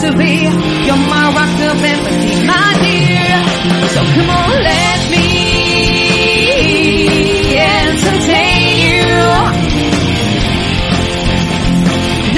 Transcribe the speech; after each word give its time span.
to 0.00 0.12
be. 0.16 0.46
You're 0.86 1.02
my 1.10 1.24
rock 1.34 1.50
to 1.58 1.66
empathy, 1.92 2.46
my 2.46 2.70
dear. 2.82 3.38
So 3.94 4.00
come 4.14 4.30
on, 4.30 4.50
let 4.62 5.00
me 5.10 5.26
entertain 7.58 8.62
you. 8.84 9.16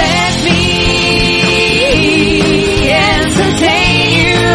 Let 0.00 0.32
me 0.46 0.60
entertain 2.88 4.08
you. 4.24 4.48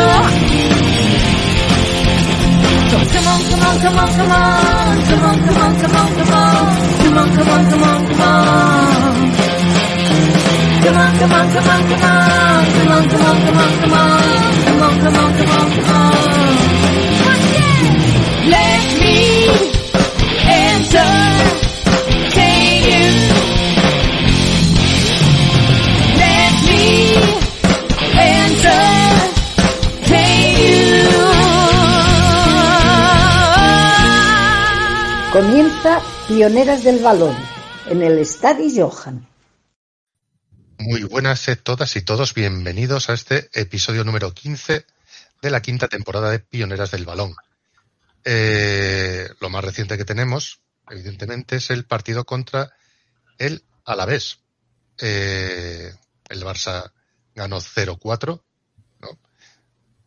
So 2.90 2.98
come 3.14 3.28
on, 3.32 3.40
come 3.50 3.64
on, 3.68 3.76
come 3.84 3.98
on, 4.02 4.10
come 4.16 4.32
on, 4.32 4.96
come 5.06 5.24
on, 5.24 5.38
come 5.46 5.58
on, 5.58 5.72
come 5.82 5.96
on, 5.96 6.10
come 6.16 6.34
on, 6.34 6.56
come 6.98 7.18
on, 7.18 7.28
come 7.36 7.50
on, 7.50 7.62
come 7.70 7.84
on, 7.84 8.08
come 8.08 8.22
on. 8.22 8.75
Come 10.86 10.98
on, 10.98 11.18
come 11.18 11.34
on, 11.34 11.52
come 11.52 11.68
on, 11.68 11.82
come 11.90 12.04
on, 12.04 12.66
come 12.76 12.92
on, 12.92 13.10
come 13.10 13.24
on, 13.26 13.38
come 13.42 13.58
on, 13.58 13.72
come 13.82 13.94
on, 13.94 14.22
come 14.66 14.82
on, 14.84 14.94
come 15.02 15.18
on, 15.18 15.32
come 15.34 15.50
on, 15.50 15.68
come 15.74 15.90
on. 15.90 16.16
Let 18.54 18.84
me 19.02 19.20
entertain 20.46 21.66
you. 22.86 23.06
Let 26.22 26.54
me 26.70 26.86
entertain 28.46 29.26
you. 30.62 30.86
Comienza 35.34 35.94
Pioneras 36.28 36.84
del 36.84 37.00
Balón 37.00 37.36
en 37.90 38.04
el 38.04 38.20
Estadio 38.20 38.68
Johan. 38.88 39.35
Muy 40.88 41.02
buenas 41.02 41.50
a 41.50 41.56
todas 41.56 41.96
y 41.96 42.04
todos, 42.04 42.36
bienvenidos 42.36 43.10
a 43.10 43.16
este 43.16 43.50
episodio 43.60 44.04
número 44.04 44.36
15 44.36 44.86
de 45.42 45.50
la 45.50 45.60
quinta 45.60 45.88
temporada 45.88 46.30
de 46.30 46.38
Pioneras 46.38 46.92
del 46.92 47.06
Balón. 47.06 47.36
Eh, 48.24 49.28
lo 49.40 49.50
más 49.50 49.64
reciente 49.64 49.98
que 49.98 50.06
tenemos, 50.06 50.60
evidentemente, 50.88 51.56
es 51.56 51.72
el 51.72 51.86
partido 51.86 52.24
contra 52.24 52.72
el 53.40 53.64
Alavés. 53.84 54.42
Eh, 55.00 55.92
el 56.30 56.44
Barça 56.44 56.92
ganó 57.34 57.60
0-4, 57.62 58.44
¿no? 59.00 59.20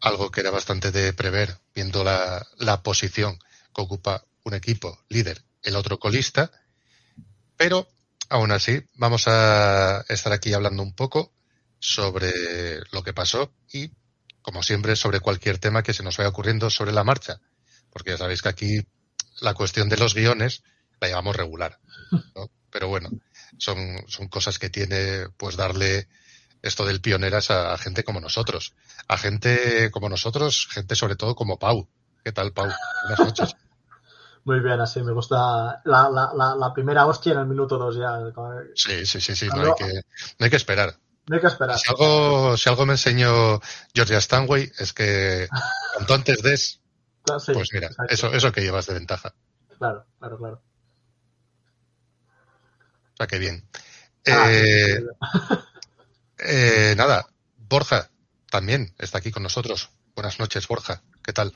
algo 0.00 0.30
que 0.30 0.42
era 0.42 0.52
bastante 0.52 0.92
de 0.92 1.12
prever, 1.12 1.58
viendo 1.74 2.04
la 2.04 2.82
posición 2.84 3.36
que 3.74 3.82
ocupa 3.82 4.24
un 4.44 4.54
equipo 4.54 4.96
líder, 5.08 5.42
el 5.60 5.74
otro 5.74 5.98
colista, 5.98 6.52
pero 7.56 7.88
Aún 8.28 8.52
así, 8.52 8.84
vamos 8.94 9.26
a 9.26 10.04
estar 10.08 10.32
aquí 10.32 10.52
hablando 10.52 10.82
un 10.82 10.92
poco 10.92 11.32
sobre 11.78 12.80
lo 12.92 13.02
que 13.02 13.14
pasó 13.14 13.52
y, 13.72 13.90
como 14.42 14.62
siempre, 14.62 14.96
sobre 14.96 15.20
cualquier 15.20 15.58
tema 15.58 15.82
que 15.82 15.94
se 15.94 16.02
nos 16.02 16.16
vaya 16.18 16.28
ocurriendo 16.28 16.68
sobre 16.68 16.92
la 16.92 17.04
marcha. 17.04 17.40
Porque 17.90 18.10
ya 18.10 18.18
sabéis 18.18 18.42
que 18.42 18.50
aquí 18.50 18.86
la 19.40 19.54
cuestión 19.54 19.88
de 19.88 19.96
los 19.96 20.14
guiones 20.14 20.62
la 21.00 21.08
llevamos 21.08 21.36
regular. 21.36 21.78
Pero 22.70 22.88
bueno, 22.88 23.08
son, 23.56 24.04
son 24.08 24.28
cosas 24.28 24.58
que 24.58 24.68
tiene 24.68 25.28
pues 25.38 25.56
darle 25.56 26.08
esto 26.60 26.84
del 26.84 27.00
pioneras 27.00 27.50
a, 27.50 27.72
a 27.72 27.78
gente 27.78 28.04
como 28.04 28.20
nosotros. 28.20 28.74
A 29.06 29.16
gente 29.16 29.90
como 29.90 30.10
nosotros, 30.10 30.68
gente 30.70 30.96
sobre 30.96 31.16
todo 31.16 31.34
como 31.34 31.58
Pau. 31.58 31.88
¿Qué 32.22 32.32
tal, 32.32 32.52
Pau? 32.52 32.68
Buenas 33.04 33.20
noches. 33.20 33.56
Muy 34.48 34.60
bien, 34.60 34.80
así 34.80 35.02
me 35.02 35.12
gusta 35.12 35.82
la, 35.84 36.08
la, 36.08 36.32
la, 36.34 36.54
la 36.56 36.72
primera 36.72 37.04
hostia 37.04 37.34
en 37.34 37.40
el 37.40 37.46
minuto 37.46 37.76
2 37.76 37.96
ya. 37.96 38.18
Sí, 38.74 39.04
sí, 39.04 39.20
sí, 39.20 39.36
sí, 39.36 39.46
no 39.48 39.60
hay 39.60 39.72
que, 39.76 39.92
no 40.38 40.44
hay 40.44 40.48
que 40.48 40.56
esperar. 40.56 40.94
No 41.26 41.34
hay 41.36 41.42
que 41.42 41.48
esperar. 41.48 41.78
Si 41.78 41.90
algo, 41.90 42.56
si 42.56 42.70
algo 42.70 42.86
me 42.86 42.94
enseñó 42.94 43.60
Georgia 43.94 44.18
Stanway 44.18 44.72
es 44.78 44.94
que 44.94 45.48
cuanto 45.96 46.14
antes 46.14 46.40
des, 46.42 46.80
Sí, 47.40 47.52
pues 47.52 47.68
mira, 47.74 47.88
exacto. 47.88 48.14
eso, 48.14 48.32
eso 48.32 48.50
que 48.50 48.62
llevas 48.62 48.86
de 48.86 48.94
ventaja. 48.94 49.34
Claro, 49.76 50.06
claro, 50.18 50.38
claro. 50.38 50.62
O 53.12 53.16
sea 53.18 53.26
que 53.26 53.38
bien. 53.38 53.68
Ah, 54.28 54.50
Eh, 54.50 54.98
eh, 56.38 56.94
nada, 56.96 57.26
Borja 57.58 58.08
también 58.50 58.94
está 58.96 59.18
aquí 59.18 59.30
con 59.30 59.42
nosotros. 59.42 59.90
Buenas 60.14 60.40
noches, 60.40 60.66
Borja. 60.66 61.02
¿Qué 61.22 61.34
tal? 61.34 61.54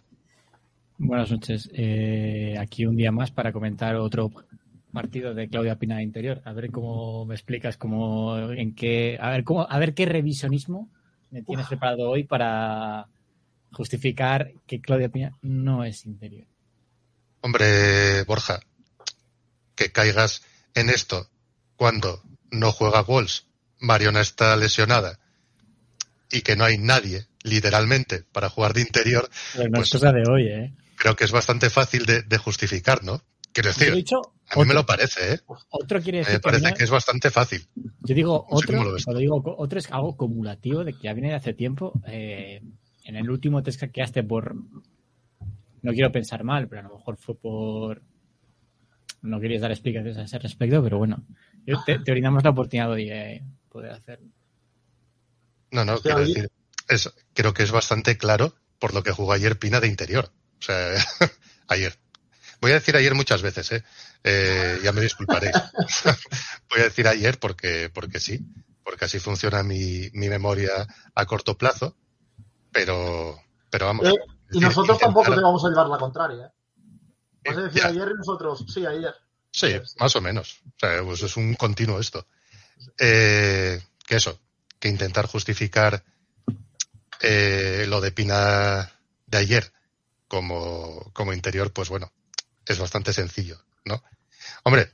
Buenas 1.04 1.32
noches. 1.32 1.68
Eh, 1.74 2.54
aquí 2.60 2.86
un 2.86 2.94
día 2.94 3.10
más 3.10 3.32
para 3.32 3.52
comentar 3.52 3.96
otro 3.96 4.30
partido 4.92 5.34
de 5.34 5.48
Claudia 5.48 5.74
Pina 5.76 5.96
de 5.96 6.04
Interior. 6.04 6.40
A 6.44 6.52
ver 6.52 6.70
cómo 6.70 7.26
me 7.26 7.34
explicas 7.34 7.76
cómo, 7.76 8.52
en 8.52 8.72
qué, 8.76 9.18
a 9.20 9.30
ver 9.30 9.42
cómo, 9.42 9.66
a 9.68 9.78
ver 9.80 9.94
qué 9.94 10.06
revisionismo 10.06 10.88
me 11.32 11.42
tienes 11.42 11.66
preparado 11.66 12.08
hoy 12.08 12.22
para 12.22 13.08
justificar 13.72 14.52
que 14.64 14.80
Claudia 14.80 15.08
Pina 15.08 15.32
no 15.42 15.82
es 15.84 16.06
interior. 16.06 16.46
Hombre, 17.40 18.22
Borja, 18.22 18.60
que 19.74 19.90
caigas 19.90 20.44
en 20.76 20.88
esto 20.88 21.26
cuando 21.74 22.22
no 22.52 22.70
juega 22.70 23.02
Walls, 23.02 23.48
Mariona 23.80 24.20
está 24.20 24.54
lesionada 24.56 25.18
y 26.30 26.42
que 26.42 26.54
no 26.54 26.62
hay 26.64 26.78
nadie, 26.78 27.26
literalmente, 27.42 28.22
para 28.30 28.48
jugar 28.48 28.72
de 28.72 28.82
interior, 28.82 29.28
Pero 29.56 29.68
no 29.68 29.76
Pues- 29.78 29.88
es 29.88 29.92
cosa 30.00 30.12
de 30.12 30.22
hoy, 30.30 30.46
¿eh? 30.46 30.72
Creo 31.02 31.16
que 31.16 31.24
es 31.24 31.32
bastante 31.32 31.68
fácil 31.68 32.06
de, 32.06 32.22
de 32.22 32.38
justificar, 32.38 33.02
¿no? 33.02 33.20
Quiero 33.52 33.70
decir, 33.70 33.92
dicho 33.92 34.22
a 34.48 34.60
mí 34.60 34.66
me 34.66 34.72
lo 34.72 34.86
parece, 34.86 35.34
¿eh? 35.34 35.40
otro 35.70 36.00
quiere 36.00 36.18
Me 36.18 36.24
decir 36.24 36.36
que, 36.36 36.40
parece 36.40 36.74
que 36.74 36.84
es 36.84 36.90
bastante 36.90 37.28
fácil. 37.32 37.66
Yo 37.74 38.14
digo 38.14 38.46
No 38.48 38.54
lo 38.54 38.56
otro, 38.56 38.96
cuando 39.04 39.18
digo 39.18 39.42
otro 39.58 39.80
es 39.80 39.90
algo 39.90 40.10
acumulativo 40.10 40.84
de 40.84 40.92
que 40.92 41.02
ya 41.02 41.12
viene 41.12 41.30
de 41.30 41.34
hace 41.34 41.54
tiempo. 41.54 41.92
Eh, 42.06 42.62
en 43.02 43.16
el 43.16 43.28
último 43.28 43.64
test 43.64 43.80
que 43.80 43.90
quedaste 43.90 44.22
por. 44.22 44.54
No 45.82 45.92
quiero 45.92 46.12
pensar 46.12 46.44
mal, 46.44 46.68
pero 46.68 46.82
a 46.82 46.84
lo 46.84 46.96
mejor 46.98 47.16
fue 47.16 47.34
por. 47.34 48.00
No 49.22 49.40
querías 49.40 49.60
dar 49.60 49.72
explicaciones 49.72 50.18
a 50.18 50.22
ese 50.22 50.38
respecto, 50.38 50.80
pero 50.84 50.98
bueno. 50.98 51.24
Yo 51.66 51.82
te, 51.84 51.98
te 51.98 52.12
brindamos 52.12 52.44
la 52.44 52.50
oportunidad 52.50 52.92
hoy 52.92 53.08
de 53.08 53.42
poder 53.68 53.90
hacerlo. 53.90 54.28
No, 55.72 55.84
no, 55.84 55.98
quiero 55.98 56.20
decir, 56.20 56.48
es, 56.88 57.12
creo 57.34 57.52
que 57.54 57.64
es 57.64 57.72
bastante 57.72 58.16
claro 58.16 58.54
por 58.78 58.94
lo 58.94 59.02
que 59.02 59.10
jugó 59.10 59.32
ayer 59.32 59.58
Pina 59.58 59.80
de 59.80 59.88
interior. 59.88 60.30
O 60.62 60.64
sea, 60.64 60.94
ayer. 61.68 61.98
Voy 62.60 62.70
a 62.70 62.74
decir 62.74 62.96
ayer 62.96 63.14
muchas 63.16 63.42
veces, 63.42 63.72
¿eh? 63.72 63.84
Eh, 64.22 64.78
ya 64.84 64.92
me 64.92 65.00
disculparéis. 65.00 65.52
Voy 66.70 66.80
a 66.80 66.84
decir 66.84 67.08
ayer 67.08 67.40
porque, 67.40 67.90
porque 67.92 68.20
sí, 68.20 68.40
porque 68.84 69.06
así 69.06 69.18
funciona 69.18 69.64
mi, 69.64 70.08
mi 70.12 70.28
memoria 70.28 70.86
a 71.14 71.26
corto 71.26 71.58
plazo. 71.58 71.96
Pero, 72.70 73.36
pero 73.70 73.86
vamos. 73.86 74.06
Eh, 74.06 74.12
y 74.52 74.60
decir, 74.60 74.62
nosotros 74.62 74.98
tampoco 75.00 75.34
te 75.34 75.40
vamos 75.40 75.64
a 75.64 75.68
llevar 75.68 75.88
la 75.88 75.98
contraria. 75.98 76.46
¿eh? 76.46 77.48
Vas 77.50 77.56
a 77.56 77.62
decir 77.62 77.82
Ya. 77.82 77.88
ayer 77.88 78.08
y 78.14 78.18
nosotros, 78.18 78.64
sí, 78.72 78.86
ayer. 78.86 79.14
Sí, 79.50 79.74
más 79.98 80.14
o 80.14 80.20
menos. 80.20 80.60
O 80.64 80.78
sea, 80.78 81.02
pues 81.02 81.22
es 81.22 81.36
un 81.36 81.54
continuo 81.54 81.98
esto. 81.98 82.24
Eh, 82.98 83.82
que 84.06 84.16
eso, 84.16 84.38
que 84.78 84.88
intentar 84.88 85.26
justificar 85.26 86.04
eh, 87.20 87.86
lo 87.88 88.00
de 88.00 88.12
Pina 88.12 88.92
de 89.26 89.38
ayer 89.38 89.72
como, 90.32 91.10
como 91.12 91.34
interior, 91.34 91.74
pues 91.74 91.90
bueno, 91.90 92.10
es 92.66 92.78
bastante 92.78 93.12
sencillo, 93.12 93.58
¿no? 93.84 94.02
Hombre, 94.64 94.88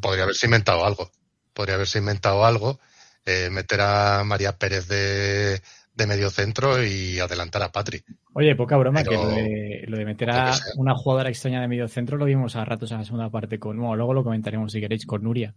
podría 0.00 0.22
haberse 0.24 0.46
inventado 0.46 0.86
algo. 0.86 1.10
Podría 1.52 1.74
haberse 1.74 1.98
inventado 1.98 2.46
algo, 2.46 2.80
eh, 3.26 3.50
meter 3.50 3.82
a 3.82 4.24
María 4.24 4.56
Pérez 4.56 4.88
de, 4.88 5.60
de 5.94 6.06
medio 6.06 6.30
centro 6.30 6.82
y 6.82 7.18
adelantar 7.20 7.62
a 7.64 7.70
Patri. 7.70 8.02
Oye, 8.32 8.56
poca 8.56 8.78
broma 8.78 9.02
Pero- 9.04 9.10
que 9.10 9.16
lo 9.16 9.28
de, 9.28 9.84
lo 9.88 9.98
de 9.98 10.04
meter 10.06 10.30
a 10.30 10.54
una 10.76 10.94
jugadora 10.94 11.28
extraña 11.28 11.60
de 11.60 11.68
medio 11.68 11.86
centro 11.86 12.16
lo 12.16 12.24
vimos 12.24 12.56
a 12.56 12.64
ratos 12.64 12.90
en 12.92 12.98
la 12.98 13.04
segunda 13.04 13.28
parte 13.28 13.58
con. 13.58 13.76
Bueno, 13.76 13.94
luego 13.96 14.14
lo 14.14 14.24
comentaremos 14.24 14.72
si 14.72 14.80
queréis 14.80 15.04
con 15.04 15.22
Nuria. 15.22 15.54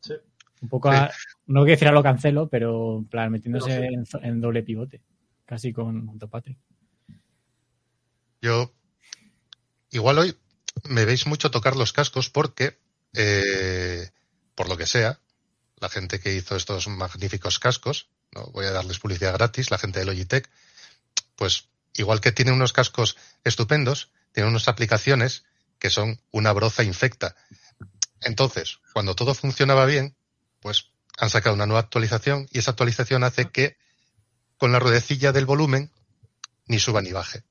Sí. 0.00 0.14
Un 0.62 0.68
poco 0.70 0.90
a- 0.90 1.10
no 1.46 1.60
quiero 1.60 1.72
decir 1.76 1.88
a 1.88 1.92
lo 1.92 2.02
cancelo, 2.02 2.48
pero 2.48 2.96
en 3.00 3.04
plan 3.04 3.30
metiéndose 3.32 3.68
Pero 3.80 4.04
sí. 4.06 4.18
en, 4.22 4.40
doble 4.40 4.62
pivote. 4.62 5.02
Casi 5.44 5.74
con 5.74 6.06
junto 6.06 6.24
a 6.24 6.30
Patrick. 6.30 6.56
Yo, 8.40 8.72
igual 9.90 10.18
hoy 10.18 10.38
me 10.84 11.04
veis 11.04 11.26
mucho 11.26 11.50
tocar 11.50 11.76
los 11.76 11.92
cascos 11.92 12.30
porque, 12.30 12.78
eh, 13.14 14.10
por 14.54 14.68
lo 14.68 14.76
que 14.76 14.86
sea, 14.86 15.20
la 15.76 15.88
gente 15.88 16.20
que 16.20 16.34
hizo 16.34 16.56
estos 16.56 16.88
magníficos 16.88 17.58
cascos, 17.58 18.08
no 18.32 18.46
voy 18.52 18.66
a 18.66 18.70
darles 18.70 18.98
publicidad 18.98 19.34
gratis, 19.34 19.70
la 19.70 19.78
gente 19.78 19.98
de 19.98 20.06
Logitech, 20.06 20.48
pues 21.36 21.68
igual 21.94 22.20
que 22.20 22.32
tiene 22.32 22.52
unos 22.52 22.72
cascos 22.72 23.16
estupendos, 23.44 24.10
tiene 24.32 24.48
unas 24.48 24.68
aplicaciones 24.68 25.44
que 25.78 25.90
son 25.90 26.20
una 26.30 26.52
broza 26.52 26.84
infecta. 26.84 27.34
Entonces, 28.20 28.78
cuando 28.92 29.14
todo 29.14 29.34
funcionaba 29.34 29.86
bien, 29.86 30.14
pues 30.60 30.90
han 31.18 31.30
sacado 31.30 31.54
una 31.54 31.66
nueva 31.66 31.80
actualización 31.80 32.46
y 32.50 32.58
esa 32.58 32.72
actualización 32.72 33.24
hace 33.24 33.50
que 33.50 33.76
con 34.58 34.72
la 34.72 34.78
ruedecilla 34.78 35.32
del 35.32 35.46
volumen 35.46 35.90
ni 36.66 36.78
suba 36.78 37.02
ni 37.02 37.12
baje. 37.12 37.42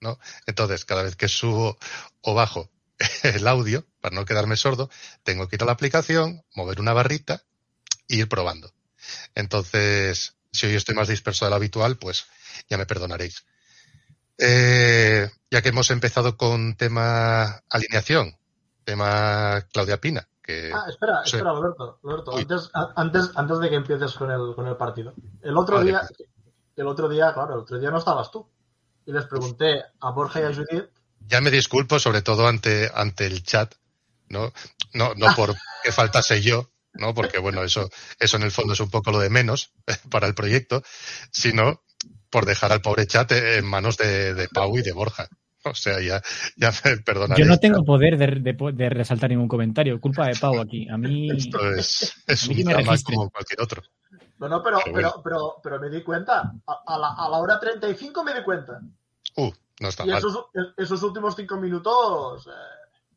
¿No? 0.00 0.18
Entonces, 0.46 0.84
cada 0.84 1.02
vez 1.02 1.16
que 1.16 1.28
subo 1.28 1.78
o 2.22 2.34
bajo 2.34 2.70
el 3.22 3.46
audio, 3.46 3.86
para 4.00 4.14
no 4.14 4.24
quedarme 4.24 4.56
sordo, 4.56 4.90
tengo 5.22 5.48
que 5.48 5.56
ir 5.56 5.62
a 5.62 5.66
la 5.66 5.72
aplicación, 5.72 6.42
mover 6.54 6.80
una 6.80 6.92
barrita 6.92 7.42
e 8.08 8.16
ir 8.16 8.28
probando. 8.28 8.72
Entonces, 9.34 10.36
si 10.52 10.66
hoy 10.66 10.74
estoy 10.74 10.94
más 10.94 11.08
disperso 11.08 11.44
de 11.44 11.50
lo 11.50 11.56
habitual, 11.56 11.96
pues 11.98 12.26
ya 12.68 12.78
me 12.78 12.86
perdonaréis. 12.86 13.44
Eh, 14.38 15.28
ya 15.50 15.62
que 15.62 15.68
hemos 15.70 15.90
empezado 15.90 16.36
con 16.36 16.76
tema 16.76 17.62
alineación, 17.68 18.38
tema 18.84 19.66
Claudia 19.72 20.00
Pina, 20.00 20.28
que 20.42 20.70
Ah, 20.72 20.84
espera, 20.88 21.22
espera, 21.24 21.50
Alberto. 21.50 21.98
Alberto, 22.04 22.36
antes, 22.36 22.70
antes, 22.74 23.30
antes 23.34 23.58
de 23.58 23.68
que 23.68 23.76
empieces 23.76 24.14
con 24.14 24.30
el, 24.30 24.54
con 24.54 24.66
el 24.66 24.76
partido. 24.76 25.14
El 25.42 25.56
otro 25.56 25.82
día, 25.82 26.02
el 26.76 26.86
otro 26.86 27.08
día, 27.08 27.34
claro, 27.34 27.54
el 27.54 27.60
otro 27.60 27.78
día 27.78 27.90
no 27.90 27.98
estabas 27.98 28.30
tú. 28.30 28.48
Y 29.08 29.12
les 29.12 29.24
pregunté 29.24 29.82
a 30.00 30.10
Borja 30.10 30.42
y 30.42 30.44
a 30.44 30.54
Judith, 30.54 30.90
ya 31.26 31.40
me 31.40 31.50
disculpo 31.50 31.98
sobre 31.98 32.20
todo 32.20 32.46
ante, 32.46 32.90
ante 32.94 33.24
el 33.24 33.42
chat, 33.42 33.74
¿no? 34.28 34.52
No, 34.92 35.14
no 35.14 35.26
por 35.34 35.54
que 35.82 35.92
faltase 35.92 36.42
yo, 36.42 36.70
¿no? 36.92 37.14
Porque 37.14 37.38
bueno, 37.38 37.64
eso, 37.64 37.88
eso 38.18 38.36
en 38.36 38.42
el 38.42 38.50
fondo 38.50 38.74
es 38.74 38.80
un 38.80 38.90
poco 38.90 39.10
lo 39.10 39.18
de 39.18 39.30
menos 39.30 39.72
para 40.10 40.26
el 40.26 40.34
proyecto, 40.34 40.82
sino 41.32 41.82
por 42.28 42.44
dejar 42.44 42.70
al 42.70 42.82
pobre 42.82 43.06
chat 43.06 43.32
en 43.32 43.64
manos 43.64 43.96
de, 43.96 44.34
de 44.34 44.46
Pau 44.48 44.76
y 44.76 44.82
de 44.82 44.92
Borja. 44.92 45.26
O 45.64 45.74
sea, 45.74 46.00
ya, 46.02 46.22
ya 46.56 46.70
me 46.84 46.98
perdonaréis. 46.98 47.46
Yo 47.46 47.50
no 47.50 47.58
tengo 47.58 47.84
poder 47.84 48.18
de, 48.18 48.26
de- 48.26 48.72
de 48.74 48.90
resaltar 48.90 49.30
ningún 49.30 49.48
comentario. 49.48 49.98
Culpa 50.00 50.26
de 50.26 50.36
Pau 50.36 50.60
aquí. 50.60 50.86
A 50.88 50.98
mí. 50.98 51.30
Esto 51.30 51.74
es, 51.74 52.12
es 52.26 52.44
A 52.44 52.48
mí 52.48 52.62
un 52.62 52.64
drama 52.64 52.94
como 53.02 53.30
cualquier 53.30 53.62
otro. 53.62 53.82
No, 54.38 54.48
no, 54.48 54.62
pero, 54.62 54.78
Pero 54.84 54.94
pero, 54.94 55.22
pero, 55.22 55.56
pero, 55.62 55.80
me 55.80 55.90
di 55.90 56.02
cuenta. 56.02 56.52
A, 56.66 56.82
a 56.86 56.98
la, 56.98 57.08
a 57.14 57.28
la 57.28 57.38
hora 57.38 57.58
35 57.58 58.24
me 58.24 58.34
di 58.34 58.42
cuenta. 58.42 58.80
Uh, 59.36 59.52
no 59.80 59.88
está 59.88 60.04
Y 60.04 60.08
mal. 60.08 60.18
esos, 60.18 60.46
esos 60.76 61.02
últimos 61.02 61.34
cinco 61.36 61.56
minutos 61.56 62.46
eh, 62.46 62.50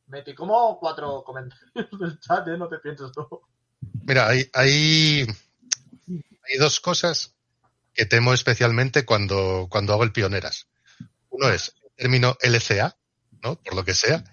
metí 0.07 0.33
como 0.35 0.79
cuatro 0.79 1.23
comentarios 1.23 1.89
del 1.99 2.19
chat, 2.19 2.47
¿eh? 2.47 2.57
No 2.57 2.67
te 2.67 2.79
pienses 2.79 3.11
tú. 3.11 3.27
Mira, 4.03 4.27
hay, 4.27 4.49
hay, 4.53 5.25
hay 5.27 6.57
dos 6.59 6.79
cosas 6.79 7.33
que 7.93 8.05
temo 8.05 8.33
especialmente 8.33 9.05
cuando, 9.05 9.67
cuando 9.69 9.93
hago 9.93 10.03
el 10.03 10.11
pioneras. 10.11 10.67
Uno 11.29 11.49
es 11.49 11.73
el 11.83 11.91
término 11.95 12.37
LCA, 12.41 12.95
¿no? 13.43 13.55
Por 13.55 13.75
lo 13.75 13.83
que 13.83 13.93
sea. 13.93 14.23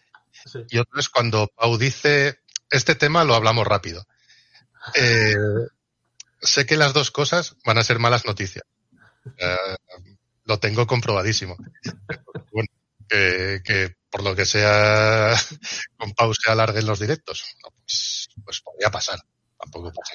Sí. 0.45 0.61
Y 0.69 0.79
otro 0.79 1.01
es 1.01 1.09
cuando 1.09 1.49
Pau 1.49 1.77
dice, 1.79 2.41
este 2.71 2.95
tema 2.95 3.25
lo 3.25 3.35
hablamos 3.35 3.67
rápido. 3.67 4.07
Eh, 4.95 5.35
sé 6.41 6.67
que 6.67 6.77
las 6.77 6.93
dos 6.93 7.11
cosas 7.11 7.57
van 7.65 7.79
a 7.79 7.85
ser 7.85 7.99
malas 7.99 8.27
noticias. 8.27 8.65
Eh, 9.37 9.77
lo 10.45 10.59
tengo 10.59 10.87
comprobadísimo. 10.87 11.55
Bueno, 12.51 12.69
que, 13.07 13.61
que 13.63 13.95
por 14.11 14.23
lo 14.23 14.35
que 14.35 14.47
sea, 14.47 15.35
con 15.99 16.13
Pau 16.13 16.33
se 16.33 16.51
alarguen 16.51 16.87
los 16.87 16.99
directos. 16.99 17.45
No, 17.63 17.71
pues, 17.77 18.29
pues 18.43 18.61
podría 18.63 18.91
pasar. 18.91 19.21
Tampoco 19.59 19.93
pasa. 19.93 20.15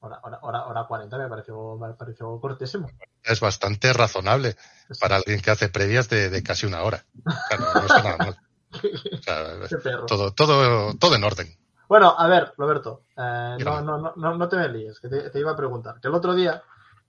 Hora, 0.00 0.20
hora, 0.22 0.38
hora, 0.42 0.66
hora 0.66 0.86
40 0.86 1.18
me 1.18 1.28
pareció, 1.28 1.76
me 1.76 1.94
pareció 1.94 2.38
cortésimo. 2.38 2.88
Es 3.24 3.40
bastante 3.40 3.92
razonable 3.92 4.54
para 5.00 5.16
alguien 5.16 5.40
que 5.40 5.50
hace 5.50 5.68
previas 5.68 6.08
de, 6.08 6.30
de 6.30 6.42
casi 6.42 6.66
una 6.66 6.82
hora. 6.82 7.04
Claro, 7.48 7.64
no 7.74 7.80
está 7.80 8.02
nada 8.02 8.16
mal. 8.18 8.38
O 8.74 9.22
sea, 9.22 9.68
Qué 9.68 9.76
perro. 9.76 10.06
todo, 10.06 10.32
todo, 10.32 10.94
todo 10.98 11.14
en 11.14 11.24
orden. 11.24 11.56
Bueno, 11.88 12.14
a 12.16 12.26
ver, 12.28 12.52
Roberto, 12.56 13.02
eh, 13.16 13.56
no, 13.64 13.80
no, 13.80 14.12
no, 14.16 14.34
no, 14.36 14.48
te 14.48 14.56
me 14.56 14.68
líes, 14.68 15.00
que 15.00 15.08
te, 15.08 15.30
te 15.30 15.38
iba 15.38 15.52
a 15.52 15.56
preguntar. 15.56 16.00
Que 16.00 16.08
el 16.08 16.14
otro 16.14 16.34
día 16.34 16.62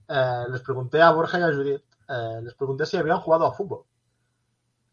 eh, 0.07 0.43
les 0.49 0.61
pregunté 0.61 1.01
a 1.01 1.11
Borja 1.11 1.39
y 1.39 1.43
a 1.43 1.47
Judith, 1.47 1.83
eh, 2.07 2.39
les 2.43 2.53
pregunté 2.53 2.85
si 2.85 2.97
habían 2.97 3.19
jugado 3.19 3.45
a 3.45 3.53
fútbol. 3.53 3.85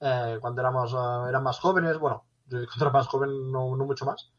Eh, 0.01 0.39
cuando 0.41 0.61
éramos, 0.61 0.93
eh, 0.93 1.29
eran 1.29 1.43
más 1.43 1.59
jóvenes, 1.59 1.99
bueno, 1.99 2.25
yo 2.47 2.59
cuando 2.67 2.85
era 2.85 2.91
más 2.91 3.07
joven 3.07 3.53
no, 3.53 3.77
no 3.77 3.85
mucho 3.85 4.05
más, 4.05 4.31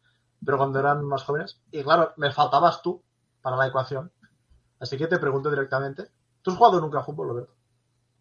pero 0.43 0.57
cuando 0.57 0.79
eran 0.79 1.05
más 1.05 1.23
jóvenes, 1.23 1.59
y 1.71 1.83
claro, 1.83 2.13
me 2.17 2.31
faltabas 2.31 2.81
tú 2.81 3.01
para 3.41 3.55
la 3.55 3.67
ecuación. 3.67 4.11
Así 4.79 4.97
que 4.97 5.07
te 5.07 5.19
pregunto 5.19 5.49
directamente, 5.49 6.09
¿tú 6.41 6.51
has 6.51 6.57
jugado 6.57 6.81
nunca 6.81 6.99
a 6.99 7.03
fútbol, 7.03 7.29
Roberto? 7.29 7.55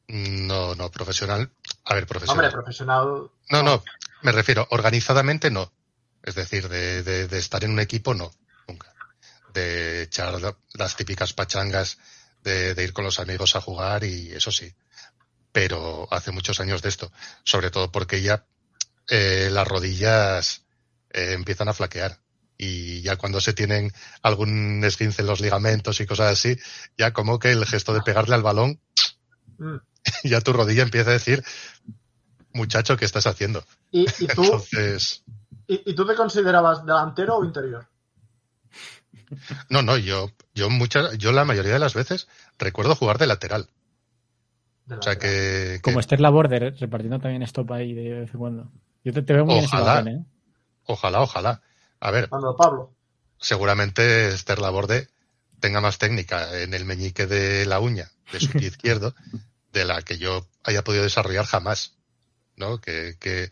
No, 0.08 0.74
no, 0.74 0.90
profesional. 0.90 1.50
A 1.84 1.94
ver, 1.94 2.06
Hombre, 2.28 2.50
profesional. 2.50 3.30
No, 3.50 3.62
no, 3.62 3.82
me 4.22 4.32
refiero, 4.32 4.66
organizadamente 4.70 5.50
no. 5.50 5.72
Es 6.22 6.34
decir, 6.34 6.68
de, 6.68 7.02
de, 7.02 7.28
de 7.28 7.38
estar 7.38 7.62
en 7.64 7.72
un 7.72 7.80
equipo 7.80 8.14
no, 8.14 8.32
nunca. 8.68 8.92
De 9.52 10.02
echar 10.02 10.40
la- 10.40 10.56
las 10.74 10.96
típicas 10.96 11.32
pachangas, 11.32 11.98
de, 12.42 12.74
de 12.74 12.84
ir 12.84 12.92
con 12.92 13.04
los 13.04 13.18
amigos 13.20 13.54
a 13.56 13.60
jugar 13.60 14.04
y 14.04 14.32
eso 14.32 14.50
sí. 14.52 14.72
Pero 15.52 16.08
hace 16.10 16.30
muchos 16.30 16.60
años 16.60 16.80
de 16.82 16.88
esto. 16.88 17.12
Sobre 17.44 17.70
todo 17.70 17.90
porque 17.92 18.22
ya 18.22 18.46
eh, 19.08 19.48
las 19.52 19.66
rodillas 19.68 20.62
eh, 21.10 21.32
empiezan 21.32 21.68
a 21.68 21.74
flaquear. 21.74 22.18
Y 22.56 23.02
ya 23.02 23.16
cuando 23.16 23.40
se 23.40 23.52
tienen 23.52 23.92
algún 24.22 24.82
esguince 24.84 25.22
en 25.22 25.26
los 25.26 25.40
ligamentos 25.40 26.00
y 26.00 26.06
cosas 26.06 26.32
así, 26.32 26.56
ya 26.96 27.12
como 27.12 27.38
que 27.40 27.50
el 27.50 27.66
gesto 27.66 27.92
de 27.92 28.02
pegarle 28.02 28.34
al 28.34 28.42
balón, 28.42 28.80
Mm. 29.58 29.76
ya 30.24 30.40
tu 30.40 30.52
rodilla 30.52 30.82
empieza 30.82 31.10
a 31.10 31.14
decir, 31.14 31.44
muchacho, 32.52 32.96
¿qué 32.96 33.04
estás 33.04 33.26
haciendo? 33.26 33.64
¿Y, 33.90 34.02
y 34.02 34.26
tú, 34.28 34.42
Entonces, 34.42 35.22
y, 35.74 35.82
y 35.90 35.94
tú 35.94 36.06
te 36.06 36.14
considerabas 36.14 36.84
delantero 36.84 37.36
o 37.36 37.44
interior? 37.44 37.86
no, 39.70 39.82
no, 39.82 39.96
yo, 39.96 40.30
yo 40.54 40.68
muchas, 40.70 41.16
yo 41.18 41.32
la 41.32 41.44
mayoría 41.44 41.72
de 41.72 41.78
las 41.78 41.94
veces 41.94 42.28
recuerdo 42.58 42.94
jugar 42.94 43.18
de 43.18 43.26
lateral. 43.26 43.68
O 44.90 45.00
sea 45.00 45.16
que, 45.16 45.76
que 45.76 45.80
Como 45.82 46.00
Esther 46.00 46.20
Laborde 46.20 46.70
repartiendo 46.72 47.18
también 47.18 47.42
stop 47.44 47.72
ahí 47.72 47.94
de 47.94 48.20
vez 48.20 48.34
en 48.34 48.38
cuando. 48.40 48.70
Yo 49.04 49.12
te, 49.12 49.22
te 49.22 49.32
veo 49.32 49.46
muy 49.46 49.58
en 49.58 49.64
Ojalá. 49.64 49.94
papel, 49.96 50.08
¿eh? 50.14 50.24
ojalá, 50.84 51.20
ojalá. 51.22 51.62
A 52.00 52.10
ver, 52.10 52.28
Cuando 52.28 52.56
Pablo. 52.56 52.92
seguramente 53.38 54.28
Esther 54.28 54.58
Laborde 54.58 55.08
tenga 55.60 55.80
más 55.80 55.98
técnica 55.98 56.60
en 56.60 56.74
el 56.74 56.84
meñique 56.84 57.26
de 57.26 57.64
la 57.64 57.80
uña 57.80 58.10
de 58.32 58.40
su 58.40 58.50
pie 58.50 58.66
izquierdo 58.68 59.14
de 59.72 59.84
la 59.84 60.02
que 60.02 60.18
yo 60.18 60.46
haya 60.64 60.84
podido 60.84 61.04
desarrollar 61.04 61.46
jamás. 61.46 61.96
¿No? 62.56 62.80
Que, 62.80 63.16
que, 63.18 63.50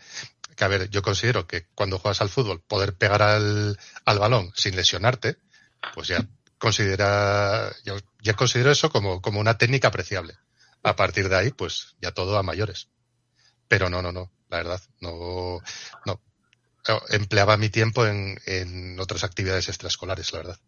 que, 0.56 0.64
a 0.64 0.68
ver, 0.68 0.88
yo 0.90 1.02
considero 1.02 1.46
que 1.46 1.66
cuando 1.74 1.98
juegas 1.98 2.20
al 2.20 2.28
fútbol, 2.28 2.60
poder 2.60 2.94
pegar 2.94 3.22
al, 3.22 3.78
al 4.04 4.18
balón 4.18 4.52
sin 4.54 4.76
lesionarte, 4.76 5.36
pues 5.94 6.08
ya 6.08 6.26
considera, 6.58 7.72
ya, 7.84 7.94
ya 8.22 8.34
considero 8.34 8.70
eso 8.70 8.90
como, 8.90 9.20
como 9.22 9.40
una 9.40 9.58
técnica 9.58 9.88
apreciable. 9.88 10.36
A 10.82 10.96
partir 10.96 11.28
de 11.28 11.36
ahí, 11.36 11.50
pues 11.50 11.94
ya 12.00 12.12
todo 12.12 12.36
a 12.38 12.42
mayores. 12.42 12.88
Pero 13.68 13.88
no, 13.90 14.02
no, 14.02 14.12
no, 14.12 14.30
la 14.48 14.56
verdad, 14.58 14.80
no, 15.00 15.60
no. 16.06 16.20
Empleaba 17.10 17.56
mi 17.56 17.68
tiempo 17.68 18.06
en, 18.06 18.40
en 18.46 18.98
otras 18.98 19.22
actividades 19.24 19.68
extraescolares, 19.68 20.32
la 20.32 20.38
verdad. 20.38 20.58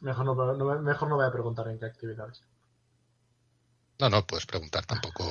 Mejor 0.00 0.24
no, 0.26 0.34
no- 0.34 0.82
mejor 0.82 1.08
no 1.08 1.16
voy 1.16 1.26
a 1.26 1.32
preguntar 1.32 1.68
en 1.68 1.78
qué 1.78 1.86
actividades. 1.86 2.42
No, 3.98 4.10
no, 4.10 4.26
puedes 4.26 4.46
preguntar 4.46 4.84
tampoco. 4.84 5.24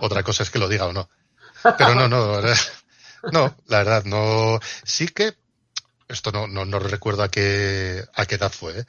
Otra 0.00 0.22
cosa 0.22 0.42
es 0.42 0.50
que 0.50 0.58
lo 0.58 0.68
diga 0.68 0.86
o 0.86 0.92
no. 0.92 1.08
Pero 1.76 1.94
no, 1.94 2.08
no, 2.08 2.40
no, 3.32 3.56
la 3.66 3.78
verdad, 3.78 4.04
no. 4.04 4.58
Sí 4.84 5.08
que, 5.08 5.34
esto 6.08 6.32
no, 6.32 6.46
no, 6.46 6.64
no 6.64 6.78
recuerdo 6.78 7.22
a 7.22 7.30
qué, 7.30 8.04
a 8.14 8.26
qué 8.26 8.34
edad 8.36 8.52
fue, 8.52 8.80
¿eh? 8.80 8.86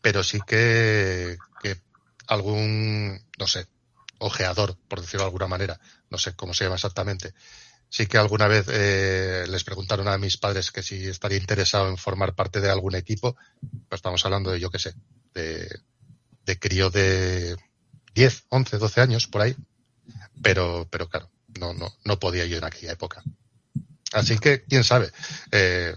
pero 0.00 0.22
sí 0.22 0.40
que, 0.46 1.36
que 1.62 1.80
algún, 2.26 3.20
no 3.38 3.46
sé, 3.46 3.66
ojeador, 4.18 4.76
por 4.88 5.00
decirlo 5.00 5.24
de 5.24 5.28
alguna 5.28 5.48
manera, 5.48 5.80
no 6.10 6.18
sé 6.18 6.34
cómo 6.34 6.54
se 6.54 6.64
llama 6.64 6.76
exactamente. 6.76 7.34
Sí 7.88 8.06
que 8.06 8.16
alguna 8.16 8.48
vez 8.48 8.66
eh, 8.70 9.44
les 9.48 9.64
preguntaron 9.64 10.08
a 10.08 10.16
mis 10.16 10.38
padres 10.38 10.70
que 10.70 10.82
si 10.82 11.08
estaría 11.08 11.36
interesado 11.36 11.88
en 11.88 11.98
formar 11.98 12.34
parte 12.34 12.60
de 12.60 12.70
algún 12.70 12.94
equipo, 12.94 13.36
pues 13.88 13.98
estamos 13.98 14.24
hablando 14.24 14.50
de, 14.50 14.60
yo 14.60 14.70
qué 14.70 14.78
sé, 14.78 14.94
de, 15.34 15.68
de 16.46 16.58
crío 16.58 16.88
de 16.88 17.56
10, 18.14 18.46
11, 18.48 18.78
12 18.78 19.00
años, 19.00 19.26
por 19.26 19.42
ahí. 19.42 19.54
Pero, 20.42 20.88
pero 20.90 21.08
claro, 21.08 21.30
no, 21.60 21.74
no, 21.74 21.94
no 22.04 22.18
podía 22.18 22.46
yo 22.46 22.56
en 22.56 22.64
aquella 22.64 22.92
época. 22.92 23.22
Así 24.12 24.38
que, 24.38 24.64
quién 24.64 24.84
sabe, 24.84 25.10
eh, 25.50 25.96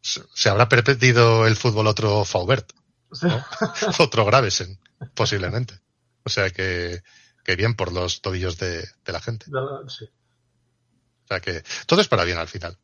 se, 0.00 0.48
habrá 0.48 0.68
perdido 0.68 1.46
el 1.46 1.56
fútbol 1.56 1.86
otro 1.86 2.24
Faubert, 2.24 2.72
otro 3.98 4.24
Gravesen, 4.24 4.78
posiblemente. 5.14 5.80
O 6.24 6.28
sea 6.28 6.50
que, 6.50 7.02
que 7.44 7.56
bien 7.56 7.74
por 7.74 7.92
los 7.92 8.20
tobillos 8.20 8.58
de, 8.58 8.80
de 9.04 9.12
la 9.12 9.20
gente. 9.20 9.46
Sí, 9.88 10.04
O 10.04 11.26
sea 11.28 11.40
que 11.40 11.62
todo 11.86 12.00
es 12.00 12.08
para 12.08 12.24
bien 12.24 12.38
al 12.38 12.48
final. 12.48 12.78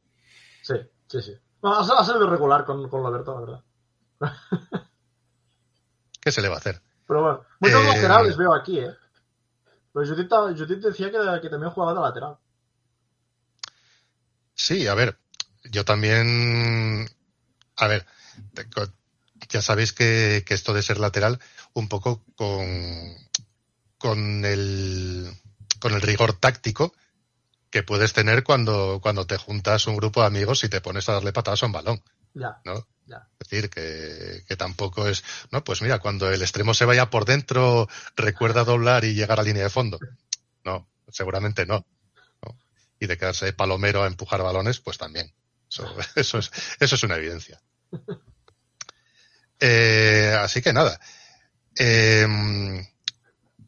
sí, 0.63 0.75
sí. 1.09 1.23
sí. 1.23 1.33
No, 1.63 1.75
ha, 1.75 2.05
salido 2.05 2.29
regular 2.29 2.65
con, 2.65 2.89
con 2.89 3.03
Roberto, 3.03 3.35
la 3.35 3.41
verdad. 3.41 3.65
¿Qué 6.21 6.31
se 6.31 6.43
le 6.43 6.49
va 6.49 6.55
a 6.55 6.59
hacer? 6.59 6.81
Pero 7.07 7.23
bueno, 7.23 7.45
muchos 7.61 7.83
Eh, 7.83 7.87
laterales 7.87 8.37
veo 8.37 8.55
aquí, 8.55 8.79
¿eh? 8.79 8.95
Pues 9.93 10.09
Judith, 10.09 10.31
Judith 10.31 10.83
decía 10.83 11.11
que, 11.11 11.19
que 11.41 11.49
también 11.49 11.73
jugaba 11.73 11.95
de 11.95 12.01
lateral. 12.01 12.37
Sí, 14.57 14.87
a 14.87 14.95
ver, 14.95 15.19
yo 15.71 15.85
también, 15.85 17.09
a 17.77 17.87
ver, 17.87 18.07
ya 19.51 19.63
sabéis 19.63 19.93
que, 19.93 20.43
que 20.47 20.55
esto 20.55 20.73
de 20.73 20.83
ser 20.83 20.99
lateral, 20.99 21.39
un 21.75 21.89
poco 21.89 22.25
con, 22.35 23.15
con 23.99 24.45
el, 24.45 25.31
con 25.79 25.93
el 25.93 26.01
rigor 26.01 26.33
táctico 26.33 26.95
que 27.71 27.83
puedes 27.83 28.15
tener 28.15 28.43
cuando, 28.45 29.01
cuando 29.03 29.27
te 29.27 29.37
juntas 29.37 29.87
un 29.87 29.97
grupo 29.97 30.23
de 30.23 30.29
amigos 30.29 30.65
y 30.65 30.69
te 30.71 30.81
pones 30.81 31.09
a 31.09 31.13
darle 31.13 31.33
patadas 31.33 31.63
a 31.63 31.67
un 31.67 31.73
balón, 31.73 32.03
Ya. 32.33 32.61
¿no? 32.65 32.87
Ya. 33.07 33.29
Es 33.39 33.49
decir, 33.49 33.71
que, 33.71 34.43
que 34.49 34.57
tampoco 34.57 35.07
es, 35.07 35.23
no, 35.53 35.63
pues 35.63 35.83
mira, 35.83 35.99
cuando 36.01 36.31
el 36.31 36.43
extremo 36.43 36.75
se 36.75 36.87
vaya 36.87 37.09
por 37.11 37.25
dentro, 37.25 37.89
recuerda 38.17 38.65
doblar 38.65 39.05
y 39.05 39.15
llegar 39.15 39.39
a 39.39 39.45
línea 39.45 39.63
de 39.65 39.71
fondo. 39.71 39.99
No, 40.65 40.89
seguramente 41.09 41.67
no. 41.67 41.87
Y 42.99 43.07
de 43.07 43.19
quedarse 43.19 43.53
palomero 43.53 44.03
a 44.03 44.07
empujar 44.07 44.43
balones, 44.43 44.81
pues 44.81 44.99
también. 44.99 45.33
Eso, 45.71 45.95
eso, 46.17 46.39
es, 46.39 46.51
eso 46.81 46.95
es 46.95 47.03
una 47.03 47.17
evidencia. 47.17 47.61
Eh, 49.59 50.37
así 50.39 50.61
que 50.61 50.75
nada. 50.75 51.01
Eh, 51.79 52.27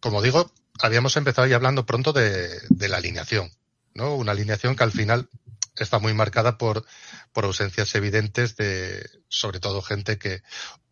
como 0.01 0.21
digo, 0.21 0.53
habíamos 0.81 1.17
empezado 1.17 1.47
ya 1.47 1.57
hablando 1.57 1.87
pronto 1.87 2.13
de, 2.13 2.61
de, 2.69 2.89
la 2.91 2.99
alineación, 2.99 3.51
¿no? 3.95 4.15
Una 4.15 4.33
alineación 4.33 4.77
que 4.77 4.85
al 4.85 4.93
final 4.93 5.31
está 5.77 5.99
muy 5.99 6.15
marcada 6.15 6.59
por, 6.59 6.85
por 7.33 7.45
ausencias 7.45 7.95
evidentes 7.95 8.57
de, 8.57 9.09
sobre 9.29 9.61
todo, 9.61 9.83
gente 9.83 10.19
que 10.19 10.43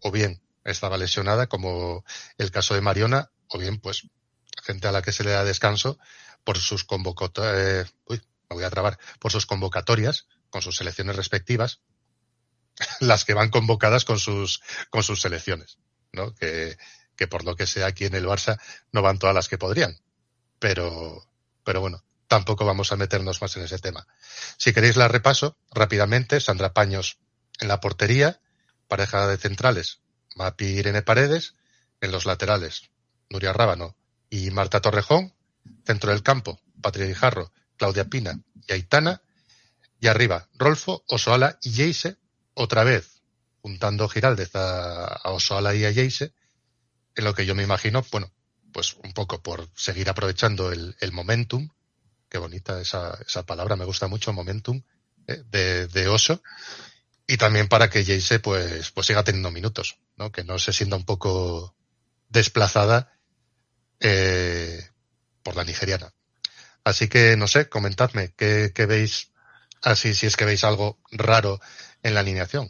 o 0.00 0.10
bien 0.10 0.40
estaba 0.64 0.98
lesionada, 0.98 1.46
como 1.46 2.04
el 2.38 2.50
caso 2.50 2.74
de 2.74 2.80
Mariona, 2.80 3.30
o 3.48 3.58
bien, 3.58 3.78
pues, 3.78 4.08
gente 4.64 4.88
a 4.88 4.92
la 4.92 5.02
que 5.02 5.12
se 5.12 5.24
le 5.24 5.30
da 5.30 5.44
descanso 5.44 5.98
por 6.46 6.58
sus 6.58 6.84
convocatorias, 6.84 7.88
eh, 7.88 7.90
uy, 8.06 8.22
me 8.48 8.54
voy 8.54 8.64
a 8.64 8.70
trabar, 8.70 9.00
por 9.18 9.32
sus 9.32 9.46
convocatorias 9.46 10.28
con 10.48 10.62
sus 10.62 10.76
selecciones 10.76 11.16
respectivas, 11.16 11.80
las 13.00 13.24
que 13.24 13.34
van 13.34 13.50
convocadas 13.50 14.04
con 14.04 14.20
sus, 14.20 14.62
con 14.88 15.02
sus 15.02 15.20
selecciones, 15.20 15.78
¿no? 16.12 16.32
Que, 16.36 16.78
que 17.16 17.26
por 17.26 17.44
lo 17.44 17.56
que 17.56 17.66
sea 17.66 17.86
aquí 17.86 18.04
en 18.04 18.14
el 18.14 18.26
Barça 18.26 18.60
no 18.92 19.02
van 19.02 19.18
todas 19.18 19.34
las 19.34 19.48
que 19.48 19.58
podrían. 19.58 19.98
Pero, 20.60 21.26
pero 21.64 21.80
bueno, 21.80 22.04
tampoco 22.28 22.64
vamos 22.64 22.92
a 22.92 22.96
meternos 22.96 23.42
más 23.42 23.56
en 23.56 23.64
ese 23.64 23.80
tema. 23.80 24.06
Si 24.56 24.72
queréis 24.72 24.96
la 24.96 25.08
repaso 25.08 25.58
rápidamente, 25.72 26.40
Sandra 26.40 26.72
Paños 26.72 27.18
en 27.58 27.66
la 27.66 27.80
portería, 27.80 28.40
pareja 28.86 29.26
de 29.26 29.36
centrales, 29.36 30.00
Mapi 30.36 30.64
Irene 30.64 31.02
Paredes, 31.02 31.56
en 32.00 32.12
los 32.12 32.24
laterales, 32.24 32.90
Nuria 33.30 33.52
Rábano 33.52 33.96
y 34.30 34.52
Marta 34.52 34.80
Torrejón, 34.80 35.34
centro 35.86 36.10
del 36.10 36.22
campo, 36.22 36.60
Patria 36.82 37.06
Guijarro, 37.06 37.52
Claudia 37.76 38.06
Pina 38.06 38.40
y 38.66 38.72
Aitana, 38.72 39.22
y 40.00 40.08
arriba, 40.08 40.48
Rolfo, 40.54 41.04
Osoala 41.08 41.58
y 41.62 41.70
Yeise, 41.70 42.18
otra 42.54 42.84
vez, 42.84 43.22
juntando 43.62 44.08
Giraldez 44.08 44.54
a, 44.54 45.06
a 45.06 45.30
Osoala 45.30 45.74
y 45.74 45.84
a 45.84 45.90
Yeise, 45.90 46.34
en 47.14 47.24
lo 47.24 47.34
que 47.34 47.46
yo 47.46 47.54
me 47.54 47.62
imagino, 47.62 48.04
bueno, 48.10 48.32
pues 48.72 48.94
un 49.02 49.12
poco 49.12 49.42
por 49.42 49.70
seguir 49.74 50.10
aprovechando 50.10 50.70
el, 50.70 50.96
el 51.00 51.12
momentum, 51.12 51.70
qué 52.28 52.38
bonita 52.38 52.80
esa, 52.80 53.18
esa, 53.26 53.46
palabra, 53.46 53.76
me 53.76 53.86
gusta 53.86 54.06
mucho, 54.06 54.32
momentum, 54.32 54.82
eh, 55.26 55.42
de, 55.50 55.86
de, 55.86 56.08
Oso, 56.08 56.42
y 57.26 57.38
también 57.38 57.68
para 57.68 57.88
que 57.88 58.04
Yeise 58.04 58.38
pues, 58.40 58.90
pues 58.90 59.06
siga 59.06 59.24
teniendo 59.24 59.50
minutos, 59.50 59.98
¿no? 60.16 60.30
Que 60.30 60.44
no 60.44 60.58
se 60.58 60.72
sienta 60.72 60.96
un 60.96 61.04
poco 61.04 61.74
desplazada 62.28 63.12
eh, 64.00 64.90
por 65.46 65.54
la 65.54 65.62
nigeriana. 65.62 66.12
Así 66.82 67.08
que, 67.08 67.36
no 67.36 67.46
sé, 67.46 67.68
comentadme 67.68 68.34
qué, 68.34 68.72
veis, 68.88 69.32
así 69.80 70.12
si 70.12 70.26
es 70.26 70.36
que 70.36 70.44
veis 70.44 70.64
algo 70.64 70.98
raro 71.12 71.60
en 72.02 72.14
la 72.14 72.20
alineación. 72.20 72.68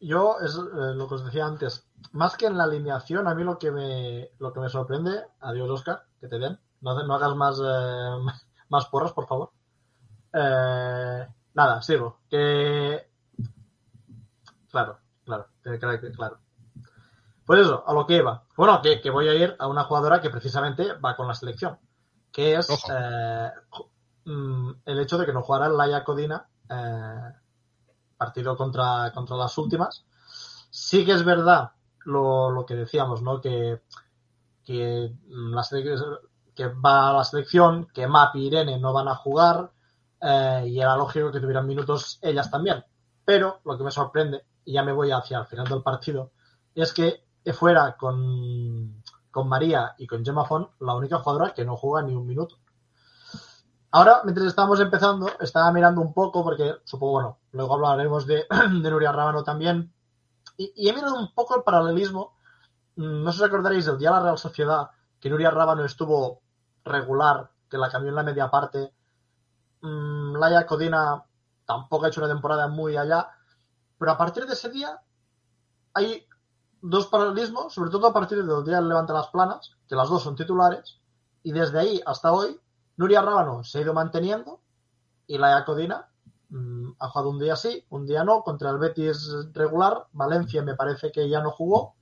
Yo, 0.00 0.36
es 0.40 0.54
eh, 0.54 0.94
lo 0.94 1.08
que 1.08 1.14
os 1.16 1.24
decía 1.24 1.46
antes, 1.46 1.84
más 2.12 2.36
que 2.36 2.46
en 2.46 2.56
la 2.56 2.64
alineación, 2.64 3.26
a 3.26 3.34
mí 3.34 3.42
lo 3.42 3.58
que 3.58 3.72
me, 3.72 4.30
lo 4.38 4.52
que 4.52 4.60
me 4.60 4.68
sorprende, 4.68 5.24
adiós 5.40 5.68
Oscar, 5.68 6.06
que 6.20 6.28
te 6.28 6.38
den, 6.38 6.60
no, 6.80 7.02
no 7.02 7.14
hagas 7.14 7.34
más, 7.34 7.58
eh, 7.58 8.32
más 8.68 8.86
porras, 8.86 9.12
por 9.12 9.26
favor. 9.26 9.50
Eh, 10.32 11.26
nada, 11.54 11.82
sigo. 11.82 12.20
Que... 12.30 13.10
Claro, 14.70 15.00
claro, 15.24 15.48
claro. 16.16 16.38
Pues 17.50 17.62
eso, 17.62 17.82
a 17.84 17.92
lo 17.92 18.06
que 18.06 18.18
iba. 18.18 18.44
Bueno, 18.56 18.80
que, 18.80 19.00
que 19.00 19.10
voy 19.10 19.26
a 19.26 19.34
ir 19.34 19.56
a 19.58 19.66
una 19.66 19.82
jugadora 19.82 20.20
que 20.20 20.30
precisamente 20.30 20.92
va 20.92 21.16
con 21.16 21.26
la 21.26 21.34
selección, 21.34 21.80
que 22.30 22.54
es 22.54 22.68
eh, 22.88 23.50
el 24.24 25.00
hecho 25.00 25.18
de 25.18 25.26
que 25.26 25.32
no 25.32 25.42
jugara 25.42 25.68
Laia 25.68 26.04
Codina 26.04 26.46
eh, 26.68 27.32
partido 28.16 28.56
contra, 28.56 29.10
contra 29.12 29.36
las 29.36 29.58
últimas. 29.58 30.04
Sí 30.70 31.04
que 31.04 31.10
es 31.10 31.24
verdad 31.24 31.72
lo, 32.04 32.52
lo 32.52 32.64
que 32.64 32.76
decíamos, 32.76 33.20
¿no? 33.20 33.40
Que, 33.40 33.82
que, 34.64 35.12
la 35.26 35.64
que 36.54 36.66
va 36.68 37.10
a 37.10 37.14
la 37.14 37.24
selección, 37.24 37.88
que 37.92 38.06
Map 38.06 38.36
y 38.36 38.46
Irene 38.46 38.78
no 38.78 38.92
van 38.92 39.08
a 39.08 39.16
jugar, 39.16 39.72
eh, 40.20 40.66
y 40.68 40.80
era 40.80 40.96
lógico 40.96 41.32
que 41.32 41.40
tuvieran 41.40 41.66
minutos 41.66 42.20
ellas 42.22 42.48
también. 42.48 42.84
Pero 43.24 43.58
lo 43.64 43.76
que 43.76 43.82
me 43.82 43.90
sorprende, 43.90 44.44
y 44.64 44.74
ya 44.74 44.84
me 44.84 44.92
voy 44.92 45.10
hacia 45.10 45.38
el 45.40 45.46
final 45.46 45.66
del 45.66 45.82
partido, 45.82 46.30
es 46.76 46.92
que 46.92 47.28
fuera 47.52 47.96
con, 47.96 49.02
con 49.30 49.48
María 49.48 49.94
y 49.98 50.06
con 50.06 50.24
Gemma 50.24 50.44
Font 50.44 50.70
la 50.80 50.94
única 50.94 51.18
jugadora 51.18 51.54
que 51.54 51.64
no 51.64 51.76
juega 51.76 52.06
ni 52.06 52.14
un 52.14 52.26
minuto. 52.26 52.58
Ahora, 53.92 54.20
mientras 54.24 54.46
estábamos 54.46 54.78
empezando, 54.78 55.28
estaba 55.40 55.72
mirando 55.72 56.00
un 56.00 56.12
poco, 56.12 56.44
porque 56.44 56.76
supongo, 56.84 57.12
bueno, 57.12 57.38
luego 57.52 57.74
hablaremos 57.74 58.24
de, 58.26 58.46
Nuria 58.70 59.10
Rábano 59.10 59.42
también, 59.42 59.92
y, 60.56 60.88
he 60.88 60.92
mirado 60.92 61.18
un 61.18 61.34
poco 61.34 61.56
el 61.56 61.64
paralelismo. 61.64 62.36
No 62.96 63.32
sé 63.32 63.38
si 63.38 63.44
recordaréis 63.44 63.86
el 63.88 63.98
día 63.98 64.10
de 64.10 64.16
la 64.16 64.22
Real 64.22 64.38
Sociedad, 64.38 64.90
que 65.18 65.30
Nuria 65.30 65.50
Rábano 65.50 65.84
estuvo 65.84 66.42
regular, 66.84 67.50
que 67.68 67.78
la 67.78 67.90
cambió 67.90 68.10
en 68.10 68.16
la 68.16 68.22
media 68.22 68.50
parte. 68.50 68.92
Mm, 69.80 70.36
Laia 70.36 70.66
Codina 70.66 71.24
tampoco 71.64 72.04
ha 72.04 72.08
hecho 72.08 72.20
una 72.20 72.32
temporada 72.32 72.68
muy 72.68 72.96
allá, 72.96 73.30
pero 73.98 74.12
a 74.12 74.18
partir 74.18 74.46
de 74.46 74.52
ese 74.52 74.70
día 74.70 75.00
hay 75.94 76.26
dos 76.82 77.06
paralelismos, 77.06 77.74
sobre 77.74 77.90
todo 77.90 78.06
a 78.06 78.12
partir 78.12 78.44
del 78.44 78.64
día 78.64 78.76
del 78.76 78.88
Levante 78.88 79.12
las 79.12 79.28
Planas, 79.28 79.76
que 79.88 79.94
las 79.94 80.08
dos 80.08 80.22
son 80.22 80.36
titulares, 80.36 80.98
y 81.42 81.52
desde 81.52 81.78
ahí 81.78 82.00
hasta 82.06 82.32
hoy 82.32 82.58
Nuria 82.96 83.22
Rábano 83.22 83.64
se 83.64 83.78
ha 83.78 83.82
ido 83.82 83.94
manteniendo 83.94 84.60
y 85.26 85.38
Laia 85.38 85.64
Codina 85.64 86.08
mmm, 86.48 86.90
ha 86.98 87.08
jugado 87.08 87.30
un 87.30 87.38
día 87.38 87.56
sí, 87.56 87.84
un 87.90 88.06
día 88.06 88.24
no, 88.24 88.42
contra 88.42 88.70
el 88.70 88.78
Betis 88.78 89.30
regular, 89.52 90.06
Valencia 90.12 90.62
me 90.62 90.74
parece 90.74 91.10
que 91.12 91.28
ya 91.28 91.40
no 91.40 91.50
jugó, 91.50 91.94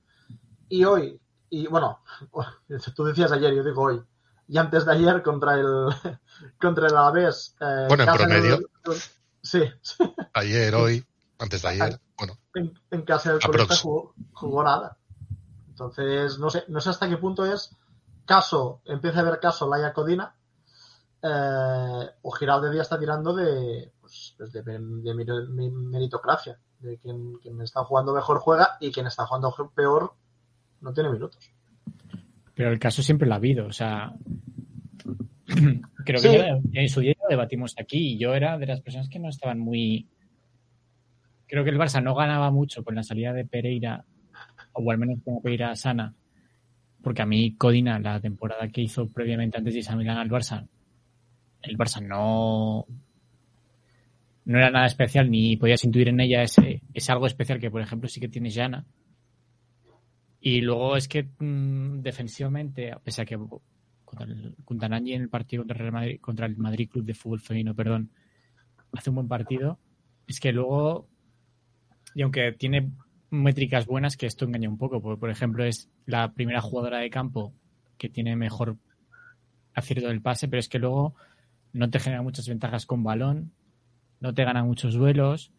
y 0.67 0.83
hoy, 0.85 1.19
y 1.49 1.67
bueno, 1.67 1.99
tú 2.95 3.03
decías 3.03 3.31
ayer, 3.31 3.53
yo 3.53 3.63
digo 3.63 3.83
hoy, 3.83 4.01
y 4.49 4.57
antes 4.57 4.85
de 4.85 4.91
ayer 4.93 5.21
contra 5.21 5.55
el 5.55 5.89
contra 6.59 6.87
el 6.87 6.97
Alavés. 6.97 7.55
Eh, 7.61 7.85
bueno, 7.87 8.03
en 8.03 8.13
promedio. 8.13 8.55
El, 8.55 8.95
sí, 9.41 9.63
Ayer, 10.33 10.73
hoy, 10.75 11.05
antes 11.39 11.61
de 11.61 11.67
ayer, 11.69 11.99
bueno. 12.17 12.33
En, 12.53 12.73
en 12.91 13.01
casa 13.03 13.31
del 13.31 13.41
Colista 13.41 13.75
jugó, 13.77 14.13
jugó, 14.33 14.63
nada. 14.63 14.97
Entonces, 15.69 16.37
no 16.37 16.49
sé, 16.49 16.65
no 16.67 16.81
sé 16.81 16.89
hasta 16.89 17.09
qué 17.09 17.17
punto 17.17 17.45
es 17.45 17.75
caso, 18.25 18.81
empieza 18.85 19.19
a 19.19 19.21
haber 19.21 19.39
caso 19.39 19.67
Laia 19.67 19.93
Codina, 19.93 20.35
eh, 21.21 22.09
o 22.21 22.31
Giralde 22.31 22.75
ya 22.75 22.83
está 22.83 22.99
tirando 22.99 23.33
de, 23.35 23.91
pues, 23.99 24.35
de, 24.37 24.61
de, 24.61 24.79
de, 24.79 25.71
meritocracia, 25.71 26.59
de 26.79 26.97
quien, 26.99 27.33
quien 27.41 27.61
está 27.61 27.83
jugando 27.83 28.13
mejor 28.13 28.39
juega 28.39 28.77
y 28.79 28.91
quien 28.91 29.07
está 29.07 29.25
jugando 29.25 29.53
peor 29.75 30.13
no 30.81 30.93
tiene 30.93 31.09
minutos. 31.09 31.49
Pero 32.55 32.71
el 32.71 32.79
caso 32.79 33.01
siempre 33.01 33.27
lo 33.27 33.33
ha 33.33 33.37
habido, 33.37 33.65
o 33.65 33.71
sea, 33.71 34.13
creo 36.05 36.21
que 36.21 36.29
sí. 36.29 36.37
ya, 36.37 36.81
en 36.81 36.89
su 36.89 37.01
día 37.01 37.15
lo 37.21 37.29
debatimos 37.29 37.75
aquí 37.79 38.13
y 38.13 38.17
yo 38.19 38.33
era 38.33 38.57
de 38.57 38.67
las 38.67 38.81
personas 38.81 39.09
que 39.09 39.19
no 39.19 39.29
estaban 39.29 39.59
muy... 39.59 40.07
Creo 41.49 41.63
que 41.63 41.71
el 41.71 41.79
Barça 41.79 42.01
no 42.01 42.13
ganaba 42.13 42.51
mucho 42.51 42.83
con 42.83 42.95
la 42.95 43.03
salida 43.03 43.33
de 43.33 43.43
Pereira, 43.43 44.05
o 44.73 44.91
al 44.91 44.97
menos 44.99 45.19
con 45.23 45.41
Pereira 45.41 45.75
sana, 45.75 46.13
porque 47.01 47.23
a 47.23 47.25
mí 47.25 47.55
Codina, 47.55 47.99
la 47.99 48.21
temporada 48.21 48.67
que 48.67 48.81
hizo 48.81 49.07
previamente 49.07 49.57
antes 49.57 49.73
de 49.73 49.79
irse 49.79 49.91
a 49.91 49.95
al 49.95 50.29
Barça, 50.29 50.67
el 51.63 51.77
Barça 51.77 52.05
no 52.05 52.85
no 54.45 54.57
era 54.57 54.71
nada 54.71 54.87
especial 54.87 55.29
ni 55.29 55.57
podías 55.57 55.83
intuir 55.83 56.07
en 56.07 56.19
ella 56.19 56.41
ese, 56.41 56.81
ese 56.93 57.11
algo 57.11 57.27
especial 57.27 57.59
que 57.59 57.69
por 57.69 57.81
ejemplo 57.81 58.09
sí 58.09 58.19
que 58.19 58.29
tiene 58.29 58.51
Jana. 58.51 58.85
Y 60.41 60.61
luego 60.61 60.95
es 60.95 61.07
que 61.07 61.27
mmm, 61.37 62.01
defensivamente 62.01 62.93
pese 63.03 63.21
a 63.21 63.25
que 63.25 63.37
contra 64.05 64.25
el 64.97 65.07
en 65.07 65.21
el 65.21 65.29
partido 65.29 65.63
contra 65.63 65.85
el, 65.85 65.91
Madrid, 65.91 66.19
contra 66.19 66.45
el 66.47 66.57
Madrid 66.57 66.89
Club 66.89 67.05
de 67.05 67.13
Fútbol 67.13 67.41
Femenino 67.41 67.75
perdón 67.75 68.11
hace 68.91 69.11
un 69.11 69.17
buen 69.17 69.27
partido 69.27 69.77
es 70.25 70.39
que 70.39 70.51
luego 70.51 71.07
y 72.19 72.21
aunque 72.21 72.51
tiene 72.51 72.91
métricas 73.29 73.85
buenas 73.85 74.17
que 74.17 74.25
esto 74.25 74.43
engaña 74.43 74.67
un 74.67 74.77
poco 74.77 75.01
por, 75.01 75.17
por 75.17 75.29
ejemplo 75.29 75.63
es 75.63 75.89
la 76.05 76.33
primera 76.33 76.59
jugadora 76.59 76.97
de 76.97 77.09
campo 77.09 77.53
que 77.97 78.09
tiene 78.09 78.35
mejor 78.35 78.75
acierto 79.73 80.09
del 80.09 80.21
pase 80.21 80.49
pero 80.49 80.59
es 80.59 80.67
que 80.67 80.79
luego 80.79 81.15
no 81.71 81.89
te 81.89 81.97
genera 81.97 82.21
muchas 82.21 82.45
ventajas 82.49 82.85
con 82.85 83.05
balón, 83.05 83.53
no 84.19 84.33
te 84.33 84.43
gana 84.43 84.65
muchos 84.65 84.95
duelos 84.95 85.53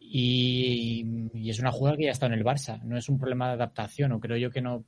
y, 0.00 1.30
y, 1.32 1.48
es 1.48 1.60
una 1.60 1.72
jugada 1.72 1.96
que 1.96 2.04
ya 2.04 2.10
está 2.10 2.26
en 2.26 2.32
el 2.32 2.44
Barça. 2.44 2.82
No 2.82 2.98
es 2.98 3.08
un 3.08 3.18
problema 3.18 3.46
de 3.46 3.52
adaptación, 3.54 4.10
o 4.10 4.18
creo 4.18 4.36
yo 4.36 4.50
que 4.50 4.60
no, 4.60 4.84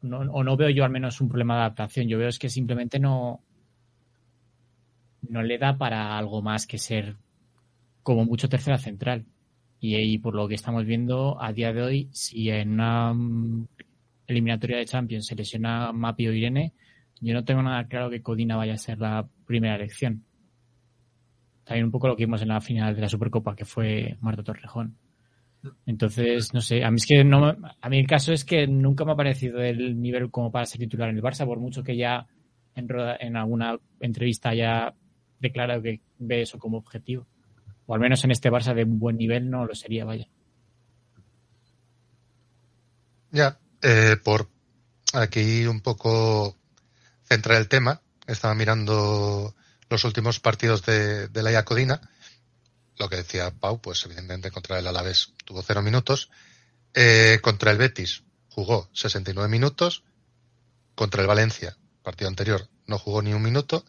no, 0.00 0.20
o 0.20 0.44
no 0.44 0.56
veo 0.56 0.70
yo 0.70 0.84
al 0.84 0.92
menos 0.92 1.20
un 1.20 1.28
problema 1.28 1.56
de 1.56 1.60
adaptación. 1.62 2.06
Yo 2.06 2.18
veo 2.18 2.28
es 2.28 2.38
que 2.38 2.48
simplemente 2.48 3.00
no, 3.00 3.42
no 5.28 5.42
le 5.42 5.58
da 5.58 5.76
para 5.76 6.16
algo 6.16 6.40
más 6.40 6.68
que 6.68 6.78
ser 6.78 7.16
como 8.04 8.24
mucho 8.24 8.48
tercera 8.48 8.78
central. 8.78 9.26
Y 9.82 9.96
ahí, 9.96 10.16
por 10.18 10.36
lo 10.36 10.46
que 10.46 10.54
estamos 10.54 10.86
viendo 10.86 11.42
a 11.42 11.52
día 11.52 11.72
de 11.72 11.82
hoy, 11.82 12.08
si 12.12 12.48
en 12.50 12.74
una 12.74 13.12
mm, 13.12 13.66
eliminatoria 14.28 14.76
de 14.78 14.86
Champions 14.86 15.26
se 15.26 15.34
lesiona 15.34 15.90
Mapi 15.92 16.28
o 16.28 16.32
Irene, 16.32 16.72
yo 17.20 17.34
no 17.34 17.44
tengo 17.44 17.64
nada 17.64 17.88
claro 17.88 18.08
que 18.08 18.22
Codina 18.22 18.54
vaya 18.54 18.74
a 18.74 18.78
ser 18.78 19.00
la 19.00 19.26
primera 19.44 19.74
elección. 19.74 20.22
También 21.64 21.86
un 21.86 21.90
poco 21.90 22.06
lo 22.06 22.14
que 22.14 22.26
vimos 22.26 22.40
en 22.42 22.48
la 22.48 22.60
final 22.60 22.94
de 22.94 23.00
la 23.00 23.08
Supercopa, 23.08 23.56
que 23.56 23.64
fue 23.64 24.16
Marta 24.20 24.44
Torrejón. 24.44 24.96
Entonces, 25.84 26.54
no 26.54 26.60
sé, 26.60 26.84
a 26.84 26.90
mí 26.92 26.98
es 26.98 27.06
que 27.06 27.24
no, 27.24 27.52
a 27.80 27.88
mí 27.88 27.98
el 27.98 28.06
caso 28.06 28.32
es 28.32 28.44
que 28.44 28.68
nunca 28.68 29.04
me 29.04 29.12
ha 29.12 29.16
parecido 29.16 29.60
el 29.60 30.00
nivel 30.00 30.30
como 30.30 30.52
para 30.52 30.64
ser 30.64 30.78
titular 30.78 31.10
en 31.10 31.16
el 31.16 31.22
Barça, 31.24 31.44
por 31.44 31.58
mucho 31.58 31.82
que 31.82 31.96
ya 31.96 32.24
en, 32.76 32.86
en 33.18 33.36
alguna 33.36 33.76
entrevista 33.98 34.50
haya 34.50 34.94
declarado 35.40 35.82
que 35.82 36.00
ve 36.20 36.42
eso 36.42 36.60
como 36.60 36.78
objetivo. 36.78 37.26
O 37.86 37.94
al 37.94 38.00
menos 38.00 38.24
en 38.24 38.30
este 38.30 38.50
Barça 38.50 38.74
de 38.74 38.84
buen 38.84 39.16
nivel 39.16 39.50
no 39.50 39.66
lo 39.66 39.74
sería, 39.74 40.04
vaya. 40.04 40.28
Ya, 43.30 43.58
eh, 43.82 44.16
por 44.22 44.48
aquí 45.12 45.66
un 45.66 45.80
poco 45.80 46.56
centrar 47.24 47.58
el 47.58 47.68
tema, 47.68 48.02
estaba 48.26 48.54
mirando 48.54 49.54
los 49.88 50.04
últimos 50.04 50.40
partidos 50.40 50.84
de, 50.84 51.28
de 51.28 51.42
la 51.42 51.52
Iacodina 51.52 52.00
lo 53.02 53.08
que 53.08 53.16
decía 53.16 53.50
Pau, 53.50 53.80
pues 53.80 54.04
evidentemente 54.04 54.50
contra 54.50 54.78
el 54.78 54.86
Alavés 54.86 55.32
tuvo 55.44 55.62
cero 55.62 55.82
minutos. 55.82 56.30
Eh, 56.94 57.40
contra 57.42 57.70
el 57.70 57.78
Betis 57.78 58.22
jugó 58.48 58.88
69 58.92 59.48
minutos. 59.48 60.04
Contra 60.94 61.22
el 61.22 61.26
Valencia, 61.26 61.76
partido 62.02 62.28
anterior, 62.28 62.68
no 62.86 62.98
jugó 62.98 63.22
ni 63.22 63.32
un 63.32 63.42
minuto. 63.42 63.84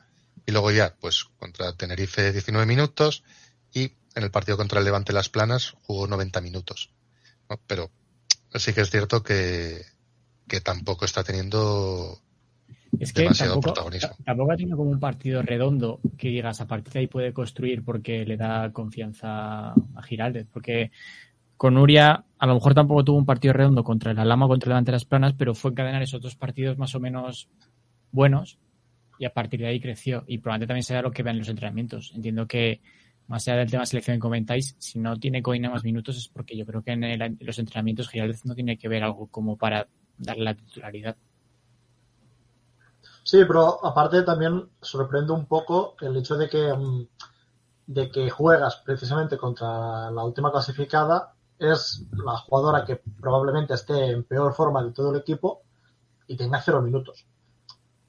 Y 0.45 0.51
luego 0.51 0.71
ya, 0.71 0.95
pues 0.99 1.25
contra 1.37 1.75
Tenerife 1.75 2.31
19 2.31 2.65
minutos. 2.65 3.23
Y 3.73 3.93
en 4.15 4.23
el 4.23 4.31
partido 4.31 4.57
contra 4.57 4.79
el 4.79 4.85
Levante 4.85 5.13
Las 5.13 5.29
Planas 5.29 5.75
jugó 5.83 6.07
90 6.07 6.41
minutos. 6.41 6.91
Pero 7.67 7.89
sí 8.55 8.73
que 8.73 8.81
es 8.81 8.89
cierto 8.89 9.23
que, 9.23 9.81
que 10.47 10.61
tampoco 10.61 11.05
está 11.05 11.23
teniendo 11.23 12.19
es 12.99 13.11
que 13.11 13.25
tampoco, 13.25 13.73
tampoco, 14.23 14.51
ha 14.51 14.55
tenido 14.55 14.77
como 14.77 14.91
un 14.91 14.99
partido 14.99 15.41
redondo 15.41 15.99
que 16.17 16.29
digas 16.29 16.61
a 16.61 16.67
partir 16.67 16.93
de 16.93 16.99
ahí 16.99 17.07
puede 17.07 17.33
construir 17.33 17.83
porque 17.83 18.25
le 18.25 18.37
da 18.37 18.71
confianza 18.71 19.69
a 19.71 20.03
Giraldez. 20.03 20.47
Porque 20.51 20.91
con 21.57 21.77
Uria 21.77 22.23
a 22.37 22.45
lo 22.45 22.53
mejor 22.55 22.73
tampoco 22.73 23.03
tuvo 23.03 23.17
un 23.17 23.25
partido 23.25 23.53
redondo 23.53 23.83
contra 23.83 24.11
el 24.11 24.19
Alama, 24.19 24.47
contra 24.47 24.67
el 24.67 24.71
Levante 24.71 24.91
de 24.91 24.97
las 24.97 25.05
Planas, 25.05 25.33
pero 25.33 25.55
fue 25.55 25.71
encadenar 25.71 26.03
esos 26.03 26.21
dos 26.21 26.35
partidos 26.35 26.77
más 26.77 26.93
o 26.93 26.99
menos 26.99 27.49
buenos 28.11 28.59
y 29.17 29.25
a 29.25 29.33
partir 29.33 29.61
de 29.61 29.67
ahí 29.67 29.79
creció. 29.79 30.23
Y 30.27 30.37
probablemente 30.37 30.67
también 30.67 30.83
sea 30.83 31.01
lo 31.01 31.11
que 31.11 31.23
vean 31.23 31.39
los 31.39 31.49
entrenamientos. 31.49 32.11
Entiendo 32.15 32.47
que 32.47 32.81
más 33.27 33.47
allá 33.47 33.57
del 33.57 33.71
tema 33.71 33.81
de 33.81 33.87
selección 33.87 34.17
que 34.17 34.21
comentáis, 34.21 34.75
si 34.79 34.99
no 34.99 35.17
tiene 35.17 35.41
Coina 35.41 35.69
más 35.69 35.83
minutos 35.83 36.17
es 36.17 36.27
porque 36.27 36.57
yo 36.57 36.65
creo 36.65 36.83
que 36.83 36.91
en, 36.91 37.37
los 37.39 37.59
entrenamientos 37.59 38.09
Giraldez 38.09 38.45
no 38.45 38.55
tiene 38.55 38.77
que 38.77 38.87
ver 38.87 39.03
algo 39.03 39.27
como 39.27 39.57
para 39.57 39.87
darle 40.17 40.43
la 40.43 40.55
titularidad. 40.55 41.15
Sí, 43.23 43.43
pero 43.47 43.85
aparte 43.85 44.23
también 44.23 44.69
sorprende 44.81 45.31
un 45.31 45.45
poco 45.45 45.95
el 46.01 46.17
hecho 46.17 46.35
de 46.35 46.49
que, 46.49 46.73
mm, 46.73 47.07
de 47.87 48.11
que 48.11 48.29
juegas 48.29 48.81
precisamente 48.85 49.37
contra 49.37 50.11
la 50.11 50.23
última 50.23 50.51
clasificada, 50.51 51.33
es 51.57 52.05
la 52.11 52.37
jugadora 52.37 52.83
que 52.83 52.97
probablemente 52.97 53.73
esté 53.73 54.11
en 54.11 54.23
peor 54.23 54.53
forma 54.53 54.83
de 54.83 54.91
todo 54.91 55.11
el 55.11 55.21
equipo 55.21 55.61
y 56.27 56.35
tenga 56.35 56.61
cero 56.61 56.81
minutos. 56.81 57.25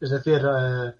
Es 0.01 0.11
decir, 0.11 0.43
eh, 0.45 0.95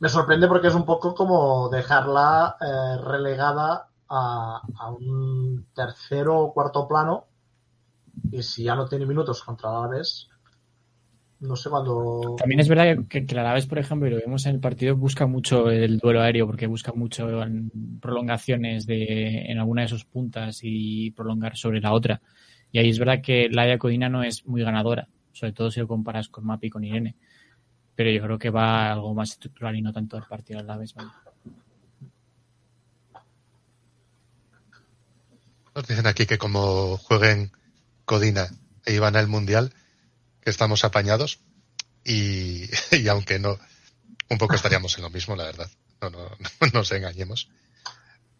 me 0.00 0.08
sorprende 0.08 0.48
porque 0.48 0.68
es 0.68 0.74
un 0.74 0.86
poco 0.86 1.14
como 1.14 1.68
dejarla 1.68 2.56
eh, 2.60 3.00
relegada 3.04 3.86
a, 4.08 4.62
un 4.98 5.66
tercero 5.72 6.40
o 6.40 6.52
cuarto 6.52 6.88
plano 6.88 7.26
y 8.32 8.42
si 8.42 8.64
ya 8.64 8.74
no 8.74 8.88
tiene 8.88 9.06
minutos 9.06 9.42
contra 9.44 9.70
la 9.70 9.86
vez, 9.86 10.28
no 11.40 11.54
sé 11.54 11.70
cuándo. 11.70 12.34
También 12.38 12.60
es 12.60 12.68
verdad 12.68 13.04
que, 13.08 13.24
que 13.24 13.34
la 13.34 13.58
por 13.68 13.78
ejemplo, 13.78 14.08
y 14.08 14.10
lo 14.10 14.16
vemos 14.16 14.46
en 14.46 14.54
el 14.54 14.60
partido, 14.60 14.96
busca 14.96 15.26
mucho 15.26 15.70
el 15.70 15.98
duelo 15.98 16.22
aéreo 16.22 16.46
porque 16.46 16.66
busca 16.66 16.92
mucho 16.92 17.42
en 17.42 17.70
prolongaciones 18.00 18.86
de, 18.86 19.50
en 19.50 19.58
alguna 19.58 19.82
de 19.82 19.88
sus 19.88 20.06
puntas 20.06 20.60
y 20.62 21.10
prolongar 21.12 21.56
sobre 21.56 21.80
la 21.80 21.92
otra. 21.92 22.20
Y 22.72 22.78
ahí 22.78 22.88
es 22.88 22.98
verdad 22.98 23.20
que 23.22 23.48
la 23.50 23.78
Codina 23.78 24.08
no 24.08 24.22
es 24.22 24.46
muy 24.46 24.62
ganadora, 24.62 25.08
sobre 25.32 25.52
todo 25.52 25.70
si 25.70 25.80
lo 25.80 25.86
comparas 25.86 26.28
con 26.28 26.46
Mapi 26.46 26.68
y 26.68 26.70
con 26.70 26.84
Irene. 26.84 27.16
Pero 27.94 28.10
yo 28.10 28.22
creo 28.22 28.38
que 28.38 28.50
va 28.50 28.92
algo 28.92 29.14
más 29.14 29.30
estructural 29.30 29.76
y 29.76 29.82
no 29.82 29.92
tanto 29.92 30.16
el 30.16 30.24
partido 30.24 30.60
a 30.60 30.62
la 30.62 30.76
vez. 30.76 30.94
Nos 35.74 35.86
dicen 35.86 36.06
aquí 36.06 36.26
que 36.26 36.38
como 36.38 36.96
jueguen 36.96 37.52
Codina 38.04 38.48
e 38.84 38.94
iban 38.94 39.16
al 39.16 39.28
Mundial, 39.28 39.72
que 40.40 40.50
estamos 40.50 40.84
apañados 40.84 41.40
y, 42.04 42.64
y, 42.96 43.08
aunque 43.08 43.38
no, 43.38 43.58
un 44.28 44.38
poco 44.38 44.54
estaríamos 44.54 44.96
en 44.96 45.02
lo 45.02 45.10
mismo, 45.10 45.36
la 45.36 45.44
verdad. 45.44 45.68
No, 46.00 46.10
no, 46.10 46.18
no 46.18 46.68
nos 46.72 46.92
engañemos. 46.92 47.48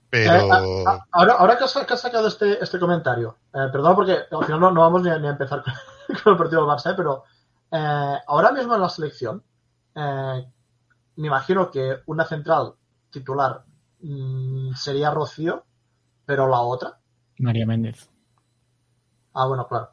Pero... 0.08 0.32
Eh, 0.32 0.84
ahora, 1.12 1.34
ahora 1.34 1.56
que, 1.56 1.64
has, 1.64 1.72
que 1.86 1.94
has 1.94 2.00
sacado 2.00 2.26
este, 2.26 2.62
este 2.62 2.80
comentario, 2.80 3.38
eh, 3.54 3.68
perdón 3.70 3.94
porque 3.94 4.12
al 4.12 4.44
final 4.44 4.60
no, 4.60 4.70
no 4.72 4.80
vamos 4.80 5.02
ni 5.02 5.10
a, 5.10 5.18
ni 5.18 5.28
a 5.28 5.30
empezar 5.30 5.62
con, 5.62 5.72
con, 6.24 6.32
el 6.32 6.38
partido 6.38 6.66
del 6.66 6.70
Barça, 6.70 6.90
eh, 6.90 6.94
pero 6.96 7.24
eh, 7.70 8.16
ahora 8.26 8.52
mismo 8.52 8.74
en 8.74 8.80
la 8.80 8.88
selección, 8.88 9.42
eh, 9.94 10.44
me 11.16 11.26
imagino 11.26 11.70
que 11.70 11.96
una 12.06 12.24
central 12.24 12.74
titular 13.10 13.64
mmm, 14.00 14.72
sería 14.74 15.10
Rocío, 15.10 15.64
pero 16.24 16.46
la 16.46 16.60
otra. 16.60 16.98
María 17.38 17.66
Méndez. 17.66 18.10
Ah, 19.34 19.46
bueno, 19.46 19.66
claro. 19.66 19.90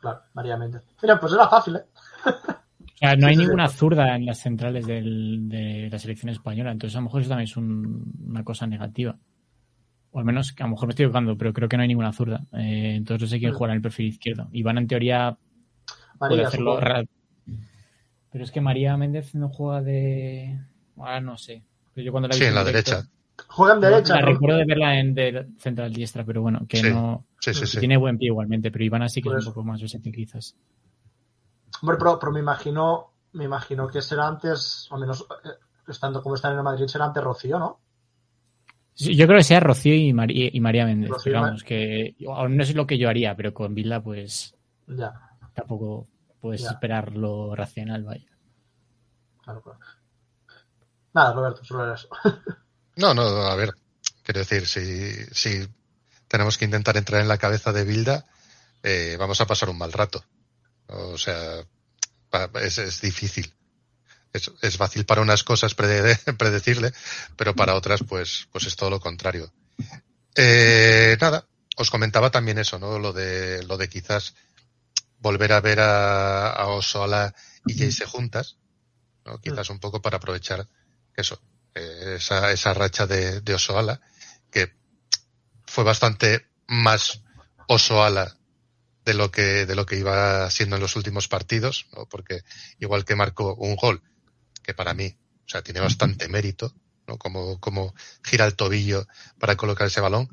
Claro, 0.00 0.22
María 0.32 0.56
Méndez. 0.56 0.82
Mira, 1.02 1.20
pues 1.20 1.32
era 1.32 1.48
fácil, 1.48 1.76
¿eh? 1.76 1.84
O 2.24 2.96
sea, 2.96 3.16
no 3.16 3.26
hay 3.28 3.36
sí, 3.36 3.42
ninguna 3.42 3.68
sí. 3.68 3.76
zurda 3.76 4.16
en 4.16 4.24
las 4.24 4.38
centrales 4.38 4.86
del, 4.86 5.48
de 5.48 5.88
la 5.90 5.98
selección 5.98 6.30
española, 6.30 6.72
entonces 6.72 6.96
a 6.96 7.00
lo 7.00 7.04
mejor 7.04 7.20
eso 7.20 7.28
también 7.30 7.48
es 7.48 7.56
un, 7.56 8.12
una 8.26 8.42
cosa 8.42 8.66
negativa. 8.66 9.18
O 10.12 10.18
al 10.18 10.24
menos, 10.24 10.54
a 10.58 10.62
lo 10.64 10.70
mejor 10.70 10.88
me 10.88 10.90
estoy 10.90 11.04
equivocando, 11.04 11.36
pero 11.36 11.52
creo 11.52 11.68
que 11.68 11.76
no 11.76 11.82
hay 11.82 11.88
ninguna 11.88 12.12
zurda. 12.12 12.40
Eh, 12.52 12.94
entonces 12.96 13.22
no 13.22 13.28
sé 13.28 13.38
quién 13.38 13.52
juega 13.52 13.72
en 13.74 13.76
el 13.76 13.82
perfil 13.82 14.06
izquierdo. 14.06 14.48
Iván, 14.52 14.78
en 14.78 14.88
teoría, 14.88 15.38
María, 16.20 16.36
puede 16.36 16.44
hacerlo. 16.44 16.78
Pero 18.30 18.44
es 18.44 18.50
que 18.50 18.60
María 18.60 18.96
Méndez 18.96 19.34
no 19.34 19.48
juega 19.48 19.82
de. 19.82 20.58
Ahora 20.96 21.20
no 21.20 21.36
sé. 21.36 21.64
Pero 21.94 22.04
yo 22.04 22.12
cuando 22.12 22.28
la 22.28 22.34
sí, 22.34 22.44
en 22.44 22.54
la 22.54 22.64
derecha. 22.64 23.02
Juega 23.48 23.74
en 23.74 23.80
derecha. 23.80 24.14
La 24.14 24.20
¿no? 24.20 24.26
recuerdo 24.28 24.58
de 24.58 24.64
verla 24.64 24.98
en 24.98 25.14
de 25.14 25.46
central 25.58 25.92
diestra, 25.92 26.24
pero 26.24 26.42
bueno, 26.42 26.60
que 26.68 26.78
sí, 26.78 26.90
no. 26.90 27.26
Sí, 27.40 27.52
sí, 27.54 27.78
tiene 27.78 27.96
buen 27.96 28.18
pie 28.18 28.28
igualmente, 28.28 28.70
pero 28.70 28.84
Iván 28.84 29.08
sí 29.08 29.20
que 29.20 29.30
pues, 29.30 29.42
es 29.42 29.48
un 29.48 29.54
poco 29.54 29.66
más 29.66 29.80
versátil 29.80 30.14
quizás. 30.14 30.54
Hombre, 31.82 31.96
pero, 31.98 32.18
pero, 32.18 32.32
me 32.32 32.40
imagino, 32.40 33.12
me 33.32 33.44
imagino 33.44 33.88
que 33.88 34.02
será 34.02 34.28
antes, 34.28 34.86
al 34.90 35.00
menos 35.00 35.26
eh, 35.44 35.48
estando 35.88 36.22
como 36.22 36.34
están 36.34 36.52
en 36.52 36.58
el 36.58 36.64
Madrid, 36.64 36.86
será 36.86 37.06
antes 37.06 37.24
Rocío, 37.24 37.58
¿no? 37.58 37.80
Sí, 38.92 39.16
yo 39.16 39.26
creo 39.26 39.38
que 39.38 39.44
sea 39.44 39.60
Rocío 39.60 39.94
y, 39.94 40.12
María, 40.12 40.50
y 40.52 40.60
María 40.60 40.84
Méndez. 40.84 41.08
Rocío, 41.08 41.32
vamos, 41.32 41.64
que 41.64 42.14
no 42.20 42.62
es 42.62 42.74
lo 42.74 42.86
que 42.86 42.98
yo 42.98 43.08
haría, 43.08 43.34
pero 43.34 43.54
con 43.54 43.74
Vilda, 43.74 44.02
pues. 44.02 44.54
Ya. 44.86 45.12
Tampoco 45.54 46.09
puedes 46.40 46.62
ya. 46.62 46.70
esperar 46.70 47.12
lo 47.12 47.54
racional, 47.54 48.04
vaya. 48.04 48.26
Claro, 49.42 49.62
claro. 49.62 49.78
Nada, 51.12 51.32
Roberto, 51.32 51.64
solo 51.64 51.84
era 51.84 51.94
eso. 51.94 52.08
No, 52.96 53.14
no, 53.14 53.22
a 53.22 53.54
ver, 53.54 53.74
quiero 54.22 54.40
decir, 54.40 54.66
si, 54.66 55.14
si 55.32 55.66
tenemos 56.28 56.58
que 56.58 56.66
intentar 56.66 56.98
entrar 56.98 57.22
en 57.22 57.28
la 57.28 57.38
cabeza 57.38 57.72
de 57.72 57.84
Bilda, 57.84 58.26
eh, 58.82 59.16
vamos 59.18 59.40
a 59.40 59.46
pasar 59.46 59.70
un 59.70 59.78
mal 59.78 59.92
rato. 59.92 60.22
O 60.88 61.16
sea, 61.16 61.64
es, 62.62 62.78
es 62.78 63.00
difícil. 63.00 63.54
Es, 64.32 64.50
es, 64.60 64.76
fácil 64.76 65.06
para 65.06 65.22
unas 65.22 65.44
cosas 65.44 65.74
prede, 65.74 66.16
predecirle, 66.38 66.92
pero 67.36 67.54
para 67.54 67.74
otras, 67.74 68.02
pues, 68.06 68.48
pues 68.52 68.66
es 68.66 68.76
todo 68.76 68.90
lo 68.90 69.00
contrario. 69.00 69.50
Eh, 70.34 71.16
nada, 71.20 71.46
os 71.76 71.90
comentaba 71.90 72.30
también 72.30 72.58
eso, 72.58 72.78
¿no? 72.78 72.98
Lo 72.98 73.12
de, 73.12 73.62
lo 73.64 73.76
de 73.76 73.88
quizás 73.88 74.34
volver 75.20 75.52
a 75.52 75.60
ver 75.60 75.80
a, 75.80 76.48
a 76.50 76.66
Osola 76.68 77.34
y 77.66 77.78
Jayce 77.78 78.06
juntas, 78.06 78.56
¿no? 79.24 79.40
Quizás 79.40 79.70
un 79.70 79.78
poco 79.78 80.02
para 80.02 80.16
aprovechar 80.16 80.66
eso, 81.14 81.40
eh, 81.74 82.14
esa, 82.16 82.50
esa 82.50 82.74
racha 82.74 83.06
de, 83.06 83.40
de 83.40 83.54
Osoala, 83.54 84.00
que 84.50 84.74
fue 85.66 85.84
bastante 85.84 86.46
más 86.66 87.22
Osoala 87.68 88.36
de 89.04 89.14
lo 89.14 89.30
que, 89.30 89.66
de 89.66 89.74
lo 89.74 89.86
que 89.86 89.96
iba 89.96 90.50
siendo 90.50 90.76
en 90.76 90.82
los 90.82 90.96
últimos 90.96 91.28
partidos, 91.28 91.86
¿no? 91.92 92.06
porque 92.06 92.42
igual 92.78 93.04
que 93.04 93.16
marcó 93.16 93.54
un 93.54 93.76
gol, 93.76 94.02
que 94.62 94.74
para 94.74 94.94
mí, 94.94 95.16
o 95.46 95.48
sea, 95.48 95.62
tiene 95.62 95.80
bastante 95.80 96.28
mérito, 96.28 96.74
¿no? 97.06 97.18
Como, 97.18 97.58
como 97.60 97.94
gira 98.22 98.44
el 98.44 98.54
tobillo 98.54 99.06
para 99.38 99.56
colocar 99.56 99.86
ese 99.86 100.00
balón, 100.00 100.28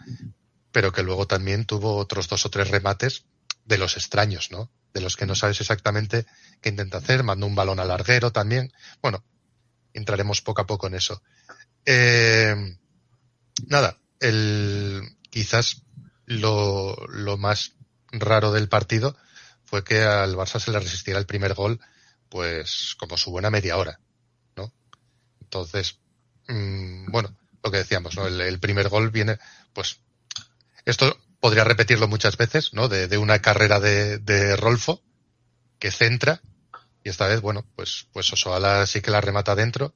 pero 0.71 0.91
que 0.91 1.01
luego 1.01 1.27
también 1.27 1.65
tuvo 1.65 1.95
otros 1.95 2.27
dos 2.27 2.45
o 2.45 2.49
tres 2.49 2.69
remates 2.69 3.25
de 3.67 3.77
los 3.77 3.97
extraños, 3.97 4.49
¿no? 4.49 4.71
De 4.93 5.01
los 5.01 5.15
que 5.15 5.25
no 5.25 5.35
sabes 5.35 5.61
exactamente 5.61 6.25
qué 6.61 6.69
intenta 6.69 6.97
hacer, 6.97 7.23
mandó 7.23 7.45
un 7.45 7.55
balón 7.55 7.79
al 7.79 7.89
larguero 7.89 8.31
también. 8.31 8.71
Bueno, 9.01 9.23
entraremos 9.93 10.41
poco 10.41 10.61
a 10.61 10.65
poco 10.67 10.87
en 10.87 10.95
eso. 10.95 11.21
Eh, 11.85 12.55
nada, 13.67 13.99
el, 14.19 15.03
quizás 15.29 15.83
lo, 16.25 16.95
lo 17.09 17.37
más 17.37 17.73
raro 18.11 18.53
del 18.53 18.69
partido 18.69 19.17
fue 19.65 19.83
que 19.83 20.01
al 20.01 20.35
Barça 20.35 20.59
se 20.59 20.71
le 20.71 20.79
resistiera 20.79 21.19
el 21.19 21.25
primer 21.25 21.53
gol, 21.53 21.79
pues 22.29 22.95
como 22.97 23.17
su 23.17 23.31
buena 23.31 23.49
media 23.49 23.75
hora, 23.75 23.99
¿no? 24.55 24.71
Entonces, 25.41 25.99
mmm, 26.47 27.11
bueno, 27.11 27.35
lo 27.61 27.69
que 27.69 27.79
decíamos, 27.79 28.15
¿no? 28.15 28.27
El, 28.27 28.39
el, 28.39 28.59
primer 28.61 28.87
gol 28.87 29.11
viene, 29.11 29.37
pues, 29.73 29.99
esto 30.85 31.17
podría 31.39 31.63
repetirlo 31.63 32.07
muchas 32.07 32.37
veces, 32.37 32.73
¿no? 32.73 32.87
De, 32.87 33.07
de 33.07 33.17
una 33.17 33.39
carrera 33.39 33.79
de, 33.79 34.17
de, 34.19 34.55
Rolfo 34.55 35.03
que 35.79 35.91
centra 35.91 36.41
y 37.03 37.09
esta 37.09 37.27
vez, 37.27 37.41
bueno, 37.41 37.65
pues, 37.75 38.07
pues 38.11 38.31
Osoala 38.33 38.85
sí 38.85 39.01
que 39.01 39.11
la 39.11 39.21
remata 39.21 39.55
dentro 39.55 39.93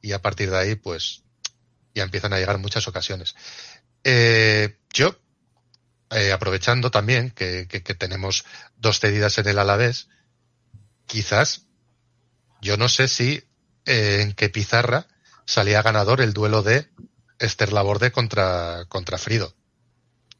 y 0.00 0.12
a 0.12 0.20
partir 0.20 0.50
de 0.50 0.58
ahí, 0.58 0.74
pues, 0.74 1.22
ya 1.94 2.02
empiezan 2.02 2.32
a 2.32 2.38
llegar 2.38 2.58
muchas 2.58 2.88
ocasiones. 2.88 3.34
Eh, 4.04 4.78
yo 4.92 5.16
eh, 6.10 6.32
aprovechando 6.32 6.90
también 6.90 7.30
que, 7.30 7.66
que, 7.68 7.82
que, 7.82 7.94
tenemos 7.94 8.44
dos 8.76 9.00
cedidas 9.00 9.38
en 9.38 9.48
el 9.48 9.58
Alavés, 9.58 10.08
quizás, 11.06 11.66
yo 12.60 12.76
no 12.76 12.88
sé 12.88 13.08
si 13.08 13.44
eh, 13.84 14.20
en 14.20 14.32
qué 14.32 14.48
pizarra 14.48 15.06
salía 15.46 15.82
ganador 15.82 16.20
el 16.20 16.32
duelo 16.32 16.62
de 16.62 16.88
Esther 17.38 17.72
Laborde 17.72 18.12
contra, 18.12 18.84
contra 18.88 19.18
Frido. 19.18 19.54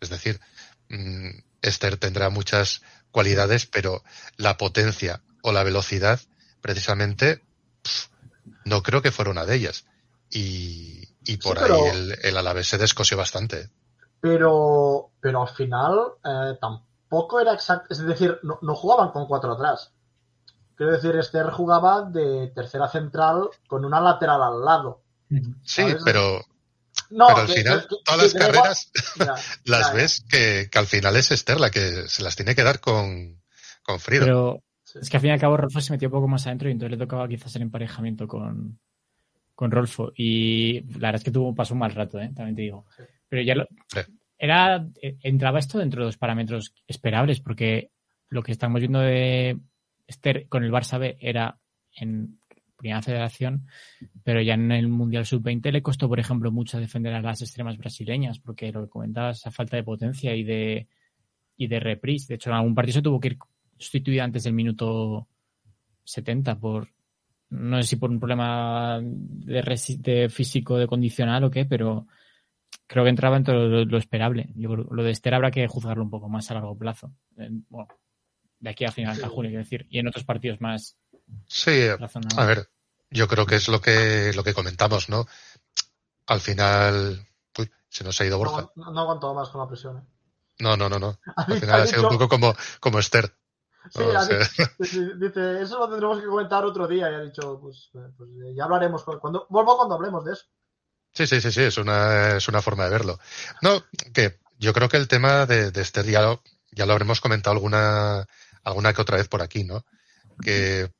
Es 0.02 0.10
decir, 0.10 0.40
mmm, 0.88 1.30
Esther 1.62 1.96
tendrá 1.96 2.28
muchas 2.28 2.82
cualidades, 3.10 3.66
pero 3.66 4.02
la 4.36 4.58
potencia 4.58 5.22
o 5.42 5.52
la 5.52 5.64
velocidad, 5.64 6.20
precisamente, 6.60 7.42
pff, 7.82 8.08
no 8.64 8.82
creo 8.82 9.00
que 9.00 9.12
fuera 9.12 9.30
una 9.30 9.46
de 9.46 9.54
ellas. 9.54 9.86
Y, 10.30 11.08
y 11.24 11.38
por 11.38 11.56
sí, 11.56 11.64
pero... 11.64 11.76
ahí 11.76 11.90
el, 11.90 12.18
el 12.22 12.36
Alavés 12.36 12.68
se 12.68 12.78
descosió 12.78 13.16
bastante 13.16 13.70
pero, 14.22 15.10
pero 15.20 15.42
al 15.42 15.48
final 15.48 16.12
eh, 16.24 16.56
tampoco 16.60 17.40
era 17.40 17.52
exacto, 17.52 17.88
es 17.90 17.98
decir, 17.98 18.38
no, 18.44 18.56
no, 18.62 18.76
jugaban 18.76 19.10
con 19.10 19.26
cuatro 19.26 19.52
atrás. 19.54 19.92
Quiero 20.76 20.92
decir, 20.92 21.16
Esther 21.16 21.50
jugaba 21.50 22.02
de 22.02 22.52
tercera 22.54 22.88
central 22.88 23.50
con 23.66 23.84
una 23.84 24.00
lateral 24.00 24.40
al 24.40 24.64
lado. 24.64 25.02
Sí, 25.28 25.82
¿sabes? 25.82 26.02
pero, 26.04 26.40
no, 27.12 27.26
pero 27.28 27.40
al 27.40 27.46
que, 27.46 27.52
final 27.54 27.86
que, 27.88 27.96
todas 28.04 28.22
las 28.22 28.34
carreras 28.34 28.90
ya, 29.16 29.34
las 29.64 29.88
ya, 29.88 29.92
ves 29.92 30.24
que, 30.28 30.68
que, 30.70 30.78
al 30.78 30.86
final 30.86 31.16
es 31.16 31.30
Esther 31.30 31.60
la 31.60 31.70
que 31.70 32.08
se 32.08 32.22
las 32.22 32.36
tiene 32.36 32.54
que 32.54 32.62
dar 32.62 32.80
con, 32.80 33.40
con 33.82 34.00
Frida. 34.00 34.24
Pero 34.24 34.62
sí. 34.84 34.98
es 35.00 35.10
que 35.10 35.16
al 35.16 35.20
fin 35.20 35.30
y 35.30 35.32
al 35.34 35.40
cabo 35.40 35.56
Rolfo 35.56 35.80
se 35.80 35.92
metió 35.92 36.08
un 36.08 36.12
poco 36.12 36.28
más 36.28 36.46
adentro 36.46 36.68
y 36.68 36.72
entonces 36.72 36.98
le 36.98 37.04
tocaba 37.04 37.28
quizás 37.28 37.54
el 37.56 37.62
emparejamiento 37.62 38.26
con, 38.26 38.78
con 39.54 39.70
Rolfo. 39.70 40.12
Y 40.16 40.80
la 40.98 41.08
verdad 41.08 41.16
es 41.16 41.24
que 41.24 41.30
tuvo, 41.30 41.54
pasó 41.54 41.74
un 41.74 41.80
mal 41.80 41.92
rato, 41.92 42.20
¿eh? 42.20 42.30
también 42.34 42.56
te 42.56 42.62
digo. 42.62 42.86
Pero 43.28 43.42
ya 43.42 43.54
lo, 43.54 43.66
era, 44.38 44.84
entraba 45.00 45.60
esto 45.60 45.78
dentro 45.78 46.02
de 46.02 46.06
los 46.06 46.16
parámetros 46.16 46.74
esperables, 46.88 47.40
porque 47.40 47.90
lo 48.28 48.42
que 48.42 48.50
estamos 48.50 48.80
viendo 48.80 48.98
de 48.98 49.56
Esther 50.06 50.48
con 50.48 50.64
el 50.64 50.72
Barça 50.72 50.98
B 50.98 51.16
era 51.20 51.58
en 51.94 52.40
primera 52.82 53.00
federación, 53.00 53.66
pero 54.24 54.42
ya 54.42 54.54
en 54.54 54.72
el 54.72 54.88
Mundial 54.88 55.24
Sub-20 55.24 55.70
le 55.70 55.82
costó, 55.82 56.08
por 56.08 56.18
ejemplo, 56.18 56.50
mucho 56.50 56.80
defender 56.80 57.14
a 57.14 57.22
las 57.22 57.40
extremas 57.40 57.78
brasileñas, 57.78 58.40
porque 58.40 58.72
lo 58.72 58.82
que 58.82 58.90
comentabas, 58.90 59.38
esa 59.38 59.50
falta 59.50 59.76
de 59.76 59.84
potencia 59.84 60.34
y 60.34 60.42
de, 60.42 60.88
y 61.56 61.68
de 61.68 61.80
reprise. 61.80 62.26
De 62.28 62.34
hecho, 62.34 62.50
en 62.50 62.56
algún 62.56 62.74
partido 62.74 62.94
se 62.94 63.02
tuvo 63.02 63.20
que 63.20 63.28
ir 63.28 63.38
sustituida 63.78 64.24
antes 64.24 64.44
del 64.44 64.52
minuto 64.52 65.28
70 66.04 66.58
por, 66.58 66.88
no 67.50 67.80
sé 67.80 67.88
si 67.88 67.96
por 67.96 68.10
un 68.10 68.18
problema 68.18 69.00
de, 69.00 69.96
de 69.98 70.28
físico, 70.28 70.76
de 70.76 70.88
condicional 70.88 71.44
o 71.44 71.50
qué, 71.50 71.64
pero 71.64 72.06
creo 72.86 73.04
que 73.04 73.10
entraba 73.10 73.36
en 73.36 73.44
todo 73.44 73.68
lo, 73.68 73.84
lo 73.84 73.98
esperable. 73.98 74.50
Yo, 74.56 74.74
lo 74.74 75.02
de 75.02 75.12
Esther 75.12 75.34
habrá 75.34 75.50
que 75.50 75.68
juzgarlo 75.68 76.02
un 76.02 76.10
poco 76.10 76.28
más 76.28 76.50
a 76.50 76.54
largo 76.54 76.76
plazo. 76.76 77.14
Bueno, 77.36 77.88
de 78.58 78.70
aquí 78.70 78.84
a 78.84 78.92
final 78.92 79.16
de 79.16 79.26
junio, 79.26 79.50
quiero 79.50 79.64
decir, 79.64 79.86
y 79.88 79.98
en 79.98 80.08
otros 80.08 80.24
partidos 80.24 80.60
más. 80.60 80.96
Sí, 81.46 81.86
a 82.36 82.44
ver, 82.44 82.68
yo 83.10 83.28
creo 83.28 83.46
que 83.46 83.56
es 83.56 83.68
lo 83.68 83.80
que 83.80 84.32
lo 84.34 84.42
que 84.42 84.54
comentamos, 84.54 85.08
¿no? 85.08 85.26
Al 86.26 86.40
final, 86.40 87.26
uy, 87.58 87.70
se 87.88 88.04
nos 88.04 88.20
ha 88.20 88.24
ido 88.24 88.38
Borja. 88.38 88.70
No, 88.76 88.90
no, 88.90 89.00
aguanto 89.00 89.34
más 89.34 89.48
con 89.50 89.60
la 89.60 89.68
presión. 89.68 89.98
¿eh? 89.98 90.02
No, 90.60 90.76
no, 90.76 90.88
no, 90.88 90.98
no. 90.98 91.18
Al 91.36 91.58
final 91.58 91.80
ha, 91.80 91.82
ha 91.82 91.86
sido 91.86 92.02
un 92.04 92.10
poco 92.10 92.28
como, 92.28 92.54
como 92.80 92.98
Esther. 92.98 93.34
Sí, 93.90 94.02
o 94.02 94.22
sea... 94.22 94.38
dice, 94.78 95.62
eso 95.62 95.78
lo 95.78 95.88
tendremos 95.88 96.20
que 96.20 96.26
comentar 96.26 96.64
otro 96.64 96.86
día. 96.86 97.10
Y 97.10 97.14
ha 97.14 97.20
dicho, 97.20 97.58
pues, 97.60 97.90
pues 98.16 98.30
ya 98.54 98.64
hablaremos 98.64 99.02
cuando, 99.20 99.46
vuelvo 99.50 99.76
cuando 99.76 99.96
hablemos 99.96 100.24
de 100.24 100.32
eso. 100.34 100.44
Sí, 101.12 101.26
sí, 101.26 101.40
sí, 101.40 101.52
sí, 101.52 101.62
es 101.62 101.76
una, 101.76 102.36
es 102.36 102.48
una 102.48 102.62
forma 102.62 102.84
de 102.84 102.90
verlo. 102.90 103.18
No, 103.60 103.84
que 104.14 104.38
yo 104.58 104.72
creo 104.72 104.88
que 104.88 104.96
el 104.96 105.08
tema 105.08 105.46
de, 105.46 105.70
de 105.70 105.80
Esther 105.82 106.06
ya 106.06 106.22
lo, 106.22 106.42
ya 106.70 106.86
lo 106.86 106.92
habremos 106.92 107.20
comentado 107.20 107.54
alguna, 107.54 108.26
alguna 108.62 108.92
que 108.92 109.02
otra 109.02 109.16
vez 109.18 109.28
por 109.28 109.42
aquí, 109.42 109.64
¿no? 109.64 109.84
Que, 110.40 110.90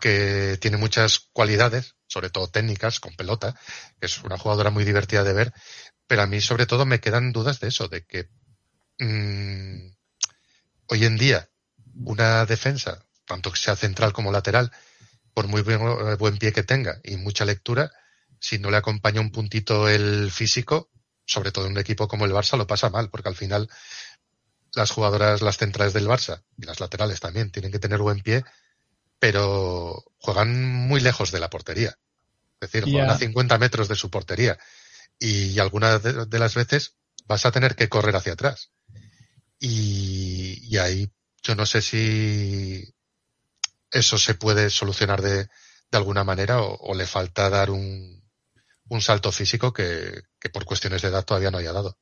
que 0.00 0.58
tiene 0.60 0.76
muchas 0.76 1.28
cualidades, 1.32 1.96
sobre 2.06 2.30
todo 2.30 2.48
técnicas, 2.48 3.00
con 3.00 3.14
pelota, 3.14 3.54
que 4.00 4.06
es 4.06 4.18
una 4.22 4.38
jugadora 4.38 4.70
muy 4.70 4.84
divertida 4.84 5.24
de 5.24 5.32
ver, 5.32 5.52
pero 6.06 6.22
a 6.22 6.26
mí 6.26 6.40
sobre 6.40 6.66
todo 6.66 6.86
me 6.86 7.00
quedan 7.00 7.32
dudas 7.32 7.60
de 7.60 7.68
eso, 7.68 7.88
de 7.88 8.04
que 8.04 8.28
mmm, 8.98 9.90
hoy 10.86 11.04
en 11.04 11.16
día 11.16 11.48
una 11.94 12.46
defensa, 12.46 13.04
tanto 13.26 13.50
que 13.50 13.58
sea 13.58 13.76
central 13.76 14.12
como 14.12 14.32
lateral, 14.32 14.72
por 15.34 15.48
muy 15.48 15.62
buen, 15.62 16.16
buen 16.18 16.38
pie 16.38 16.52
que 16.52 16.62
tenga 16.62 17.00
y 17.04 17.16
mucha 17.16 17.44
lectura, 17.44 17.92
si 18.40 18.58
no 18.58 18.70
le 18.70 18.76
acompaña 18.76 19.20
un 19.20 19.30
puntito 19.30 19.88
el 19.88 20.30
físico, 20.30 20.90
sobre 21.26 21.52
todo 21.52 21.66
en 21.66 21.72
un 21.72 21.78
equipo 21.78 22.08
como 22.08 22.24
el 22.24 22.32
Barça, 22.32 22.56
lo 22.56 22.66
pasa 22.66 22.90
mal, 22.90 23.10
porque 23.10 23.28
al 23.28 23.36
final 23.36 23.68
las 24.72 24.90
jugadoras, 24.90 25.42
las 25.42 25.58
centrales 25.58 25.92
del 25.92 26.06
Barça 26.06 26.42
y 26.56 26.64
las 26.64 26.80
laterales 26.80 27.20
también 27.20 27.50
tienen 27.50 27.72
que 27.72 27.78
tener 27.78 27.98
buen 27.98 28.20
pie, 28.20 28.44
pero 29.18 30.04
juegan 30.18 30.64
muy 30.64 31.00
lejos 31.00 31.32
de 31.32 31.40
la 31.40 31.50
portería. 31.50 31.98
Es 32.60 32.70
decir, 32.70 32.84
yeah. 32.84 32.92
juegan 32.92 33.10
a 33.10 33.18
50 33.18 33.58
metros 33.58 33.88
de 33.88 33.94
su 33.94 34.10
portería. 34.10 34.58
Y, 35.18 35.58
algunas 35.58 36.02
de, 36.02 36.26
de, 36.26 36.38
las 36.38 36.54
veces 36.54 36.96
vas 37.26 37.44
a 37.46 37.52
tener 37.52 37.74
que 37.74 37.88
correr 37.88 38.14
hacia 38.16 38.34
atrás. 38.34 38.70
Y, 39.58 40.60
y 40.62 40.78
ahí 40.78 41.10
yo 41.42 41.54
no 41.54 41.66
sé 41.66 41.82
si 41.82 42.94
eso 43.90 44.18
se 44.18 44.34
puede 44.34 44.70
solucionar 44.70 45.22
de, 45.22 45.44
de 45.44 45.98
alguna 45.98 46.24
manera 46.24 46.62
o, 46.62 46.76
o, 46.76 46.94
le 46.94 47.06
falta 47.06 47.50
dar 47.50 47.70
un, 47.70 48.22
un 48.88 49.00
salto 49.00 49.32
físico 49.32 49.72
que, 49.72 50.22
que, 50.38 50.50
por 50.50 50.64
cuestiones 50.64 51.02
de 51.02 51.08
edad 51.08 51.24
todavía 51.24 51.50
no 51.50 51.58
haya 51.58 51.72
dado. 51.72 51.98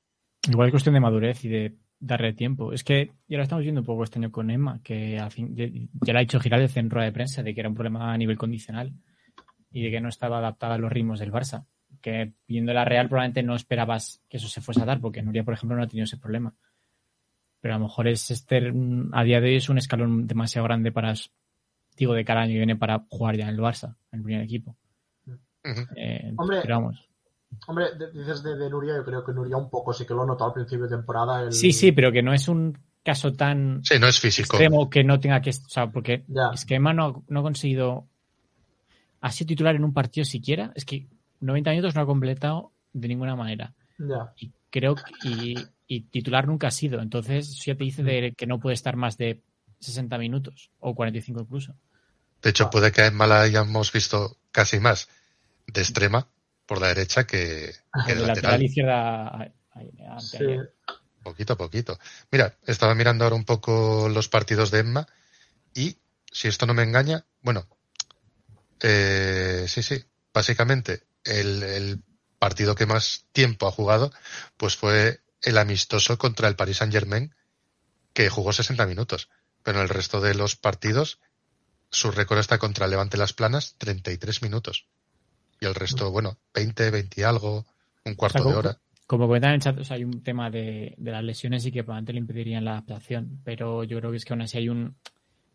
Igual 0.49 0.69
es 0.69 0.73
cuestión 0.73 0.95
de 0.95 1.01
madurez 1.01 1.45
y 1.45 1.49
de 1.49 1.79
darle 2.07 2.33
tiempo. 2.33 2.73
Es 2.73 2.85
que 2.85 3.13
ya 3.29 3.37
lo 3.37 3.43
estamos 3.43 3.63
viendo 3.63 3.81
un 3.81 3.87
poco 3.87 4.05
este 4.05 4.19
año 4.19 4.31
con 4.31 4.51
Emma, 4.51 4.81
que 4.83 5.19
al 5.19 5.31
fin, 5.31 5.55
ya 5.55 6.13
lo 6.13 6.19
ha 6.19 6.23
dicho 6.23 6.41
Giraldez 6.41 6.77
en 6.77 6.91
rueda 6.91 7.07
de 7.07 7.13
prensa, 7.13 7.43
de 7.43 7.55
que 7.55 7.61
era 7.61 7.69
un 7.69 7.75
problema 7.75 8.13
a 8.13 8.17
nivel 8.17 8.39
condicional 8.39 8.93
y 9.71 9.83
de 9.83 9.91
que 9.91 10.01
no 10.01 10.09
estaba 10.09 10.39
adaptada 10.39 10.75
a 10.75 10.79
los 10.79 10.93
ritmos 10.93 11.21
del 11.21 11.33
Barça. 11.33 11.67
Que 12.01 12.33
viendo 12.47 12.73
la 12.73 12.85
Real 12.85 13.09
probablemente 13.09 13.43
no 13.43 13.55
esperabas 13.55 14.23
que 14.29 14.37
eso 14.37 14.49
se 14.49 14.61
fuese 14.61 14.83
a 14.83 14.85
dar, 14.85 15.01
porque 15.01 15.23
Nuria, 15.23 15.45
por 15.45 15.55
ejemplo, 15.55 15.77
no 15.77 15.83
ha 15.83 15.89
tenido 15.89 16.05
ese 16.05 16.19
problema. 16.19 16.55
Pero 17.61 17.75
a 17.75 17.79
lo 17.79 17.85
mejor 17.85 18.07
es 18.09 18.31
este, 18.31 18.73
a 19.13 19.25
día 19.25 19.41
de 19.41 19.49
hoy 19.49 19.57
es 19.57 19.69
un 19.69 19.79
escalón 19.79 20.27
demasiado 20.27 20.65
grande 20.67 20.93
para, 20.93 21.15
digo, 21.97 22.15
de 22.15 22.25
cada 22.25 22.43
año 22.43 22.53
que 22.53 22.59
viene 22.59 22.77
para 22.77 23.05
jugar 23.09 23.37
ya 23.37 23.49
en 23.49 23.55
el 23.55 23.61
Barça, 23.61 23.97
en 24.13 24.19
el 24.19 24.23
primer 24.25 24.43
equipo. 24.45 24.77
Uh 25.27 25.33
-huh. 25.71 25.89
eh, 25.97 26.33
Hombre, 26.37 26.59
pero 26.63 26.77
vamos. 26.77 27.09
Hombre, 27.67 27.87
dices 28.13 28.43
de, 28.43 28.57
de, 28.57 28.71
Nuria, 28.71 28.97
yo 28.97 29.05
creo 29.05 29.25
que 29.25 29.33
Nuria 29.33 29.57
un 29.57 29.71
poco 29.71 29.93
sí 29.93 30.07
que 30.07 30.15
lo 30.15 30.25
notó 30.25 30.45
al 30.45 30.53
principio 30.53 30.87
de 30.87 30.97
temporada. 30.97 31.43
El... 31.43 31.53
Sí, 31.53 31.73
sí, 31.73 31.93
pero 31.93 32.13
que 32.13 32.23
no 32.23 32.33
es 32.33 32.49
un 32.49 32.79
caso 33.03 33.33
tan 33.33 33.81
sí, 33.85 33.99
no 33.99 34.09
es 34.09 34.19
físico. 34.19 34.57
extremo 34.57 34.91
que 34.91 35.05
no 35.05 35.21
tenga 35.21 35.41
que. 35.41 35.51
O 35.51 35.69
sea, 35.69 35.89
porque 35.91 36.25
ya. 36.29 36.51
es 36.55 36.65
que 36.65 36.77
Emma 36.77 36.93
no, 36.93 37.25
no 37.29 37.41
ha 37.41 37.43
conseguido. 37.43 38.07
Ha 39.21 39.33
sido 39.33 39.49
titular 39.49 39.75
en 39.77 39.85
un 39.85 39.95
partido 39.95 40.25
siquiera. 40.25 40.73
Es 40.75 40.85
que 40.85 41.07
90 41.41 41.71
minutos 41.71 41.95
no 41.95 42.03
ha 42.03 42.07
completado 42.07 42.73
de 42.93 43.09
ninguna 43.09 43.37
manera. 43.37 43.75
Ya. 43.99 44.33
Y 44.37 44.53
creo 44.71 44.95
que. 44.95 45.03
Y, 45.25 45.55
y, 45.87 46.01
titular 46.03 46.47
nunca 46.47 46.69
ha 46.69 46.73
sido. 46.73 47.01
Entonces, 47.01 47.49
eso 47.49 47.65
ya 47.67 47.77
te 47.77 47.85
dice 47.85 48.03
de 48.03 48.33
que 48.37 48.47
no 48.47 48.59
puede 48.59 48.75
estar 48.75 48.97
más 48.97 49.17
de 49.17 49.41
60 49.81 50.19
minutos 50.19 50.71
o 50.81 50.95
45 50.95 51.41
incluso. 51.43 51.75
De 52.43 52.51
hecho, 52.51 52.71
puede 52.71 52.93
que 52.93 53.03
a 53.03 53.07
Emma 53.07 53.27
la 53.27 53.41
hayamos 53.43 53.93
visto 53.93 54.37
casi 54.53 54.79
más 54.79 55.09
de 55.67 55.81
extrema 55.81 56.29
por 56.67 56.81
la 56.81 56.89
derecha 56.89 57.27
que, 57.27 57.75
que 58.07 58.15
de 58.15 58.21
lateral. 58.21 58.27
lateral 58.27 58.63
izquierda. 58.63 59.53
Sí. 60.19 60.45
Poquito 61.23 61.55
a 61.55 61.57
poquito. 61.57 61.99
Mira, 62.31 62.57
estaba 62.67 62.95
mirando 62.95 63.25
ahora 63.25 63.37
un 63.37 63.45
poco 63.45 64.09
los 64.09 64.29
partidos 64.29 64.71
de 64.71 64.81
Emma 64.81 65.07
y 65.75 65.99
si 66.31 66.49
esto 66.49 66.67
no 66.67 66.75
me 66.75 66.83
engaña, 66.83 67.25
bueno, 67.41 67.67
eh, 68.81 69.65
sí, 69.69 69.83
sí, 69.83 70.05
básicamente 70.33 71.05
el, 71.25 71.63
el, 71.63 72.03
partido 72.39 72.75
que 72.75 72.85
más 72.85 73.25
tiempo 73.33 73.67
ha 73.67 73.73
jugado 73.73 74.13
pues 74.59 74.77
fue 74.77 75.21
el 75.41 75.57
amistoso 75.57 76.19
contra 76.19 76.49
el 76.49 76.55
Paris 76.55 76.77
Saint 76.77 76.93
Germain 76.93 77.35
que 78.13 78.29
jugó 78.29 78.53
60 78.53 78.87
minutos, 78.87 79.31
pero 79.63 79.79
en 79.79 79.85
el 79.85 79.89
resto 79.89 80.21
de 80.21 80.35
los 80.35 80.55
partidos 80.55 81.19
su 81.91 82.11
récord 82.11 82.39
está 82.39 82.59
contra 82.59 82.87
Levante 82.89 83.17
Las 83.17 83.33
Planas 83.33 83.75
33 83.79 84.43
minutos 84.43 84.87
y 85.61 85.67
el 85.67 85.75
resto, 85.75 86.11
bueno, 86.11 86.37
20, 86.55 86.91
20 86.91 87.21
y 87.21 87.25
algo, 87.25 87.65
un 88.05 88.15
cuarto 88.15 88.39
o 88.39 88.43
sea, 88.43 88.53
de 88.53 88.59
hora. 88.59 88.79
como 89.07 89.27
comentan 89.27 89.51
en 89.51 89.55
el 89.57 89.61
chat, 89.61 89.79
o 89.79 89.85
sea, 89.85 89.97
hay 89.97 90.05
un 90.05 90.23
tema 90.23 90.51
de, 90.51 90.95
de 90.97 91.11
las 91.11 91.25
lesiones 91.25 91.65
y 91.67 91.73
que 91.73 91.83
probablemente 91.83 92.13
le 92.13 92.21
impedirían 92.21 92.65
la 92.65 92.73
adaptación, 92.73 93.41
pero 93.45 93.85
yo 93.85 93.99
creo 93.99 94.11
que 94.11 94.17
es 94.19 94.25
que 94.25 94.33
aún 94.33 94.43
así 94.43 94.59
hay 94.59 94.69
un... 94.69 94.97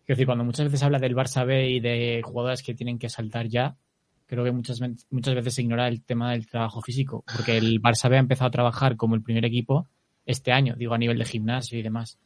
Es 0.01 0.17
decir, 0.17 0.25
cuando 0.25 0.43
muchas 0.43 0.65
veces 0.65 0.83
habla 0.83 0.99
del 0.99 1.15
Barça 1.15 1.45
B 1.45 1.69
y 1.69 1.79
de 1.79 2.21
jugadoras 2.23 2.63
que 2.63 2.73
tienen 2.73 2.99
que 2.99 3.07
saltar 3.07 3.47
ya, 3.47 3.77
creo 4.25 4.43
que 4.43 4.51
muchas, 4.51 4.79
muchas 5.09 5.35
veces 5.35 5.53
se 5.53 5.61
ignora 5.61 5.87
el 5.87 6.03
tema 6.03 6.31
del 6.31 6.47
trabajo 6.47 6.81
físico, 6.81 7.23
porque 7.35 7.57
el 7.57 7.81
Barça 7.81 8.09
B 8.09 8.15
ha 8.15 8.19
empezado 8.19 8.47
a 8.47 8.51
trabajar 8.51 8.97
como 8.97 9.15
el 9.15 9.21
primer 9.21 9.45
equipo 9.45 9.87
este 10.25 10.51
año, 10.51 10.75
digo, 10.77 10.93
a 10.93 10.97
nivel 10.97 11.17
de 11.17 11.25
gimnasio 11.25 11.77
y 11.77 11.81
demás. 11.81 12.17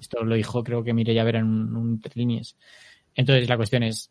Esto 0.00 0.24
lo 0.24 0.34
dijo, 0.34 0.64
creo 0.64 0.82
que 0.82 0.92
Mireya 0.92 1.24
Vera 1.24 1.38
en 1.38 1.46
un, 1.46 1.76
un 1.76 2.02
líneas. 2.14 2.56
Entonces, 3.14 3.48
la 3.48 3.56
cuestión 3.56 3.82
es, 3.82 4.10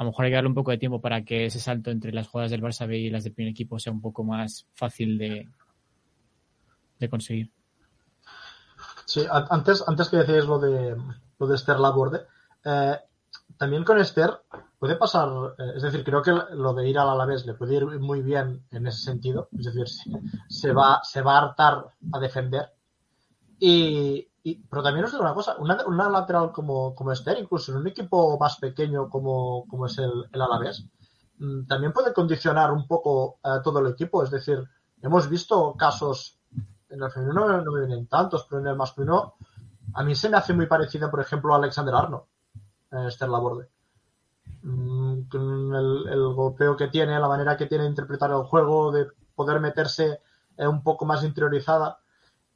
a 0.00 0.02
lo 0.02 0.12
mejor 0.12 0.24
hay 0.24 0.30
que 0.30 0.36
darle 0.36 0.48
un 0.48 0.54
poco 0.54 0.70
de 0.70 0.78
tiempo 0.78 0.98
para 0.98 1.22
que 1.26 1.44
ese 1.44 1.60
salto 1.60 1.90
entre 1.90 2.10
las 2.10 2.26
jugadas 2.26 2.50
del 2.50 2.62
Barça 2.62 2.88
B 2.88 2.96
y 2.96 3.10
las 3.10 3.22
del 3.22 3.34
primer 3.34 3.50
equipo 3.50 3.78
sea 3.78 3.92
un 3.92 4.00
poco 4.00 4.24
más 4.24 4.66
fácil 4.72 5.18
de, 5.18 5.46
de 6.98 7.08
conseguir. 7.10 7.52
Sí, 9.04 9.26
antes, 9.30 9.84
antes 9.86 10.08
que 10.08 10.16
decías 10.16 10.46
lo 10.46 10.58
de, 10.58 10.96
lo 11.38 11.46
de 11.46 11.54
Esther 11.54 11.78
Laborde, 11.78 12.22
eh, 12.64 12.96
también 13.58 13.84
con 13.84 13.98
Esther 13.98 14.40
puede 14.78 14.96
pasar, 14.96 15.28
eh, 15.58 15.72
es 15.76 15.82
decir, 15.82 16.02
creo 16.02 16.22
que 16.22 16.32
lo 16.32 16.72
de 16.72 16.88
ir 16.88 16.98
al 16.98 17.10
Alavés 17.10 17.44
le 17.44 17.52
puede 17.52 17.74
ir 17.74 17.84
muy 17.84 18.22
bien 18.22 18.64
en 18.70 18.86
ese 18.86 19.02
sentido, 19.02 19.50
es 19.58 19.66
decir, 19.66 19.86
se 20.48 20.72
va, 20.72 21.00
se 21.02 21.20
va 21.20 21.34
a 21.34 21.42
hartar 21.42 21.88
a 22.10 22.18
defender. 22.18 22.72
Y, 23.58 24.29
y, 24.42 24.62
pero 24.68 24.82
también 24.82 25.04
os 25.04 25.12
digo 25.12 25.22
una 25.22 25.34
cosa, 25.34 25.56
una, 25.58 26.08
lateral 26.08 26.50
como, 26.52 26.94
como 26.94 27.12
Esther, 27.12 27.38
incluso 27.38 27.72
en 27.72 27.78
un 27.78 27.88
equipo 27.88 28.38
más 28.38 28.56
pequeño 28.56 29.08
como, 29.10 29.66
como 29.68 29.86
es 29.86 29.98
el, 29.98 30.10
el 30.32 30.42
Alavés, 30.42 30.86
mm, 31.38 31.66
también 31.66 31.92
puede 31.92 32.14
condicionar 32.14 32.72
un 32.72 32.86
poco 32.86 33.38
a 33.42 33.60
todo 33.60 33.80
el 33.80 33.92
equipo. 33.92 34.22
Es 34.22 34.30
decir, 34.30 34.66
hemos 35.02 35.28
visto 35.28 35.74
casos, 35.76 36.38
en 36.88 37.02
el 37.02 37.10
femenino 37.10 37.62
no, 37.62 37.72
me 37.72 37.86
vienen 37.86 38.06
tantos, 38.06 38.46
pero 38.48 38.62
en 38.62 38.68
el 38.68 38.76
masculino 38.76 39.34
a 39.94 40.02
mí 40.02 40.14
se 40.14 40.30
me 40.30 40.38
hace 40.38 40.54
muy 40.54 40.66
parecida, 40.66 41.10
por 41.10 41.20
ejemplo, 41.20 41.52
a 41.52 41.58
Alexander 41.58 41.94
Arno, 41.94 42.28
eh, 42.92 43.06
Esther 43.08 43.28
Laborde. 43.28 43.68
Mm, 44.62 45.22
con 45.28 45.74
el, 45.74 46.08
el, 46.08 46.32
golpeo 46.34 46.76
que 46.76 46.88
tiene, 46.88 47.18
la 47.18 47.28
manera 47.28 47.56
que 47.56 47.66
tiene 47.66 47.84
de 47.84 47.90
interpretar 47.90 48.30
el 48.30 48.44
juego, 48.44 48.90
de 48.90 49.06
poder 49.34 49.60
meterse 49.60 50.20
eh, 50.56 50.66
un 50.66 50.82
poco 50.82 51.04
más 51.04 51.24
interiorizada 51.24 51.98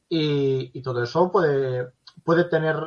y, 0.09 0.77
y, 0.77 0.81
todo 0.81 1.03
eso 1.03 1.31
puede, 1.31 1.91
puede 2.23 2.45
tener 2.45 2.77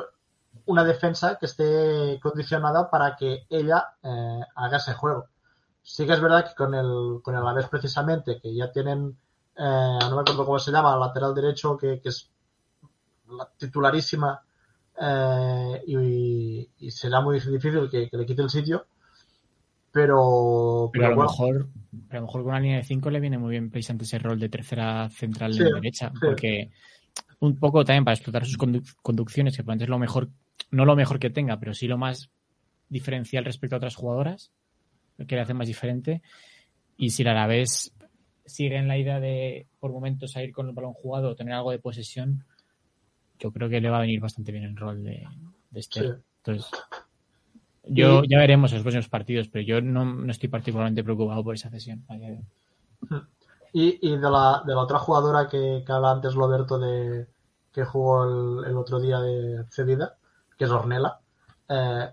una 0.65 0.83
defensa 0.83 1.37
que 1.39 1.47
esté 1.47 2.19
condicionada 2.21 2.89
para 2.89 3.15
que 3.15 3.45
ella 3.49 3.95
eh, 4.03 4.41
haga 4.55 4.77
ese 4.77 4.93
juego. 4.93 5.25
Sí 5.81 6.05
que 6.05 6.13
es 6.13 6.21
verdad 6.21 6.47
que 6.47 6.55
con 6.55 6.73
el, 6.75 7.21
con 7.23 7.35
el 7.35 7.45
Aves 7.45 7.67
precisamente, 7.67 8.39
que 8.39 8.53
ya 8.53 8.71
tienen, 8.71 9.17
eh, 9.57 9.97
no 10.01 10.15
me 10.15 10.21
acuerdo 10.21 10.45
cómo 10.45 10.59
se 10.59 10.71
llama, 10.71 10.95
lateral 10.95 11.33
derecho, 11.33 11.77
que, 11.77 11.99
que 11.99 12.09
es 12.09 12.29
la 13.27 13.49
titularísima 13.57 14.41
eh, 15.01 15.81
y, 15.87 16.69
y, 16.79 16.91
será 16.91 17.21
muy 17.21 17.39
difícil 17.39 17.89
que, 17.89 18.09
que, 18.09 18.17
le 18.17 18.25
quite 18.25 18.41
el 18.41 18.49
sitio. 18.49 18.85
Pero, 19.91 20.91
pero, 20.93 21.05
pero 21.05 21.05
a, 21.05 21.09
lo 21.09 21.15
bueno. 21.15 21.31
mejor, 21.31 21.67
a 22.11 22.15
lo 22.15 22.21
mejor 22.21 22.41
con 22.41 22.51
una 22.51 22.59
línea 22.59 22.77
de 22.77 22.83
5 22.83 23.09
le 23.09 23.19
viene 23.19 23.39
muy 23.39 23.51
bien 23.51 23.71
precisamente 23.71 24.05
ese 24.05 24.19
rol 24.19 24.39
de 24.39 24.49
tercera 24.49 25.09
central 25.09 25.53
sí, 25.53 25.63
de 25.63 25.73
derecha, 25.73 26.11
sí. 26.11 26.19
porque 26.21 26.71
un 27.39 27.57
poco 27.57 27.85
también 27.85 28.03
para 28.03 28.15
explotar 28.15 28.45
sus 28.45 28.57
conduc 28.57 28.85
conducciones, 29.01 29.55
que 29.55 29.63
probablemente 29.63 29.85
es 29.85 29.89
lo 29.89 29.99
mejor, 29.99 30.29
no 30.71 30.85
lo 30.85 30.95
mejor 30.95 31.19
que 31.19 31.29
tenga, 31.29 31.59
pero 31.59 31.73
sí 31.73 31.87
lo 31.87 31.97
más 31.97 32.29
diferencial 32.89 33.45
respecto 33.45 33.75
a 33.75 33.77
otras 33.77 33.95
jugadoras, 33.95 34.51
que 35.27 35.35
le 35.35 35.41
hace 35.41 35.53
más 35.53 35.67
diferente. 35.67 36.21
Y 36.97 37.11
si 37.11 37.23
la 37.23 37.31
Alavés 37.31 37.93
sigue 38.45 38.77
en 38.77 38.87
la 38.87 38.97
idea 38.97 39.19
de 39.19 39.67
por 39.79 39.91
momentos 39.91 40.35
a 40.35 40.43
ir 40.43 40.51
con 40.51 40.67
el 40.67 40.73
balón 40.73 40.93
jugado 40.93 41.29
o 41.29 41.35
tener 41.35 41.53
algo 41.53 41.71
de 41.71 41.79
posesión, 41.79 42.45
yo 43.39 43.51
creo 43.51 43.69
que 43.69 43.79
le 43.79 43.89
va 43.89 43.97
a 43.97 44.01
venir 44.01 44.19
bastante 44.19 44.51
bien 44.51 44.65
el 44.65 44.75
rol 44.75 45.03
de, 45.03 45.25
de. 45.69 45.83
Sí. 45.83 46.01
Entonces, 46.37 46.69
yo 47.85 48.23
ya 48.23 48.37
veremos 48.37 48.73
los 48.73 48.81
próximos 48.81 49.07
partidos, 49.07 49.47
pero 49.47 49.63
yo 49.63 49.81
no, 49.81 50.05
no 50.05 50.31
estoy 50.31 50.49
particularmente 50.49 51.03
preocupado 51.03 51.43
por 51.43 51.55
esa 51.55 51.69
cesión. 51.69 52.05
Y, 53.73 54.07
y 54.07 54.17
de, 54.17 54.29
la, 54.29 54.63
de 54.65 54.73
la 54.73 54.81
otra 54.81 54.99
jugadora 54.99 55.47
que, 55.47 55.83
que 55.85 55.91
habla 55.91 56.11
antes 56.11 56.33
Roberto 56.33 56.79
de 56.79 57.27
que 57.71 57.85
jugó 57.85 58.23
el, 58.23 58.65
el 58.65 58.77
otro 58.77 58.99
día 58.99 59.19
de 59.19 59.63
cedida, 59.69 60.17
que 60.57 60.65
es 60.65 60.71
Ornella, 60.71 61.19
eh, 61.67 62.11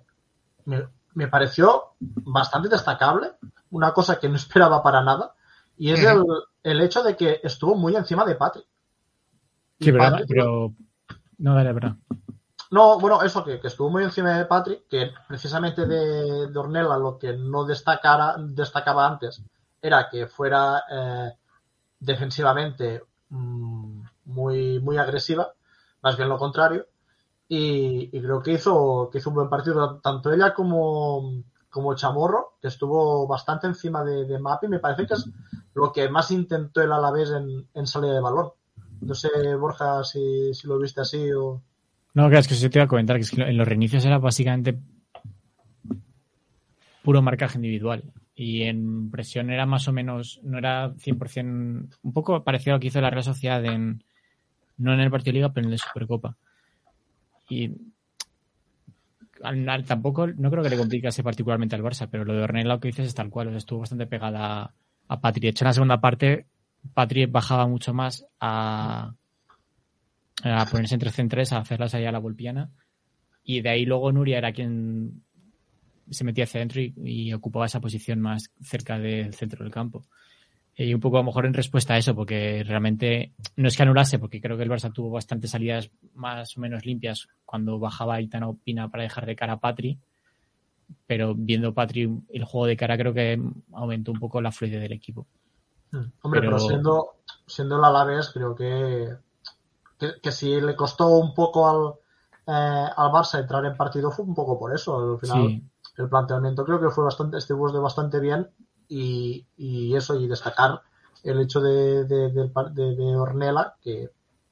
me, 0.66 0.88
me, 1.14 1.29
pareció 1.29 1.95
bastante 1.99 2.69
destacable, 2.69 3.33
una 3.71 3.92
cosa 3.92 4.19
que 4.21 4.29
no 4.29 4.37
esperaba 4.37 4.83
para 4.83 5.03
nada, 5.03 5.35
y 5.79 5.92
es 5.92 6.03
el, 6.05 6.23
el 6.62 6.81
hecho 6.81 7.03
de 7.03 7.16
que 7.16 7.40
estuvo 7.42 7.75
muy 7.75 7.97
encima 7.97 8.25
de 8.25 8.35
Patrick. 8.35 8.66
Sí, 9.79 9.92
pero, 9.92 9.99
Patrick, 9.99 10.29
pero... 10.29 10.73
No, 11.38 11.55
dale, 11.55 11.73
verdad. 11.73 11.97
No, 12.71 12.99
bueno, 12.99 13.23
eso, 13.23 13.45
que, 13.45 13.61
que, 13.61 13.69
estuvo 13.69 13.90
muy 13.90 14.03
encima 14.03 14.37
de 14.37 14.47
Patrick, 14.47 14.88
que 14.88 15.11
precisamente 15.29 15.87
de, 15.87 16.49
de 16.49 16.59
Ornella 16.59 16.97
lo 16.97 17.19
que 17.19 17.35
no 17.35 17.64
destacara, 17.64 18.37
destacaba 18.38 19.07
antes 19.07 19.42
era 19.81 20.09
que 20.11 20.27
fuera 20.27 20.83
eh, 20.90 21.33
defensivamente 21.99 23.03
mmm, 23.31 24.03
muy, 24.27 24.81
muy 24.81 24.99
agresiva, 24.99 25.53
más 26.03 26.17
bien 26.17 26.29
lo 26.29 26.39
contrario, 26.39 26.87
y, 27.49 28.11
creo 28.11 28.43
que 28.43 28.53
hizo, 28.53 29.09
que 29.11 29.19
hizo 29.19 29.31
un 29.31 29.37
buen 29.37 29.49
partido, 29.49 30.01
tanto 30.01 30.33
ella 30.33 30.53
como, 30.53 31.43
como 31.71 31.95
Chamorro, 31.95 32.55
que 32.61 32.69
estuvo 32.69 33.27
bastante 33.27 33.69
encima 33.69 34.05
de, 34.05 34.25
de 34.25 34.39
Mapi, 34.39 34.67
me 34.67 34.81
parece 34.81 35.07
que 35.07 35.15
es 35.15 35.29
lo 35.75 35.93
que 35.93 36.09
más 36.09 36.31
intentó 36.31 36.83
el 36.83 36.93
Alavés 36.93 37.31
en, 37.31 37.69
en 37.73 37.87
salida 37.87 38.15
de 38.15 38.21
balón. 38.21 38.51
No 39.01 39.15
sé, 39.15 39.29
Borja, 39.59 40.03
si, 40.03 40.55
si 40.55 40.67
lo 40.67 40.79
viste 40.79 41.03
así 41.03 41.31
o... 41.33 41.63
No, 42.15 42.31
que 42.31 42.39
es 42.39 42.49
que 42.49 42.55
se 42.55 42.71
te 42.71 42.79
iba 42.79 42.87
a 42.87 42.89
comentar 42.89 43.21
que, 43.21 43.27
que 43.27 43.43
en 43.43 43.57
los 43.57 43.69
reinicios 43.69 44.05
era 44.05 44.19
básicamente 44.19 44.79
puro 47.05 47.23
marcaje 47.23 47.59
individual. 47.59 48.03
Y 48.38 48.64
en 48.64 49.11
presión 49.11 49.51
era 49.51 49.64
más 49.64 49.88
o 49.88 49.92
menos, 49.92 50.40
no 50.42 50.59
era 50.59 50.92
100%, 50.92 51.88
un 52.03 52.12
poco 52.12 52.44
parecido 52.44 52.75
a 52.75 52.77
lo 52.77 52.81
que 52.81 52.88
hizo 52.88 53.01
la 53.01 53.09
Real 53.09 53.25
Sociedad 53.25 53.64
en, 53.64 54.05
no 54.77 54.92
en 54.92 55.01
el 55.01 55.11
partido 55.11 55.33
Liga, 55.33 55.53
pero 55.53 55.66
en 55.66 55.72
el 55.72 55.79
de 55.79 55.83
Supercopa. 55.83 56.37
Y 57.49 57.72
al, 59.42 59.85
tampoco, 59.85 60.27
no 60.27 60.51
creo 60.51 60.62
que 60.62 60.70
le 60.70 60.77
complicase 60.77 61.22
particularmente 61.22 61.77
al 61.77 61.83
Barça, 61.83 62.09
pero 62.11 62.25
lo 62.25 62.35
de 62.35 62.42
Ornella 62.42 62.68
lo 62.68 62.81
que 62.81 62.88
dices 62.88 63.07
es 63.07 63.14
tal 63.14 63.31
cual, 63.31 63.49
o 63.49 63.51
sea, 63.51 63.59
estuvo 63.59 63.81
bastante 63.81 64.07
pegada 64.07 64.62
a, 64.62 64.75
a. 65.09 65.33
De 65.33 65.49
hecho, 65.49 65.64
en 65.64 65.66
la 65.66 65.72
segunda 65.72 66.01
parte, 66.01 66.46
Patri 66.92 67.27
bajaba 67.27 67.66
mucho 67.66 67.94
más 67.94 68.27
a, 68.40 69.14
a 70.42 70.66
ponerse 70.66 70.94
entre 70.94 71.11
centres, 71.11 71.53
a 71.53 71.59
hacerlas 71.59 71.94
allá 71.94 72.11
a 72.11 72.12
la 72.12 72.18
golpiana. 72.18 72.70
Y 73.44 73.61
de 73.61 73.68
ahí 73.70 73.85
luego 73.85 74.12
Nuria 74.12 74.38
era 74.38 74.53
quien 74.53 75.22
se 76.11 76.25
metía 76.25 76.45
hacia 76.45 76.59
adentro 76.59 76.81
y, 76.81 76.95
y, 76.97 77.33
ocupaba 77.33 77.66
esa 77.66 77.81
posición 77.81 78.21
más 78.21 78.51
cerca 78.61 78.99
del 78.99 79.35
centro 79.35 79.64
del 79.64 79.73
campo. 79.73 80.05
Y 80.79 80.92
un 80.92 81.01
poco 81.01 81.16
a 81.16 81.21
lo 81.21 81.25
mejor 81.25 81.47
en 81.47 81.55
respuesta 81.55 81.95
a 81.95 81.99
eso, 81.99 82.14
porque 82.14 82.62
realmente 82.62 83.33
no 83.57 83.66
es 83.66 83.77
que 83.77 83.83
anulase, 83.83 84.19
porque 84.19 84.42
creo 84.42 84.59
que 84.59 84.62
el 84.62 84.71
Barça 84.71 84.92
tuvo 84.92 85.11
bastantes 85.11 85.51
salidas 85.51 85.90
más 86.14 86.55
o 86.57 86.61
menos 86.61 86.85
limpias 86.85 87.29
cuando 87.47 87.79
bajaba 87.79 88.21
Itana 88.21 88.53
Pina 88.62 88.90
para 88.90 89.05
dejar 89.05 89.25
de 89.25 89.37
cara 89.37 89.55
a 89.55 89.61
Patri, 89.61 89.99
pero 91.07 91.35
viendo 91.35 91.73
Patri 91.73 92.11
el 92.29 92.45
juego 92.45 92.66
de 92.66 92.77
cara 92.77 92.99
creo 92.99 93.14
que 93.14 93.40
aumentó 93.73 94.12
un 94.12 94.21
poco 94.21 94.42
la 94.42 94.53
fluidez 94.53 94.83
del 94.83 94.92
equipo. 94.92 95.27
Hombre, 96.21 96.40
pero, 96.40 96.57
pero 96.57 96.59
siendo, 96.59 97.14
siendo 97.47 97.79
la 97.79 97.88
Alaves 97.88 98.29
creo 98.35 98.55
que, 98.55 99.16
que, 99.99 100.21
que 100.23 100.31
si 100.31 100.61
le 100.61 100.77
costó 100.77 101.09
un 101.09 101.33
poco 101.33 101.66
al, 101.66 101.95
eh, 102.55 102.90
al 102.95 103.11
Barça 103.11 103.40
entrar 103.40 103.64
en 103.64 103.79
partido 103.79 104.11
fue 104.11 104.27
un 104.27 104.35
poco 104.35 104.59
por 104.59 104.75
eso. 104.75 105.14
Al 105.14 105.19
final, 105.19 105.49
sí 105.49 105.64
el 105.97 106.09
planteamiento 106.09 106.65
creo 106.65 106.81
que 106.81 106.91
fue 106.91 107.05
bastante, 107.05 107.39
estuvo 107.39 107.71
de 107.73 107.79
bastante 107.79 108.21
bien 108.21 108.49
y, 108.89 109.47
y, 109.57 109.95
eso, 109.95 110.19
y 110.19 110.29
destacar 110.29 110.81
el 111.25 111.41
hecho 111.41 111.61
de, 111.61 112.05
de, 112.05 112.31
de, 112.31 112.97
de, 112.97 113.17
Ornella, 113.17 113.75
que 113.83 114.11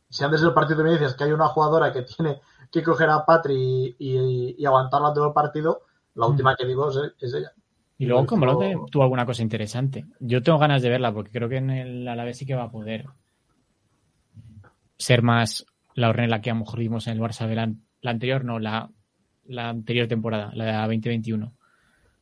si 0.09 0.25
antes 0.25 0.41
del 0.41 0.55
partido 0.55 0.83
me 0.83 0.93
dices 0.93 1.15
que 1.15 1.25
hay 1.25 1.33
una 1.33 1.49
jugadora 1.49 1.93
que 1.93 2.03
tiene 2.03 2.41
que 2.71 2.83
coger 2.83 3.11
a 3.11 3.25
Patri 3.25 3.95
y, 3.97 3.97
y, 3.99 4.57
y 4.59 4.67
aguantarla 4.67 5.13
todo 5.13 5.29
el 5.29 5.33
partido, 5.33 5.83
la 6.15 6.27
última 6.27 6.53
mm. 6.53 6.57
que 6.57 6.67
digo 6.67 6.91
es, 6.91 6.97
es 7.21 7.35
ella. 7.35 7.53
Y 7.97 8.07
luego 8.07 8.27
como 8.27 8.47
lo 8.47 8.59
que 8.59 8.77
tuvo 8.91 9.05
alguna 9.05 9.25
cosa 9.25 9.43
interesante. 9.43 10.05
Yo 10.19 10.43
tengo 10.43 10.59
ganas 10.59 10.83
de 10.83 10.91
verla 10.91 11.13
porque 11.13 11.31
creo 11.31 11.49
que 11.49 11.59
en 11.59 11.71
el 11.71 12.09
Alavés 12.09 12.39
sí 12.39 12.47
que 12.47 12.57
va 12.57 12.65
a 12.65 12.71
poder 12.71 13.07
ser 14.99 15.23
más 15.23 15.65
la 15.95 16.09
Ornella 16.09 16.41
que 16.41 16.51
a 16.51 16.55
lo 16.55 16.61
mejor 16.61 16.81
vimos 16.81 17.07
en 17.07 17.15
el 17.15 17.21
Barça 17.21 17.47
de 17.47 17.55
la, 17.55 17.73
la 18.01 18.11
anterior, 18.11 18.45
no, 18.45 18.59
la 18.59 18.91
la 19.49 19.69
anterior 19.69 20.09
temporada, 20.09 20.53
la 20.55 20.83
2021. 20.83 21.47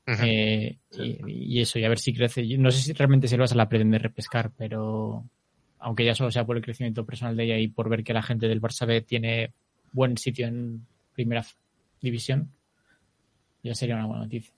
Uh 0.04 0.10
-huh. 0.10 0.18
eh, 0.24 0.78
y, 0.92 1.56
y, 1.56 1.60
eso, 1.60 1.78
y 1.78 1.84
a 1.84 1.88
ver 1.88 1.98
si 1.98 2.12
crece. 2.12 2.42
No 2.58 2.70
sé 2.70 2.80
si 2.80 2.92
realmente 2.92 3.28
se 3.28 3.36
lo 3.36 3.42
vas 3.42 3.52
a 3.52 3.56
la 3.56 3.68
pretende 3.68 3.98
repescar, 3.98 4.50
pero 4.56 5.24
aunque 5.78 6.04
ya 6.04 6.14
solo 6.14 6.30
sea 6.30 6.44
por 6.44 6.56
el 6.56 6.62
crecimiento 6.62 7.04
personal 7.04 7.36
de 7.36 7.44
ella 7.44 7.58
y 7.58 7.68
por 7.68 7.88
ver 7.88 8.04
que 8.04 8.12
la 8.12 8.22
gente 8.22 8.48
del 8.48 8.60
Barça 8.60 8.86
B 8.86 9.00
tiene 9.02 9.52
buen 9.92 10.16
sitio 10.16 10.46
en 10.46 10.86
primera 11.14 11.44
división, 12.00 12.50
ya 13.62 13.74
sería 13.74 13.96
una 13.96 14.06
buena 14.06 14.24
noticia. 14.24 14.52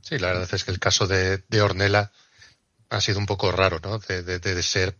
Sí, 0.00 0.18
la 0.18 0.28
verdad 0.28 0.48
es 0.52 0.64
que 0.64 0.70
el 0.70 0.78
caso 0.78 1.06
de, 1.06 1.42
de 1.48 1.60
Ornella 1.60 2.10
ha 2.90 3.00
sido 3.00 3.18
un 3.18 3.26
poco 3.26 3.52
raro, 3.52 3.80
¿no? 3.82 3.98
De, 3.98 4.22
de, 4.22 4.38
de 4.38 4.62
ser 4.62 4.96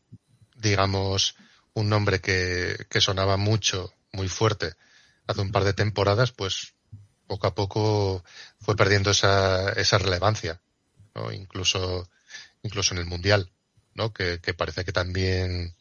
digamos, 0.60 1.36
un 1.74 1.88
nombre 1.88 2.20
que, 2.20 2.86
que 2.88 3.00
sonaba 3.00 3.36
mucho, 3.36 3.92
muy 4.12 4.28
fuerte, 4.28 4.74
hace 5.28 5.40
un 5.40 5.52
par 5.52 5.62
de 5.62 5.74
temporadas, 5.74 6.32
pues 6.32 6.74
poco 7.28 7.46
a 7.46 7.54
poco 7.54 8.24
fue 8.60 8.74
perdiendo 8.74 9.10
esa, 9.10 9.70
esa 9.72 9.98
relevancia, 9.98 10.60
¿no? 11.14 11.30
Incluso, 11.30 12.08
incluso 12.62 12.94
en 12.94 13.00
el 13.00 13.06
Mundial, 13.06 13.52
¿no? 13.94 14.12
Que, 14.12 14.40
que 14.40 14.54
parece 14.54 14.84
que 14.84 14.92
también 14.92 15.76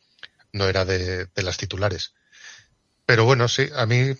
no 0.52 0.66
era 0.66 0.86
de, 0.86 1.26
de, 1.26 1.44
las 1.44 1.58
titulares. 1.58 2.14
Pero 3.06 3.24
bueno, 3.26 3.48
sí, 3.48 3.70
a 3.74 3.86
mí, 3.86 4.14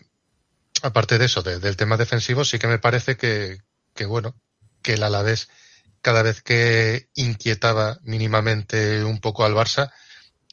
aparte 0.82 1.18
de 1.18 1.26
eso, 1.26 1.44
de, 1.44 1.60
del 1.60 1.76
tema 1.76 1.98
defensivo, 1.98 2.46
sí 2.46 2.58
que 2.58 2.68
me 2.68 2.80
parece 2.80 3.18
que, 3.18 3.60
que 3.94 4.06
bueno, 4.06 4.36
que 4.82 4.94
el 4.94 5.04
Alavés 5.04 5.50
cada 6.02 6.22
vez 6.22 6.42
que 6.42 7.10
inquietaba 7.16 8.00
mínimamente 8.04 9.04
un 9.04 9.20
poco 9.20 9.44
al 9.44 9.54
Barça, 9.54 9.92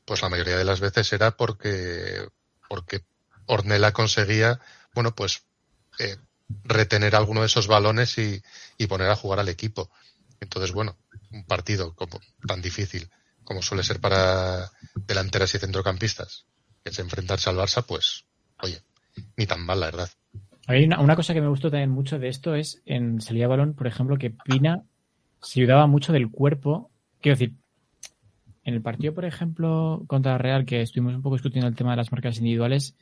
pues 0.04 0.20
la 0.22 0.28
mayoría 0.28 0.56
de 0.56 0.64
las 0.64 0.80
veces 0.80 1.12
era 1.12 1.36
porque, 1.36 2.26
porque 2.68 3.04
Ornella 3.46 3.92
conseguía, 3.92 4.60
bueno, 4.94 5.14
pues 5.14 5.42
eh, 5.98 6.16
retener 6.64 7.14
alguno 7.16 7.40
de 7.40 7.46
esos 7.46 7.66
balones 7.66 8.18
y, 8.18 8.42
poner 8.86 9.08
a 9.08 9.16
jugar 9.16 9.40
al 9.40 9.48
equipo. 9.48 9.90
Entonces, 10.40 10.72
bueno, 10.72 10.96
un 11.32 11.44
partido 11.44 11.94
como 11.94 12.20
tan 12.46 12.60
difícil 12.60 13.08
como 13.44 13.62
suele 13.62 13.82
ser 13.82 14.00
para 14.00 14.70
delanteras 15.06 15.54
y 15.54 15.58
centrocampistas, 15.58 16.46
que 16.82 16.90
es 16.90 16.98
enfrentarse 16.98 17.50
al 17.50 17.56
Barça, 17.56 17.84
pues, 17.86 18.24
oye, 18.62 18.80
ni 19.36 19.46
tan 19.46 19.64
mal, 19.64 19.80
la 19.80 19.86
verdad. 19.86 20.10
Hay 20.66 20.84
una, 20.84 21.00
una, 21.00 21.16
cosa 21.16 21.34
que 21.34 21.42
me 21.42 21.48
gustó 21.48 21.70
también 21.70 21.90
mucho 21.90 22.18
de 22.18 22.28
esto 22.28 22.54
es 22.54 22.80
en 22.86 23.20
salida 23.20 23.44
de 23.44 23.48
balón, 23.48 23.74
por 23.74 23.86
ejemplo, 23.86 24.16
que 24.16 24.30
Pina 24.30 24.82
se 25.42 25.60
ayudaba 25.60 25.86
mucho 25.86 26.12
del 26.12 26.30
cuerpo. 26.30 26.90
Quiero 27.20 27.36
decir, 27.38 27.54
en 28.64 28.74
el 28.74 28.82
partido, 28.82 29.12
por 29.12 29.26
ejemplo, 29.26 30.02
contra 30.06 30.38
Real, 30.38 30.64
que 30.64 30.80
estuvimos 30.80 31.14
un 31.14 31.22
poco 31.22 31.36
discutiendo 31.36 31.68
el 31.68 31.76
tema 31.76 31.90
de 31.90 31.98
las 31.98 32.12
marcas 32.12 32.38
individuales, 32.38 32.94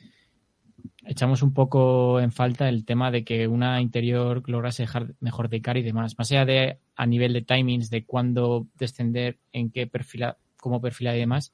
echamos 1.05 1.43
un 1.43 1.53
poco 1.53 2.21
en 2.21 2.33
falta 2.33 2.69
el 2.69 2.85
tema 2.85 3.11
de 3.11 3.25
que 3.25 3.49
una 3.49 3.81
interior 3.81 4.43
lograse 4.49 4.83
dejar 4.83 5.15
mejor 5.21 5.49
de 5.49 5.61
cara 5.61 5.79
y 5.79 5.83
demás. 5.83 6.17
Más 6.19 6.31
allá 6.31 6.45
de 6.45 6.79
a 6.97 7.07
nivel 7.07 7.33
de 7.33 7.43
timings, 7.43 7.91
de 7.91 8.05
cuándo 8.05 8.67
descender, 8.77 9.39
en 9.53 9.71
qué 9.71 9.87
perfila, 9.87 10.39
cómo 10.57 10.81
perfila 10.81 11.15
y 11.15 11.19
demás, 11.19 11.53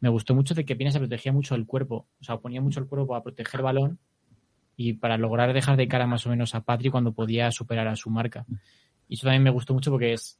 me 0.00 0.08
gustó 0.08 0.34
mucho 0.34 0.54
de 0.54 0.64
que 0.64 0.76
Pina 0.76 0.90
se 0.90 0.98
protegía 0.98 1.32
mucho 1.32 1.54
el 1.54 1.66
cuerpo. 1.66 2.06
O 2.20 2.24
sea, 2.24 2.38
ponía 2.38 2.60
mucho 2.60 2.80
el 2.80 2.86
cuerpo 2.86 3.08
para 3.08 3.22
proteger 3.22 3.62
balón 3.62 3.98
y 4.76 4.94
para 4.94 5.18
lograr 5.18 5.52
dejar 5.52 5.76
de 5.76 5.88
cara 5.88 6.06
más 6.06 6.26
o 6.26 6.30
menos 6.30 6.54
a 6.54 6.60
Patri 6.60 6.90
cuando 6.90 7.12
podía 7.12 7.50
superar 7.50 7.88
a 7.88 7.96
su 7.96 8.10
marca. 8.10 8.46
Y 9.08 9.14
eso 9.14 9.24
también 9.24 9.42
me 9.42 9.50
gustó 9.50 9.74
mucho 9.74 9.90
porque 9.90 10.12
es. 10.12 10.38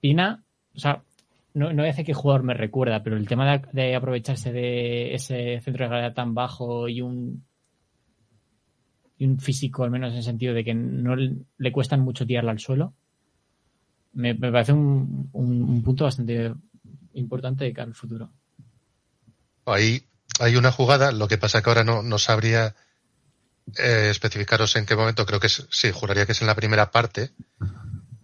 Pina, 0.00 0.44
o 0.74 0.78
sea, 0.78 1.02
no, 1.56 1.72
no 1.72 1.82
voy 1.82 1.90
a 1.90 2.04
qué 2.04 2.12
jugador 2.12 2.42
me 2.42 2.52
recuerda, 2.52 3.02
pero 3.02 3.16
el 3.16 3.26
tema 3.26 3.62
de, 3.72 3.96
aprovecharse 3.96 4.52
de 4.52 5.14
ese 5.14 5.58
centro 5.62 5.84
de 5.84 5.88
gravedad 5.88 6.12
tan 6.12 6.34
bajo 6.34 6.86
y 6.86 7.00
un. 7.00 7.46
y 9.16 9.24
un 9.24 9.40
físico, 9.40 9.82
al 9.82 9.90
menos 9.90 10.10
en 10.12 10.18
el 10.18 10.22
sentido 10.22 10.52
de 10.52 10.62
que 10.62 10.74
no 10.74 11.16
le, 11.16 11.72
cuestan 11.72 12.00
mucho 12.00 12.26
tirarla 12.26 12.50
al 12.50 12.58
suelo, 12.58 12.92
me, 14.12 14.34
parece 14.34 14.74
un, 14.74 15.30
un, 15.32 15.62
un, 15.62 15.82
punto 15.82 16.04
bastante 16.04 16.52
importante 17.14 17.64
de 17.64 17.72
cara 17.72 17.88
al 17.88 17.94
futuro. 17.94 18.30
Ahí 19.64 20.02
hay 20.38 20.56
una 20.56 20.72
jugada, 20.72 21.10
lo 21.10 21.26
que 21.26 21.38
pasa 21.38 21.62
que 21.62 21.70
ahora 21.70 21.84
no, 21.84 22.02
no 22.02 22.18
sabría 22.18 22.74
eh, 23.78 24.08
especificaros 24.10 24.76
en 24.76 24.84
qué 24.84 24.94
momento, 24.94 25.24
creo 25.24 25.40
que 25.40 25.46
es, 25.46 25.66
sí, 25.70 25.90
juraría 25.90 26.26
que 26.26 26.32
es 26.32 26.40
en 26.42 26.48
la 26.48 26.54
primera 26.54 26.90
parte, 26.90 27.30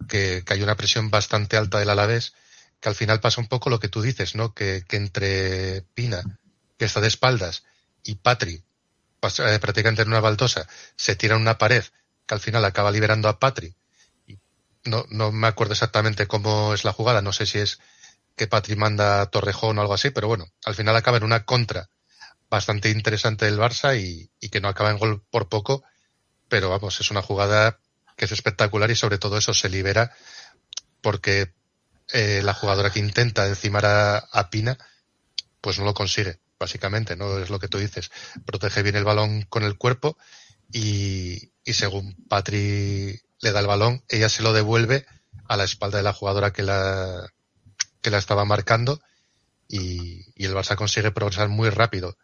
que, 0.07 0.43
que 0.45 0.53
hay 0.53 0.61
una 0.61 0.75
presión 0.75 1.09
bastante 1.09 1.57
alta 1.57 1.79
del 1.79 1.89
Alavés, 1.89 2.35
que 2.83 2.89
al 2.89 2.95
final 2.95 3.21
pasa 3.21 3.39
un 3.39 3.47
poco 3.47 3.69
lo 3.69 3.79
que 3.79 3.87
tú 3.87 4.01
dices, 4.01 4.35
¿no? 4.35 4.53
Que, 4.53 4.83
que 4.85 4.97
entre 4.97 5.83
Pina, 5.93 6.21
que 6.77 6.83
está 6.83 6.99
de 6.99 7.07
espaldas, 7.07 7.63
y 8.03 8.15
Patri, 8.15 8.55
eh, 8.55 9.59
prácticamente 9.61 10.01
en 10.01 10.09
una 10.09 10.19
baldosa, 10.19 10.67
se 10.97 11.15
tira 11.15 11.35
en 11.35 11.41
una 11.43 11.57
pared, 11.57 11.85
que 12.25 12.33
al 12.33 12.41
final 12.41 12.65
acaba 12.65 12.91
liberando 12.91 13.29
a 13.29 13.39
Patri. 13.39 13.73
No, 14.83 15.05
no 15.09 15.31
me 15.31 15.47
acuerdo 15.47 15.71
exactamente 15.71 16.27
cómo 16.27 16.73
es 16.73 16.83
la 16.83 16.91
jugada, 16.91 17.21
no 17.21 17.31
sé 17.31 17.45
si 17.45 17.59
es 17.59 17.79
que 18.35 18.47
Patri 18.47 18.75
manda 18.75 19.21
a 19.21 19.27
Torrejón 19.27 19.77
o 19.77 19.81
algo 19.81 19.93
así, 19.93 20.09
pero 20.09 20.27
bueno, 20.27 20.51
al 20.65 20.75
final 20.75 20.93
acaba 20.97 21.15
en 21.15 21.23
una 21.23 21.45
contra 21.45 21.89
bastante 22.49 22.89
interesante 22.89 23.45
del 23.45 23.59
Barça 23.59 23.97
y, 23.97 24.29
y, 24.41 24.49
que 24.49 24.59
no 24.59 24.67
acaba 24.67 24.91
en 24.91 24.97
gol 24.97 25.23
por 25.31 25.47
poco, 25.47 25.85
pero 26.49 26.69
vamos, 26.69 26.99
es 26.99 27.11
una 27.11 27.21
jugada 27.21 27.79
que 28.17 28.25
es 28.25 28.33
espectacular 28.33 28.91
y 28.91 28.97
sobre 28.97 29.19
todo 29.19 29.37
eso 29.37 29.53
se 29.53 29.69
libera 29.69 30.11
porque 30.99 31.53
eh, 32.13 32.41
la 32.43 32.53
jugadora 32.53 32.91
que 32.91 32.99
intenta 32.99 33.47
encimar 33.47 33.85
a, 33.85 34.49
Pina, 34.51 34.77
pues 35.59 35.79
no 35.79 35.85
lo 35.85 35.95
consigue, 35.95 36.39
básicamente, 36.59 37.15
no 37.15 37.39
es 37.39 37.49
lo 37.49 37.57
que 37.57 37.67
tú 37.67 37.79
dices. 37.79 38.11
Protege 38.45 38.83
bien 38.83 38.95
el 38.95 39.03
balón 39.03 39.41
con 39.49 39.63
el 39.63 39.77
cuerpo 39.77 40.15
y, 40.71 41.51
y 41.65 41.73
según 41.73 42.15
Patri 42.29 43.19
le 43.41 43.51
da 43.51 43.59
el 43.59 43.67
balón, 43.67 44.03
ella 44.09 44.29
se 44.29 44.43
lo 44.43 44.53
devuelve 44.53 45.07
a 45.47 45.57
la 45.57 45.63
espalda 45.63 45.97
de 45.97 46.03
la 46.03 46.13
jugadora 46.13 46.53
que 46.53 46.61
la, 46.61 47.27
que 48.01 48.11
la 48.11 48.19
estaba 48.19 48.45
marcando 48.45 49.01
y, 49.67 50.23
y, 50.35 50.45
el 50.45 50.53
Barça 50.53 50.75
consigue 50.75 51.09
progresar 51.09 51.49
muy 51.49 51.71
rápido 51.71 52.15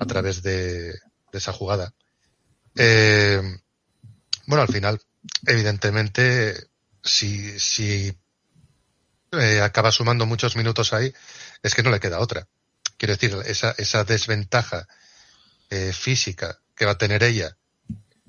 a 0.00 0.06
través 0.06 0.42
de, 0.42 0.90
de 0.90 1.38
esa 1.38 1.52
jugada. 1.52 1.94
Eh, 2.74 3.40
bueno, 4.46 4.62
al 4.62 4.72
final, 4.72 5.00
evidentemente, 5.46 6.66
si, 7.04 7.58
si 7.60 8.12
eh, 9.32 9.60
acaba 9.60 9.92
sumando 9.92 10.26
muchos 10.26 10.56
minutos 10.56 10.92
ahí, 10.92 11.12
es 11.62 11.74
que 11.74 11.82
no 11.82 11.90
le 11.90 12.00
queda 12.00 12.20
otra. 12.20 12.48
Quiero 12.96 13.14
decir, 13.14 13.36
esa, 13.46 13.74
esa 13.78 14.04
desventaja 14.04 14.86
eh, 15.70 15.92
física 15.92 16.60
que 16.74 16.86
va 16.86 16.92
a 16.92 16.98
tener 16.98 17.22
ella 17.22 17.56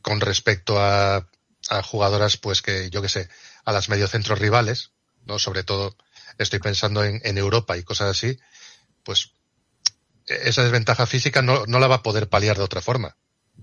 con 0.01 0.21
respecto 0.21 0.79
a, 0.79 1.27
a 1.69 1.83
jugadoras, 1.83 2.38
pues 2.38 2.62
que 2.62 2.89
yo 2.89 3.01
que 3.01 3.10
sé, 3.10 3.29
a 3.65 3.71
las 3.71 3.89
mediocentros 3.89 4.39
rivales, 4.39 4.91
no, 5.25 5.39
sobre 5.39 5.63
todo 5.63 5.95
estoy 6.38 6.60
pensando 6.60 7.03
en, 7.03 7.21
en 7.23 7.38
Europa 7.38 7.77
y 7.77 7.83
cosas 7.83 8.10
así, 8.10 8.39
pues 9.03 9.31
esa 10.27 10.63
desventaja 10.63 11.05
física 11.05 11.41
no, 11.41 11.65
no, 11.65 11.79
la 11.79 11.88
va 11.88 11.95
a 11.95 12.03
poder 12.03 12.29
paliar 12.29 12.57
de 12.57 12.63
otra 12.63 12.81
forma. 12.81 13.15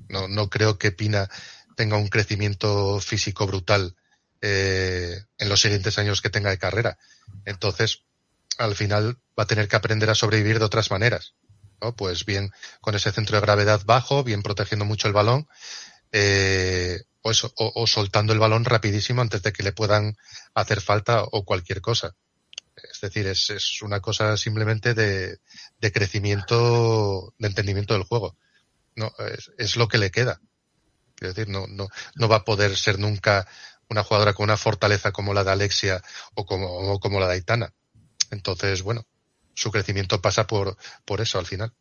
No, 0.09 0.29
no 0.29 0.49
creo 0.49 0.79
que 0.79 0.93
Pina 0.93 1.29
tenga 1.77 1.97
un 1.97 2.09
crecimiento 2.09 3.01
físico 3.01 3.47
brutal 3.47 3.97
eh, 4.47 5.25
en 5.39 5.49
los 5.49 5.63
siguientes 5.63 5.99
años 5.99 6.21
que 6.21 6.29
tenga 6.29 6.51
de 6.51 6.59
carrera. 6.59 6.99
Entonces, 7.47 8.03
al 8.59 8.75
final 8.75 9.17
va 9.39 9.45
a 9.45 9.47
tener 9.47 9.69
que 9.69 9.77
aprender 9.77 10.11
a 10.11 10.15
sobrevivir 10.15 10.59
de 10.59 10.67
otras 10.67 10.91
maneras. 10.91 11.33
¿no? 11.81 11.97
Pues 11.97 12.27
bien 12.27 12.51
con 12.83 12.95
ese 12.95 13.11
centro 13.11 13.37
de 13.37 13.41
gravedad 13.41 13.81
bajo, 13.87 14.23
bien 14.23 14.43
protegiendo 14.43 14.85
mucho 14.85 15.09
el 15.09 15.15
balón, 15.15 15.49
eh, 16.13 17.05
o, 17.23 17.31
eso, 17.31 17.55
o, 17.57 17.87
soltando 17.87 18.35
el 18.35 18.39
balón 18.39 18.67
rapidísimo 18.67 19.23
antes 19.23 19.43
de 19.43 19.51
que 19.55 19.63
le 19.63 19.73
puedan 19.73 20.19
hacer 20.53 20.83
falta 20.83 21.23
o 21.23 21.47
cualquier 21.47 21.81
cosa. 21.81 22.15
Es 22.77 23.01
decir, 23.01 23.27
es, 23.27 23.49
es 23.49 23.81
una 23.81 24.01
cosa 24.01 24.37
simplemente 24.37 24.93
de, 24.93 25.39
de, 25.81 25.93
crecimiento, 25.93 27.33
de 27.39 27.49
entendimiento 27.49 27.95
del 27.95 28.03
juego. 28.03 28.37
No, 28.95 29.11
es, 29.33 29.53
es, 29.57 29.77
lo 29.77 29.89
que 29.89 29.97
le 29.97 30.11
queda. 30.11 30.39
Es 31.19 31.35
decir, 31.35 31.49
no, 31.49 31.67
no, 31.67 31.89
no 32.17 32.29
va 32.29 32.37
a 32.37 32.45
poder 32.45 32.77
ser 32.77 32.99
nunca 32.99 33.49
una 33.91 34.03
jugadora 34.03 34.33
con 34.33 34.45
una 34.45 34.57
fortaleza 34.57 35.13
como 35.13 35.35
la 35.35 35.45
de 35.45 35.53
Alexia 35.53 36.03
o 36.35 36.45
como, 36.47 36.99
como 37.01 37.21
la 37.21 37.27
de 37.27 37.35
Aitana. 37.35 37.73
Entonces, 38.31 38.83
bueno, 38.83 39.05
su 39.55 39.71
crecimiento 39.71 40.21
pasa 40.21 40.47
por, 40.47 40.77
por 41.05 41.21
eso 41.21 41.39
al 41.39 41.47
final. 41.47 41.73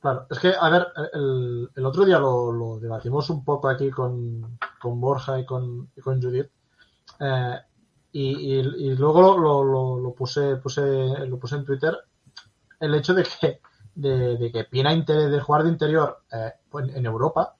Claro, 0.00 0.26
es 0.30 0.38
que, 0.38 0.54
a 0.58 0.68
ver, 0.70 0.86
el, 1.14 1.70
el 1.74 1.86
otro 1.86 2.04
día 2.04 2.18
lo, 2.18 2.52
lo, 2.52 2.78
debatimos 2.78 3.28
un 3.30 3.44
poco 3.44 3.68
aquí 3.68 3.90
con, 3.90 4.58
con 4.80 5.00
Borja 5.00 5.40
y 5.40 5.44
con, 5.44 5.90
y 5.96 6.00
con 6.00 6.22
Judith. 6.22 6.48
Eh, 7.18 7.58
y, 8.12 8.54
y, 8.60 8.94
luego 8.94 9.36
lo, 9.36 9.64
lo, 9.64 9.98
lo, 9.98 10.14
puse, 10.14 10.56
puse, 10.56 10.80
lo 11.26 11.38
puse 11.38 11.56
en 11.56 11.64
Twitter, 11.64 11.96
el 12.80 12.94
hecho 12.94 13.14
de 13.14 13.24
que, 13.24 13.60
de, 13.94 14.36
de 14.36 14.52
que 14.52 14.64
Pina 14.64 14.92
interés 14.92 15.30
de 15.30 15.40
jugar 15.40 15.64
de 15.64 15.70
interior 15.70 16.22
eh, 16.32 16.52
en, 16.74 16.96
en, 16.96 17.06
Europa, 17.06 17.55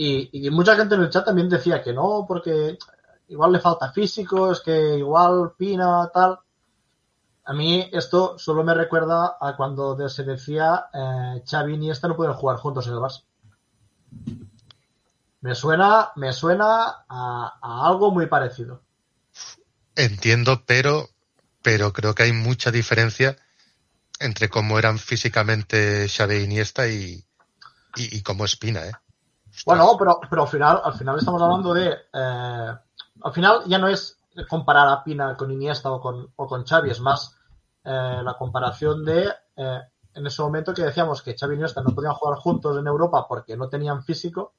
y, 0.00 0.46
y, 0.46 0.50
mucha 0.50 0.76
gente 0.76 0.94
en 0.94 1.02
el 1.02 1.10
chat 1.10 1.24
también 1.24 1.48
decía 1.48 1.82
que 1.82 1.92
no, 1.92 2.24
porque 2.26 2.78
igual 3.26 3.50
le 3.50 3.58
falta 3.58 3.90
físico, 3.90 4.52
es 4.52 4.60
que 4.60 4.96
igual 4.96 5.54
Pina, 5.58 6.08
tal. 6.14 6.38
A 7.46 7.52
mí 7.52 7.90
esto 7.92 8.38
solo 8.38 8.62
me 8.62 8.74
recuerda 8.74 9.36
a 9.40 9.56
cuando 9.56 10.08
se 10.08 10.22
decía 10.22 10.86
eh, 10.94 11.42
Xavi 11.44 11.72
y 11.72 11.74
Iniesta 11.74 12.06
no 12.06 12.14
pueden 12.14 12.34
jugar 12.34 12.58
juntos 12.58 12.86
en 12.86 12.92
el 12.92 13.00
Barça. 13.00 13.24
Me 15.40 15.56
suena, 15.56 16.12
me 16.14 16.32
suena 16.32 17.04
a, 17.08 17.58
algo 17.60 18.12
muy 18.12 18.26
parecido. 18.26 18.82
Entiendo, 19.96 20.62
pero, 20.64 21.08
pero 21.60 21.92
creo 21.92 22.14
que 22.14 22.22
hay 22.22 22.32
mucha 22.32 22.70
diferencia 22.70 23.36
entre 24.20 24.48
cómo 24.48 24.78
eran 24.78 25.00
físicamente 25.00 26.08
Xavi 26.08 26.36
e 26.36 26.42
Iniesta 26.44 26.86
y, 26.86 27.24
y, 27.96 28.16
y 28.16 28.22
cómo 28.22 28.44
es 28.44 28.54
Pina, 28.54 28.86
¿eh? 28.86 28.92
Bueno, 29.66 29.96
pero, 29.98 30.20
pero 30.28 30.42
al 30.42 30.48
final, 30.48 30.80
al 30.84 30.94
final 30.94 31.18
estamos 31.18 31.42
hablando 31.42 31.74
de, 31.74 31.90
eh, 32.12 32.72
al 33.22 33.32
final 33.32 33.62
ya 33.66 33.78
no 33.78 33.88
es 33.88 34.18
comparar 34.48 34.88
a 34.88 35.02
Pina 35.02 35.36
con 35.36 35.50
Iniesta 35.50 35.90
o 35.90 36.00
con, 36.00 36.32
o 36.36 36.46
con 36.46 36.64
Xavi, 36.64 36.90
es 36.90 37.00
más 37.00 37.36
eh, 37.84 38.20
la 38.22 38.34
comparación 38.38 39.04
de 39.04 39.28
eh, 39.56 39.80
en 40.14 40.26
ese 40.26 40.42
momento 40.42 40.74
que 40.74 40.82
decíamos 40.82 41.22
que 41.22 41.36
Xavi 41.36 41.54
y 41.54 41.56
Iniesta 41.58 41.82
no 41.82 41.94
podían 41.94 42.14
jugar 42.14 42.38
juntos 42.38 42.78
en 42.78 42.86
Europa 42.86 43.26
porque 43.28 43.56
no 43.56 43.68
tenían 43.68 44.02
físico 44.02 44.52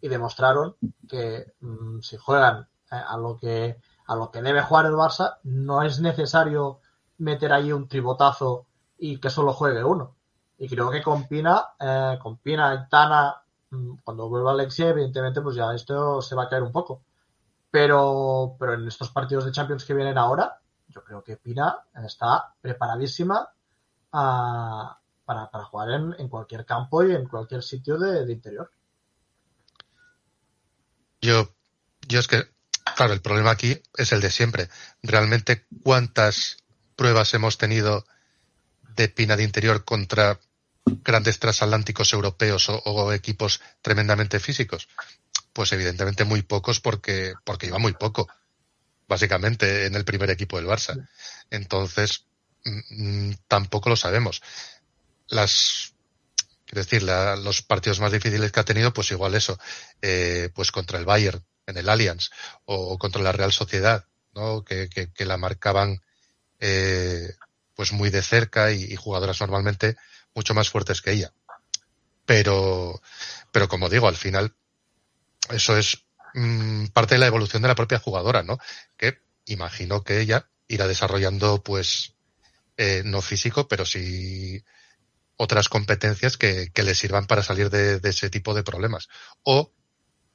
y 0.00 0.08
demostraron 0.08 0.76
que 1.08 1.54
mm, 1.60 2.00
si 2.00 2.16
juegan 2.16 2.68
eh, 2.90 3.02
a 3.06 3.16
lo 3.16 3.36
que 3.36 3.80
a 4.06 4.14
lo 4.14 4.30
que 4.30 4.42
debe 4.42 4.62
jugar 4.62 4.86
el 4.86 4.92
Barça 4.92 5.38
no 5.42 5.82
es 5.82 6.00
necesario 6.00 6.80
meter 7.18 7.52
ahí 7.52 7.72
un 7.72 7.88
tribotazo 7.88 8.66
y 8.98 9.18
que 9.18 9.30
solo 9.30 9.52
juegue 9.52 9.82
uno. 9.82 10.14
Y 10.58 10.68
creo 10.68 10.90
que 10.90 11.02
con 11.02 11.26
Pina, 11.26 11.64
eh, 11.78 12.18
con 12.22 12.36
Pina 12.38 12.88
Tana, 12.88 13.42
cuando 14.04 14.28
vuelva 14.28 14.52
Alexia, 14.52 14.88
evidentemente, 14.88 15.40
pues 15.40 15.56
ya 15.56 15.72
esto 15.74 16.22
se 16.22 16.34
va 16.34 16.44
a 16.44 16.48
caer 16.48 16.62
un 16.62 16.72
poco. 16.72 17.02
Pero, 17.70 18.56
pero 18.58 18.74
en 18.74 18.86
estos 18.86 19.10
partidos 19.10 19.44
de 19.44 19.52
Champions 19.52 19.84
que 19.84 19.94
vienen 19.94 20.18
ahora, 20.18 20.60
yo 20.88 21.02
creo 21.04 21.22
que 21.22 21.36
Pina 21.36 21.78
está 22.04 22.54
preparadísima 22.60 23.48
a- 24.12 24.98
para, 25.24 25.50
para 25.50 25.64
jugar 25.64 25.90
en, 25.90 26.14
en 26.18 26.28
cualquier 26.28 26.64
campo 26.64 27.02
y 27.04 27.12
en 27.12 27.26
cualquier 27.28 27.62
sitio 27.62 27.98
de, 27.98 28.24
de 28.24 28.32
interior. 28.32 28.70
Yo, 31.20 31.52
yo 32.06 32.20
es 32.20 32.28
que, 32.28 32.44
claro, 32.96 33.12
el 33.12 33.20
problema 33.20 33.50
aquí 33.50 33.82
es 33.96 34.12
el 34.12 34.20
de 34.20 34.30
siempre. 34.30 34.68
Realmente, 35.02 35.66
¿cuántas 35.82 36.58
pruebas 36.94 37.34
hemos 37.34 37.58
tenido 37.58 38.04
de 38.96 39.08
Pina 39.08 39.36
de 39.36 39.42
interior 39.42 39.84
contra 39.84 40.38
grandes 40.86 41.38
transatlánticos 41.38 42.12
europeos 42.12 42.68
o, 42.68 43.12
equipos 43.12 43.60
tremendamente 43.82 44.40
físicos? 44.40 44.88
Pues 45.52 45.72
evidentemente 45.72 46.24
muy 46.24 46.42
pocos 46.42 46.80
porque, 46.80 47.34
porque 47.44 47.66
iba 47.66 47.78
muy 47.78 47.92
poco, 47.94 48.28
básicamente, 49.08 49.86
en 49.86 49.94
el 49.94 50.04
primer 50.04 50.30
equipo 50.30 50.56
del 50.56 50.66
Barça. 50.66 51.08
Entonces, 51.50 52.26
mm, 52.64 53.32
tampoco 53.48 53.88
lo 53.88 53.96
sabemos. 53.96 54.42
Las, 55.28 55.94
quiero 56.66 56.82
decir, 56.82 57.02
la- 57.02 57.36
los 57.36 57.62
partidos 57.62 58.00
más 58.00 58.12
difíciles 58.12 58.52
que 58.52 58.60
ha 58.60 58.64
tenido, 58.64 58.92
pues 58.92 59.10
igual 59.10 59.34
eso, 59.34 59.58
eh, 60.02 60.50
pues 60.54 60.72
contra 60.72 60.98
el 60.98 61.04
Bayern 61.06 61.44
en 61.66 61.76
el 61.78 61.88
Allianz 61.88 62.30
o 62.64 62.98
contra 62.98 63.22
la 63.22 63.32
Real 63.32 63.52
Sociedad, 63.52 64.06
¿no? 64.34 64.64
Que, 64.64 64.88
que, 64.88 65.12
que 65.12 65.24
la 65.26 65.36
marcaban 65.36 66.00
eh, 66.60 67.34
pues 67.74 67.92
muy 67.92 68.10
de 68.10 68.22
cerca 68.22 68.72
y 68.72 68.96
jugadoras 68.96 69.40
normalmente 69.40 69.96
mucho 70.36 70.54
más 70.54 70.70
fuertes 70.70 71.02
que 71.02 71.12
ella. 71.12 71.32
Pero, 72.24 73.00
pero 73.50 73.68
como 73.68 73.88
digo, 73.88 74.06
al 74.06 74.16
final 74.16 74.54
eso 75.50 75.76
es 75.76 76.04
mm, 76.34 76.86
parte 76.86 77.16
de 77.16 77.20
la 77.20 77.26
evolución 77.26 77.62
de 77.62 77.68
la 77.68 77.74
propia 77.74 77.98
jugadora, 77.98 78.42
¿no? 78.42 78.58
Que 78.96 79.18
imagino 79.46 80.04
que 80.04 80.20
ella 80.20 80.48
irá 80.68 80.86
desarrollando, 80.86 81.62
pues, 81.62 82.14
eh, 82.76 83.02
no 83.04 83.22
físico, 83.22 83.66
pero 83.66 83.84
sí 83.86 84.62
otras 85.36 85.68
competencias 85.68 86.36
que, 86.36 86.70
que 86.72 86.82
le 86.82 86.94
sirvan 86.94 87.26
para 87.26 87.42
salir 87.42 87.70
de, 87.70 88.00
ese 88.02 88.30
tipo 88.30 88.54
de 88.54 88.62
problemas. 88.62 89.08
O 89.42 89.72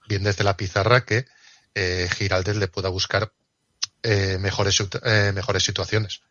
bien 0.07 0.23
desde 0.23 0.43
la 0.43 0.57
pizarra 0.57 1.05
que 1.05 1.25
eh, 1.73 2.09
Giraldez 2.17 2.55
le 2.57 2.67
pueda 2.67 2.89
buscar 2.89 3.33
eh, 4.03 4.37
mejores, 4.39 4.83
eh, 5.03 5.31
mejores 5.33 5.63
situaciones. 5.63 6.21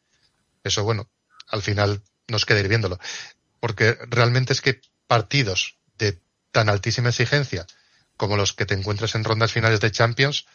Eso, 0.64 0.84
bueno, 0.84 1.08
al 1.48 1.62
final 1.62 2.02
nos 2.28 2.44
queda 2.44 2.60
ir 2.60 2.68
viéndolo. 2.68 2.98
Porque 3.60 3.96
realmente 4.08 4.52
es 4.52 4.60
que 4.60 4.80
partidos 5.06 5.78
de 5.98 6.20
tan 6.50 6.68
altísima 6.68 7.10
exigencia 7.10 7.66
como 8.16 8.36
los 8.36 8.52
que 8.52 8.66
te 8.66 8.74
encuentras 8.74 9.14
en 9.14 9.24
rondas 9.24 9.52
finales 9.52 9.80
de 9.80 9.90
Champions, 9.90 10.46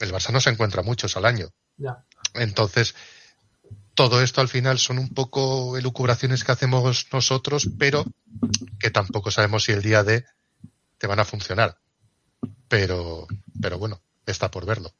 el 0.00 0.12
Barça 0.12 0.32
no 0.32 0.40
se 0.40 0.50
encuentra 0.50 0.82
muchos 0.82 1.16
al 1.16 1.26
año. 1.26 1.50
Ya. 1.76 2.04
Entonces, 2.34 2.94
todo 3.94 4.20
esto 4.22 4.40
al 4.40 4.48
final 4.48 4.78
son 4.78 4.98
un 4.98 5.10
poco 5.10 5.76
elucubraciones 5.76 6.42
que 6.42 6.52
hacemos 6.52 7.06
nosotros, 7.12 7.68
pero 7.78 8.04
que 8.80 8.90
tampoco 8.90 9.30
sabemos 9.30 9.64
si 9.64 9.72
el 9.72 9.82
día 9.82 10.02
de 10.02 10.24
te 10.98 11.06
van 11.06 11.20
a 11.20 11.24
funcionar. 11.24 11.78
Pero, 12.68 13.28
pero 13.60 13.78
bueno, 13.78 14.02
está 14.26 14.50
por 14.50 14.66
verlo. 14.66 14.92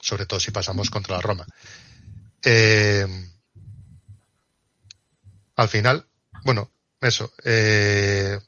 Sobre 0.00 0.26
todo 0.26 0.38
si 0.38 0.50
pasamos 0.50 0.90
contra 0.90 1.16
la 1.16 1.22
Roma. 1.22 1.46
Eh, 2.42 3.06
al 5.56 5.68
final, 5.68 6.06
bueno, 6.44 6.70
eso, 7.00 7.32
eh, 7.44 8.38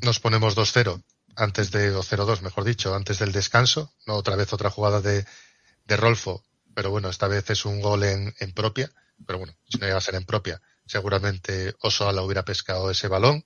nos 0.00 0.20
ponemos 0.20 0.56
2-0 0.56 1.02
antes 1.36 1.70
de, 1.70 1.90
o 1.90 2.02
0-2, 2.02 2.42
mejor 2.42 2.64
dicho, 2.64 2.94
antes 2.94 3.18
del 3.18 3.32
descanso, 3.32 3.92
no 4.06 4.14
otra 4.14 4.36
vez 4.36 4.52
otra 4.52 4.70
jugada 4.70 5.00
de, 5.00 5.24
de 5.86 5.96
Rolfo, 5.96 6.44
pero 6.74 6.90
bueno, 6.90 7.08
esta 7.08 7.28
vez 7.28 7.48
es 7.50 7.64
un 7.64 7.80
gol 7.80 8.04
en, 8.04 8.34
en 8.38 8.52
propia, 8.52 8.90
pero 9.26 9.38
bueno, 9.38 9.54
si 9.68 9.78
no 9.78 9.86
iba 9.86 9.96
a 9.96 10.00
ser 10.00 10.14
en 10.14 10.24
propia, 10.24 10.60
seguramente 10.86 11.74
Osoala 11.80 12.22
hubiera 12.22 12.44
pescado 12.44 12.90
ese 12.90 13.08
balón. 13.08 13.44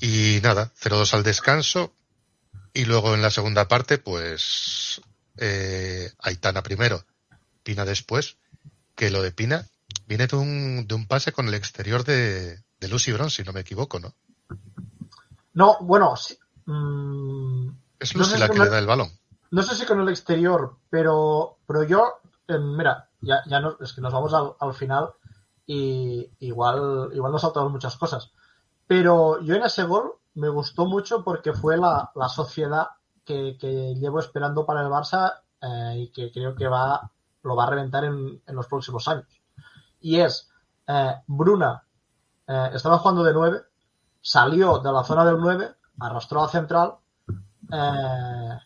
Y 0.00 0.40
nada, 0.42 0.72
0-2 0.80 1.12
al 1.12 1.22
descanso, 1.22 1.94
y 2.72 2.86
luego 2.86 3.14
en 3.14 3.22
la 3.22 3.30
segunda 3.30 3.68
parte, 3.68 3.98
pues, 3.98 5.02
eh, 5.36 6.10
Aitana 6.18 6.62
primero, 6.62 7.04
Pina 7.62 7.84
después, 7.84 8.36
que 8.94 9.10
lo 9.10 9.22
de 9.22 9.32
Pina 9.32 9.68
viene 10.06 10.26
de 10.26 10.36
un, 10.36 10.86
de 10.86 10.94
un 10.94 11.06
pase 11.06 11.32
con 11.32 11.48
el 11.48 11.54
exterior 11.54 12.04
de, 12.04 12.56
de 12.80 12.88
Lucy 12.88 13.12
Brown, 13.12 13.30
si 13.30 13.42
no 13.42 13.52
me 13.52 13.60
equivoco, 13.60 13.98
¿no? 14.00 14.14
No, 15.54 15.78
bueno, 15.80 16.16
sí, 16.16 16.36
mm, 16.66 17.68
Es 17.98 18.14
No 18.14 18.20
Lucy 18.20 18.32
sé 18.32 18.38
la 18.38 18.46
si 18.46 18.52
que 18.52 18.58
le 18.58 18.68
da 18.68 18.78
el 18.78 18.86
balón. 18.86 19.10
no 19.50 19.62
sé 19.62 19.74
si 19.74 19.86
con 19.86 20.00
el 20.00 20.08
exterior, 20.08 20.76
pero, 20.88 21.58
pero 21.66 21.82
yo, 21.84 22.20
eh, 22.48 22.58
mira, 22.58 23.08
ya, 23.20 23.42
ya 23.46 23.60
no, 23.60 23.76
es 23.80 23.92
que 23.92 24.00
nos 24.00 24.12
vamos 24.12 24.32
al, 24.34 24.52
al 24.60 24.74
final 24.74 25.10
y 25.66 26.30
igual, 26.40 27.10
igual 27.14 27.32
nos 27.32 27.42
saltamos 27.42 27.70
muchas 27.72 27.96
cosas. 27.96 28.32
Pero 28.86 29.40
yo 29.42 29.54
en 29.54 29.62
ese 29.64 29.84
gol 29.84 30.12
me 30.34 30.48
gustó 30.48 30.86
mucho 30.86 31.22
porque 31.24 31.52
fue 31.52 31.76
la, 31.76 32.10
la 32.14 32.28
sociedad 32.28 32.88
que, 33.24 33.56
que 33.60 33.94
llevo 33.94 34.20
esperando 34.20 34.64
para 34.66 34.82
el 34.82 34.88
Barça 34.88 35.34
eh, 35.60 35.94
y 35.98 36.08
que 36.12 36.32
creo 36.32 36.54
que 36.54 36.66
va, 36.68 37.10
lo 37.42 37.54
va 37.56 37.64
a 37.64 37.70
reventar 37.70 38.04
en, 38.04 38.42
en 38.46 38.54
los 38.56 38.66
próximos 38.66 39.06
años. 39.08 39.39
Y 40.00 40.20
es 40.20 40.48
eh, 40.86 41.14
Bruna 41.26 41.82
eh, 42.46 42.70
estaba 42.74 42.98
jugando 42.98 43.22
de 43.24 43.32
9, 43.32 43.62
salió 44.20 44.78
de 44.78 44.92
la 44.92 45.04
zona 45.04 45.24
del 45.24 45.38
9, 45.38 45.74
arrastró 46.00 46.42
a 46.42 46.48
central, 46.48 46.94
eh, 47.72 48.58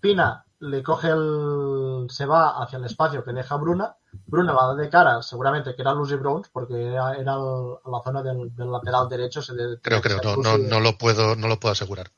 Pina 0.00 0.44
le 0.60 0.82
coge 0.82 1.08
el. 1.08 2.06
se 2.08 2.26
va 2.26 2.62
hacia 2.62 2.78
el 2.78 2.84
espacio 2.84 3.24
que 3.24 3.32
deja 3.32 3.56
Bruna. 3.56 3.96
Bruna 4.26 4.52
va 4.52 4.74
de 4.74 4.88
cara, 4.90 5.22
seguramente 5.22 5.74
que 5.74 5.82
era 5.82 5.94
Lucy 5.94 6.16
Browns, 6.16 6.48
porque 6.52 6.88
era, 6.92 7.14
era 7.14 7.34
el- 7.34 7.76
la 7.90 8.00
zona 8.04 8.22
del, 8.22 8.54
del 8.54 8.70
lateral 8.70 9.08
derecho. 9.08 9.40
se 9.42 9.54
de- 9.54 9.80
Creo, 9.80 10.00
creo, 10.02 10.18
no, 10.22 10.36
no, 10.36 10.58
no 10.58 10.80
lo 10.80 10.98
puedo, 10.98 11.34
no 11.36 11.48
lo 11.48 11.58
puedo 11.58 11.72
asegurar. 11.72 12.10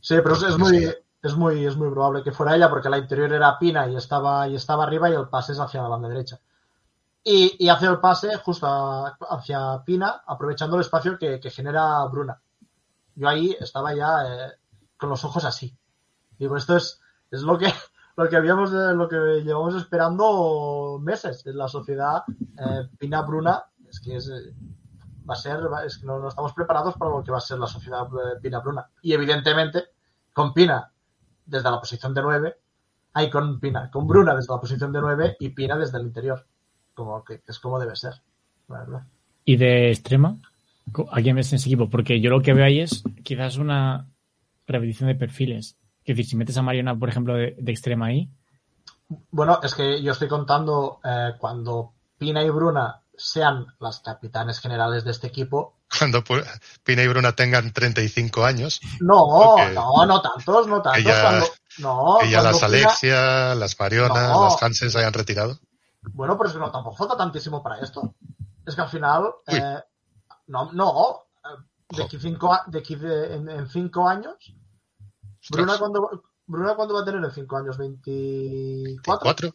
Sí, 0.00 0.16
pero 0.22 0.34
es, 0.34 0.42
es 0.42 0.58
muy, 0.58 0.94
es 1.22 1.36
muy, 1.36 1.64
es 1.66 1.76
muy 1.76 1.90
probable 1.90 2.22
que 2.22 2.32
fuera 2.32 2.54
ella, 2.54 2.68
porque 2.70 2.88
la 2.90 2.98
interior 2.98 3.32
era 3.32 3.58
Pina 3.58 3.86
y 3.88 3.96
estaba, 3.96 4.46
y 4.48 4.54
estaba 4.54 4.84
arriba 4.84 5.08
y 5.10 5.14
el 5.14 5.28
pase 5.28 5.52
es 5.52 5.60
hacia 5.60 5.82
la 5.82 5.88
banda 5.88 6.08
derecha. 6.08 6.40
Y, 7.22 7.56
y 7.64 7.68
hace 7.68 7.86
el 7.86 8.00
pase 8.00 8.34
justo 8.36 8.66
a- 8.66 9.16
hacia 9.30 9.82
Pina, 9.84 10.22
aprovechando 10.26 10.76
el 10.76 10.82
espacio 10.82 11.18
que, 11.18 11.38
que 11.38 11.50
genera 11.50 12.04
Bruna. 12.06 12.40
Yo 13.14 13.28
ahí 13.28 13.56
estaba 13.60 13.94
ya 13.94 14.22
eh, 14.46 14.52
con 14.96 15.10
los 15.10 15.24
ojos 15.24 15.44
así. 15.44 15.76
Digo, 16.38 16.56
esto 16.56 16.76
es, 16.76 17.00
es 17.30 17.42
lo 17.42 17.58
que, 17.58 17.66
lo 18.16 18.28
que 18.28 18.36
habíamos, 18.36 18.70
de- 18.72 18.94
lo 18.94 19.08
que 19.08 19.16
llevamos 19.44 19.74
esperando 19.74 20.98
meses 21.02 21.44
en 21.46 21.58
la 21.58 21.68
sociedad 21.68 22.22
eh, 22.58 22.88
Pina 22.98 23.22
Bruna. 23.22 23.64
Es 23.88 24.00
que 24.00 24.16
es, 24.16 24.28
eh, 24.30 24.54
va 25.28 25.34
a 25.34 25.36
ser, 25.36 25.60
es 25.84 25.98
que 25.98 26.06
no, 26.06 26.18
no 26.18 26.28
estamos 26.28 26.54
preparados 26.54 26.94
para 26.96 27.10
lo 27.10 27.22
que 27.22 27.32
va 27.32 27.38
a 27.38 27.42
ser 27.42 27.58
la 27.58 27.66
sociedad 27.66 28.06
eh, 28.06 28.40
Pina 28.40 28.60
Bruna. 28.60 28.88
Y 29.02 29.12
evidentemente, 29.12 29.88
con 30.32 30.54
Pina 30.54 30.90
desde 31.44 31.70
la 31.70 31.78
posición 31.80 32.14
de 32.14 32.22
9, 32.22 32.60
hay 33.12 33.28
con 33.28 33.60
Pina, 33.60 33.90
con 33.90 34.06
Bruna 34.06 34.34
desde 34.34 34.54
la 34.54 34.60
posición 34.60 34.90
de 34.92 35.00
9 35.02 35.36
y 35.40 35.50
Pina 35.50 35.76
desde 35.76 35.98
el 35.98 36.06
interior. 36.06 36.46
Como 37.04 37.24
que, 37.24 37.40
es 37.46 37.58
como 37.58 37.78
debe 37.80 37.96
ser, 37.96 38.12
la 38.68 38.78
verdad. 38.80 39.02
¿Y 39.44 39.56
de 39.56 39.90
extrema? 39.90 40.36
¿A 41.10 41.20
quién 41.22 41.36
ves 41.36 41.50
en 41.52 41.56
ese 41.56 41.68
equipo? 41.68 41.88
Porque 41.88 42.20
yo 42.20 42.28
lo 42.30 42.42
que 42.42 42.52
veo 42.52 42.64
ahí 42.64 42.80
es 42.80 43.02
quizás 43.24 43.56
una 43.56 44.06
repetición 44.66 45.08
de 45.08 45.14
perfiles. 45.14 45.76
Es 46.04 46.16
decir, 46.16 46.26
si 46.26 46.36
metes 46.36 46.56
a 46.58 46.62
Mariona, 46.62 46.94
por 46.98 47.08
ejemplo, 47.08 47.34
de, 47.34 47.54
de 47.58 47.72
extrema 47.72 48.06
ahí, 48.06 48.28
Bueno, 49.30 49.60
es 49.62 49.74
que 49.74 50.02
yo 50.02 50.12
estoy 50.12 50.28
contando 50.28 51.00
eh, 51.04 51.32
cuando 51.38 51.94
Pina 52.18 52.42
y 52.44 52.50
Bruna 52.50 53.00
sean 53.16 53.66
las 53.80 54.00
capitanes 54.00 54.60
generales 54.60 55.04
de 55.04 55.10
este 55.12 55.26
equipo. 55.28 55.76
Cuando 55.98 56.22
Pina 56.84 57.02
y 57.02 57.08
Bruna 57.08 57.32
tengan 57.32 57.72
35 57.72 58.44
años, 58.44 58.80
No, 59.00 59.24
Ok. 59.24 59.60
no, 59.74 60.06
no 60.06 60.22
tantos, 60.22 60.66
no 60.68 60.80
tantos. 60.82 61.02
Que 61.02 61.08
ya- 61.08 61.20
cuando, 61.22 61.46
no, 61.78 62.18
que 62.20 62.30
ya 62.30 62.42
las 62.42 62.56
Pina- 62.56 62.66
Alexia, 62.66 63.54
las 63.56 63.78
Mariona, 63.80 64.28
No. 64.28 64.44
las 64.44 64.62
Hansen 64.62 64.90
se 64.90 64.98
hayan 64.98 65.12
retirado. 65.12 65.58
Bueno, 66.12 66.36
pero 66.36 66.48
es 66.48 66.54
que 66.54 66.60
no, 66.60 66.70
tampoco 66.70 66.96
falta 66.96 67.16
tantísimo 67.16 67.62
para 67.62 67.78
esto. 67.80 68.14
Es 68.66 68.74
que 68.74 68.80
al 68.80 68.88
final, 68.88 69.34
eh, 69.46 69.78
no, 70.48 70.72
no, 70.72 71.24
eh, 71.44 71.96
de 71.96 72.02
aquí 72.04 72.18
cinco, 72.18 72.56
de 72.66 72.78
aquí 72.78 72.94
de- 72.96 73.34
en, 73.36 73.48
en 73.48 73.68
cinco 73.68 74.08
años, 74.08 74.54
Bruna 75.50 75.78
cuando, 75.78 76.22
Bruna 76.46 76.74
cuándo 76.74 76.94
va 76.94 77.00
a 77.00 77.04
tener 77.04 77.22
en 77.24 77.30
cinco 77.30 77.56
años, 77.56 77.76
24. 77.78 79.24
24. 79.24 79.54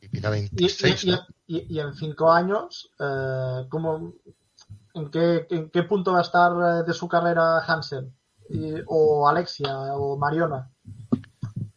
Y 0.00 0.08
Pina 0.08 0.36
Y, 0.36 0.40
y- 0.40 0.48
26. 0.50 1.04
y- 1.04 1.10
¿no? 1.10 1.18
y, 1.46 1.74
y 1.76 1.80
en 1.80 1.94
cinco 1.94 2.30
años, 2.32 2.90
eh, 2.98 3.66
¿cómo, 3.68 4.12
en, 4.94 5.10
qué, 5.10 5.46
en 5.50 5.70
qué 5.70 5.82
punto 5.84 6.12
va 6.12 6.18
a 6.18 6.22
estar 6.22 6.52
eh, 6.52 6.82
de 6.86 6.92
su 6.94 7.08
carrera 7.08 7.58
Hansen? 7.60 8.14
O 8.86 9.28
Alexia 9.28 9.76
o 9.96 10.16
Mariona. 10.16 10.70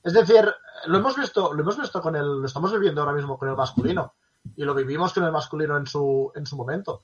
Es 0.04 0.14
decir, 0.14 0.46
lo 0.88 0.98
hemos 0.98 1.16
visto, 1.16 1.54
lo 1.54 1.62
hemos 1.62 1.78
visto 1.78 2.02
con 2.02 2.16
el, 2.16 2.26
lo 2.26 2.46
estamos 2.46 2.72
viviendo 2.72 3.02
ahora 3.02 3.14
mismo 3.14 3.38
con 3.38 3.50
el 3.50 3.56
masculino. 3.56 4.14
Y 4.56 4.64
lo 4.64 4.74
vivimos 4.74 5.14
con 5.14 5.24
el 5.24 5.32
masculino 5.32 5.78
en 5.78 5.86
su, 5.86 6.32
en 6.36 6.46
su 6.46 6.56
momento. 6.56 7.04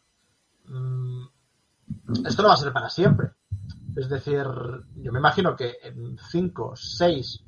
Mm, 0.65 1.25
esto 2.25 2.41
no 2.41 2.49
va 2.49 2.53
a 2.53 2.57
ser 2.57 2.73
para 2.73 2.89
siempre. 2.89 3.31
Es 3.95 4.09
decir, 4.09 4.45
yo 4.95 5.11
me 5.11 5.19
imagino 5.19 5.55
que 5.55 5.77
en 5.83 6.17
5, 6.17 6.75
6, 6.75 7.43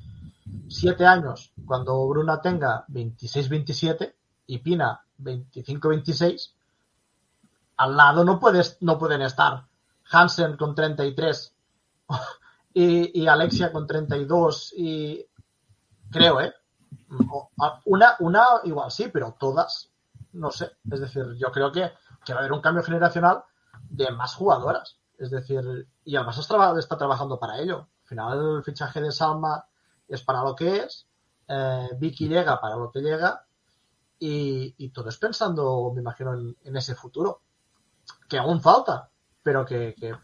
7 0.68 1.06
años, 1.06 1.52
cuando 1.66 2.06
Bruna 2.08 2.40
tenga 2.40 2.86
26-27 2.88 4.14
y 4.46 4.58
Pina 4.58 5.00
25-26, 5.20 6.52
al 7.76 7.96
lado 7.96 8.24
no, 8.24 8.38
puedes, 8.40 8.78
no 8.80 8.98
pueden 8.98 9.22
estar 9.22 9.66
Hansen 10.10 10.56
con 10.56 10.74
33 10.74 11.54
y, 12.74 13.22
y 13.22 13.26
Alexia 13.26 13.70
con 13.70 13.86
32 13.86 14.74
y 14.76 15.27
creo, 16.10 16.40
¿eh? 16.40 16.52
Una, 17.84 18.16
una 18.20 18.44
igual 18.64 18.90
sí, 18.90 19.08
pero 19.12 19.36
todas, 19.38 19.90
no 20.32 20.50
sé. 20.50 20.72
Es 20.90 21.00
decir, 21.00 21.24
yo 21.36 21.50
creo 21.52 21.72
que, 21.72 21.92
que 22.24 22.32
va 22.32 22.38
a 22.40 22.42
haber 22.42 22.52
un 22.52 22.60
cambio 22.60 22.82
generacional 22.82 23.44
de 23.88 24.10
más 24.12 24.34
jugadoras. 24.34 24.98
Es 25.18 25.30
decir, 25.30 25.88
y 26.04 26.16
además 26.16 26.38
está, 26.38 26.54
traba- 26.54 26.78
está 26.78 26.96
trabajando 26.96 27.38
para 27.38 27.58
ello. 27.58 27.88
Al 28.02 28.08
final 28.08 28.56
el 28.56 28.62
fichaje 28.64 29.00
de 29.00 29.12
Salma 29.12 29.64
es 30.06 30.22
para 30.22 30.42
lo 30.42 30.54
que 30.54 30.78
es, 30.78 31.06
eh, 31.48 31.88
Vicky 31.98 32.28
llega 32.28 32.60
para 32.60 32.76
lo 32.76 32.90
que 32.90 33.00
llega 33.00 33.44
y, 34.18 34.90
todo 34.90 35.08
es 35.08 35.16
pensando, 35.18 35.92
me 35.94 36.00
imagino, 36.00 36.34
en, 36.34 36.76
ese 36.76 36.94
futuro. 36.94 37.42
Que 38.28 38.38
aún 38.38 38.60
falta, 38.60 39.10
pero 39.42 39.64
que, 39.64 39.94
que, 39.94 40.14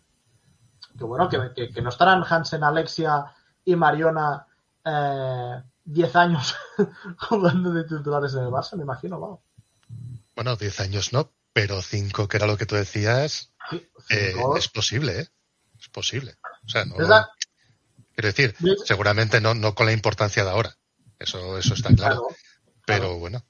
bueno, 1.05 1.29
que- 1.55 1.71
que 1.71 1.83
no 1.83 1.89
estarán 1.91 2.25
Hansen, 2.29 2.65
Alexia 2.65 3.27
y 3.65 3.77
Mariona 3.77 4.47
eh, 4.85 5.63
10 5.85 6.17
años 6.17 6.55
jugando 7.19 7.73
de 7.73 7.85
titulares 7.85 8.33
en 8.35 8.41
el 8.41 8.49
Barça, 8.51 8.77
me 8.77 8.83
imagino, 8.83 9.21
vamos. 9.21 9.41
Bueno, 10.35 10.57
10 10.57 10.81
años 10.81 11.13
no, 11.13 11.31
pero 11.53 11.81
5, 11.83 12.27
que 12.29 12.37
era 12.37 12.47
lo 12.47 12.57
que 12.57 12.67
tú 12.67 12.75
decías, 12.75 13.51
Sí, 13.71 13.89
eh, 14.11 14.35
es 14.59 14.69
posible, 14.69 15.21
¿eh? 15.21 15.29
Es 15.81 15.89
posible. 15.89 16.35
O 16.67 16.69
sea, 16.69 16.85
no. 16.85 16.99
La- 16.99 17.31
Quiero 18.15 18.29
decir, 18.29 18.55
seguramente 18.85 19.41
no, 19.41 19.55
no 19.55 19.75
con 19.75 19.87
la 19.87 19.93
importancia 19.93 20.45
de 20.45 20.51
ahora. 20.51 20.77
Eso, 21.19 21.59
eso 21.59 21.75
está 21.75 21.95
claro. 21.95 22.27
claro, 22.27 22.37
Pero 22.85 23.19
bueno, 23.19 23.45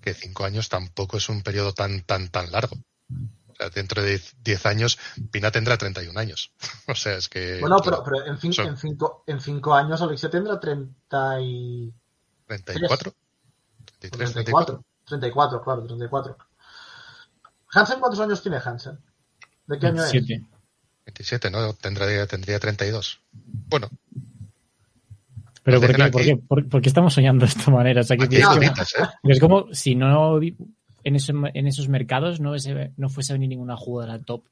que 0.00 0.14
5 0.14 0.44
años 0.44 0.68
tampoco 0.68 1.16
es 1.16 1.28
un 1.28 1.42
periodo 1.42 1.72
tan, 1.72 2.02
tan, 2.02 2.28
tan 2.28 2.52
largo. 2.52 2.76
Sea, 3.60 3.68
dentro 3.70 4.02
de 4.02 4.20
10 4.42 4.66
años, 4.66 4.98
Pina 5.30 5.50
tendrá 5.50 5.76
31 5.76 6.18
años. 6.18 6.52
o 6.88 6.94
sea, 6.94 7.16
es 7.16 7.28
que. 7.28 7.58
Bueno, 7.60 7.78
pero, 7.84 8.02
pero 8.02 8.26
en, 8.26 8.38
fin, 8.38 8.52
son- 8.52 8.68
en, 8.68 8.76
cinco, 8.76 9.22
en 9.26 9.40
cinco 9.40 9.74
años 9.74 10.00
Alexia 10.00 10.30
tendrá 10.30 10.58
30 10.58 11.40
y... 11.42 11.92
34. 12.46 13.12
33, 14.00 14.32
34. 14.32 14.84
34, 15.06 15.62
claro, 15.62 15.84
34. 15.86 16.36
Hansen, 17.72 18.00
¿cuántos 18.00 18.20
años 18.20 18.42
tiene 18.42 18.58
Hansen? 18.64 18.98
¿De 19.66 19.78
qué 19.78 19.86
año 19.86 20.02
es? 20.04 20.12
27. 20.12 20.46
27, 21.06 21.50
¿no? 21.50 21.72
Tendría, 21.74 22.26
tendría 22.26 22.58
32. 22.58 23.20
Bueno, 23.68 23.88
Pero 25.62 25.80
¿por 25.80 25.94
qué, 25.94 26.10
por, 26.10 26.22
qué, 26.22 26.36
por- 26.36 26.68
por 26.68 26.82
qué 26.82 26.88
estamos 26.88 27.12
soñando 27.14 27.44
de 27.44 27.50
esta 27.52 27.70
manera? 27.70 28.00
O 28.00 28.04
sea, 28.04 28.16
que 28.16 28.24
aquí 28.24 28.36
hay 28.36 28.42
es, 28.42 28.48
como, 28.48 28.60
cositas, 28.60 28.94
¿eh? 28.98 29.08
es 29.24 29.40
como 29.40 29.74
si 29.74 29.94
no 29.94 30.40
en, 31.04 31.16
eso- 31.16 31.32
en 31.54 31.66
esos 31.66 31.88
mercados 31.88 32.40
no, 32.40 32.50
hubiese- 32.52 32.92
no 32.96 33.08
fuese 33.08 33.32
a 33.32 33.34
venir 33.34 33.48
ninguna 33.50 33.76
jugadora 33.76 34.18
top 34.20 34.44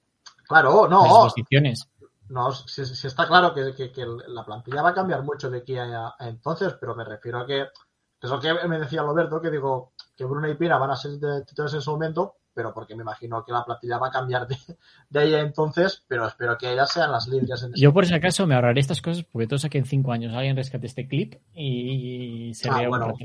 Claro, 0.48 0.86
esas 0.86 0.90
no, 0.90 1.22
posiciones. 1.24 1.88
no, 2.30 2.50
si, 2.52 2.84
si 2.86 3.06
está 3.06 3.26
claro 3.26 3.52
que, 3.54 3.74
que- 3.74 3.92
que 3.92 4.06
la 4.28 4.44
plantilla 4.44 4.82
va 4.82 4.90
a 4.90 4.94
cambiar 4.94 5.22
mucho 5.22 5.50
de 5.50 5.58
aquí 5.58 5.76
a, 5.76 6.14
a 6.18 6.28
entonces, 6.28 6.74
pero 6.80 6.94
me 6.94 7.04
refiero 7.04 7.38
a 7.40 7.46
que, 7.46 7.66
que 8.20 8.26
es 8.26 8.30
lo 8.30 8.40
que 8.40 8.54
me 8.66 8.78
decía 8.78 9.02
Roberto, 9.02 9.40
que 9.40 9.50
digo 9.50 9.92
que 10.16 10.24
Bruno 10.24 10.48
y 10.48 10.54
Pina 10.56 10.78
van 10.78 10.90
a 10.90 10.96
ser 10.96 11.12
titulares 11.46 11.74
en 11.74 11.82
su 11.82 11.90
momento, 11.92 12.36
pero 12.54 12.72
porque 12.74 12.96
me 12.96 13.02
imagino 13.02 13.44
que 13.44 13.52
la 13.52 13.64
plantilla 13.64 13.98
va 13.98 14.08
a 14.08 14.10
cambiar 14.10 14.46
de, 14.48 14.56
de 15.10 15.20
ahí 15.20 15.34
a 15.34 15.40
entonces, 15.40 16.02
pero 16.08 16.26
espero 16.26 16.56
que 16.58 16.72
ellas 16.72 16.90
sean 16.90 17.12
las 17.12 17.28
líderes 17.28 17.62
en 17.62 17.72
Yo 17.74 17.92
por 17.92 18.04
si 18.06 18.14
acaso 18.14 18.46
me 18.46 18.54
ahorraré 18.56 18.80
estas 18.80 19.00
cosas 19.02 19.22
porque 19.30 19.46
todo 19.46 19.68
que 19.70 19.78
en 19.78 19.84
cinco 19.84 20.10
años 20.12 20.34
alguien 20.34 20.56
rescate 20.56 20.86
este 20.86 21.06
clip 21.06 21.34
y 21.54 22.52
se 22.54 22.68
Ah, 22.68 22.78
vea 22.78 22.88
un 22.88 22.90
bueno. 22.90 23.06
rato. 23.08 23.18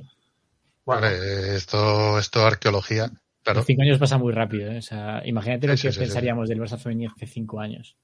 Bueno, 0.85 1.07
Hombre, 1.07 1.55
esto, 1.55 2.19
esto 2.19 2.45
arqueología, 2.45 3.09
claro. 3.43 3.63
Cinco 3.63 3.81
años 3.83 3.99
pasa 3.99 4.17
muy 4.17 4.33
rápido. 4.33 4.71
¿eh? 4.71 4.77
O 4.79 4.81
sea, 4.81 5.21
imagínate 5.25 5.67
lo 5.67 5.77
Sí, 5.77 5.83
que 5.83 5.93
sí, 5.93 5.93
sí, 5.93 5.99
sí. 5.99 6.05
pensaríamos 6.07 6.49
del 6.49 6.59
Barça 6.59 6.77
femenino 6.77 7.13
hace 7.15 7.27
cinco 7.27 7.59
años. 7.59 7.95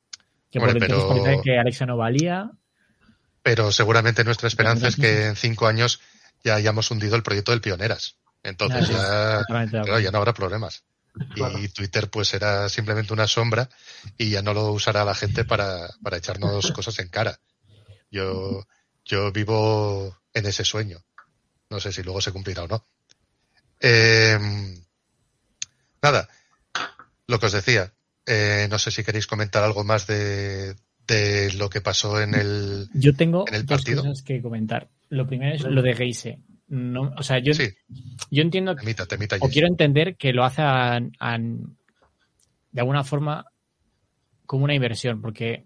Que 0.49 0.59
Hombre, 0.59 0.73
por 0.79 0.87
pero- 0.87 1.41
que 1.43 1.57
Alexa 1.59 1.85
no 1.85 1.97
valía. 1.97 2.51
Pero 3.43 3.71
seguramente 3.71 4.23
nuestra 4.23 4.47
esperanza 4.47 4.87
es 4.87 4.95
que 4.95 5.27
en 5.27 5.35
cinco 5.35 5.67
años 5.67 6.01
ya 6.43 6.55
hayamos 6.55 6.89
hundido 6.91 7.15
el 7.15 7.23
proyecto 7.23 7.51
del 7.51 7.61
Pioneras. 7.61 8.17
Entonces 8.43 8.89
Ah, 8.93 9.41
ya, 9.41 9.81
claro, 9.83 10.11
no 10.11 10.17
habrá 10.17 10.33
problemas. 10.33 10.83
Claro. 11.33 11.57
Y 11.59 11.67
Twitter 11.69 12.09
pues 12.09 12.27
será 12.29 12.69
simplemente 12.69 13.11
una 13.13 13.27
sombra 13.27 13.69
y 14.17 14.29
ya 14.29 14.41
no 14.41 14.53
lo 14.53 14.71
usará 14.71 15.03
la 15.03 15.15
gente 15.15 15.43
para, 15.43 15.89
para 16.03 16.17
echarnos 16.17 16.71
cosas 16.71 16.97
en 16.99 17.09
cara. 17.09 17.39
Yo, 18.11 18.65
yo 19.05 19.31
vivo 19.31 20.15
en 20.33 20.45
ese 20.45 20.63
sueño. 20.63 20.99
No 21.69 21.79
sé 21.79 21.91
si 21.91 22.01
luego 22.03 22.19
se 22.21 22.31
cumplirá 22.31 22.63
o 22.63 22.67
no. 22.67 22.83
Eh, 23.79 24.37
nada, 26.01 26.27
lo 27.27 27.39
que 27.39 27.45
os 27.45 27.51
decía. 27.53 27.93
Eh, 28.25 28.67
no 28.69 28.77
sé 28.79 28.91
si 28.91 29.03
queréis 29.03 29.27
comentar 29.27 29.63
algo 29.63 29.83
más 29.83 30.05
de, 30.07 30.75
de 31.07 31.51
lo 31.57 31.69
que 31.69 31.81
pasó 31.81 32.21
en 32.21 32.35
el... 32.35 32.87
Yo 32.93 33.15
tengo 33.15 33.45
en 33.47 33.55
el 33.55 33.65
dos 33.65 33.77
partido. 33.79 34.03
cosas 34.03 34.21
que 34.21 34.41
comentar. 34.41 34.89
Lo 35.09 35.25
primero 35.27 35.55
es 35.55 35.61
lo 35.63 35.81
de 35.81 35.95
Geise. 35.95 36.39
No, 36.67 37.13
o 37.17 37.23
sea, 37.23 37.39
yo, 37.39 37.53
Sí, 37.53 37.69
yo 38.29 38.43
entiendo 38.43 38.75
que 38.75 38.81
temita, 38.81 39.05
temita. 39.07 39.37
o 39.41 39.49
quiero 39.49 39.67
entender 39.67 40.15
que 40.17 40.33
lo 40.33 40.43
hace 40.45 40.61
a- 40.61 40.97
a- 41.19 41.37
de 41.39 42.79
alguna 42.81 43.03
forma 43.03 43.45
como 44.45 44.65
una 44.65 44.75
inversión, 44.75 45.19
porque 45.21 45.63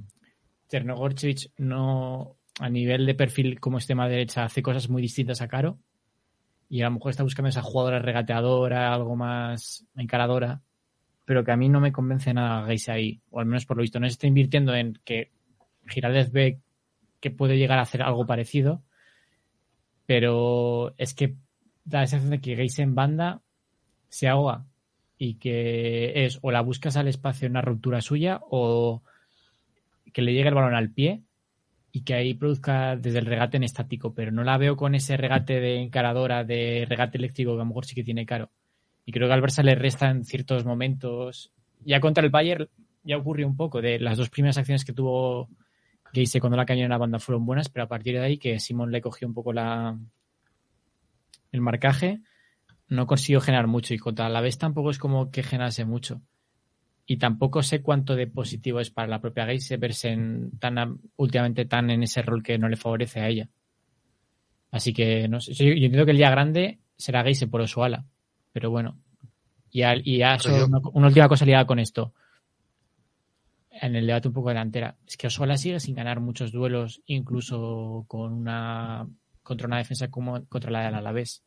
Ternogorchevich 0.69 1.51
no, 1.57 2.37
a 2.59 2.69
nivel 2.69 3.05
de 3.05 3.15
perfil 3.15 3.59
como 3.59 3.77
extrema 3.79 4.07
derecha, 4.07 4.45
hace 4.45 4.61
cosas 4.63 4.87
muy 4.87 5.01
distintas 5.01 5.41
a 5.41 5.49
Caro 5.49 5.77
y 6.73 6.81
a 6.81 6.85
lo 6.85 6.95
mejor 6.95 7.11
está 7.11 7.21
buscando 7.21 7.49
esa 7.49 7.61
jugadora 7.61 7.99
regateadora, 7.99 8.91
algo 8.91 9.15
más 9.15 9.85
encaradora, 9.95 10.63
pero 11.23 11.43
que 11.43 11.51
a 11.51 11.55
mí 11.55 11.69
no 11.69 11.79
me 11.79 11.91
convence 11.91 12.33
nada 12.33 12.65
Geise 12.65 12.91
ahí, 12.91 13.21
o 13.29 13.39
al 13.39 13.45
menos 13.45 13.67
por 13.67 13.77
lo 13.77 13.81
visto. 13.81 13.99
No 13.99 14.07
se 14.07 14.13
está 14.13 14.25
invirtiendo 14.25 14.73
en 14.73 14.99
que 15.05 15.29
Giraldez 15.87 16.31
ve 16.31 16.61
que 17.19 17.29
puede 17.29 17.59
llegar 17.59 17.77
a 17.77 17.83
hacer 17.83 18.01
algo 18.01 18.25
parecido, 18.25 18.81
pero 20.07 20.95
es 20.97 21.13
que 21.13 21.35
da 21.85 21.99
la 21.99 22.07
sensación 22.07 22.31
de 22.31 22.41
que 22.41 22.55
Geise 22.55 22.81
en 22.81 22.95
banda 22.95 23.43
se 24.09 24.27
ahoga 24.27 24.65
y 25.19 25.35
que 25.35 26.25
es 26.25 26.39
o 26.41 26.49
la 26.49 26.61
buscas 26.61 26.97
al 26.97 27.07
espacio 27.07 27.45
en 27.45 27.51
una 27.51 27.61
ruptura 27.61 28.01
suya 28.01 28.41
o 28.49 29.03
que 30.11 30.23
le 30.23 30.33
llegue 30.33 30.49
el 30.49 30.55
balón 30.55 30.73
al 30.73 30.89
pie 30.89 31.21
y 31.95 32.01
que 32.01 32.15
ahí 32.15 32.33
produzca 32.33 32.95
desde 32.95 33.19
el 33.19 33.27
regate 33.27 33.55
en 33.57 33.63
estático, 33.63 34.15
pero 34.15 34.31
no 34.31 34.43
la 34.43 34.57
veo 34.57 34.75
con 34.75 34.95
ese 34.95 35.15
regate 35.15 35.59
de 35.59 35.79
encaradora, 35.79 36.43
de 36.43 36.87
regate 36.89 37.19
eléctrico 37.19 37.51
que 37.51 37.57
a 37.57 37.59
lo 37.59 37.65
mejor 37.67 37.85
sí 37.85 37.93
que 37.93 38.03
tiene 38.03 38.25
caro. 38.25 38.49
Y 39.05 39.11
creo 39.11 39.27
que 39.27 39.33
al 39.35 39.43
Barça 39.43 39.61
le 39.61 39.75
resta 39.75 40.09
en 40.09 40.25
ciertos 40.25 40.65
momentos. 40.65 41.53
Ya 41.85 41.99
contra 41.99 42.23
el 42.23 42.31
Bayern 42.31 42.67
ya 43.03 43.17
ocurrió 43.17 43.45
un 43.45 43.55
poco 43.55 43.79
de 43.79 43.99
las 43.99 44.17
dos 44.17 44.31
primeras 44.31 44.57
acciones 44.57 44.83
que 44.83 44.93
tuvo 44.93 45.49
Geise 46.11 46.39
cuando 46.39 46.57
la 46.57 46.65
cañó 46.65 46.83
en 46.83 46.89
la 46.89 46.97
banda 46.97 47.19
fueron 47.19 47.45
buenas, 47.45 47.69
pero 47.69 47.83
a 47.83 47.87
partir 47.87 48.15
de 48.15 48.21
ahí 48.21 48.37
que 48.39 48.59
Simón 48.59 48.91
le 48.91 48.99
cogió 48.99 49.27
un 49.27 49.35
poco 49.35 49.53
la 49.53 49.95
el 51.51 51.61
marcaje, 51.61 52.21
no 52.87 53.05
consiguió 53.05 53.39
generar 53.39 53.67
mucho 53.67 53.93
y 53.93 53.99
contra 53.99 54.29
la 54.29 54.41
vez 54.41 54.57
tampoco 54.57 54.89
es 54.89 54.97
como 54.97 55.29
que 55.29 55.43
generase 55.43 55.85
mucho. 55.85 56.23
Y 57.05 57.17
tampoco 57.17 57.61
sé 57.63 57.81
cuánto 57.81 58.15
de 58.15 58.27
positivo 58.27 58.79
es 58.79 58.89
para 58.89 59.07
la 59.09 59.19
propia 59.19 59.45
Geise 59.45 59.77
verse 59.77 60.09
en, 60.09 60.51
tan 60.59 60.77
a- 60.77 60.95
últimamente 61.17 61.65
tan 61.65 61.89
en 61.89 62.03
ese 62.03 62.21
rol 62.21 62.41
que 62.41 62.57
no 62.57 62.69
le 62.69 62.77
favorece 62.77 63.19
a 63.19 63.27
ella. 63.27 63.49
Así 64.71 64.93
que 64.93 65.27
no 65.27 65.39
sé, 65.39 65.53
yo, 65.53 65.65
yo 65.65 65.71
entiendo 65.73 66.05
que 66.05 66.11
el 66.11 66.17
día 66.17 66.29
grande 66.31 66.79
será 66.97 67.23
Geise 67.23 67.47
por 67.47 67.61
Osuala, 67.61 68.05
pero 68.51 68.69
bueno. 68.71 68.97
Y, 69.69 69.81
al- 69.81 70.01
y 70.07 70.19
yo- 70.59 70.65
una, 70.65 70.79
una 70.93 71.07
última 71.07 71.27
cosa 71.27 71.45
ligada 71.45 71.65
con 71.65 71.79
esto. 71.79 72.13
En 73.69 73.95
el 73.95 74.05
debate 74.07 74.27
un 74.27 74.33
poco 74.33 74.49
delantera. 74.49 74.95
Es 75.07 75.17
que 75.17 75.27
Osuala 75.27 75.57
sigue 75.57 75.79
sin 75.79 75.95
ganar 75.95 76.19
muchos 76.19 76.51
duelos, 76.51 77.01
incluso 77.07 78.05
con 78.07 78.31
una 78.33 79.07
contra 79.41 79.67
una 79.67 79.77
defensa 79.79 80.09
como 80.09 80.45
contra 80.45 80.71
la 80.71 80.85
del 80.85 80.95
Alavés. 80.95 81.43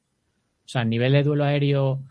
O 0.67 0.69
sea, 0.69 0.83
a 0.83 0.85
nivel 0.85 1.13
de 1.13 1.23
duelo 1.23 1.45
aéreo 1.45 2.03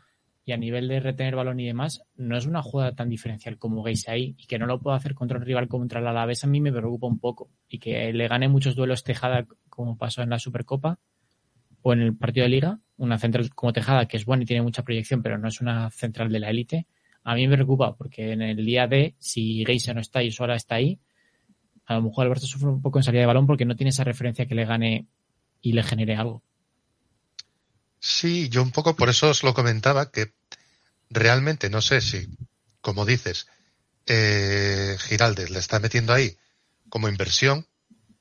y 0.46 0.52
a 0.52 0.58
nivel 0.58 0.88
de 0.88 1.00
retener 1.00 1.36
balón 1.36 1.60
y 1.60 1.66
demás, 1.66 2.04
no 2.16 2.38
es 2.38 2.46
una 2.46 2.62
jugada 2.62 2.93
tan 2.93 3.10
diferencial 3.10 3.58
como 3.58 3.84
Geise 3.84 4.12
ahí. 4.12 4.36
Y 4.38 4.46
que 4.46 4.60
no 4.60 4.68
lo 4.68 4.80
pueda 4.80 4.96
hacer 4.96 5.16
contra 5.16 5.39
un 5.39 5.43
rival 5.43 5.68
contra 5.68 6.00
el 6.00 6.08
Alavés 6.08 6.43
a 6.43 6.48
mí 6.48 6.62
me 6.62 6.72
preocupa 6.72 7.08
un 7.08 7.20
poco. 7.20 7.50
Y 7.68 7.80
que 7.80 8.14
le 8.14 8.28
gane 8.28 8.48
muchos 8.48 8.76
duelos 8.76 9.04
Tejada 9.04 9.48
como 9.70 9.98
pasó 9.98 10.22
en 10.22 10.30
la 10.30 10.38
Supercopa 10.38 11.00
o 11.82 11.93
en 11.93 12.02
el 12.02 12.16
partido 12.16 12.46
de 12.46 12.50
Liga, 12.50 12.80
una 12.98 13.18
central 13.18 13.54
como 13.54 13.74
Tejada, 13.74 14.08
que 14.08 14.18
es 14.18 14.26
buena 14.26 14.43
y 14.43 14.46
tiene 14.46 14.62
mucha 14.62 14.84
proyección, 14.84 15.22
pero 15.22 15.38
no 15.38 15.48
es 15.48 15.62
una 15.62 15.89
central 15.91 16.32
de 16.32 16.39
la 16.39 16.50
élite, 16.50 16.88
a 17.24 17.34
mí 17.36 17.48
me 17.48 17.56
preocupa, 17.56 17.96
porque 17.96 18.32
en 18.32 18.41
el 18.43 18.64
día 18.64 18.88
D, 18.88 19.16
si 19.18 19.66
Geisa 19.66 19.93
no 19.93 20.00
está 20.00 20.22
y 20.22 20.32
Suara 20.32 20.56
está 20.56 20.76
ahí, 20.76 21.00
a 21.86 21.96
lo 21.96 22.04
mejor 22.04 22.26
Alberto 22.26 22.46
sufre 22.46 22.70
un 22.70 22.82
poco 22.82 23.00
en 23.00 23.04
salida 23.04 23.22
de 23.22 23.28
balón 23.28 23.48
porque 23.48 23.66
no 23.66 23.76
tiene 23.76 23.89
esa 23.89 24.04
referencia 24.04 24.46
que 24.46 24.56
le 24.56 24.66
gane 24.66 25.08
y 25.62 25.74
le 25.74 25.82
genere 25.84 26.16
algo. 26.16 26.43
Sí, 28.08 28.49
yo 28.49 28.62
un 28.62 28.70
poco 28.70 28.95
por 28.95 29.10
eso 29.10 29.32
os 29.32 29.41
lo 29.41 29.56
comentaba, 29.56 30.12
que 30.12 30.32
realmente 31.10 31.72
no 31.72 31.82
sé 31.82 32.01
si, 32.01 32.30
como 32.80 33.03
dices, 33.03 33.47
eh, 34.06 34.95
Giraldes 34.99 35.49
le 35.49 35.58
está 35.58 35.80
metiendo 35.80 36.14
ahí 36.14 36.38
como 36.89 37.10
inversión, 37.10 37.68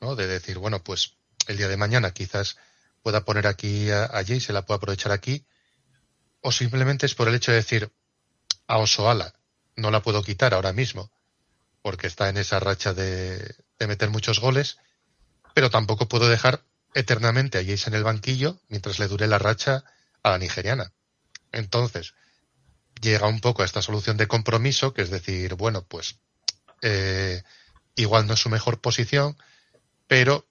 ¿no? 0.01 0.17
De 0.17 0.27
decir, 0.27 0.57
bueno, 0.57 0.83
pues 0.83 1.19
el 1.49 1.59
día 1.59 1.69
de 1.69 1.77
mañana 1.77 2.13
quizás 2.13 2.57
pueda 3.03 3.27
poner 3.27 3.47
aquí 3.47 3.91
a, 3.91 4.05
a 4.07 4.25
Jay, 4.25 4.41
se 4.41 4.55
la 4.55 4.65
pueda 4.65 4.79
aprovechar 4.79 5.13
aquí, 5.13 5.45
o 6.41 6.51
simplemente 6.51 7.05
es 7.05 7.15
por 7.15 7.29
el 7.29 7.35
hecho 7.35 7.51
de 7.51 7.59
decir, 7.59 7.93
a 8.67 8.79
Osoala 8.79 9.35
no 9.77 9.91
la 9.91 10.01
puedo 10.01 10.23
quitar 10.23 10.55
ahora 10.55 10.73
mismo, 10.73 11.13
porque 11.83 12.07
está 12.07 12.31
en 12.31 12.39
esa 12.39 12.59
racha 12.59 12.95
de, 12.95 13.55
de 13.79 13.87
meter 13.87 14.09
muchos 14.09 14.41
goles, 14.41 14.79
pero 15.53 15.69
tampoco 15.69 16.09
puedo 16.09 16.31
dejar 16.31 16.65
eternamente 16.95 17.59
a 17.59 17.65
Jace 17.65 17.91
en 17.91 17.95
el 17.95 18.05
banquillo 18.05 18.61
mientras 18.69 18.99
le 18.99 19.09
dure 19.09 19.27
la 19.27 19.39
racha 19.39 19.85
a 20.23 20.31
la 20.31 20.39
nigeriana. 20.39 20.93
Entonces, 21.53 22.15
llega 23.01 23.27
un 23.27 23.41
poco 23.41 23.63
a 23.63 23.65
esta 23.65 23.83
solución 23.83 24.17
de 24.17 24.29
compromiso, 24.29 24.95
que 24.95 25.03
es 25.03 25.11
decir, 25.11 25.55
bueno, 25.55 25.85
pues 25.87 26.17
eh, 26.83 27.43
igual 27.97 28.27
no 28.27 28.35
es 28.35 28.41
su 28.41 28.49
mejor 28.49 28.81
posición, 28.81 29.37
pero 30.07 30.47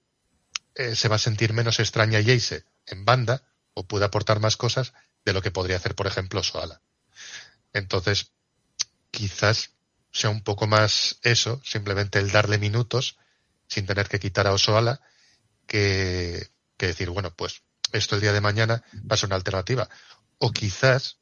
eh, 0.74 0.94
se 0.94 1.08
va 1.08 1.16
a 1.16 1.20
sentir 1.20 1.52
menos 1.52 1.80
extraña 1.80 2.22
Jace 2.22 2.64
en 2.86 3.04
banda 3.04 3.42
o 3.74 3.86
puede 3.86 4.04
aportar 4.04 4.40
más 4.40 4.56
cosas 4.56 4.92
de 5.24 5.32
lo 5.32 5.42
que 5.42 5.50
podría 5.50 5.76
hacer, 5.76 5.94
por 5.94 6.06
ejemplo, 6.06 6.42
Soala. 6.42 6.80
Entonces, 7.72 8.32
quizás 9.10 9.70
sea 10.12 10.30
un 10.30 10.42
poco 10.42 10.66
más 10.66 11.18
eso, 11.22 11.60
simplemente 11.64 12.18
el 12.18 12.30
darle 12.30 12.58
minutos 12.58 13.18
sin 13.66 13.86
tener 13.86 14.08
que 14.08 14.20
quitar 14.20 14.46
a 14.46 14.52
Osoala, 14.52 15.00
que, 15.66 16.48
que 16.76 16.86
decir, 16.86 17.10
bueno, 17.10 17.32
pues 17.34 17.62
esto 17.92 18.16
el 18.16 18.20
día 18.20 18.32
de 18.32 18.40
mañana 18.40 18.82
va 19.10 19.14
a 19.14 19.16
ser 19.16 19.28
una 19.28 19.36
alternativa. 19.36 19.88
O 20.38 20.52
quizás 20.52 21.18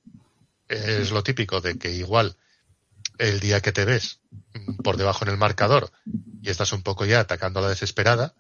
es 0.69 1.11
lo 1.11 1.23
típico 1.23 1.61
de 1.61 1.79
que 1.79 1.91
igual 1.91 2.37
el 3.19 3.41
día 3.41 3.61
que 3.61 3.73
te 3.73 3.85
ves 3.85 4.21
por 4.83 4.97
debajo 4.97 5.25
en 5.25 5.31
el 5.31 5.37
marcador 5.37 5.93
y 6.41 6.51
estás 6.51 6.73
un 6.73 6.83
poco 6.83 7.05
ya 7.05 7.21
atacando 7.21 7.61
a 7.61 7.63
la 7.63 7.69
desesperada, 7.69 8.35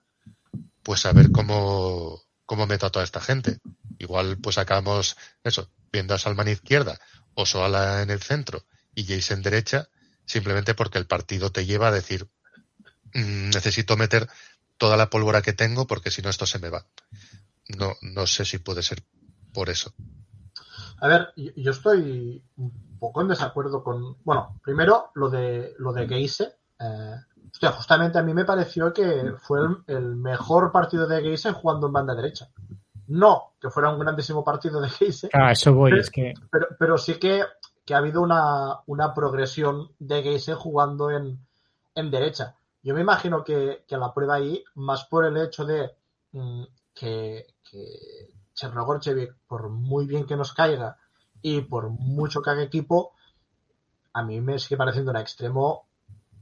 pues 0.82 1.06
a 1.06 1.12
ver 1.12 1.30
cómo, 1.30 2.22
cómo 2.46 2.66
meto 2.66 2.86
a 2.86 2.90
toda 2.90 3.04
esta 3.04 3.20
gente. 3.20 3.58
Igual 3.98 4.38
pues 4.38 4.58
acabamos 4.58 5.16
eso, 5.44 5.70
viendo 5.92 6.14
a 6.14 6.18
Salman 6.18 6.48
izquierda 6.48 6.98
o 7.34 7.46
Soala 7.46 8.02
en 8.02 8.10
el 8.10 8.20
centro 8.20 8.64
y 8.94 9.04
Jason 9.04 9.42
derecha, 9.42 9.88
simplemente 10.26 10.74
porque 10.74 10.98
el 10.98 11.06
partido 11.06 11.52
te 11.52 11.66
lleva 11.66 11.88
a 11.88 11.92
decir, 11.92 12.28
mm, 13.14 13.50
necesito 13.50 13.96
meter 13.96 14.28
toda 14.82 14.96
la 14.96 15.08
pólvora 15.08 15.42
que 15.42 15.52
tengo 15.52 15.86
porque 15.86 16.10
si 16.10 16.22
no 16.22 16.28
esto 16.28 16.44
se 16.44 16.58
me 16.58 16.68
va. 16.68 16.84
No, 17.78 17.92
no 18.02 18.26
sé 18.26 18.44
si 18.44 18.58
puede 18.58 18.82
ser 18.82 19.04
por 19.54 19.70
eso. 19.70 19.92
A 21.00 21.06
ver, 21.06 21.28
yo, 21.36 21.70
estoy 21.70 22.42
un 22.56 22.98
poco 22.98 23.20
en 23.20 23.28
desacuerdo 23.28 23.84
con. 23.84 24.16
Bueno, 24.24 24.58
primero 24.60 25.12
lo 25.14 25.30
de 25.30 25.74
lo 25.78 25.92
de 25.92 26.08
Geise. 26.08 26.56
Eh, 26.80 27.14
hostia, 27.52 27.70
justamente 27.70 28.18
a 28.18 28.24
mí 28.24 28.34
me 28.34 28.44
pareció 28.44 28.92
que 28.92 29.34
fue 29.40 29.60
el, 29.60 29.96
el 29.96 30.16
mejor 30.16 30.72
partido 30.72 31.06
de 31.06 31.22
Geise 31.22 31.52
jugando 31.52 31.86
en 31.86 31.92
banda 31.92 32.16
derecha. 32.16 32.48
No 33.06 33.52
que 33.60 33.70
fuera 33.70 33.90
un 33.90 34.00
grandísimo 34.00 34.42
partido 34.42 34.80
de 34.80 34.88
Geise, 34.88 35.28
Ah, 35.32 35.52
eso 35.52 35.72
voy, 35.74 35.92
Pero- 35.92 36.02
es 36.02 36.10
que 36.10 36.34
pero, 36.50 36.66
pero 36.76 36.98
sí 36.98 37.14
que, 37.20 37.44
que 37.86 37.94
ha 37.94 37.98
habido 37.98 38.20
una, 38.20 38.80
una 38.86 39.14
progresión 39.14 39.92
de 40.00 40.24
Geise 40.24 40.54
jugando 40.54 41.12
en, 41.12 41.38
en 41.94 42.10
derecha. 42.10 42.56
Yo 42.82 42.94
me 42.94 43.00
imagino 43.00 43.44
que, 43.44 43.84
que 43.86 43.96
la 43.96 44.12
prueba 44.12 44.34
ahí, 44.34 44.62
más 44.74 45.04
por 45.04 45.24
el 45.24 45.36
hecho 45.36 45.64
de 45.64 45.90
mm, 46.32 46.64
que, 46.94 47.46
que 47.62 48.32
Chernogorchevic, 48.54 49.34
por 49.46 49.68
muy 49.68 50.06
bien 50.06 50.26
que 50.26 50.36
nos 50.36 50.52
caiga 50.52 50.96
y 51.40 51.60
por 51.62 51.90
mucho 51.90 52.42
que 52.42 52.50
haga 52.50 52.62
equipo, 52.62 53.12
a 54.12 54.22
mí 54.22 54.40
me 54.40 54.58
sigue 54.58 54.76
pareciendo 54.76 55.10
una 55.10 55.20
extremo 55.20 55.86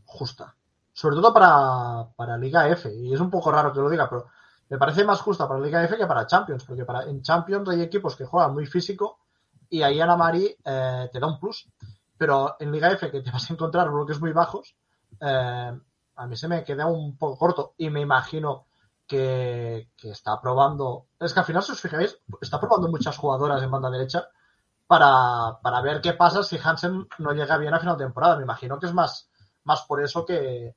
justa. 0.05 0.55
Sobre 0.93 1.16
todo 1.16 1.32
para, 1.32 2.09
para 2.16 2.36
Liga 2.36 2.68
F. 2.68 2.93
Y 2.93 3.14
es 3.14 3.20
un 3.20 3.30
poco 3.30 3.51
raro 3.51 3.72
que 3.72 3.80
lo 3.80 3.88
diga, 3.88 4.09
pero 4.09 4.26
me 4.68 4.78
parece 4.78 5.05
más 5.05 5.20
justa 5.20 5.49
para 5.49 5.61
Liga 5.61 5.82
F 5.84 5.97
que 5.97 6.07
para 6.07 6.26
Champions, 6.26 6.64
porque 6.64 6.84
para, 6.84 7.05
en 7.05 7.22
Champions 7.22 7.68
hay 7.68 7.82
equipos 7.82 8.16
que 8.16 8.24
juegan 8.24 8.53
muy 8.53 8.66
físico 8.66 9.18
y 9.68 9.82
ahí 9.82 10.01
Ana 10.01 10.16
Mari 10.16 10.57
eh, 10.64 11.09
te 11.12 11.20
da 11.20 11.26
un 11.26 11.38
plus. 11.38 11.68
Pero 12.18 12.57
en 12.59 12.70
Liga 12.70 12.91
F, 12.93 13.11
que 13.11 13.22
te 13.22 13.30
vas 13.30 13.49
a 13.49 13.55
encontrar 13.55 13.91
bloques 13.91 14.20
muy 14.20 14.32
bajos, 14.32 14.76
eh, 15.20 15.72
a 16.16 16.26
mí 16.26 16.36
se 16.36 16.48
me 16.48 16.64
queda 16.64 16.86
un 16.86 17.16
poco 17.16 17.38
corto 17.38 17.74
y 17.78 17.90
me 17.90 18.00
imagino 18.00 18.66
que, 19.06 19.90
que 19.96 20.11
está 20.11 20.40
probando. 20.40 21.06
Es 21.18 21.32
que 21.32 21.40
al 21.40 21.46
final, 21.46 21.62
si 21.62 21.72
os 21.72 21.80
fijáis, 21.80 22.18
está 22.40 22.61
probando 22.61 22.88
muchas 22.88 23.16
jugadoras 23.16 23.62
en 23.62 23.70
banda 23.70 23.90
derecha 23.90 24.28
para, 24.86 25.58
para 25.62 25.80
ver 25.82 26.00
qué 26.00 26.12
pasa 26.14 26.42
si 26.42 26.58
Hansen 26.62 27.06
no 27.18 27.32
llega 27.32 27.56
bien 27.58 27.74
a 27.74 27.80
final 27.80 27.96
de 27.96 28.04
temporada. 28.04 28.36
Me 28.36 28.42
imagino 28.42 28.78
que 28.78 28.86
es 28.86 28.94
más, 28.94 29.30
más 29.64 29.82
por 29.82 30.02
eso 30.02 30.24
que, 30.24 30.74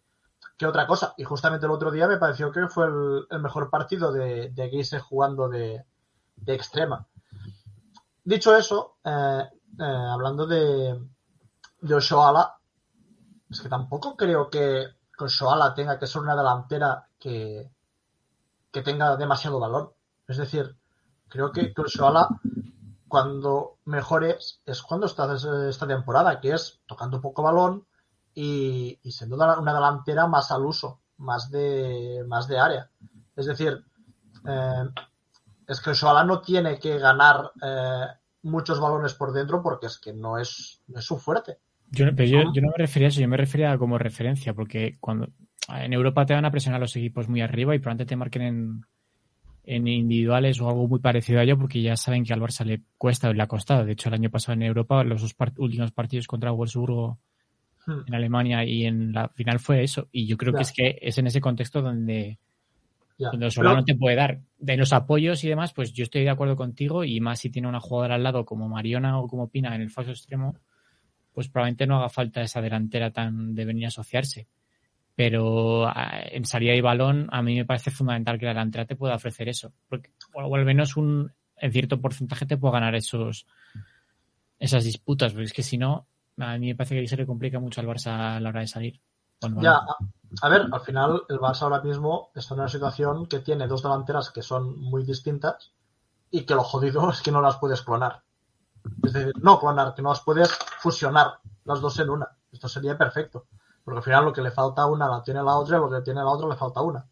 que 0.58 0.66
otra 0.66 0.88
cosa. 0.88 1.14
Y 1.18 1.24
justamente 1.24 1.66
el 1.66 1.72
otro 1.72 1.92
día 1.92 2.08
me 2.08 2.18
pareció 2.18 2.52
que 2.52 2.68
fue 2.68 2.86
el, 2.86 3.42
mejor 3.42 3.70
partido 3.70 4.12
de, 4.12 4.50
de 4.50 5.00
jugando 5.00 5.50
de, 5.50 5.86
de 6.36 6.54
extrema. 6.54 7.08
Dicho 8.24 8.56
eso, 8.56 8.98
eh, 9.04 9.44
eh, 9.80 9.84
hablando 9.84 10.46
de, 10.46 11.00
de 11.82 11.96
Oshoala, 11.96 12.56
es 13.50 13.62
que 13.62 13.70
tampoco 13.70 14.16
creo 14.16 14.50
que 14.50 14.88
Oshoala 15.18 15.74
tenga 15.74 16.00
que 16.00 16.08
ser 16.08 16.22
una 16.22 16.36
delantera 16.36 17.08
que, 17.20 17.72
que 18.72 18.82
tenga 18.82 19.16
demasiado 19.18 19.60
valor. 19.60 19.96
Es 20.28 20.38
decir, 20.38 20.76
creo 21.28 21.52
que, 21.52 21.74
que 21.74 21.84
cuando 23.08 23.78
mejores, 23.86 24.62
es 24.66 24.82
cuando 24.82 25.06
está 25.06 25.32
esta 25.70 25.88
temporada, 25.88 26.40
que 26.40 26.52
es 26.52 26.82
tocando 26.88 27.22
poco 27.22 27.44
balón 27.44 27.86
y, 28.34 29.00
y 29.04 29.12
siendo 29.12 29.36
una 29.36 29.74
delantera 29.74 30.26
más 30.28 30.52
al 30.52 30.66
uso, 30.66 31.02
más 31.18 31.52
de, 31.52 32.26
más 32.28 32.48
de 32.48 32.60
área. 32.60 32.90
Es 33.36 33.46
decir, 33.46 33.86
eh, 34.48 34.90
es 35.68 35.82
que 35.82 35.92
Oshoala 35.92 36.24
no 36.24 36.42
tiene 36.42 36.80
que 36.80 36.98
ganar 37.00 37.52
eh, 37.62 38.08
muchos 38.44 38.80
balones 38.80 39.14
por 39.14 39.32
dentro 39.32 39.62
porque 39.62 39.88
es 39.88 39.98
que 39.98 40.14
no 40.14 40.38
es, 40.38 40.82
no 40.88 41.00
es 41.00 41.06
su 41.06 41.18
fuerte. 41.18 41.60
Yo, 41.94 42.06
pero 42.16 42.30
yo, 42.30 42.40
¿Cómo? 42.44 42.54
yo 42.56 42.62
no 42.62 42.68
me 42.70 42.78
refería 42.78 43.08
a 43.08 43.10
eso, 43.10 43.22
yo 43.22 43.28
me 43.28 43.38
refería 43.38 43.78
como 43.78 43.98
referencia, 43.98 44.54
porque 44.54 44.96
cuando 45.00 45.30
en 45.70 45.94
Europa 45.94 46.26
te 46.26 46.34
van 46.34 46.46
a 46.46 46.52
presionar 46.52 46.82
los 46.82 46.96
equipos 46.96 47.30
muy 47.30 47.42
arriba 47.42 47.76
y 47.76 47.80
probablemente 47.80 48.10
te 48.10 48.16
marquen 48.16 48.42
en, 48.42 48.82
en 49.66 49.88
individuales 49.88 50.60
o 50.60 50.68
algo 50.70 50.88
muy 50.88 51.00
parecido 51.00 51.40
a 51.40 51.44
ello, 51.44 51.58
porque 51.58 51.82
ya 51.82 51.96
saben 51.96 52.24
que 52.26 52.34
al 52.34 52.42
Barça 52.42 52.66
le 52.66 52.82
cuesta 52.98 53.30
o 53.30 53.34
le 53.34 53.42
ha 53.44 53.48
costado. 53.48 53.86
De 53.86 53.94
hecho, 53.94 54.10
el 54.10 54.16
año 54.16 54.30
pasado 54.30 54.54
en 54.54 54.64
Europa, 54.64 55.04
los 55.04 55.22
dos 55.22 55.38
part- 55.38 55.58
últimos 55.58 55.92
partidos 55.92 56.28
contra 56.28 56.52
Wolfsburgo 56.52 57.20
Hmm. 57.86 58.00
en 58.08 58.16
Alemania 58.16 58.64
y 58.64 58.86
en 58.86 59.12
la 59.12 59.28
final 59.28 59.60
fue 59.60 59.84
eso. 59.84 60.08
Y 60.14 60.26
yo 60.26 60.38
creo 60.38 60.54
que 60.54 60.62
es 60.62 60.72
que 60.72 60.98
es 61.02 61.18
en 61.18 61.28
ese 61.28 61.42
contexto 61.42 61.82
donde, 61.82 62.40
Ya. 63.18 63.30
donde 63.30 63.48
Osola 63.48 63.72
Pero- 63.72 63.80
no 63.82 63.86
te 63.86 63.96
puede 63.96 64.16
dar. 64.16 64.40
De 64.58 64.78
los 64.78 64.94
apoyos 64.94 65.44
y 65.44 65.50
demás, 65.50 65.74
pues 65.74 65.92
yo 65.92 66.04
estoy 66.04 66.24
de 66.24 66.30
acuerdo 66.30 66.56
contigo 66.56 67.04
y 67.04 67.20
más 67.20 67.40
si 67.40 67.50
tiene 67.50 67.68
una 67.68 67.82
jugadora 67.82 68.16
al 68.16 68.24
lado 68.24 68.46
como 68.46 68.70
Mariona 68.70 69.20
o 69.20 69.28
como 69.28 69.50
Pina 69.50 69.76
en 69.76 69.82
el 69.82 69.90
falso 69.90 70.12
extremo, 70.12 70.56
pues 71.34 71.50
probablemente 71.50 71.88
no 71.88 71.98
haga 71.98 72.10
falta 72.10 72.42
esa 72.42 72.62
delantera 72.62 73.12
tan 73.12 73.56
de 73.56 73.66
venir 73.66 73.86
a 73.86 73.88
asociarse. 73.90 74.48
Pero 75.16 75.88
ah, 75.88 76.22
en 76.26 76.46
salida 76.46 76.74
y 76.74 76.82
balón 76.82 77.28
a 77.32 77.42
mí 77.42 77.56
me 77.56 77.66
parece 77.66 77.92
fundamental 77.92 78.40
que 78.40 78.46
la 78.46 78.54
delantera 78.54 78.86
te 78.86 78.96
pueda 78.96 79.16
ofrecer 79.16 79.50
eso. 79.50 79.72
Porque, 79.88 80.12
o 80.34 80.56
al 80.56 80.66
menos 80.66 80.98
un, 80.98 81.32
en 81.58 81.72
cierto 81.72 82.02
porcentaje 82.02 82.46
te 82.46 82.58
pueda 82.58 82.74
ganar 82.74 82.96
esos 82.96 83.46
esas 84.60 84.86
disputas, 84.86 85.34
porque 85.34 85.46
es 85.46 85.54
que 85.54 85.64
si 85.64 85.78
no, 85.78 86.08
a 86.38 86.58
mí 86.58 86.68
me 86.68 86.76
parece 86.76 87.00
que 87.00 87.08
se 87.08 87.18
le 87.18 87.26
complica 87.26 87.60
mucho 87.60 87.82
al 87.82 87.88
Barça 87.88 88.36
a 88.36 88.40
la 88.40 88.50
hora 88.50 88.62
de 88.62 88.68
salir. 88.68 89.02
Ya, 89.58 89.82
a 90.42 90.50
ver, 90.50 90.68
al 90.72 90.80
final 90.82 91.24
el 91.28 91.38
Barça 91.38 91.64
ahora 91.64 91.82
mismo 91.82 92.32
está 92.34 92.54
en 92.54 92.62
una 92.62 92.70
situación 92.70 93.26
que 93.26 93.40
tiene 93.40 93.68
dos 93.68 93.84
delanteras 93.84 94.32
que 94.32 94.42
son 94.42 94.80
muy 94.80 95.04
distintas 95.04 95.74
y 96.32 96.46
que 96.46 96.56
lo 96.56 96.64
jodido 96.64 97.10
es 97.12 97.22
que 97.22 97.32
no 97.32 97.42
las 97.42 97.58
puedes 97.58 97.82
clonar. 97.82 98.23
Es 99.04 99.14
decir, 99.14 99.34
no 99.42 99.60
clonar, 99.60 99.94
que 99.96 100.02
no 100.02 100.10
las 100.10 100.22
puedes 100.22 100.52
fusionar 100.80 101.40
las 101.66 101.82
dos 101.82 102.00
en 102.00 102.10
una. 102.10 102.28
Esto 102.52 102.68
sería 102.68 102.98
perfecto. 102.98 103.46
Porque 103.84 103.98
al 103.98 104.04
final 104.04 104.26
lo 104.26 104.34
que 104.34 104.42
le 104.42 104.52
falta 104.52 104.84
a 104.84 104.86
una 104.88 105.08
la 105.10 105.22
tiene 105.24 105.44
la 105.44 105.56
otra 105.58 105.78
y 105.78 105.80
lo 105.82 105.90
que 105.90 106.02
tiene 106.02 106.22
la 106.22 106.30
otra 106.30 106.48
le 106.48 106.56
falta 106.56 106.82
una. 106.82 107.06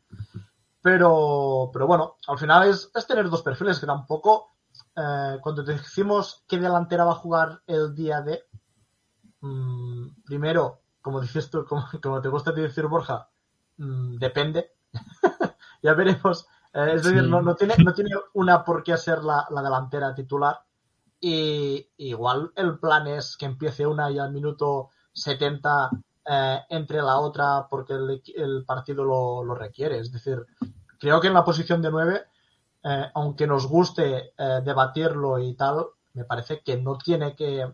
Pero, 0.82 1.70
pero 1.72 1.86
bueno, 1.88 2.16
al 2.28 2.38
final 2.40 2.68
es, 2.68 2.90
es 2.94 3.06
tener 3.06 3.30
dos 3.30 3.44
perfiles 3.44 3.80
que 3.80 3.86
tampoco, 3.86 4.54
eh, 4.96 5.38
cuando 5.42 5.64
te 5.64 5.74
decimos 5.74 6.44
qué 6.48 6.58
delantera 6.60 7.06
va 7.06 7.12
a 7.12 7.16
jugar 7.16 7.62
el 7.68 7.94
día 7.94 8.22
de, 8.22 8.46
mm, 9.42 10.24
primero, 10.26 10.82
como 11.02 11.20
dices 11.22 11.50
tú, 11.50 11.66
como, 11.66 11.86
como 12.02 12.22
te 12.22 12.30
gusta 12.30 12.52
decir 12.52 12.88
Borja, 12.88 13.30
mm, 13.78 14.18
depende. 14.18 14.72
ya 15.84 15.94
veremos 15.94 16.48
Eh, 16.74 16.94
es 16.96 17.04
decir, 17.04 17.22
Sí. 17.24 17.30
no, 17.30 17.42
no 17.42 17.54
tiene, 17.56 17.76
no 17.84 17.94
tiene 17.94 18.12
una 18.34 18.64
por 18.64 18.82
qué 18.82 18.96
ser 18.98 19.24
la, 19.26 19.46
la 19.50 19.62
delantera 19.62 20.16
titular. 20.16 20.64
Y 21.22 21.88
igual 21.98 22.52
el 22.56 22.80
plan 22.80 23.08
es 23.08 23.38
que 23.38 23.46
empiece 23.46 23.86
una 23.86 24.10
y 24.10 24.18
al 24.18 24.34
minuto 24.34 24.90
70 25.14 25.92
eh, 26.28 26.60
entre 26.70 26.98
la 26.98 27.20
otra 27.20 27.68
porque 27.70 27.94
el, 27.94 28.22
el 28.36 28.66
partido 28.66 29.04
lo, 29.04 29.56
requiere. 29.56 30.00
Es 30.00 30.12
decir, 30.12 30.44
creo 31.00 31.22
que 31.22 31.28
en 31.28 31.36
la 31.36 31.46
posición 31.46 31.82
de 31.82 31.92
9, 31.92 32.22
aunque 33.14 33.46
nos 33.46 33.68
guste 33.68 34.34
eh, 34.38 34.62
debatirlo 34.66 35.38
y 35.38 35.54
tal, 35.54 35.86
me 36.14 36.26
parece 36.26 36.62
que 36.66 36.78
no 36.78 36.98
tiene 36.98 37.36
que, 37.36 37.66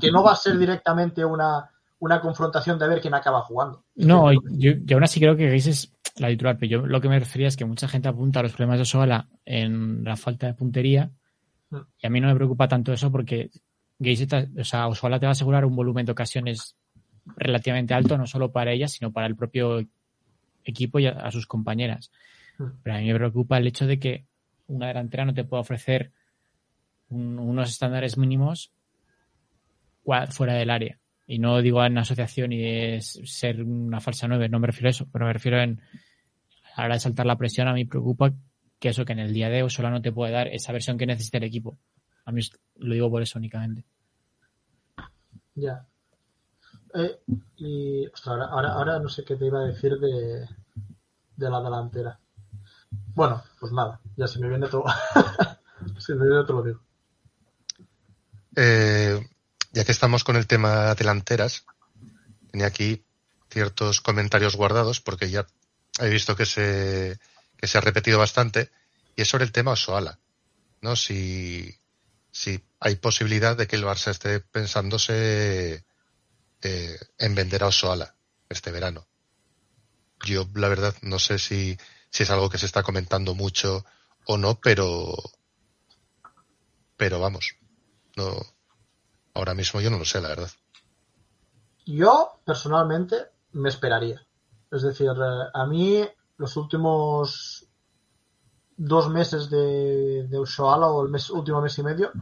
que, 0.00 0.10
no 0.12 0.22
va 0.22 0.32
a 0.32 0.36
ser 0.36 0.58
directamente 0.58 1.24
una, 1.24 1.70
una 2.00 2.20
confrontación 2.20 2.78
de 2.78 2.88
ver 2.88 3.00
quién 3.00 3.14
acaba 3.14 3.40
jugando. 3.40 3.84
No, 3.96 4.32
yo, 4.32 4.72
yo 4.84 4.96
aún 4.96 5.04
así 5.04 5.20
creo 5.20 5.36
que 5.36 5.48
Geis 5.48 5.66
es 5.66 5.92
la 6.16 6.28
titular, 6.28 6.56
pero 6.58 6.70
yo 6.70 6.86
lo 6.86 7.00
que 7.00 7.08
me 7.08 7.18
refería 7.18 7.48
es 7.48 7.56
que 7.56 7.64
mucha 7.64 7.88
gente 7.88 8.08
apunta 8.08 8.40
a 8.40 8.42
los 8.42 8.52
problemas 8.52 8.78
de 8.78 8.82
Osoala 8.82 9.28
en 9.44 10.04
la 10.04 10.16
falta 10.16 10.46
de 10.46 10.54
puntería. 10.54 11.10
Y 12.00 12.06
a 12.06 12.10
mí 12.10 12.20
no 12.20 12.28
me 12.28 12.34
preocupa 12.34 12.66
tanto 12.68 12.92
eso 12.92 13.10
porque 13.12 13.50
está- 14.00 14.46
o 14.58 14.64
sea, 14.64 14.88
Osoala 14.88 15.18
te 15.20 15.26
va 15.26 15.30
a 15.30 15.32
asegurar 15.32 15.64
un 15.64 15.76
volumen 15.76 16.06
de 16.06 16.12
ocasiones 16.12 16.76
relativamente 17.36 17.94
alto, 17.94 18.16
no 18.16 18.26
solo 18.26 18.50
para 18.52 18.72
ella, 18.72 18.88
sino 18.88 19.12
para 19.12 19.26
el 19.26 19.36
propio 19.36 19.86
equipo 20.64 20.98
y 20.98 21.06
a, 21.06 21.10
a 21.12 21.30
sus 21.30 21.46
compañeras. 21.46 22.10
Mm. 22.58 22.64
Pero 22.82 22.96
a 22.96 22.98
mí 23.00 23.06
me 23.06 23.14
preocupa 23.14 23.58
el 23.58 23.66
hecho 23.66 23.86
de 23.86 23.98
que 23.98 24.24
una 24.66 24.88
delantera 24.88 25.24
no 25.24 25.34
te 25.34 25.44
pueda 25.44 25.60
ofrecer 25.60 26.12
un- 27.10 27.38
unos 27.38 27.68
estándares 27.70 28.16
mínimos 28.18 28.72
fuera 30.30 30.54
del 30.54 30.70
área. 30.70 30.98
Y 31.26 31.38
no 31.38 31.60
digo 31.60 31.84
en 31.84 31.98
asociación 31.98 32.52
y 32.52 32.64
es 32.64 33.20
ser 33.24 33.62
una 33.62 34.00
falsa 34.00 34.26
nueve, 34.28 34.48
no 34.48 34.58
me 34.58 34.66
refiero 34.68 34.88
a 34.88 34.90
eso, 34.90 35.06
pero 35.12 35.26
me 35.26 35.32
refiero 35.34 35.60
en 35.60 35.80
a 36.74 36.82
la 36.82 36.84
hora 36.86 36.94
de 36.94 37.00
saltar 37.00 37.26
la 37.26 37.36
presión, 37.36 37.68
a 37.68 37.74
mí 37.74 37.84
me 37.84 37.90
preocupa 37.90 38.32
que 38.78 38.90
eso 38.90 39.04
que 39.04 39.12
en 39.12 39.18
el 39.18 39.32
día 39.32 39.48
de 39.48 39.62
hoy 39.62 39.70
solo 39.70 39.90
no 39.90 40.02
te 40.02 40.12
puede 40.12 40.32
dar 40.32 40.48
esa 40.48 40.72
versión 40.72 40.98
que 40.98 41.06
necesita 41.06 41.38
el 41.38 41.44
equipo. 41.44 41.78
A 42.24 42.32
mí 42.32 42.42
lo 42.76 42.94
digo 42.94 43.10
por 43.10 43.22
eso 43.22 43.38
únicamente. 43.38 43.84
Ya. 45.54 45.86
Eh, 46.94 47.20
y 47.56 48.06
ostras, 48.06 48.28
ahora, 48.28 48.46
ahora, 48.46 48.72
ahora 48.72 48.98
no 48.98 49.08
sé 49.08 49.24
qué 49.24 49.36
te 49.36 49.46
iba 49.46 49.60
a 49.60 49.66
decir 49.66 49.98
de, 49.98 50.46
de 51.36 51.50
la 51.50 51.60
delantera. 51.60 52.18
Bueno, 52.90 53.42
pues 53.58 53.72
nada, 53.72 54.00
ya 54.16 54.26
si 54.26 54.38
me 54.38 54.48
viene 54.48 54.68
todo. 54.68 54.84
si 55.98 56.12
me 56.14 56.26
viene 56.26 56.44
te 56.44 56.52
lo 56.52 56.62
digo. 56.62 56.80
Eh, 58.56 59.20
ya 59.72 59.84
que 59.84 59.92
estamos 59.92 60.24
con 60.24 60.36
el 60.36 60.46
tema 60.46 60.94
delanteras, 60.94 61.64
tenía 62.50 62.66
aquí 62.66 63.04
ciertos 63.50 64.00
comentarios 64.00 64.56
guardados 64.56 65.00
porque 65.00 65.30
ya 65.30 65.46
he 66.00 66.08
visto 66.08 66.36
que 66.36 66.46
se, 66.46 67.18
que 67.58 67.66
se 67.66 67.76
ha 67.76 67.82
repetido 67.82 68.18
bastante 68.18 68.70
y 69.16 69.22
es 69.22 69.28
sobre 69.28 69.44
el 69.44 69.52
tema 69.52 69.72
Osoala. 69.72 70.18
¿no? 70.80 70.96
Si, 70.96 71.76
si 72.30 72.64
hay 72.80 72.96
posibilidad 72.96 73.56
de 73.56 73.66
que 73.66 73.76
el 73.76 73.84
Barça 73.84 74.10
esté 74.10 74.40
pensándose 74.40 75.84
eh, 76.62 76.98
en 77.18 77.34
vender 77.34 77.64
a 77.64 77.66
Osoala 77.66 78.14
este 78.48 78.70
verano. 78.70 79.06
Yo, 80.24 80.46
la 80.54 80.68
verdad, 80.68 80.94
no 81.02 81.18
sé 81.18 81.38
si, 81.38 81.78
si 82.10 82.22
es 82.22 82.30
algo 82.30 82.48
que 82.48 82.58
se 82.58 82.66
está 82.66 82.82
comentando 82.82 83.34
mucho 83.34 83.84
o 84.26 84.38
no, 84.38 84.60
pero, 84.60 85.14
pero 86.96 87.20
vamos, 87.20 87.56
no, 88.16 88.36
ahora 89.34 89.54
mismo 89.54 89.80
yo 89.80 89.90
no 89.90 89.98
lo 89.98 90.04
sé, 90.04 90.20
la 90.20 90.28
verdad. 90.28 90.50
Yo, 91.86 92.40
personalmente, 92.44 93.16
me 93.52 93.68
esperaría. 93.68 94.26
Es 94.70 94.82
decir, 94.82 95.08
a 95.08 95.66
mí 95.66 96.06
los 96.38 96.56
últimos 96.56 97.66
dos 98.76 99.08
meses 99.10 99.50
de, 99.50 100.26
de 100.28 100.38
Ushuaia 100.38 100.86
o 100.86 101.04
el 101.04 101.10
mes, 101.10 101.30
último 101.30 101.60
mes 101.60 101.76
y 101.78 101.82
medio 101.82 102.12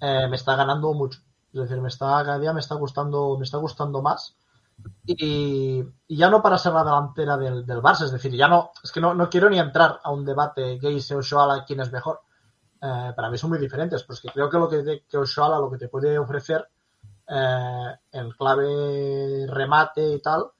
eh, 0.00 0.26
me 0.28 0.36
está 0.36 0.56
ganando 0.56 0.92
mucho. 0.92 1.20
Es 1.52 1.60
decir, 1.60 1.80
me 1.80 1.88
está, 1.88 2.22
cada 2.24 2.38
día 2.38 2.52
me 2.52 2.60
está 2.60 2.74
gustando, 2.74 3.36
me 3.38 3.44
está 3.44 3.58
gustando 3.58 4.02
más. 4.02 4.36
Y, 5.06 5.82
ya 6.08 6.28
no 6.28 6.42
para 6.42 6.58
ser 6.58 6.72
la 6.72 6.84
delantera 6.84 7.36
del, 7.36 7.64
del 7.64 7.80
Barça, 7.80 8.04
es 8.04 8.12
decir, 8.12 8.32
ya 8.32 8.48
no, 8.48 8.72
es 8.82 8.90
que 8.90 9.00
no, 9.00 9.14
no 9.14 9.30
quiero 9.30 9.48
ni 9.48 9.58
entrar 9.58 10.00
a 10.02 10.10
un 10.10 10.24
debate 10.24 10.78
Geise 10.80 11.14
o 11.14 11.18
Ushuaia 11.18 11.64
quién 11.64 11.80
es 11.80 11.92
mejor. 11.92 12.20
Eh, 12.80 13.12
para 13.14 13.30
mí 13.30 13.38
son 13.38 13.50
muy 13.50 13.60
diferentes, 13.60 14.02
pues 14.02 14.20
que 14.20 14.28
creo 14.30 14.50
que 14.50 14.58
lo 14.58 14.68
que, 14.68 15.04
que 15.08 15.18
Ushuaia 15.18 15.58
lo 15.58 15.70
que 15.70 15.78
te 15.78 15.88
puede 15.88 16.18
ofrecer 16.18 16.68
eh, 17.28 17.96
en 18.10 18.30
clave 18.32 19.46
remate 19.46 20.14
y 20.14 20.20
tal, 20.20 20.50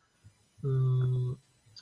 mm, 0.62 1.32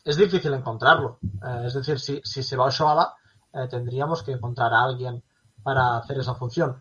es 0.05 0.17
difícil 0.17 0.53
encontrarlo. 0.55 1.19
Eh, 1.23 1.63
es 1.67 1.75
decir, 1.75 1.99
si, 1.99 2.21
si 2.25 2.43
se 2.43 2.57
va 2.57 2.67
Oshoala, 2.67 3.15
eh, 3.53 3.67
tendríamos 3.69 4.23
que 4.23 4.33
encontrar 4.33 4.73
a 4.73 4.83
alguien 4.83 5.23
para 5.63 5.97
hacer 5.97 6.19
esa 6.19 6.35
función. 6.35 6.81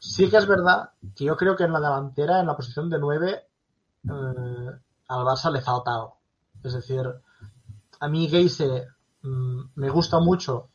Sí 0.00 0.28
que 0.30 0.36
es 0.36 0.46
verdad 0.46 0.90
que 1.14 1.24
yo 1.24 1.36
creo 1.36 1.56
que 1.56 1.64
en 1.64 1.72
la 1.72 1.80
delantera, 1.80 2.40
en 2.40 2.46
la 2.46 2.56
posición 2.56 2.88
de 2.88 2.98
9, 2.98 3.30
eh, 3.30 4.10
al 4.10 5.24
Barça 5.24 5.50
le 5.50 5.60
falta 5.60 5.94
algo. 5.94 6.18
Es 6.62 6.72
decir, 6.72 7.02
a 8.00 8.08
mí 8.08 8.28
Geise 8.28 8.86
mm, 9.22 9.60
me 9.74 9.90
gusta 9.90 10.20
mucho 10.20 10.68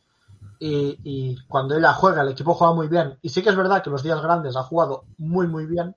y, 0.59 0.99
y 1.03 1.37
cuando 1.47 1.75
ella 1.75 1.93
juega, 1.93 2.21
el 2.21 2.29
equipo 2.29 2.53
juega 2.53 2.73
muy 2.73 2.87
bien. 2.87 3.17
Y 3.21 3.29
sí 3.29 3.41
que 3.41 3.49
es 3.49 3.55
verdad 3.55 3.83
que 3.83 3.89
los 3.89 4.03
días 4.03 4.21
grandes 4.21 4.55
ha 4.55 4.63
jugado 4.63 5.05
muy, 5.17 5.47
muy 5.47 5.65
bien. 5.65 5.95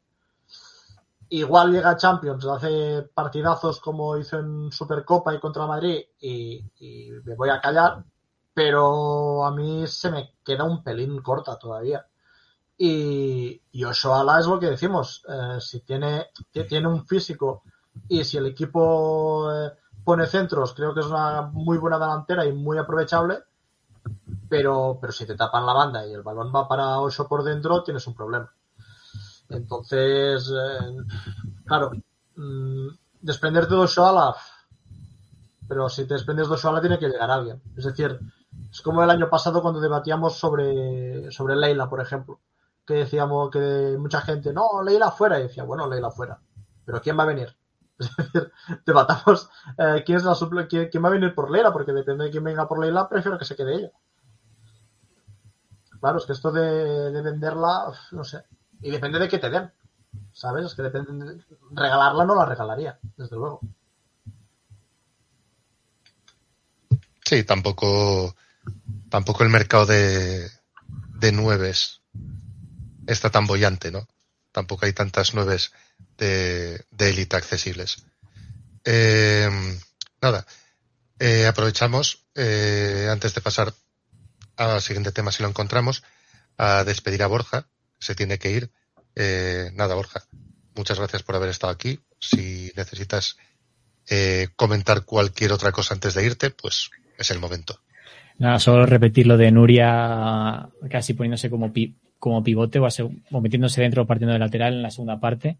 Igual 1.28 1.72
llega 1.72 1.90
a 1.90 1.96
Champions, 1.96 2.44
hace 2.46 3.02
partidazos 3.14 3.80
como 3.80 4.16
hizo 4.16 4.38
en 4.38 4.70
Supercopa 4.70 5.34
y 5.34 5.40
contra 5.40 5.66
Madrid 5.66 6.00
y, 6.20 6.64
y 6.78 7.10
me 7.24 7.34
voy 7.34 7.48
a 7.50 7.60
callar, 7.60 8.04
pero 8.54 9.44
a 9.44 9.50
mí 9.50 9.86
se 9.88 10.10
me 10.10 10.34
queda 10.44 10.64
un 10.64 10.82
pelín 10.84 11.20
corta 11.22 11.58
todavía. 11.58 12.06
Y, 12.78 13.62
y 13.72 13.84
Oshoala 13.84 14.40
es 14.40 14.46
lo 14.46 14.60
que 14.60 14.66
decimos, 14.70 15.24
eh, 15.28 15.60
si 15.60 15.80
tiene, 15.82 16.28
ti- 16.52 16.64
tiene 16.66 16.88
un 16.88 17.06
físico 17.06 17.64
y 18.08 18.24
si 18.24 18.38
el 18.38 18.46
equipo 18.46 19.50
eh, 19.52 19.72
pone 20.04 20.26
centros, 20.26 20.74
creo 20.74 20.94
que 20.94 21.00
es 21.00 21.06
una 21.06 21.42
muy 21.42 21.78
buena 21.78 21.98
delantera 21.98 22.46
y 22.46 22.52
muy 22.52 22.78
aprovechable, 22.78 23.40
pero, 24.48 24.98
pero 25.00 25.12
si 25.12 25.24
te 25.26 25.36
tapan 25.36 25.64
la 25.66 25.72
banda 25.72 26.04
y 26.04 26.12
el 26.12 26.22
balón 26.22 26.52
va 26.52 26.66
para 26.66 26.98
Osho 27.00 27.28
por 27.28 27.44
dentro, 27.44 27.84
tienes 27.84 28.06
un 28.08 28.14
problema. 28.14 28.52
Entonces, 29.48 30.50
eh, 30.50 30.96
claro, 31.64 31.92
mm, 32.36 32.88
desprenderte 33.20 33.74
de 33.74 33.80
Oshoala, 33.80 34.34
pero 35.68 35.88
si 35.88 36.06
te 36.06 36.14
desprendes 36.14 36.48
de 36.48 36.54
Oshoala 36.54 36.80
tiene 36.80 36.98
que 36.98 37.08
llegar 37.08 37.30
alguien. 37.30 37.60
Es 37.76 37.84
decir, 37.84 38.18
es 38.70 38.80
como 38.80 39.02
el 39.02 39.10
año 39.10 39.28
pasado 39.28 39.62
cuando 39.62 39.80
debatíamos 39.80 40.38
sobre, 40.38 41.30
sobre 41.32 41.56
Leila, 41.56 41.88
por 41.88 42.00
ejemplo, 42.00 42.40
que 42.86 42.94
decíamos 42.94 43.50
que 43.50 43.96
mucha 43.98 44.20
gente, 44.20 44.52
no, 44.52 44.82
Leila 44.82 45.10
fuera, 45.10 45.38
y 45.38 45.44
decía, 45.44 45.64
bueno, 45.64 45.88
Leila 45.88 46.10
fuera, 46.10 46.38
pero 46.84 47.00
¿quién 47.00 47.18
va 47.18 47.24
a 47.24 47.26
venir? 47.26 47.56
Es 47.98 48.14
decir, 48.16 48.52
debatamos 48.84 49.48
eh, 49.78 50.02
quién 50.04 50.18
es 50.18 50.24
la 50.24 50.68
quién, 50.68 51.04
va 51.04 51.08
a 51.08 51.12
venir 51.12 51.34
por 51.34 51.50
Leila, 51.50 51.72
porque 51.72 51.92
depende 51.92 52.24
de 52.24 52.30
quién 52.30 52.44
venga 52.44 52.68
por 52.68 52.78
Leila, 52.78 53.08
prefiero 53.08 53.38
que 53.38 53.44
se 53.46 53.56
quede 53.56 53.74
ella. 53.74 53.92
Claro, 55.98 56.18
es 56.18 56.26
que 56.26 56.32
esto 56.32 56.52
de, 56.52 57.10
de 57.10 57.22
venderla, 57.22 57.92
no 58.12 58.22
sé. 58.22 58.44
Y 58.82 58.90
depende 58.90 59.18
de 59.18 59.28
qué 59.28 59.38
te 59.38 59.50
den. 59.50 59.70
¿Sabes? 60.32 60.66
Es 60.66 60.74
que 60.74 60.82
depende. 60.82 61.12
de- 61.34 61.44
regalarla 61.72 62.24
no 62.24 62.34
la 62.34 62.44
regalaría, 62.46 62.98
desde 63.16 63.36
luego. 63.36 63.60
Sí, 67.24 67.42
tampoco, 67.42 68.36
tampoco 69.10 69.42
el 69.42 69.50
mercado 69.50 69.86
de, 69.86 70.48
de 71.18 71.32
nueves 71.32 72.02
está 73.06 73.30
tan 73.30 73.46
bollante, 73.46 73.90
¿no? 73.90 74.06
Tampoco 74.52 74.86
hay 74.86 74.92
tantas 74.92 75.34
nueves 75.34 75.72
de, 76.16 76.84
élite 76.98 77.36
accesibles. 77.36 78.04
Eh, 78.84 79.50
nada, 80.22 80.46
eh, 81.18 81.46
aprovechamos, 81.46 82.26
eh, 82.34 83.08
antes 83.10 83.34
de 83.34 83.40
pasar 83.40 83.74
al 84.56 84.80
siguiente 84.80 85.12
tema, 85.12 85.32
si 85.32 85.42
lo 85.42 85.48
encontramos, 85.48 86.04
a 86.58 86.84
despedir 86.84 87.22
a 87.22 87.26
Borja, 87.26 87.66
se 87.98 88.14
tiene 88.14 88.38
que 88.38 88.50
ir. 88.52 88.70
Eh, 89.14 89.70
nada, 89.74 89.94
Borja, 89.94 90.22
muchas 90.74 90.98
gracias 90.98 91.22
por 91.22 91.36
haber 91.36 91.48
estado 91.50 91.72
aquí. 91.72 91.98
Si 92.18 92.70
necesitas 92.76 93.36
eh, 94.08 94.48
comentar 94.56 95.04
cualquier 95.04 95.52
otra 95.52 95.72
cosa 95.72 95.94
antes 95.94 96.14
de 96.14 96.24
irte, 96.26 96.50
pues 96.50 96.90
es 97.18 97.30
el 97.30 97.38
momento. 97.38 97.80
Nada, 98.38 98.58
solo 98.58 98.84
repetir 98.84 99.26
lo 99.26 99.36
de 99.38 99.50
Nuria 99.50 100.68
casi 100.90 101.14
poniéndose 101.14 101.48
como, 101.48 101.72
pi- 101.72 101.94
como 102.18 102.44
pivote 102.44 102.78
o, 102.78 102.86
o 103.30 103.40
metiéndose 103.40 103.80
dentro 103.80 104.02
o 104.02 104.06
partiendo 104.06 104.34
de 104.34 104.38
lateral 104.38 104.74
en 104.74 104.82
la 104.82 104.90
segunda 104.90 105.18
parte. 105.18 105.56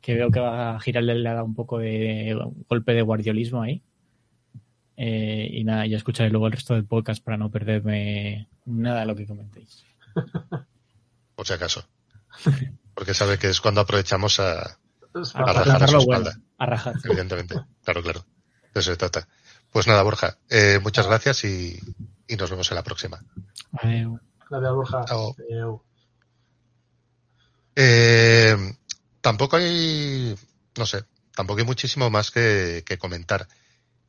Que 0.00 0.14
veo 0.14 0.30
que 0.30 0.40
va 0.40 0.76
a 0.76 0.80
girarle 0.80 1.14
le 1.16 1.28
ha 1.28 1.34
dado 1.34 1.44
un 1.44 1.54
poco 1.54 1.78
de 1.78 2.38
golpe 2.68 2.94
de 2.94 3.02
guardiolismo 3.02 3.62
ahí. 3.62 3.82
Eh, 4.96 5.48
y 5.52 5.64
nada, 5.64 5.86
yo 5.86 5.96
escucharé 5.96 6.30
luego 6.30 6.46
el 6.46 6.52
resto 6.52 6.74
del 6.74 6.84
podcast 6.84 7.22
para 7.24 7.36
no 7.36 7.50
perderme 7.50 8.48
nada 8.66 9.00
de 9.00 9.06
lo 9.06 9.16
que 9.16 9.26
comentéis. 9.26 9.84
por 11.40 11.46
si 11.46 11.54
acaso. 11.54 11.88
Porque 12.94 13.14
sabe 13.14 13.38
que 13.38 13.48
es 13.48 13.62
cuando 13.62 13.80
aprovechamos 13.80 14.38
a, 14.40 14.60
A 15.32 15.52
rajar 15.54 15.84
a 15.84 15.86
su 15.88 15.96
bueno, 16.04 16.28
espalda. 16.28 16.40
a 16.58 16.66
rajar. 16.66 16.94
evidentemente. 17.02 17.54
Claro, 17.82 18.02
claro. 18.02 18.26
De 18.74 18.80
eso 18.80 18.90
se 18.90 18.98
trata. 18.98 19.26
Pues 19.72 19.86
nada, 19.86 20.02
Borja, 20.02 20.36
eh, 20.50 20.78
muchas 20.82 21.06
gracias 21.06 21.44
y, 21.44 21.80
y 22.28 22.36
nos 22.36 22.50
vemos 22.50 22.70
en 22.70 22.74
la 22.74 22.82
próxima. 22.82 23.24
Adeu. 23.72 24.20
Gracias, 24.50 24.72
Borja. 24.74 25.04
Eh, 27.74 28.74
tampoco 29.22 29.56
hay, 29.56 30.36
no 30.76 30.84
sé, 30.84 31.04
tampoco 31.34 31.60
hay 31.60 31.64
muchísimo 31.66 32.10
más 32.10 32.30
que, 32.30 32.82
que 32.84 32.98
comentar. 32.98 33.48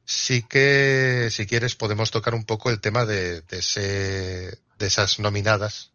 Sí 0.03 0.43
que, 0.43 1.29
si 1.31 1.47
quieres, 1.47 1.77
podemos 1.77 2.11
tocar 2.11 2.35
un 2.35 2.43
poco 2.43 2.69
el 2.71 2.81
tema 2.81 3.05
de, 3.05 3.39
de, 3.43 3.59
ese, 3.59 4.59
de 4.77 4.85
esas 4.85 5.19
nominadas, 5.19 5.90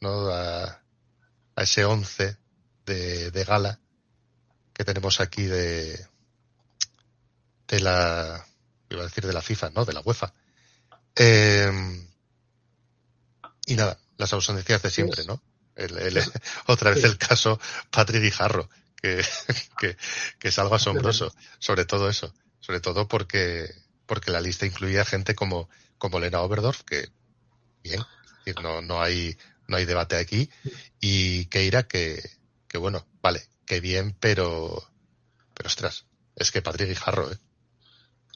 ¿no? 0.00 0.28
A, 0.28 0.82
a 1.56 1.62
ese 1.62 1.84
11 1.84 2.36
de, 2.86 3.30
de 3.30 3.44
gala 3.44 3.80
que 4.72 4.84
tenemos 4.84 5.20
aquí 5.20 5.44
de, 5.44 6.06
de 7.68 7.80
la, 7.80 8.46
iba 8.88 9.02
a 9.02 9.04
decir 9.04 9.26
de 9.26 9.32
la 9.32 9.42
FIFA, 9.42 9.70
¿no? 9.70 9.84
De 9.84 9.92
la 9.92 10.00
UEFA. 10.00 10.32
Eh, 11.16 11.70
y 13.66 13.76
nada, 13.76 13.98
las 14.16 14.32
ausencias 14.32 14.82
de 14.82 14.90
siempre, 14.90 15.24
¿no? 15.24 15.42
El, 15.76 15.96
el, 15.98 16.22
otra 16.66 16.90
vez 16.90 17.04
el 17.04 17.18
caso 17.18 17.60
Patrick 17.90 18.22
Guijarro, 18.22 18.68
que, 18.96 19.24
que, 19.78 19.96
que 20.38 20.48
es 20.48 20.58
algo 20.58 20.74
asombroso, 20.74 21.34
sobre 21.58 21.84
todo 21.84 22.08
eso, 22.08 22.34
sobre 22.60 22.80
todo 22.80 23.06
porque, 23.06 23.70
porque 24.06 24.30
la 24.30 24.40
lista 24.40 24.66
incluía 24.66 25.04
gente 25.04 25.34
como, 25.34 25.68
como 25.98 26.20
Lena 26.20 26.40
Oberdorf, 26.40 26.82
que 26.82 27.08
bien, 27.82 28.00
es 28.00 28.44
decir, 28.44 28.62
no, 28.62 28.82
no 28.82 29.00
hay, 29.00 29.36
no 29.70 29.76
hay 29.76 29.86
debate 29.86 30.16
aquí, 30.16 30.50
y 31.00 31.46
Keira, 31.46 31.84
que, 31.84 32.20
que 32.68 32.76
bueno, 32.78 33.06
vale, 33.22 33.42
que 33.64 33.80
bien, 33.80 34.14
pero, 34.20 34.82
pero 35.54 35.66
ostras, 35.68 36.04
es 36.36 36.50
que 36.50 36.60
Patrick 36.60 36.88
Guijarro, 36.90 37.30
¿eh? 37.32 37.38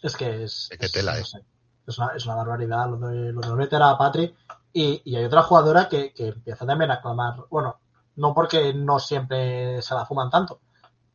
Es 0.03 0.17
que 0.17 0.45
es. 0.45 0.69
Qué 0.79 0.89
tela, 0.89 1.15
no 1.15 1.21
¿eh? 1.21 1.25
sé, 1.25 1.39
es, 1.87 1.99
una, 1.99 2.09
es 2.17 2.25
una 2.27 2.37
barbaridad 2.37 2.89
lo 2.91 2.99
de, 3.09 3.33
lo 3.33 3.41
de 3.41 3.55
meter 3.57 3.83
a 3.83 3.97
Patrick. 3.99 4.35
Y, 4.73 5.01
y 5.05 5.17
hay 5.17 5.25
otra 5.25 5.43
jugadora 5.43 5.89
que, 5.89 6.13
que 6.13 6.29
empieza 6.29 6.67
también 6.67 6.91
a 6.91 7.01
clamar. 7.01 7.45
Bueno, 7.49 7.81
no 8.17 8.35
porque 8.35 8.75
no 8.75 8.99
siempre 8.99 9.81
se 9.83 9.95
la 9.95 10.05
fuman 10.05 10.31
tanto, 10.31 10.61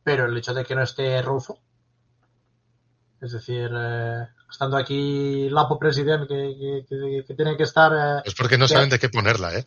pero 0.02 0.24
el 0.26 0.36
hecho 0.36 0.54
de 0.54 0.64
que 0.64 0.74
no 0.74 0.82
esté 0.82 1.20
Rufo. 1.22 1.58
Es 3.20 3.32
decir, 3.32 3.70
eh, 3.72 4.26
estando 4.50 4.76
aquí 4.78 5.48
Lapo 5.50 5.78
Presidente, 5.78 6.26
que, 6.26 6.84
que, 6.88 6.96
que, 6.98 7.24
que 7.26 7.34
tiene 7.34 7.54
que 7.56 7.64
estar. 7.64 7.92
eh, 7.92 8.22
Es 8.24 8.34
porque 8.34 8.56
no 8.56 8.66
que- 8.66 8.72
saben 8.72 8.88
de 8.88 8.98
qué 8.98 9.08
ponerla, 9.10 9.54
¿eh? 9.56 9.64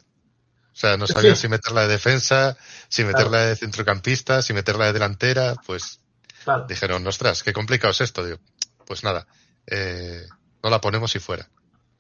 O 0.74 0.76
sea, 0.76 0.98
no 0.98 1.06
sabían 1.08 1.36
Sí. 1.36 1.44
si 1.44 1.48
meterla 1.50 1.82
de 1.82 1.88
defensa, 1.88 2.58
si 2.90 3.04
meterla 3.04 3.42
de 3.42 3.56
centrocampista, 3.56 4.42
si 4.42 4.54
meterla 4.54 4.86
de 4.88 4.94
delantera, 4.94 5.56
pues 5.68 6.02
claro, 6.44 6.66
dijeron, 6.68 7.06
ostras, 7.06 7.44
qué 7.44 7.54
complicado 7.54 7.92
es 7.92 8.02
esto. 8.02 8.26
Digo, 8.26 8.40
pues 8.88 9.04
nada, 9.04 9.28
eh, 9.68 10.26
no 10.64 10.70
la 10.70 10.82
ponemos 10.82 11.16
y 11.16 11.20
fuera. 11.20 11.48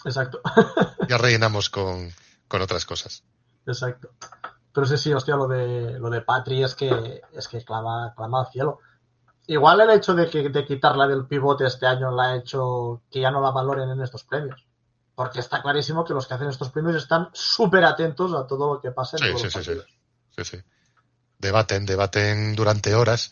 exacto. 0.05 0.41
Ya 1.07 1.17
rellenamos 1.17 1.69
con, 1.69 2.11
con 2.47 2.61
otras 2.61 2.85
cosas. 2.85 3.23
Exacto. 3.67 4.09
Pero 4.73 4.87
sí, 4.87 4.97
sí, 4.97 5.13
hostia, 5.13 5.35
lo 5.35 5.47
de, 5.47 5.99
lo 5.99 6.09
de 6.09 6.21
Patri 6.21 6.63
es 6.63 6.73
que, 6.73 7.21
es 7.33 7.47
que 7.47 7.63
clama, 7.63 8.13
clama 8.17 8.39
al 8.41 8.51
cielo. 8.51 8.79
Igual 9.45 9.81
el 9.81 9.91
hecho 9.91 10.15
de, 10.15 10.29
que, 10.29 10.49
de 10.49 10.65
quitarla 10.65 11.05
del 11.07 11.27
pivote 11.27 11.65
este 11.67 11.85
año 11.85 12.09
la 12.09 12.31
ha 12.31 12.35
hecho 12.37 13.03
que 13.11 13.19
ya 13.21 13.29
no 13.29 13.39
la 13.41 13.51
valoren 13.51 13.89
en 13.89 14.01
estos 14.01 14.23
premios. 14.23 14.65
Porque 15.15 15.39
está 15.39 15.61
clarísimo 15.61 16.03
que 16.03 16.13
los 16.13 16.27
que 16.27 16.33
hacen 16.33 16.49
estos 16.49 16.71
premios 16.71 16.95
están 16.95 17.29
súper 17.33 17.83
atentos 17.85 18.33
a 18.33 18.47
todo 18.47 18.73
lo 18.75 18.81
que 18.81 18.91
pasa 18.91 19.17
en 19.17 19.23
Sí, 19.23 19.29
todos 19.29 19.41
sí, 19.41 19.57
los 19.57 19.65
sí, 19.65 19.81
sí, 20.37 20.57
sí. 20.57 20.63
Debaten, 21.37 21.85
debaten 21.85 22.55
durante 22.55 22.95
horas, 22.95 23.31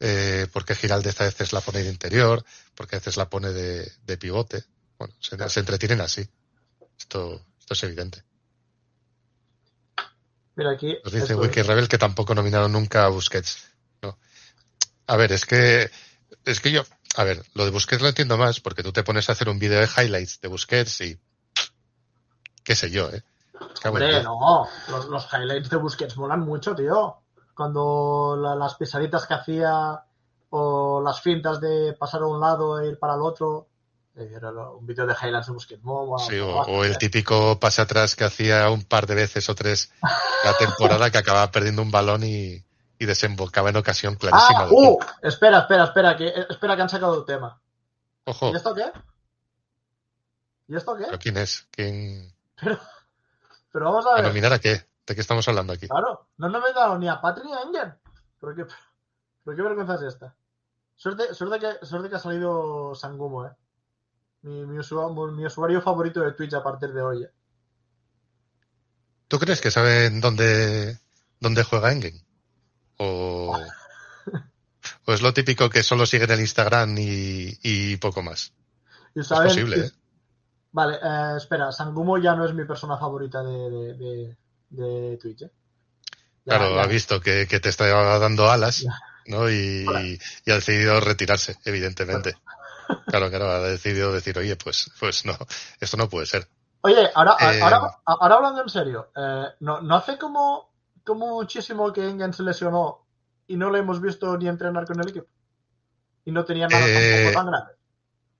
eh, 0.00 0.46
porque 0.52 0.74
Giraldez 0.74 1.20
a 1.20 1.24
veces 1.24 1.52
la 1.52 1.60
pone 1.60 1.82
de 1.82 1.90
interior, 1.90 2.44
porque 2.74 2.96
a 2.96 2.98
veces 2.98 3.16
la 3.16 3.28
pone 3.28 3.50
de, 3.50 3.92
de 4.02 4.16
pivote. 4.18 4.64
Bueno, 4.98 5.14
se, 5.20 5.48
se 5.48 5.60
entretienen 5.60 6.00
así. 6.00 6.28
Esto, 6.98 7.40
esto 7.58 7.74
es 7.74 7.82
evidente. 7.84 8.24
Mira 10.56 10.72
aquí. 10.72 10.96
Nos 11.04 11.12
dice 11.12 11.34
Wiki 11.34 11.60
es- 11.60 11.66
Rebel 11.66 11.88
que 11.88 11.98
tampoco 11.98 12.34
nominaron 12.34 12.72
nunca 12.72 13.04
a 13.04 13.08
Busquets. 13.08 13.68
No. 14.02 14.18
A 15.06 15.16
ver, 15.16 15.32
es 15.32 15.46
que, 15.46 15.90
es 16.44 16.60
que 16.60 16.72
yo, 16.72 16.82
a 17.16 17.24
ver, 17.24 17.42
lo 17.54 17.64
de 17.64 17.70
Busquets 17.70 18.02
lo 18.02 18.08
entiendo 18.08 18.36
más 18.38 18.60
porque 18.60 18.82
tú 18.82 18.92
te 18.92 19.02
pones 19.02 19.28
a 19.28 19.32
hacer 19.32 19.48
un 19.48 19.58
vídeo 19.58 19.80
de 19.80 19.88
highlights 19.96 20.40
de 20.40 20.48
Busquets 20.48 21.00
y, 21.00 21.18
qué 22.64 22.74
sé 22.74 22.90
yo, 22.90 23.10
eh. 23.10 23.22
Hombre, 23.84 24.22
no. 24.22 24.68
Los, 24.88 25.06
los 25.06 25.26
highlights 25.32 25.68
de 25.70 25.76
Busquets 25.76 26.16
molan 26.16 26.40
mucho, 26.40 26.74
tío. 26.74 27.16
Cuando 27.54 28.36
la- 28.40 28.54
las 28.54 28.74
pisaditas 28.76 29.26
que 29.26 29.34
hacía 29.34 30.02
o 30.50 31.00
las 31.04 31.20
fintas 31.20 31.60
de 31.60 31.92
pasar 31.98 32.22
a 32.22 32.26
un 32.26 32.40
lado 32.40 32.80
e 32.80 32.88
ir 32.88 32.98
para 32.98 33.14
el 33.14 33.20
otro. 33.22 33.66
eh, 34.16 34.32
Era 34.34 34.50
un 34.50 34.86
vídeo 34.86 35.06
de 35.06 35.14
highlights 35.14 35.46
de 35.48 35.52
Busquets. 35.52 35.82
Mola- 35.82 36.24
Sí, 36.24 36.38
o, 36.38 36.84
el 36.84 36.96
típico 36.98 37.58
pase 37.60 37.82
atrás 37.82 38.16
que 38.16 38.24
hacía 38.24 38.68
un 38.70 38.82
par 38.84 39.06
de 39.06 39.14
veces 39.14 39.48
o 39.48 39.54
tres 39.54 39.92
la 40.44 40.56
temporada 40.56 41.10
que 41.10 41.18
acababa 41.18 41.50
perdiendo 41.50 41.82
un 41.82 41.90
balón 41.90 42.24
y, 42.24 42.64
y 43.00 43.06
desembocaba 43.06 43.70
en 43.70 43.76
ocasión 43.76 44.14
clarísima. 44.14 44.60
Ah, 44.60 44.66
de 44.66 44.72
uh, 44.74 44.98
espera, 45.22 45.60
espera, 45.60 45.84
espera, 45.84 46.16
que, 46.18 46.28
espera 46.50 46.76
que 46.76 46.82
han 46.82 46.88
sacado 46.90 47.18
el 47.18 47.24
tema. 47.24 47.58
Ojo, 48.24 48.50
¿Y 48.52 48.56
esto 48.56 48.74
qué? 48.74 48.92
¿Y 50.68 50.76
esto 50.76 50.94
qué? 50.96 51.04
¿pero 51.06 51.18
quién 51.18 51.38
es? 51.38 51.66
¿Quién? 51.70 52.30
Pero, 52.56 52.78
pero 53.72 53.84
vamos 53.86 54.04
a 54.06 54.10
¿A 54.10 54.14
ver. 54.16 54.24
nominar 54.24 54.52
a 54.52 54.58
qué? 54.58 54.84
¿De 55.06 55.14
qué 55.14 55.20
estamos 55.22 55.48
hablando 55.48 55.72
aquí? 55.72 55.88
Claro, 55.88 56.28
no 56.36 56.50
nos 56.50 56.68
he 56.68 56.74
dado 56.74 56.98
ni 56.98 57.08
a 57.08 57.18
Patri 57.22 57.42
ni 57.46 57.54
a 57.54 57.62
Engen. 57.62 57.94
¿Pero 58.38 58.54
qué, 58.54 58.66
pero 59.44 59.56
qué 59.56 59.62
vergüenza 59.62 59.94
es 59.94 60.02
esta? 60.02 60.36
Suerte, 60.94 61.32
suerte, 61.32 61.58
que, 61.58 61.86
suerte 61.86 62.10
que 62.10 62.16
ha 62.16 62.20
salido 62.20 62.94
Sangumo, 62.94 63.46
eh. 63.46 63.50
Mi, 64.42 64.66
mi, 64.66 64.78
usuario, 64.78 65.14
mi 65.32 65.46
usuario 65.46 65.80
favorito 65.80 66.20
de 66.20 66.32
Twitch 66.32 66.52
a 66.52 66.62
partir 66.62 66.92
de 66.92 67.00
hoy. 67.00 67.24
eh. 67.24 67.30
¿Tú 69.26 69.38
crees 69.38 69.62
que 69.62 69.70
saben 69.70 70.20
dónde, 70.20 70.98
dónde 71.40 71.62
juega 71.64 71.92
Engen? 71.92 72.20
O, 73.02 73.56
o 75.06 75.12
es 75.12 75.22
lo 75.22 75.32
típico 75.32 75.70
que 75.70 75.82
solo 75.82 76.04
siguen 76.06 76.30
el 76.30 76.40
Instagram 76.40 76.96
y, 76.98 77.58
y 77.62 77.96
poco 77.96 78.22
más. 78.22 78.52
Y 79.14 79.20
Es 79.20 79.28
posible, 79.28 79.86
¿eh? 79.86 79.90
Vale, 80.72 80.98
eh, 81.02 81.34
espera, 81.36 81.72
Sangumo 81.72 82.18
ya 82.18 82.34
no 82.36 82.44
es 82.46 82.54
mi 82.54 82.64
persona 82.64 82.96
favorita 82.96 83.42
de, 83.42 83.70
de, 83.70 83.94
de, 83.94 84.36
de 84.70 85.16
Twitch, 85.16 85.42
eh. 85.42 85.50
Ya- 86.44 86.56
Claro, 86.58 86.76
ya- 86.76 86.82
ha 86.82 86.86
visto 86.86 87.20
que, 87.20 87.46
que 87.48 87.58
te 87.60 87.68
está 87.70 87.86
dando 88.18 88.50
alas, 88.50 88.80
Ya. 88.82 88.98
¿no? 89.26 89.50
Y, 89.50 90.18
y 90.44 90.50
ha 90.50 90.54
decidido 90.54 91.00
retirarse, 91.00 91.56
evidentemente. 91.64 92.36
Claro, 93.06 93.30
claro, 93.30 93.48
ha 93.48 93.60
decidido 93.60 94.10
decir, 94.12 94.36
oye, 94.36 94.56
pues, 94.56 94.90
pues 94.98 95.24
no, 95.24 95.38
esto 95.78 95.96
no 95.96 96.08
puede 96.08 96.26
ser. 96.26 96.48
Oye, 96.80 97.08
ahora, 97.14 97.36
Eh, 97.38 97.60
ahora, 97.62 97.82
ahora 98.04 98.34
hablando 98.34 98.62
en 98.62 98.68
serio, 98.68 99.12
eh, 99.14 99.44
¿no, 99.60 99.80
¿no 99.80 99.94
hace 99.94 100.18
como, 100.18 100.69
como 101.04 101.28
muchísimo 101.34 101.92
que 101.92 102.08
Engen 102.08 102.32
se 102.32 102.42
lesionó 102.42 103.06
y 103.46 103.56
no 103.56 103.70
lo 103.70 103.78
hemos 103.78 104.00
visto 104.00 104.36
ni 104.38 104.48
entrenar 104.48 104.86
con 104.86 105.00
el 105.00 105.08
equipo? 105.08 105.26
Y 106.24 106.32
no 106.32 106.44
tenía 106.44 106.68
nada 106.68 106.86
Eh, 106.88 107.32
tan 107.34 107.46
grave. 107.46 107.72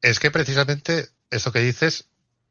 Es 0.03 0.19
que 0.19 0.31
precisamente 0.31 1.11
eso 1.31 1.53
que 1.53 1.61
dices 1.61 2.09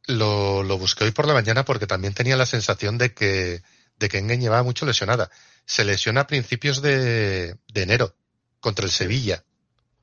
lo, 0.07 0.63
lo 0.63 0.77
busqué 0.77 1.05
hoy 1.05 1.11
por 1.11 1.27
la 1.27 1.33
mañana 1.33 1.65
porque 1.65 1.87
también 1.87 2.13
tenía 2.13 2.37
la 2.37 2.45
sensación 2.45 2.97
de 2.97 3.13
que, 3.13 3.61
de 3.97 4.09
que 4.09 4.17
Engen 4.19 4.41
llevaba 4.41 4.63
mucho 4.63 4.85
lesionada. 4.85 5.29
Se 5.65 5.83
lesiona 5.85 6.21
a 6.21 6.27
principios 6.27 6.81
de, 6.81 7.57
de 7.71 7.81
enero 7.81 8.15
contra 8.59 8.85
el 8.85 8.91
Sevilla, 8.91 9.43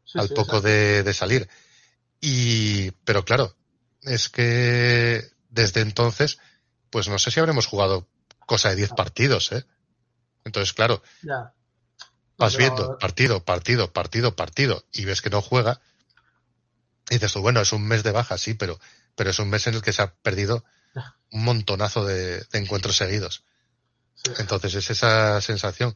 Sí, 0.05 0.19
al 0.21 0.29
sí, 0.29 0.35
poco 0.35 0.61
de, 0.61 1.03
de 1.03 1.13
salir. 1.15 1.49
Y, 2.21 2.93
pero 3.05 3.25
claro, 3.25 3.57
es 4.03 4.29
que 4.29 5.25
desde 5.51 5.81
entonces, 5.81 6.39
pues 6.91 7.09
no 7.09 7.19
sé 7.19 7.31
si 7.31 7.41
habremos 7.41 7.67
jugado 7.67 8.09
cosa 8.47 8.71
de 8.71 8.77
10 8.77 8.91
partidos, 8.91 9.53
¿eh? 9.53 9.65
Entonces, 10.47 10.73
claro, 10.73 11.03
Ya. 11.23 11.53
vas 12.39 12.55
Pero- 12.57 12.59
viendo 12.59 12.99
partido, 12.99 13.45
partido, 13.45 13.93
partido, 13.93 14.35
partido, 14.37 14.85
y 14.93 15.05
ves 15.05 15.21
que 15.21 15.29
no 15.31 15.43
juega, 15.43 15.81
y 17.11 17.15
dices 17.15 17.33
tú, 17.33 17.41
bueno, 17.41 17.61
es 17.61 17.73
un 17.73 17.87
mes 17.87 18.03
de 18.03 18.13
baja, 18.13 18.39
sí, 18.39 18.55
pero, 18.55 18.81
pero 19.15 19.31
es 19.31 19.39
un 19.39 19.51
mes 19.51 19.67
en 19.67 19.75
el 19.75 19.83
que 19.83 19.93
se 19.93 20.03
ha 20.03 20.15
perdido 20.15 20.65
un 21.31 21.45
montonazo 21.45 22.05
de, 22.07 22.39
de 22.45 22.59
encuentros 22.59 22.97
seguidos. 22.97 23.45
sí. 24.15 24.31
Entonces 24.39 24.75
es 24.75 24.89
esa 24.91 25.41
sensación. 25.41 25.95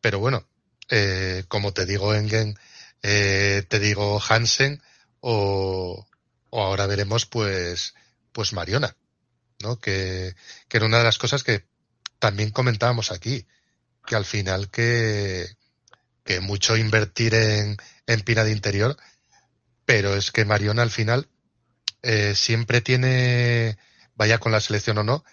Pero 0.00 0.18
bueno, 0.20 0.46
eh, 0.88 1.44
como 1.48 1.72
te 1.72 1.84
digo 1.86 2.14
Engen, 2.14 2.56
eh, 3.02 3.64
te 3.68 3.78
digo 3.80 4.20
Hansen, 4.28 4.80
o, 5.20 6.06
o 6.50 6.62
ahora 6.62 6.86
veremos 6.86 7.26
pues, 7.26 7.94
pues 8.32 8.52
Mariona, 8.52 8.94
¿no? 9.60 9.80
Que, 9.80 10.36
que 10.68 10.76
era 10.76 10.86
una 10.86 10.98
de 10.98 11.04
las 11.04 11.18
cosas 11.18 11.42
que 11.42 11.66
también 12.18 12.50
comentábamos 12.50 13.10
aquí, 13.10 13.46
que 14.06 14.16
al 14.16 14.24
final 14.24 14.70
que, 14.70 15.46
que 16.24 16.40
mucho 16.40 16.76
invertir 16.76 17.34
en, 17.34 17.76
en 18.06 18.20
Pina 18.22 18.44
de 18.44 18.52
Interior, 18.52 18.96
pero 19.84 20.16
es 20.16 20.32
que 20.32 20.44
Mariona 20.44 20.82
al 20.82 20.90
final 20.90 21.28
eh, 22.02 22.34
siempre 22.34 22.80
tiene, 22.80 23.78
vaya 24.14 24.38
con 24.38 24.52
la 24.52 24.60
selección 24.60 24.98
o 24.98 25.04
no, 25.04 25.24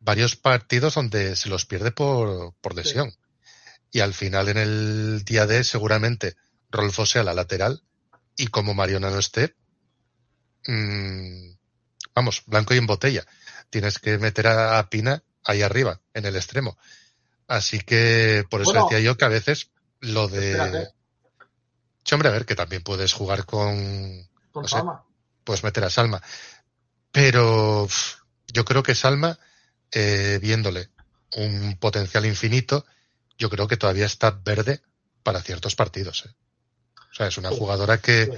varios 0.00 0.36
partidos 0.36 0.94
donde 0.94 1.36
se 1.36 1.48
los 1.48 1.66
pierde 1.66 1.90
por, 1.90 2.54
por 2.60 2.74
lesión. 2.74 3.12
Y 3.90 4.00
al 4.00 4.14
final 4.14 4.48
en 4.48 4.58
el 4.58 5.24
día 5.24 5.46
D 5.46 5.64
seguramente 5.64 6.36
Rolfo 6.70 7.06
sea 7.06 7.22
la 7.22 7.34
lateral 7.34 7.82
y 8.36 8.48
como 8.48 8.74
Mariona 8.74 9.10
no 9.10 9.18
esté, 9.18 9.54
mmm, 10.66 11.52
vamos, 12.14 12.42
blanco 12.46 12.74
y 12.74 12.78
en 12.78 12.86
botella. 12.86 13.26
Tienes 13.70 13.98
que 13.98 14.18
meter 14.18 14.46
a, 14.46 14.78
a 14.78 14.90
Pina 14.90 15.22
ahí 15.44 15.62
arriba, 15.62 16.00
en 16.14 16.26
el 16.26 16.36
extremo. 16.36 16.78
Así 17.48 17.80
que 17.80 18.44
por 18.50 18.60
eso 18.60 18.70
Bueno. 18.70 18.84
decía 18.84 19.00
yo 19.00 19.16
que 19.16 19.24
a 19.24 19.28
veces 19.28 19.70
lo 20.00 20.28
de... 20.28 20.50
Espérate. 20.52 20.90
Sí, 22.04 22.14
hombre, 22.14 22.28
a 22.28 22.32
ver, 22.32 22.46
que 22.46 22.54
también 22.54 22.82
puedes 22.82 23.12
jugar 23.12 23.44
con... 23.44 24.28
Con 24.52 24.62
No 24.62 24.68
sé. 24.68 24.76
Salma. 24.76 25.04
Puedes 25.44 25.64
meter 25.64 25.82
a 25.84 25.90
Salma. 25.90 26.22
Pero 27.10 27.88
yo 28.52 28.64
creo 28.64 28.82
que 28.82 28.94
Salma, 28.94 29.38
eh, 29.92 30.38
viéndole 30.40 30.90
un 31.36 31.76
potencial 31.78 32.24
infinito, 32.26 32.84
yo 33.38 33.50
creo 33.50 33.66
que 33.68 33.76
todavía 33.76 34.06
está 34.06 34.30
verde 34.30 34.80
para 35.22 35.42
ciertos 35.42 35.74
partidos. 35.74 36.24
¿eh? 36.26 36.34
O 37.10 37.14
sea, 37.14 37.26
es 37.28 37.38
una 37.38 37.50
Sí. 37.50 37.56
jugadora 37.58 37.98
que, 37.98 38.26
Sí. 38.26 38.32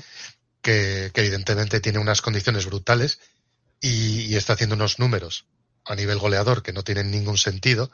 que, 0.63 1.11
que 1.13 1.21
evidentemente 1.21 1.81
tiene 1.81 1.99
unas 1.99 2.23
condiciones 2.23 2.67
brutales 2.67 3.21
y, 3.81 4.23
y 4.23 4.37
está 4.37 4.53
haciendo 4.55 4.75
unos 4.77 4.99
números 4.99 5.47
a 5.85 5.95
nivel 5.95 6.19
goleador 6.19 6.63
que 6.63 6.73
no 6.73 6.83
tienen 6.85 7.11
ningún 7.11 7.39
sentido. 7.39 7.91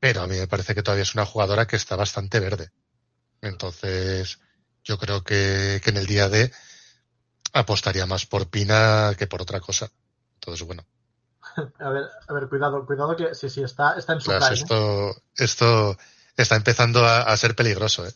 Pero 0.00 0.22
a 0.22 0.26
mí 0.26 0.36
me 0.36 0.48
parece 0.48 0.74
que 0.74 0.82
todavía 0.82 1.02
es 1.02 1.14
una 1.14 1.26
jugadora 1.26 1.66
que 1.66 1.76
está 1.76 1.94
bastante 1.94 2.40
verde. 2.40 2.70
Entonces, 3.42 4.40
yo 4.82 4.98
creo 4.98 5.22
que, 5.22 5.80
que 5.84 5.90
en 5.90 5.98
el 5.98 6.06
día 6.06 6.28
D 6.28 6.50
apostaría 7.52 8.06
más 8.06 8.26
por 8.26 8.48
Pina 8.48 9.14
que 9.16 9.26
por 9.26 9.42
otra 9.42 9.60
cosa. 9.60 9.90
Entonces, 10.34 10.66
bueno, 10.66 10.86
A 11.80 11.90
ver, 11.90 12.08
a 12.28 12.32
ver, 12.32 12.48
cuidado, 12.48 12.84
cuidado 12.86 13.16
que 13.16 13.34
sí, 13.34 13.48
sí, 13.48 13.62
está, 13.62 13.94
está 13.94 14.14
en 14.14 14.20
su 14.20 14.26
claro, 14.26 14.46
prime, 14.46 14.60
¿eh? 14.60 14.62
esto, 14.62 15.22
esto 15.36 15.96
está 16.36 16.56
empezando 16.56 17.04
a, 17.04 17.22
a 17.22 17.36
ser 17.36 17.54
peligroso. 17.54 18.06
¿eh? 18.06 18.12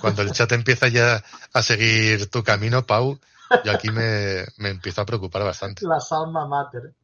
Cuando 0.00 0.22
el 0.22 0.32
chat 0.32 0.50
empieza 0.52 0.88
ya 0.88 1.22
a 1.52 1.62
seguir 1.62 2.30
tu 2.30 2.42
camino, 2.42 2.86
Pau, 2.86 3.18
yo 3.64 3.72
aquí 3.72 3.90
me, 3.90 4.44
me 4.58 4.70
empiezo 4.70 5.00
a 5.00 5.06
preocupar 5.06 5.44
bastante. 5.44 5.84
La 5.86 6.00
Salma 6.00 6.46
Mater. 6.46 6.94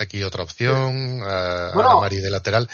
Aquí 0.00 0.22
otra 0.22 0.42
opción, 0.42 1.20
a 1.22 1.72
Bueno. 1.74 1.90
Ana 1.90 2.00
Mari 2.00 2.16
de 2.16 2.30
lateral. 2.30 2.68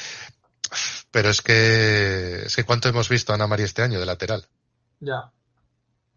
Pero 1.10 1.28
es 1.28 1.42
que, 1.42 2.42
es 2.46 2.54
que 2.54 2.62
cuánto 2.64 2.88
hemos 2.88 3.08
visto 3.08 3.32
a 3.32 3.34
Ana 3.34 3.48
Mari 3.48 3.64
este 3.64 3.82
año 3.82 3.98
de 3.98 4.06
lateral. 4.06 4.46
Ya, 5.00 5.32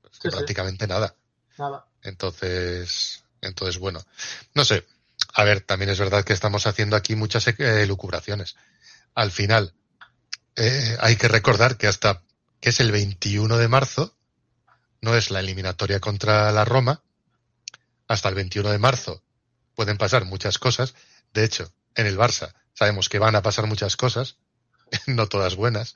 Es 0.03 0.19
que 0.19 0.29
Sí, 0.29 0.29
sí. 0.29 0.29
prácticamente 0.29 0.85
nada. 0.85 1.15
nada. 1.57 1.87
Entonces, 2.03 3.23
entonces, 3.41 3.79
bueno, 3.79 4.05
no 4.53 4.63
sé. 4.65 4.85
A 5.33 5.43
ver, 5.43 5.61
también 5.61 5.89
es 5.89 5.99
verdad 5.99 6.23
que 6.23 6.33
estamos 6.33 6.67
haciendo 6.67 6.95
aquí 6.95 7.15
muchas 7.15 7.47
eh, 7.47 7.85
lucubraciones. 7.87 8.55
Al 9.15 9.31
final, 9.31 9.73
eh, 10.55 10.95
hay 11.01 11.15
que 11.15 11.27
recordar 11.27 11.77
que 11.77 11.87
hasta 11.87 12.21
que 12.61 12.69
es 12.69 12.79
el 12.81 12.91
21 12.91 13.57
de 13.57 13.67
marzo, 13.67 14.13
no 15.01 15.15
es 15.15 15.31
la 15.31 15.39
eliminatoria 15.39 15.99
contra 15.99 16.51
la 16.51 16.65
Roma. 16.65 17.01
Hasta 18.07 18.29
el 18.29 18.35
21 18.35 18.69
de 18.69 18.77
marzo 18.77 19.23
pueden 19.79 19.97
pasar 19.97 20.25
muchas 20.25 20.59
cosas. 20.59 20.93
De 21.33 21.45
hecho, 21.45 21.73
en 21.95 22.05
el 22.05 22.17
Barça 22.17 22.53
sabemos 22.73 23.07
que 23.07 23.17
van 23.17 23.37
a 23.37 23.41
pasar 23.41 23.65
muchas 23.65 23.95
cosas, 23.95 24.35
no 25.07 25.29
todas 25.29 25.55
buenas. 25.55 25.95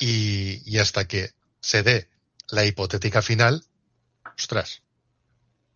Y, 0.00 0.62
y 0.64 0.78
hasta 0.78 1.06
que 1.06 1.34
se 1.60 1.82
dé 1.82 2.08
la 2.48 2.64
hipotética 2.64 3.20
final, 3.20 3.66
ostras, 4.38 4.80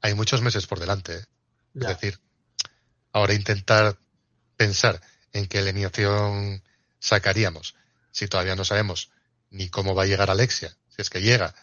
hay 0.00 0.14
muchos 0.14 0.40
meses 0.40 0.66
por 0.66 0.80
delante. 0.80 1.14
¿eh? 1.14 1.24
Es 1.74 1.86
decir, 1.88 2.20
ahora 3.12 3.34
intentar 3.34 3.98
pensar 4.56 5.02
en 5.34 5.46
qué 5.46 5.58
alineación 5.58 6.64
sacaríamos, 7.00 7.74
si 8.12 8.28
todavía 8.28 8.56
no 8.56 8.64
sabemos 8.64 9.10
ni 9.50 9.68
cómo 9.68 9.94
va 9.94 10.04
a 10.04 10.06
llegar 10.06 10.30
Alexia, 10.30 10.74
si 10.88 11.02
es 11.02 11.10
que 11.10 11.20
llega, 11.20 11.54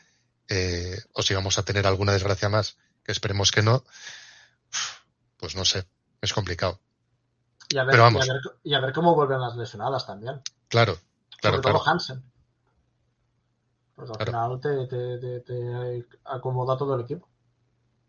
eh, 0.49 1.01
o 1.13 1.24
si 1.24 1.34
vamos 1.34 1.57
a 1.57 1.65
tener 1.65 1.88
alguna 1.88 2.13
desgracia 2.13 2.47
más, 2.47 2.78
que 3.03 3.11
esperemos 3.11 3.51
que 3.51 3.63
no, 3.63 3.84
pues 5.44 5.58
no 5.58 5.66
sé, 5.66 5.86
es 6.22 6.32
complicado. 6.32 6.80
Y 7.70 7.78
a 7.78 7.84
ver, 7.84 7.91
Pero 7.91 8.04
vamos. 8.04 8.26
Y 8.26 8.30
a 8.30 8.34
ver, 8.34 8.41
y 8.64 8.74
a 8.76 8.80
ver 8.80 8.94
cómo 8.94 9.14
vuelven 9.14 9.41
las 9.41 9.58
lesionadas 9.58 10.08
también. 10.08 10.39
Claro, 10.70 10.98
claro, 11.41 11.58
Sobre 11.58 11.62
claro. 11.64 11.80
todo 11.80 11.89
Hansen. 11.89 12.24
Pues 13.96 14.08
al 14.12 14.16
Claro. 14.18 14.32
final 14.32 14.60
te, 14.62 14.88
te, 14.88 15.18
te, 15.18 15.39
te 15.41 16.06
acomoda 16.26 16.78
todo 16.78 16.94
el 16.96 17.02
equipo. 17.02 17.28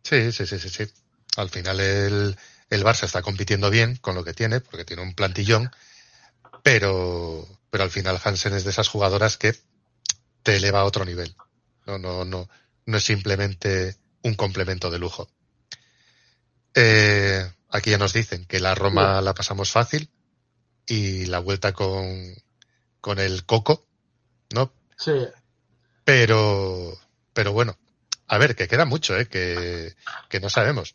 Sí, 0.02 0.32
sí, 0.32 0.46
sí, 0.46 0.58
sí, 0.58 0.68
sí. 0.68 0.84
Al 1.36 1.50
final 1.50 1.80
el, 1.80 2.36
el 2.70 2.84
Barça 2.84 3.04
está 3.04 3.22
compitiendo 3.22 3.70
bien 3.70 3.96
con 3.96 4.14
lo 4.14 4.24
que 4.24 4.34
tiene, 4.34 4.60
porque 4.60 4.84
tiene 4.84 5.02
un 5.02 5.14
plantillón, 5.14 5.70
pero, 6.62 7.46
pero 7.70 7.84
al 7.84 7.90
final 7.90 8.20
Hansen 8.24 8.54
es 8.54 8.64
de 8.64 8.70
esas 8.70 8.88
jugadoras 8.88 9.36
que 9.38 9.54
te 10.42 10.56
eleva 10.56 10.80
a 10.80 10.84
otro 10.84 11.04
nivel. 11.04 11.34
No, 11.86 11.98
no, 11.98 12.24
no, 12.24 12.48
no 12.86 12.96
es 12.96 13.04
simplemente 13.04 13.96
un 14.22 14.34
complemento 14.34 14.90
de 14.90 14.98
lujo. 15.00 15.28
Eh, 16.74 17.50
aquí 17.70 17.90
ya 17.90 17.98
nos 17.98 18.12
dicen 18.12 18.46
que 18.46 18.60
la 18.60 18.74
Roma 18.74 19.20
la 19.20 19.34
pasamos 19.34 19.70
fácil 19.70 20.10
y 20.86 21.26
la 21.26 21.38
vuelta 21.38 21.72
con, 21.72 22.34
con 23.00 23.18
el 23.18 23.44
Coco, 23.44 23.86
¿no? 24.52 24.72
Sí, 24.96 25.12
Pero, 26.04 26.98
pero 27.32 27.52
bueno, 27.52 27.76
a 28.26 28.38
ver, 28.38 28.56
que 28.56 28.68
queda 28.68 28.84
mucho, 28.84 29.16
¿eh? 29.18 29.26
que, 29.26 29.94
que 30.28 30.40
no 30.40 30.50
sabemos. 30.50 30.94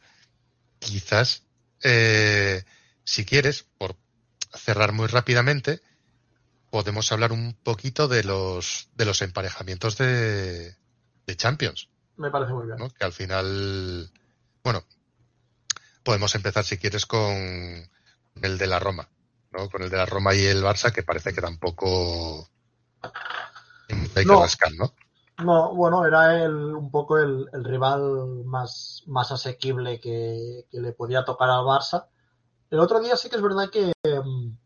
Quizás, 0.79 1.43
eh, 1.83 2.63
si 3.03 3.25
quieres, 3.25 3.65
por 3.77 3.95
cerrar 4.53 4.91
muy 4.91 5.07
rápidamente, 5.07 5.81
podemos 6.69 7.11
hablar 7.11 7.31
un 7.31 7.53
poquito 7.53 8.07
de 8.07 8.23
los, 8.23 8.89
de 8.95 9.05
los 9.05 9.21
emparejamientos 9.21 9.97
de, 9.97 10.75
de 11.25 11.35
Champions, 11.35 11.89
me 12.17 12.29
parece 12.29 12.53
muy 12.53 12.65
bien. 12.65 12.77
¿no? 12.77 12.89
Que 12.89 13.05
al 13.05 13.13
final, 13.13 14.11
bueno, 14.63 14.83
podemos 16.03 16.33
empezar 16.35 16.63
si 16.63 16.77
quieres 16.77 17.05
con 17.05 17.31
el 18.41 18.57
de 18.57 18.67
la 18.67 18.79
Roma, 18.79 19.09
¿no? 19.51 19.69
Con 19.69 19.83
el 19.83 19.89
de 19.89 19.97
la 19.97 20.05
Roma 20.05 20.33
y 20.33 20.45
el 20.45 20.63
Barça, 20.63 20.91
que 20.91 21.03
parece 21.03 21.33
que 21.33 21.41
tampoco 21.41 22.47
hay 23.89 24.23
que 24.23 24.25
No. 24.25 24.41
rascar, 24.41 24.71
¿no? 24.73 24.93
No, 25.43 25.73
bueno, 25.73 26.05
era 26.05 26.43
el, 26.43 26.53
un 26.53 26.91
poco 26.91 27.17
el, 27.17 27.47
el 27.53 27.63
rival 27.63 28.43
más, 28.45 29.03
más 29.07 29.31
asequible 29.31 29.99
que, 29.99 30.65
que 30.69 30.79
le 30.81 30.91
podía 30.91 31.23
tocar 31.23 31.49
al 31.49 31.63
Barça. 31.63 32.07
El 32.69 32.79
otro 32.79 32.99
día 32.99 33.15
sí 33.15 33.29
que 33.29 33.37
es 33.37 33.41
verdad 33.41 33.69
que, 33.71 33.93
mm, 34.03 34.57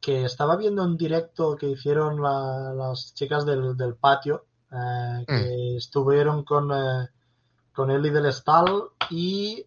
que 0.00 0.24
estaba 0.24 0.56
viendo 0.56 0.82
un 0.84 0.96
directo 0.96 1.54
que 1.56 1.66
hicieron 1.68 2.22
la- 2.22 2.72
las 2.74 3.12
chicas 3.14 3.44
del, 3.44 3.76
del 3.76 3.94
patio, 3.94 4.46
eh, 4.72 5.24
que 5.26 5.76
estuvieron 5.76 6.44
con, 6.44 6.72
eh, 6.72 7.08
con 7.74 7.90
Eli 7.90 8.08
del 8.10 8.26
Estal 8.26 8.84
y... 9.10 9.66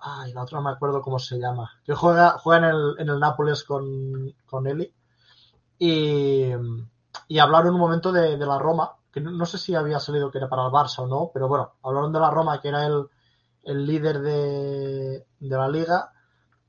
Ay, 0.00 0.32
la 0.32 0.42
otra 0.42 0.58
no 0.58 0.64
me 0.64 0.70
acuerdo 0.70 1.02
cómo 1.02 1.18
se 1.18 1.38
llama. 1.38 1.70
Que 1.84 1.94
juega, 1.94 2.38
juega 2.38 2.68
en 2.68 2.74
el, 2.74 2.94
en 2.98 3.08
el 3.08 3.18
Nápoles 3.18 3.64
con, 3.64 4.32
con 4.46 4.66
Eli. 4.66 4.92
Y, 5.78 6.52
y 7.28 7.38
hablaron 7.38 7.74
un 7.74 7.80
momento 7.80 8.12
de, 8.12 8.36
de 8.36 8.46
la 8.46 8.58
Roma, 8.58 8.92
que 9.12 9.20
no, 9.20 9.46
sé 9.46 9.58
si 9.58 9.74
había 9.74 9.98
salido 9.98 10.30
que 10.30 10.38
era 10.38 10.48
para 10.48 10.66
el 10.66 10.72
Barça 10.72 11.00
o 11.00 11.06
no, 11.06 11.30
pero 11.32 11.48
bueno, 11.48 11.74
hablaron 11.82 12.12
de 12.12 12.20
la 12.20 12.30
Roma, 12.30 12.60
que 12.60 12.68
era 12.68 12.86
el, 12.86 13.08
el 13.64 13.86
líder 13.86 14.20
de, 14.20 15.26
de 15.38 15.56
la 15.56 15.68
liga, 15.68 16.12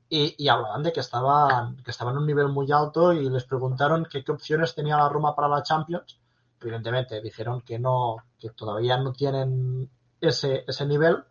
y, 0.08 0.34
y 0.42 0.48
hablaban 0.48 0.82
de 0.82 0.92
que 0.92 1.00
estaban, 1.00 1.76
que 1.82 1.92
estaban 1.92 2.14
en 2.14 2.20
un 2.20 2.26
nivel 2.26 2.48
muy 2.48 2.70
alto 2.72 3.12
y 3.12 3.28
les 3.30 3.44
preguntaron 3.44 4.06
que 4.06 4.24
qué 4.24 4.32
opciones 4.32 4.74
tenía 4.74 4.96
la 4.96 5.08
Roma 5.08 5.36
para 5.36 5.48
la 5.48 5.62
Champions. 5.62 6.18
Evidentemente 6.60 7.20
dijeron 7.20 7.62
que 7.62 7.78
no, 7.78 8.16
que 8.38 8.50
todavía 8.50 8.96
no 8.98 9.12
tienen 9.12 9.88
ese, 10.20 10.64
ese 10.66 10.84
nivel, 10.84 11.24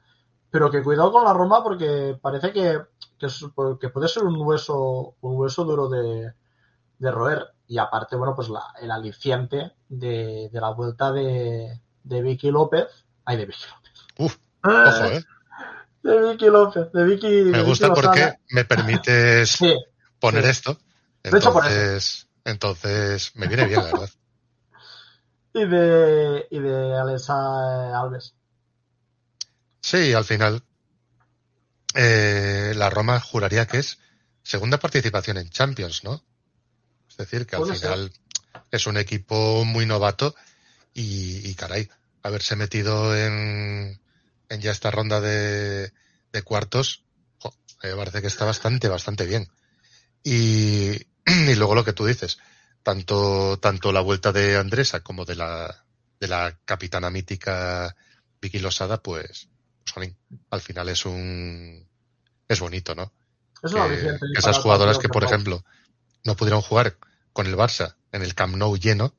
pero 0.52 0.72
que 0.72 0.84
cuidado 0.84 1.12
con 1.12 1.26
la 1.26 1.34
Roma 1.34 1.64
porque 1.64 2.18
parece 2.22 2.52
que, 2.52 2.80
que, 3.20 3.90
puede 3.90 4.08
ser 4.08 4.24
un 4.24 4.38
hueso, 4.42 5.16
un 5.22 5.38
hueso 5.38 5.64
duro 5.64 5.90
de, 5.90 6.34
de 6.98 7.12
roer. 7.12 7.48
Y 7.68 7.78
aparte, 7.78 8.16
bueno, 8.16 8.36
pues 8.36 8.50
la, 8.50 8.64
el 8.82 8.90
aliciente 8.90 9.74
de, 9.90 10.50
de 10.52 10.62
la 10.62 10.72
vuelta 10.72 11.12
de, 11.12 11.80
de 12.04 12.22
Vicky 12.22 12.50
López. 12.50 12.88
Ay, 13.26 13.38
de 13.38 13.46
Vicky 13.46 13.66
López. 13.70 13.92
Uf, 14.18 14.38
ojo, 14.64 15.06
¿eh? 15.06 15.24
De 16.02 16.32
Vicky 16.32 16.46
López, 16.48 16.92
de 16.92 17.04
Vicky. 17.04 17.28
Me 17.28 17.62
gusta 17.62 17.94
porque 17.94 18.34
me 18.50 18.66
permites 18.66 19.52
Sí, 19.52 19.76
poner 20.20 20.44
sí. 20.46 20.50
esto. 20.50 20.78
De 21.24 21.38
hecho, 21.38 21.54
por 21.54 21.66
eso. 21.66 21.76
Entonces, 21.76 22.28
entonces 22.46 23.36
me 23.36 23.48
viene 23.48 23.66
bien, 23.66 23.84
la 23.84 23.92
verdad. 23.92 24.10
y 25.54 25.66
de, 25.66 26.48
y 26.50 26.60
de 26.60 26.98
Alessa 26.98 28.00
Alves. 28.00 28.36
Sí, 29.82 30.14
al 30.14 30.26
final, 30.26 30.64
eh, 31.96 32.74
la 32.76 32.90
Roma 32.90 33.20
juraría 33.20 33.68
que 33.68 33.78
es 33.80 34.00
segunda 34.44 34.80
participación 34.80 35.38
en 35.38 35.50
Champions, 35.50 36.04
¿no? 36.04 36.24
Es 37.10 37.18
decir, 37.18 37.46
que 37.46 37.56
al 37.56 37.64
Puede 37.64 37.76
ser. 37.76 37.90
final 37.90 38.14
es 38.72 38.88
un 38.88 38.98
equipo 38.98 39.64
muy 39.66 39.86
novato 39.86 40.36
y, 40.94 41.48
y 41.50 41.54
caray, 41.56 41.90
haberse 42.24 42.56
metido 42.56 43.16
en, 43.18 44.00
en 44.50 44.62
ya 44.62 44.72
esta 44.72 44.92
ronda 44.92 45.22
de, 45.22 45.92
de 46.32 46.42
cuartos, 46.44 47.04
jo, 47.40 47.54
me 47.84 47.96
parece 47.96 48.22
que 48.22 48.28
está 48.28 48.46
bastante, 48.46 48.88
bastante 48.88 49.26
bien. 49.26 49.50
Y, 50.24 50.92
y 51.26 51.56
luego 51.56 51.76
lo 51.76 51.86
que 51.86 51.94
tú 51.94 52.06
dices, 52.06 52.38
tanto, 52.84 53.60
tanto 53.60 53.92
la 53.92 54.02
vuelta 54.02 54.32
de 54.32 54.58
Andresa 54.58 55.02
como 55.02 55.26
de 55.26 55.36
la, 55.36 55.86
de 56.20 56.28
la 56.28 56.58
capitana 56.66 57.10
mítica 57.10 57.96
Vicky 58.42 58.60
Losada, 58.60 59.02
pues, 59.02 59.48
jolín, 59.92 60.16
al 60.50 60.62
final 60.62 60.90
es 60.90 61.06
un, 61.06 61.88
es 62.48 62.60
bonito, 62.60 62.96
¿no? 62.96 63.12
Es 63.62 63.74
Que, 63.74 64.18
que 64.34 64.40
esas 64.40 64.58
jugadoras 64.60 64.98
que, 64.98 65.10
por 65.10 65.24
ejemplo, 65.24 65.64
no 66.24 66.36
pudieron 66.36 66.62
jugar 66.62 66.98
con 67.34 67.46
el 67.48 67.56
Barça 67.56 67.96
en 68.12 68.22
el 68.22 68.36
Camp 68.36 68.56
Nou 68.56 68.76
lleno, 68.78 69.14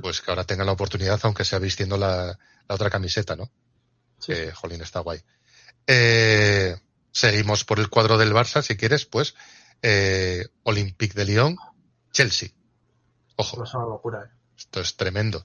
pues 0.00 0.20
que 0.20 0.30
ahora 0.30 0.44
tengan 0.44 0.66
la 0.66 0.72
oportunidad, 0.72 1.20
aunque 1.22 1.44
sea 1.44 1.58
vistiendo 1.58 1.96
la, 1.96 2.38
la 2.68 2.74
otra 2.74 2.90
camiseta, 2.90 3.36
¿no? 3.36 3.50
Sí, 4.18 4.32
Que, 4.32 4.52
jolín, 4.52 4.82
está 4.82 5.00
guay. 5.00 5.20
Eh, 5.86 6.76
seguimos 7.12 7.64
por 7.64 7.80
el 7.80 7.88
cuadro 7.88 8.18
del 8.18 8.32
Barça, 8.32 8.62
si 8.62 8.76
quieres, 8.76 9.06
pues, 9.06 9.34
eh, 9.82 10.46
Olympique 10.62 11.14
de 11.14 11.24
Lyon, 11.24 11.56
Chelsea. 12.12 12.50
Ojo, 13.36 13.56
pues 13.56 13.70
es 13.70 13.74
una 13.74 13.86
locura, 13.86 14.24
eh. 14.24 14.36
esto 14.56 14.80
es 14.80 14.96
tremendo. 14.96 15.42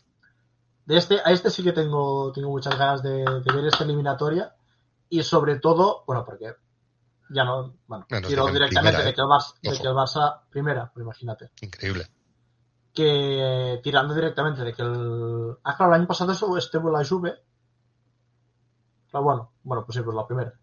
De 0.85 0.97
este, 0.97 1.19
a 1.23 1.31
este 1.31 1.49
sí 1.49 1.63
que 1.63 1.71
tengo, 1.71 2.31
tengo 2.31 2.49
muchas 2.49 2.77
ganas 2.77 3.01
de, 3.01 3.25
de 3.25 3.53
ver 3.53 3.65
esta 3.65 3.83
eliminatoria 3.83 4.55
y 5.09 5.23
sobre 5.23 5.59
todo, 5.59 6.03
bueno, 6.05 6.23
porque 6.25 6.53
ya 7.29 7.43
no, 7.43 7.75
bueno, 7.87 8.05
Bueno, 8.09 8.27
quiero 8.27 8.47
en 8.47 8.53
directamente 8.53 8.91
primera, 8.91 9.05
de, 9.05 9.13
que 9.13 9.21
el 9.21 9.27
Barça, 9.27 9.53
de 9.61 9.77
que 9.81 9.87
el 9.87 9.93
Barça, 9.93 10.41
primera, 10.49 10.91
pues 10.93 11.03
imagínate, 11.03 11.51
Increíble. 11.61 12.07
que 12.93 13.79
tirando 13.83 14.13
directamente 14.13 14.63
de 14.63 14.73
que 14.73 14.81
el... 14.83 15.57
Ah, 15.63 15.75
claro, 15.75 15.93
el 15.93 16.01
año 16.01 16.07
pasado 16.07 16.31
eso 16.31 16.55
estuvo 16.57 16.91
la 16.91 17.03
Juve. 17.03 17.33
Pero 19.11 19.23
bueno, 19.23 19.51
bueno, 19.63 19.85
pues 19.85 19.95
sí, 19.95 20.03
pues 20.03 20.15
la 20.15 20.27
primera. 20.27 20.53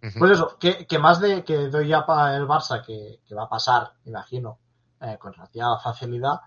Pues 0.00 0.30
eso, 0.30 0.56
que, 0.60 0.86
que 0.86 0.98
más 0.98 1.20
de 1.20 1.42
que 1.42 1.68
doy 1.68 1.88
ya 1.88 2.06
para 2.06 2.36
el 2.36 2.46
Barça, 2.46 2.84
que, 2.84 3.20
que 3.26 3.34
va 3.34 3.44
a 3.44 3.48
pasar, 3.48 3.94
imagino, 4.04 4.60
eh, 5.00 5.16
con 5.18 5.32
relativa 5.32 5.78
facilidad, 5.80 6.40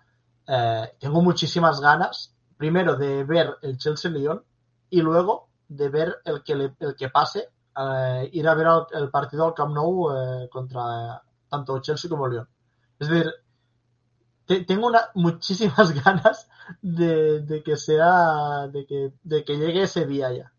eh, 0.47 0.95
tengo 0.99 1.21
muchísimas 1.21 1.81
ganas, 1.81 2.33
primero 2.61 2.95
de 2.95 3.23
ver 3.23 3.57
el 3.63 3.75
Chelsea-Lyon 3.79 4.43
y 4.91 5.01
luego 5.01 5.49
de 5.67 5.89
ver 5.89 6.17
el 6.25 6.43
que, 6.43 6.53
le- 6.55 6.75
el 6.79 6.95
que 6.95 7.09
pase, 7.09 7.49
eh, 7.75 8.29
ir 8.33 8.47
a 8.47 8.53
ver 8.53 8.67
al- 8.67 8.85
el 8.93 9.09
partido 9.09 9.47
al 9.47 9.55
Camp 9.55 9.73
Nou 9.73 10.11
eh, 10.13 10.47
contra 10.51 11.19
tanto 11.49 11.81
Chelsea 11.81 12.07
como 12.07 12.27
Lyon. 12.27 12.47
Es 12.99 13.07
decir, 13.09 13.31
te- 14.45 14.63
tengo 14.65 14.85
una, 14.87 15.09
muchísimas 15.15 15.91
ganas 16.05 16.47
de, 16.83 17.41
de 17.41 17.63
que 17.63 17.75
sea, 17.77 18.67
de 18.67 18.85
que, 18.85 19.11
de 19.23 19.43
que 19.43 19.57
llegue 19.57 19.81
ese 19.83 20.05
día 20.05 20.31
ya. 20.31 20.51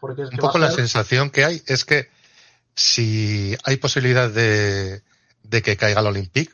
Porque 0.00 0.22
es 0.22 0.30
Un 0.30 0.36
que 0.36 0.40
a 0.40 0.48
poco 0.48 0.58
la 0.58 0.70
sensación 0.72 1.30
que 1.30 1.44
hay 1.44 1.62
es 1.66 1.84
que 1.84 2.08
si 2.74 3.56
hay 3.64 3.76
posibilidad 3.76 4.30
de, 4.30 5.02
de 5.44 5.62
que 5.62 5.76
caiga 5.76 6.00
el 6.00 6.06
Olympique, 6.08 6.52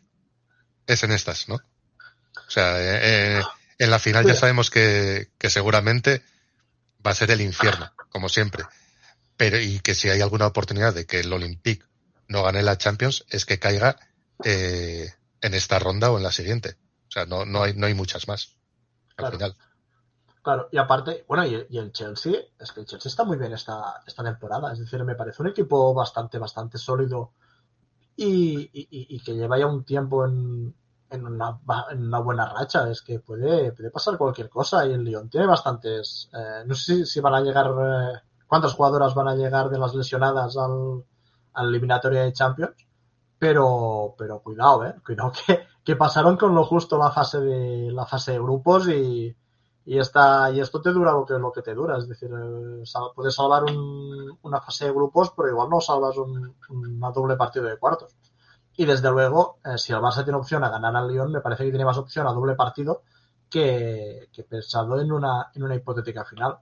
es 0.87 1.03
en 1.03 1.13
estas, 1.13 1.49
¿no? 1.49 1.55
O 1.55 2.51
sea, 2.51 2.79
eh, 2.79 3.36
eh, 3.36 3.36
en 3.79 3.91
la 3.91 3.99
final 3.99 4.25
ya 4.27 4.35
sabemos 4.35 4.71
que, 4.71 5.31
que 5.39 5.51
seguramente 5.51 6.23
va 7.07 7.11
a 7.11 7.15
ser 7.15 7.31
el 7.31 7.41
infierno, 7.41 7.91
como 8.11 8.29
siempre. 8.29 8.65
Pero, 9.37 9.59
y 9.61 9.81
que 9.81 9.95
si 9.95 10.09
hay 10.09 10.21
alguna 10.23 10.47
oportunidad 10.47 10.95
de 10.95 11.07
que 11.07 11.21
el 11.21 11.33
Olympique 11.33 11.85
no 12.29 12.43
gane 12.43 12.63
la 12.63 12.79
Champions, 12.79 13.25
es 13.29 13.45
que 13.45 13.59
caiga 13.59 13.97
eh, 14.45 15.13
en 15.41 15.55
esta 15.55 15.79
ronda 15.79 16.11
o 16.11 16.17
en 16.17 16.23
la 16.23 16.33
siguiente. 16.33 16.77
O 17.09 17.11
sea, 17.11 17.27
no, 17.27 17.45
no 17.45 17.63
hay, 17.63 17.75
no 17.75 17.87
hay 17.87 17.95
muchas 17.95 18.27
más. 18.29 18.57
Al 19.11 19.17
Claro. 19.17 19.33
final. 19.37 19.57
Claro, 20.43 20.69
y 20.71 20.79
aparte, 20.79 21.25
bueno, 21.29 21.45
y, 21.45 21.55
el- 21.55 21.67
y 21.71 21.79
el 21.79 21.93
Chelsea, 21.93 22.35
es 22.59 22.71
que 22.73 22.81
el 22.81 22.87
Chelsea 22.87 23.11
está 23.11 23.25
muy 23.25 23.37
bien 23.37 23.53
esta, 23.53 24.03
esta 24.07 24.23
temporada. 24.23 24.73
Es 24.73 24.79
decir, 24.79 25.03
me 25.05 25.17
parece 25.17 25.43
un 25.43 25.49
equipo 25.49 25.93
bastante, 25.93 26.39
bastante 26.39 26.79
sólido 26.79 27.33
y- 28.17 28.71
y- 28.73 28.89
y 29.17 29.21
que 29.21 29.35
lleva 29.35 29.59
ya 29.59 29.67
un 29.67 29.85
tiempo 29.85 30.25
en, 30.25 30.75
en, 31.11 31.27
una, 31.27 31.59
en 31.91 32.07
una 32.07 32.19
buena 32.21 32.47
racha. 32.53 32.91
Es 32.91 33.03
que 33.03 33.21
puede, 33.21 33.73
puede 33.73 33.91
pasar 33.91 34.17
cualquier 34.19 34.49
cosa 34.51 34.87
y 34.87 34.93
el 34.93 35.05
Lyon 35.05 35.29
tiene 35.31 35.47
bastantes. 35.47 36.29
eh, 36.33 36.65
no 36.67 36.75
sé 36.75 37.07
si, 37.07 37.21
van 37.21 37.35
a 37.35 37.41
llegar, 37.41 37.67
eh, 37.69 38.21
cuántas 38.47 38.75
jugadoras 38.75 39.15
van 39.15 39.29
a 39.29 39.35
llegar 39.37 39.69
de 39.71 39.79
las 39.79 39.95
lesionadas 39.95 40.57
al, 40.57 41.05
al 41.55 41.69
eliminatoria 41.69 42.23
de 42.23 42.33
Champions. 42.33 42.77
Pero, 43.39 44.15
pero 44.19 44.41
cuidado, 44.41 44.85
eh, 44.87 44.95
cuidado 45.05 45.33
que, 45.47 45.67
que 45.85 45.97
pasaron 45.97 46.37
con 46.37 46.55
lo 46.55 46.65
justo 46.65 46.97
la 46.99 47.11
fase 47.11 47.41
de, 47.41 47.91
la 47.93 48.07
fase 48.07 48.33
de 48.33 48.39
grupos 48.39 48.89
y, 48.89 49.37
y, 49.85 49.99
esta, 49.99 50.51
y 50.51 50.61
esto 50.61 50.81
te 50.81 50.91
dura 50.93 51.13
lo 51.13 51.25
que, 51.27 51.35
lo 51.35 51.53
que 51.53 51.63
te 51.63 51.75
dura. 51.75 51.99
Es 51.99 52.09
decir, 52.09 52.31
eh, 52.33 52.87
sal- 52.87 53.11
puedes 53.15 53.35
salvar 53.35 53.65
un- 53.65 54.39
una 54.43 54.61
fase 54.61 54.87
de 54.87 54.93
grupos, 54.93 55.33
pero 55.37 55.49
igual 55.51 55.69
no 55.71 55.81
salvas 55.81 56.17
un, 56.17 56.55
una 56.71 57.11
doble 57.11 57.37
partido 57.37 57.67
de 57.67 57.79
cuartos. 57.79 58.15
Y 58.77 58.85
desde 58.85 59.11
luego, 59.11 59.59
eh, 59.65 59.79
si 59.79 59.93
el 59.93 60.01
Barça 60.01 60.23
tiene 60.25 60.39
opción 60.39 60.63
a 60.65 60.69
ganar 60.71 60.95
al 60.97 61.09
Lyon, 61.09 61.33
me 61.33 61.41
parece 61.41 61.65
que 61.65 61.71
tiene 61.71 61.85
más 61.85 61.99
opción 61.99 62.27
a 62.27 62.33
doble 62.33 62.55
partido 62.55 63.03
que, 63.51 64.29
que 64.33 64.45
pensado 64.45 65.01
en 65.01 65.13
una, 65.13 65.51
en 65.55 65.63
una 65.63 65.75
hipotética 65.75 66.25
final. 66.25 66.59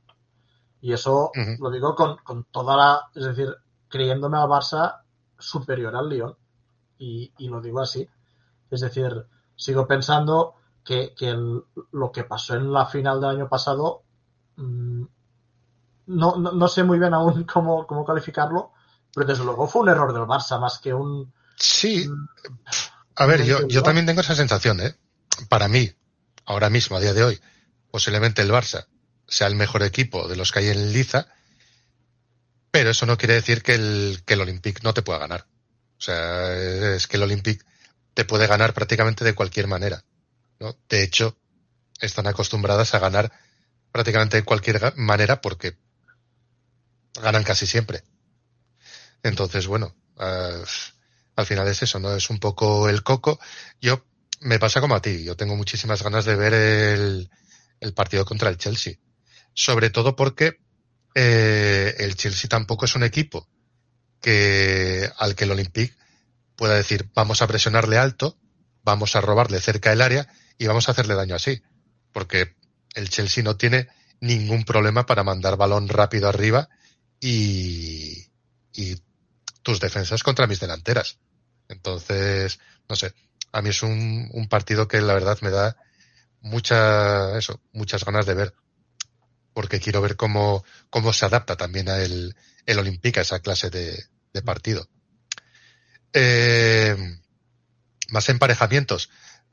Y 0.80 0.92
eso 0.92 1.30
lo 1.58 1.70
digo 1.70 1.94
con, 1.94 2.18
con 2.18 2.44
toda 2.44 2.76
la, 2.76 3.00
es 3.14 3.24
decir, 3.24 3.54
creyéndome 3.88 4.38
al 4.38 4.48
Barça 4.48 5.00
superior 5.38 5.96
al 5.96 6.08
Lyon. 6.08 6.36
Y, 6.98 7.32
y 7.38 7.48
lo 7.48 7.60
digo 7.60 7.80
así. 7.80 8.08
Es 8.70 8.80
decir, 8.80 9.26
sigo 9.56 9.86
pensando 9.86 10.54
que, 10.84 11.14
que 11.14 11.30
el- 11.30 11.64
lo 11.92 12.12
que 12.12 12.24
pasó 12.24 12.54
en 12.56 12.72
la 12.72 12.86
final 12.86 13.20
del 13.20 13.30
año 13.30 13.48
pasado, 13.48 14.02
mm, 14.56 15.04
no, 16.06 16.36
no, 16.36 16.52
no 16.52 16.68
sé 16.68 16.84
muy 16.84 16.98
bien 16.98 17.14
aún 17.14 17.44
cómo, 17.52 17.86
cómo 17.86 18.04
calificarlo, 18.04 18.72
pero 19.12 19.26
desde 19.26 19.44
luego 19.44 19.66
fue 19.66 19.82
un 19.82 19.88
error 19.88 20.12
del 20.12 20.22
Barça 20.24 20.58
más 20.60 20.78
que 20.78 20.92
un... 20.94 21.32
Sí, 21.56 22.08
Mm. 22.08 22.28
a 23.16 23.26
ver, 23.26 23.44
yo, 23.44 23.68
yo 23.68 23.82
también 23.82 24.06
tengo 24.06 24.20
esa 24.20 24.34
sensación, 24.34 24.80
¿eh? 24.80 24.94
Para 25.48 25.68
mí, 25.68 25.92
ahora 26.44 26.70
mismo, 26.70 26.96
a 26.96 27.00
día 27.00 27.12
de 27.12 27.24
hoy, 27.24 27.40
posiblemente 27.90 28.42
el 28.42 28.50
Barça 28.50 28.86
sea 29.26 29.46
el 29.46 29.54
mejor 29.54 29.82
equipo 29.82 30.28
de 30.28 30.36
los 30.36 30.52
que 30.52 30.60
hay 30.60 30.68
en 30.68 30.92
Liza, 30.92 31.26
pero 32.70 32.90
eso 32.90 33.06
no 33.06 33.16
quiere 33.16 33.34
decir 33.34 33.62
que 33.62 33.74
el, 33.74 34.22
que 34.26 34.34
el 34.34 34.40
Olympique 34.40 34.80
no 34.82 34.94
te 34.94 35.02
pueda 35.02 35.18
ganar. 35.20 35.46
O 35.96 36.02
sea, 36.02 36.52
es 36.94 37.06
que 37.06 37.16
el 37.16 37.22
Olympique 37.22 37.64
te 38.14 38.24
puede 38.24 38.46
ganar 38.46 38.74
prácticamente 38.74 39.24
de 39.24 39.34
cualquier 39.34 39.68
manera, 39.68 40.04
¿no? 40.58 40.76
De 40.88 41.02
hecho, 41.02 41.36
están 42.00 42.26
acostumbradas 42.26 42.94
a 42.94 42.98
ganar 42.98 43.32
prácticamente 43.92 44.36
de 44.36 44.44
cualquier 44.44 44.92
manera 44.96 45.40
porque 45.40 45.76
ganan 47.22 47.44
casi 47.44 47.66
siempre. 47.66 48.02
Entonces, 49.22 49.66
bueno, 49.66 49.94
ah, 50.18 50.62
al 51.36 51.46
final 51.46 51.68
es 51.68 51.82
eso, 51.82 51.98
¿no? 51.98 52.14
Es 52.14 52.30
un 52.30 52.38
poco 52.38 52.88
el 52.88 53.02
coco. 53.02 53.38
Yo 53.80 54.04
me 54.40 54.58
pasa 54.58 54.80
como 54.80 54.94
a 54.94 55.02
ti, 55.02 55.24
yo 55.24 55.36
tengo 55.36 55.56
muchísimas 55.56 56.02
ganas 56.02 56.24
de 56.24 56.36
ver 56.36 56.54
el, 56.54 57.30
el 57.80 57.94
partido 57.94 58.24
contra 58.24 58.50
el 58.50 58.58
Chelsea. 58.58 58.94
Sobre 59.52 59.90
todo 59.90 60.16
porque 60.16 60.58
eh, 61.14 61.94
el 61.98 62.16
Chelsea 62.16 62.48
tampoco 62.48 62.84
es 62.84 62.94
un 62.96 63.04
equipo 63.04 63.48
que 64.20 65.10
al 65.18 65.34
que 65.34 65.44
el 65.44 65.52
Olympique 65.52 65.96
pueda 66.56 66.74
decir 66.74 67.10
vamos 67.14 67.42
a 67.42 67.46
presionarle 67.46 67.98
alto, 67.98 68.38
vamos 68.82 69.16
a 69.16 69.20
robarle 69.20 69.60
cerca 69.60 69.90
del 69.90 70.02
área 70.02 70.28
y 70.58 70.66
vamos 70.66 70.88
a 70.88 70.92
hacerle 70.92 71.14
daño 71.14 71.34
así. 71.34 71.62
Porque 72.12 72.56
el 72.94 73.08
Chelsea 73.10 73.42
no 73.42 73.56
tiene 73.56 73.88
ningún 74.20 74.64
problema 74.64 75.06
para 75.06 75.24
mandar 75.24 75.56
balón 75.56 75.88
rápido 75.88 76.28
arriba 76.28 76.68
y, 77.20 78.26
y 78.72 78.96
tus 79.62 79.80
defensas 79.80 80.22
contra 80.22 80.46
mis 80.46 80.60
delanteras. 80.60 81.18
Entonces, 81.68 82.58
no 82.88 82.96
sé, 82.96 83.14
a 83.52 83.62
mí 83.62 83.70
es 83.70 83.82
un, 83.82 84.28
un 84.32 84.48
partido 84.48 84.88
que 84.88 85.00
la 85.00 85.14
verdad 85.14 85.38
me 85.40 85.50
da 85.50 85.76
mucha, 86.40 87.36
eso, 87.38 87.60
muchas 87.72 88.04
ganas 88.04 88.26
de 88.26 88.34
ver. 88.34 88.54
Porque 89.52 89.80
quiero 89.80 90.00
ver 90.00 90.16
cómo, 90.16 90.64
cómo 90.90 91.12
se 91.12 91.24
adapta 91.26 91.56
también 91.56 91.88
a 91.88 91.98
el, 91.98 92.36
el 92.66 92.78
Olympique 92.78 93.20
a 93.20 93.22
esa 93.22 93.40
clase 93.40 93.70
de, 93.70 94.04
de 94.32 94.42
partido. 94.42 94.88
Eh, 96.12 96.96
más 98.08 98.28
emparejamientos. 98.28 99.10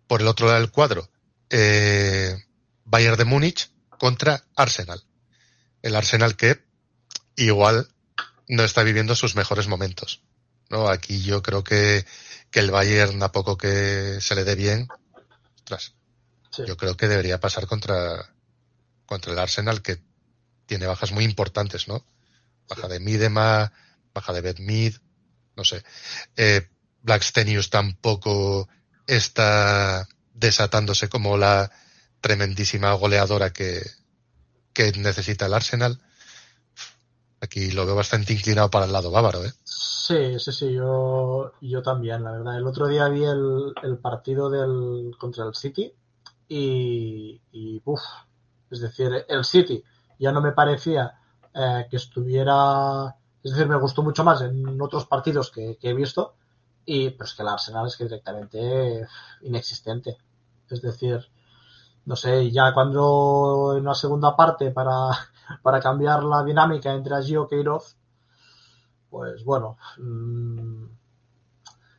Por 0.07 0.21
el 0.21 0.27
otro 0.27 0.47
lado 0.47 0.59
del 0.59 0.71
cuadro, 0.71 1.09
eh, 1.49 2.35
Bayern 2.83 3.17
de 3.17 3.25
Múnich 3.25 3.71
contra 3.89 4.43
Arsenal. 4.55 5.03
El 5.81 5.95
Arsenal 5.95 6.35
que 6.35 6.63
igual 7.35 7.87
no 8.47 8.63
está 8.63 8.83
viviendo 8.83 9.15
sus 9.15 9.35
mejores 9.35 9.67
momentos. 9.67 10.21
¿No? 10.71 10.87
Aquí 10.87 11.21
yo 11.21 11.43
creo 11.43 11.63
que, 11.63 12.05
que 12.49 12.59
el 12.61 12.71
Bayern, 12.71 13.21
a 13.21 13.31
poco 13.31 13.57
que 13.57 14.17
se 14.21 14.33
le 14.35 14.43
dé 14.43 14.55
bien, 14.55 14.87
ostras, 15.57 15.93
Sí. 16.53 16.63
yo 16.67 16.75
creo 16.75 16.97
que 16.97 17.07
debería 17.07 17.39
pasar 17.39 17.65
contra, 17.65 18.33
contra 19.05 19.31
el 19.31 19.39
Arsenal, 19.39 19.81
que 19.81 20.01
tiene 20.65 20.85
bajas 20.85 21.11
muy 21.13 21.23
importantes, 21.23 21.87
¿no? 21.87 22.03
Baja 22.67 22.87
de 22.89 22.99
Midema, 22.99 23.71
baja 24.13 24.33
de 24.33 24.41
Bedmid, 24.41 24.95
no 25.55 25.63
sé. 25.63 25.83
Eh, 26.35 26.67
Blackstenius 27.03 27.69
tampoco 27.69 28.67
está 29.07 30.07
desatándose 30.33 31.07
como 31.07 31.37
la 31.37 31.71
tremendísima 32.19 32.91
goleadora 32.93 33.53
que, 33.53 33.81
que 34.73 34.91
necesita 34.93 35.45
el 35.45 35.53
Arsenal. 35.53 36.01
Aquí 37.41 37.71
lo 37.71 37.85
veo 37.85 37.95
bastante 37.95 38.33
inclinado 38.33 38.69
para 38.69 38.85
el 38.85 38.93
lado 38.93 39.09
bávaro, 39.11 39.43
¿eh? 39.43 39.51
Sí, 39.63 40.39
sí, 40.39 40.51
sí, 40.51 40.73
yo, 40.73 41.53
yo 41.59 41.81
también, 41.81 42.23
la 42.23 42.33
verdad. 42.33 42.57
El 42.57 42.67
otro 42.67 42.87
día 42.87 43.07
vi 43.09 43.23
el, 43.23 43.73
el 43.81 43.97
partido 43.97 44.49
del, 44.49 45.15
contra 45.17 45.45
el 45.45 45.55
City 45.55 45.91
y, 46.47 47.41
y 47.51 47.81
uf, 47.83 48.01
es 48.69 48.81
decir, 48.81 49.25
el 49.27 49.43
City 49.43 49.83
ya 50.19 50.31
no 50.31 50.41
me 50.41 50.51
parecía 50.51 51.19
eh, 51.53 51.87
que 51.89 51.97
estuviera, 51.97 53.15
es 53.43 53.51
decir, 53.51 53.67
me 53.67 53.79
gustó 53.79 54.03
mucho 54.03 54.23
más 54.23 54.41
en 54.41 54.79
otros 54.79 55.05
partidos 55.07 55.49
que, 55.49 55.77
que 55.77 55.89
he 55.89 55.93
visto, 55.93 56.35
y 56.85 57.09
pues 57.11 57.33
que 57.33 57.41
el 57.41 57.49
Arsenal 57.49 57.87
es 57.87 57.97
que 57.97 58.03
directamente 58.05 59.07
inexistente. 59.41 60.17
Es 60.69 60.81
decir, 60.81 61.19
no 62.05 62.15
sé, 62.15 62.51
ya 62.51 62.73
cuando 62.73 63.75
en 63.75 63.81
una 63.81 63.95
segunda 63.95 64.35
parte 64.35 64.71
para, 64.71 65.09
para 65.61 65.79
cambiar 65.79 66.23
la 66.23 66.43
dinámica 66.43 66.91
entre 66.93 67.15
Agio 67.15 67.45
y 67.45 67.47
Queiroz, 67.47 67.97
pues 69.09 69.43
bueno, 69.43 69.77
mmm, 69.97 70.85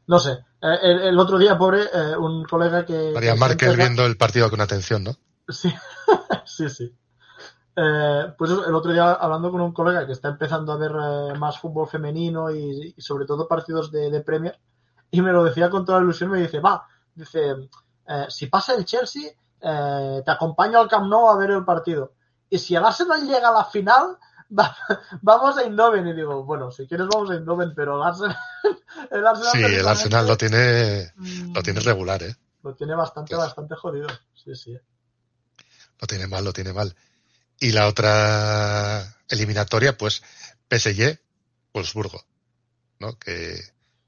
no 0.07 0.19
sé. 0.19 0.33
Eh, 0.61 0.79
el, 0.83 1.01
el, 1.03 1.19
otro 1.19 1.39
día, 1.39 1.59
pobre, 1.59 1.83
eh, 1.93 2.17
un 2.17 2.45
colega 2.45 2.85
que... 2.85 3.13
María 3.15 3.35
que 3.35 3.41
Márquez 3.41 3.77
viendo 3.77 4.05
el 4.05 4.17
partido 4.17 4.49
con 4.51 4.61
atención, 4.61 5.05
¿no? 5.05 5.13
Sí, 5.49 5.73
sí, 6.45 6.69
sí. 6.69 6.95
Eh, 7.75 8.35
pues 8.37 8.51
el 8.51 8.75
otro 8.75 8.93
día 8.93 9.13
hablando 9.13 9.51
con 9.51 9.63
un 9.63 9.73
colega 9.73 10.07
que 10.07 10.13
está 10.13 10.29
empezando 10.29 10.73
a 10.73 10.77
ver 10.77 10.93
eh, 10.93 11.39
más 11.39 11.59
fútbol 11.59 11.89
femenino 11.89 12.51
y, 12.51 12.95
y 12.95 13.01
sobre 13.01 13.25
todo 13.25 13.49
partidos 13.49 13.91
de, 13.91 14.11
de 14.11 14.21
Premier, 14.21 14.59
y 15.11 15.23
me 15.23 15.33
lo 15.33 15.45
decía 15.45 15.71
con 15.71 15.85
toda 15.85 15.99
la 15.99 16.05
ilusión, 16.05 16.31
me 16.31 16.41
dice, 16.41 16.61
va, 16.61 16.87
dice, 17.15 17.71
eh, 18.09 18.27
si 18.29 18.47
pasa 18.47 18.75
el 18.75 18.85
Chelsea, 18.85 19.31
te 19.61 20.31
acompaño 20.31 20.81
al 20.81 20.89
Camp 20.89 21.07
Nou 21.07 21.31
a 21.31 21.37
ver 21.39 21.53
el 21.53 21.65
partido. 21.65 22.15
Y 22.53 22.59
si 22.59 22.77
el 22.77 22.85
Arsenal 22.85 23.27
llega 23.27 23.49
a 23.49 23.53
la 23.53 23.65
final, 23.65 24.19
va- 24.59 24.77
vamos 25.23 25.57
a 25.57 25.63
Eindhoven. 25.63 26.07
Y 26.09 26.13
digo, 26.13 26.45
bueno, 26.45 26.71
si 26.71 26.87
quieres 26.87 27.07
vamos 27.09 27.31
a 27.31 27.35
Eindhoven, 27.35 27.73
pero 27.75 27.97
el 27.97 28.03
Arsenal... 28.09 28.37
El 29.11 29.27
Arsenal, 29.27 29.53
Sí, 29.53 29.63
el 29.75 29.89
Arsenal 29.89 30.27
lo 30.27 30.37
tiene, 30.37 31.13
mm, 31.17 31.55
lo 31.55 31.63
tiene 31.63 31.81
regular, 31.81 32.23
¿eh? 32.23 32.37
lo 32.63 32.75
tiene 32.75 32.95
bastante, 32.95 33.35
Sí. 33.35 33.39
bastante 33.41 33.75
jodido. 33.75 34.07
Sí, 34.35 34.55
sí. 34.55 34.77
Lo 35.99 36.07
tiene 36.07 36.27
mal, 36.27 36.45
lo 36.45 36.53
tiene 36.53 36.73
mal. 36.75 36.95
Y 37.59 37.73
la 37.73 37.87
otra 37.89 39.17
eliminatoria, 39.29 39.97
pues 39.97 40.23
PSG, 40.69 41.19
Wolfsburgo, 41.73 42.23
¿no? 42.99 43.19
Que, 43.19 43.59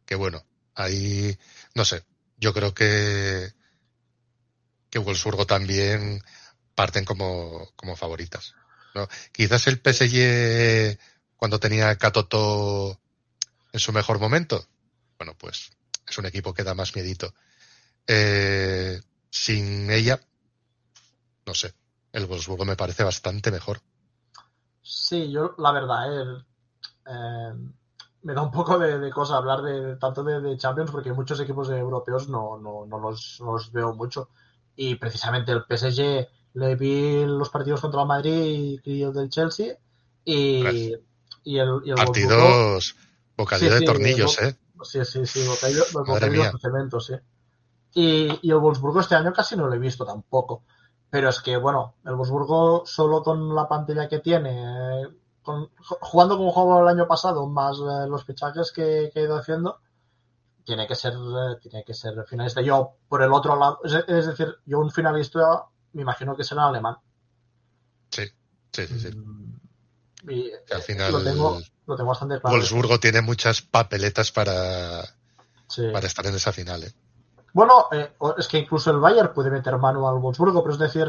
que 0.04 0.14
bueno, 0.16 0.44
ahí, 0.74 1.36
no 1.74 1.84
sé, 1.84 2.04
yo 2.36 2.52
creo 2.52 2.74
que, 2.74 3.52
que 4.90 4.98
Wolfsburgo 4.98 5.46
también 5.46 6.20
parten 6.74 7.04
como, 7.04 7.70
como 7.76 7.96
favoritas, 7.96 8.54
¿no? 8.94 9.08
Quizás 9.32 9.66
el 9.66 9.80
PSG, 9.80 10.98
cuando 11.36 11.60
tenía 11.60 11.96
Katoto 11.96 13.00
en 13.72 13.80
su 13.80 13.92
mejor 13.92 14.18
momento, 14.18 14.66
bueno, 15.18 15.34
pues 15.38 15.70
es 16.06 16.18
un 16.18 16.26
equipo 16.26 16.54
que 16.54 16.64
da 16.64 16.74
más 16.74 16.94
miedito. 16.94 17.34
Eh, 18.06 19.00
sin 19.30 19.90
ella, 19.90 20.20
no 21.46 21.54
sé, 21.54 21.74
el 22.12 22.26
Wolfsburgo 22.26 22.64
me 22.64 22.76
parece 22.76 23.04
bastante 23.04 23.50
mejor. 23.50 23.80
Sí, 24.82 25.30
yo 25.30 25.54
la 25.58 25.72
verdad, 25.72 26.12
eh, 26.12 26.44
eh, 27.06 27.52
me 28.22 28.34
da 28.34 28.42
un 28.42 28.50
poco 28.50 28.78
de, 28.78 29.10
cosa 29.10 29.36
hablar 29.36 29.62
de 29.62 29.96
tanto 29.96 30.22
de, 30.22 30.56
Champions 30.56 30.90
porque 30.90 31.12
muchos 31.12 31.40
equipos 31.40 31.70
europeos 31.70 32.28
no, 32.28 32.58
no, 32.58 32.86
no 32.86 32.98
los, 32.98 33.40
no 33.40 33.52
los 33.52 33.72
veo 33.72 33.94
mucho. 33.94 34.30
Y 34.76 34.96
precisamente 34.96 35.52
el 35.52 35.64
PSG 35.64 36.28
le 36.54 36.74
vi 36.76 37.24
los 37.26 37.50
partidos 37.50 37.80
contra 37.80 38.02
el 38.02 38.08
Madrid 38.08 38.80
y, 38.84 38.92
y 38.92 39.02
el 39.02 39.12
del 39.12 39.28
Chelsea 39.28 39.76
y, 40.24 40.62
Gracias. 40.62 41.00
y 41.44 41.58
el, 41.58 41.68
y 41.84 41.90
el 41.90 41.96
Partidos 41.96 42.94
bocadillo 43.36 43.68
Sí, 43.68 43.74
de 43.74 43.78
sí, 43.80 43.84
tornillos, 43.84 44.38
el- 44.40 44.48
¿eh? 44.48 44.56
Sí, 44.82 45.04
sí, 45.04 45.26
sí, 45.26 45.46
bocadillo, 45.46 45.84
de 46.52 46.58
cemento, 46.60 47.00
sí. 47.00 47.14
Y, 47.94 48.38
y 48.42 48.50
el 48.50 48.58
Wolfsburgo 48.58 49.00
este 49.00 49.14
año 49.14 49.32
casi 49.32 49.56
no 49.56 49.66
lo 49.66 49.74
he 49.74 49.78
visto 49.78 50.04
tampoco. 50.04 50.62
Pero 51.10 51.28
es 51.28 51.40
que, 51.40 51.56
bueno, 51.56 51.94
el 52.04 52.14
Wolfsburgo 52.16 52.82
solo 52.84 53.22
con 53.22 53.54
la 53.54 53.68
pantalla 53.68 54.08
que 54.08 54.18
tiene, 54.18 55.02
eh, 55.02 55.08
con- 55.42 55.68
ju- 55.76 55.98
jugando 56.00 56.36
como 56.36 56.50
jugaba 56.52 56.82
el 56.82 56.88
año 56.98 57.06
pasado, 57.06 57.46
más 57.46 57.78
eh, 57.78 58.08
los 58.08 58.24
fichajes 58.24 58.72
que, 58.72 59.10
que 59.14 59.20
he 59.20 59.24
ido 59.24 59.36
haciendo, 59.36 59.78
tiene 60.64 60.86
que 60.86 60.94
ser, 60.94 61.12
eh, 61.14 61.56
tiene 61.62 61.84
que 61.84 61.94
ser 61.94 62.24
finalista. 62.26 62.60
Yo, 62.62 62.94
por 63.08 63.22
el 63.22 63.32
otro 63.32 63.56
lado, 63.56 63.78
es, 63.84 63.94
es 64.08 64.26
decir, 64.26 64.54
yo 64.66 64.80
un 64.80 64.90
finalista 64.90 65.66
me 65.94 66.02
imagino 66.02 66.36
que 66.36 66.44
será 66.44 66.66
alemán. 66.66 66.96
Sí, 68.10 68.24
sí, 68.72 68.86
sí. 68.86 69.00
sí. 69.00 69.16
Mm, 69.16 69.60
Y 70.28 70.50
Que 70.66 70.74
al 70.74 70.80
eh, 70.80 70.82
final 70.82 71.12
lo, 71.12 71.22
tengo, 71.22 71.60
lo 71.86 71.96
tengo 71.96 72.08
bastante 72.10 72.40
claro. 72.40 72.56
Wolfsburgo 72.56 72.98
tiene 73.00 73.20
muchas 73.22 73.62
papeletas 73.62 74.30
para, 74.32 75.02
Sí. 75.68 75.88
para 75.92 76.06
estar 76.06 76.26
en 76.26 76.34
esa 76.34 76.52
final, 76.52 76.84
¿eh? 76.84 76.92
Bueno, 77.52 77.86
eh, 77.92 78.12
es 78.36 78.48
que 78.48 78.58
incluso 78.58 78.90
el 78.90 78.98
Bayern 78.98 79.32
puede 79.32 79.50
meter 79.50 79.78
mano 79.78 80.08
al 80.08 80.18
Wolfsburgo, 80.18 80.62
pero 80.62 80.72
es 80.74 80.78
decir, 80.80 81.08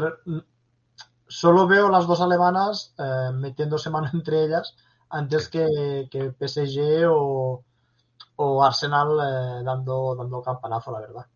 solo 1.26 1.66
veo 1.66 1.88
las 1.88 2.06
dos 2.06 2.20
alemanas 2.20 2.94
eh, 2.98 3.30
metiéndose 3.34 3.90
mano 3.90 4.08
entre 4.14 4.44
ellas 4.44 4.74
antes 5.08 5.48
que, 5.48 6.08
que 6.10 6.32
PSG 6.32 7.06
o, 7.08 7.64
o 8.36 8.64
Arsenal 8.64 9.08
eh, 9.20 9.64
dando, 9.64 10.14
dando 10.16 10.42
campanazo, 10.42 10.92
la 10.92 11.00
verdad. 11.00 11.26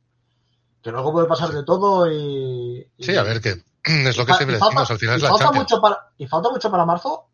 Que 0.82 0.90
luego 0.90 1.12
puede 1.12 1.26
pasar 1.28 1.50
de 1.50 1.62
todo 1.64 2.10
y. 2.10 2.90
y- 2.96 3.04
Sí, 3.04 3.16
a 3.16 3.22
ver, 3.22 3.40
que 3.40 3.50
es 3.84 4.16
lo 4.16 4.24
que 4.26 4.32
y 4.32 4.34
siempre 4.34 4.58
falta- 4.58 4.66
decimos, 4.66 4.90
al 4.90 4.98
final 4.98 5.16
es 5.16 5.20
y 5.20 5.24
la 5.24 5.28
falta 5.30 5.44
Champions. 5.46 5.70
mucho 5.70 5.80
para 5.82 6.12
Y 6.18 6.26
falta 6.26 6.50
mucho 6.50 6.70
para 6.70 6.84
marzo, 6.84 7.28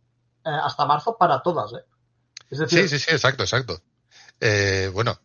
eh, 0.44 0.50
hasta 0.62 0.84
marzo 0.86 1.16
para 1.18 1.40
todas, 1.42 1.72
¿eh? 1.72 1.84
Es 2.50 2.58
decir, 2.58 2.82
Sí, 2.82 2.88
sí, 2.88 2.98
sí, 3.04 3.10
exacto, 3.14 3.42
exacto. 3.42 3.82
Eh, 4.40 4.90
bueno, 4.92 5.18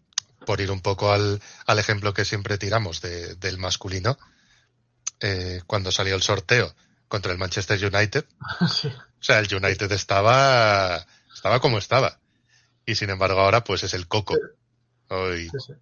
por 0.45 0.59
ir 0.61 0.71
un 0.71 0.81
poco 0.81 1.11
al, 1.11 1.41
al 1.67 1.79
ejemplo 1.79 2.13
que 2.13 2.25
siempre 2.25 2.57
tiramos 2.57 3.01
de- 3.01 3.35
del 3.35 3.57
masculino, 3.59 4.17
eh, 5.19 5.61
cuando 5.67 5.91
salió 5.91 6.15
el 6.15 6.21
sorteo 6.23 6.73
contra 7.07 7.31
el 7.31 7.37
Manchester 7.37 7.77
United, 7.93 8.25
sí, 8.71 8.87
o 8.87 9.23
sea, 9.23 9.39
el 9.39 9.53
United 9.53 9.91
estaba, 9.91 11.05
estaba 11.33 11.59
como 11.59 11.77
estaba. 11.77 12.19
Y 12.85 12.95
sin 12.95 13.09
embargo 13.11 13.39
ahora 13.41 13.63
pues 13.63 13.83
es 13.83 13.93
el 13.93 14.07
coco. 14.07 14.35
¿no? 15.09 15.35
Y 15.35 15.49
sí, 15.49 15.57
sí. 15.67 15.73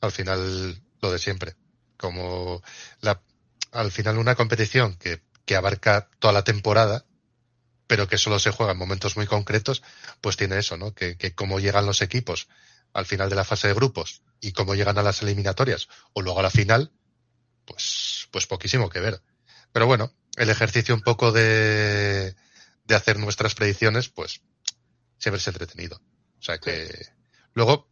al 0.00 0.10
final 0.10 0.82
lo 1.02 1.12
de 1.12 1.18
siempre. 1.18 1.56
Como 1.98 2.62
la, 3.00 3.20
al 3.72 3.90
final 3.92 4.16
una 4.18 4.34
competición 4.34 4.96
que, 4.96 5.20
que 5.44 5.56
abarca 5.56 6.08
toda 6.18 6.32
la 6.32 6.44
temporada, 6.44 7.04
pero 7.86 8.08
que 8.08 8.16
solo 8.16 8.38
se 8.38 8.50
juega 8.50 8.72
en 8.72 8.78
momentos 8.78 9.16
muy 9.16 9.26
concretos, 9.26 9.82
pues 10.20 10.36
tiene 10.36 10.58
eso, 10.58 10.78
¿no? 10.78 10.94
Que, 10.94 11.16
que 11.18 11.34
cómo 11.34 11.60
llegan 11.60 11.84
los 11.84 12.00
equipos 12.00 12.48
al 12.94 13.06
final 13.06 13.28
de 13.28 13.36
la 13.36 13.44
fase 13.44 13.68
de 13.68 13.74
grupos 13.74 14.22
y 14.40 14.52
cómo 14.52 14.74
llegan 14.74 14.98
a 14.98 15.02
las 15.02 15.22
eliminatorias 15.22 15.88
o 16.12 16.22
luego 16.22 16.40
a 16.40 16.42
la 16.42 16.50
final, 16.50 16.92
pues, 17.64 18.28
pues 18.30 18.46
poquísimo 18.46 18.88
que 18.88 19.00
ver. 19.00 19.22
Pero 19.72 19.86
bueno, 19.86 20.12
el 20.36 20.50
ejercicio 20.50 20.94
un 20.94 21.02
poco 21.02 21.32
de, 21.32 22.34
de 22.84 22.94
hacer 22.94 23.18
nuestras 23.18 23.54
predicciones, 23.54 24.08
pues 24.08 24.42
siempre 25.18 25.38
es 25.38 25.48
entretenido. 25.48 26.00
O 26.38 26.42
sea 26.42 26.58
que 26.58 27.08
luego 27.54 27.91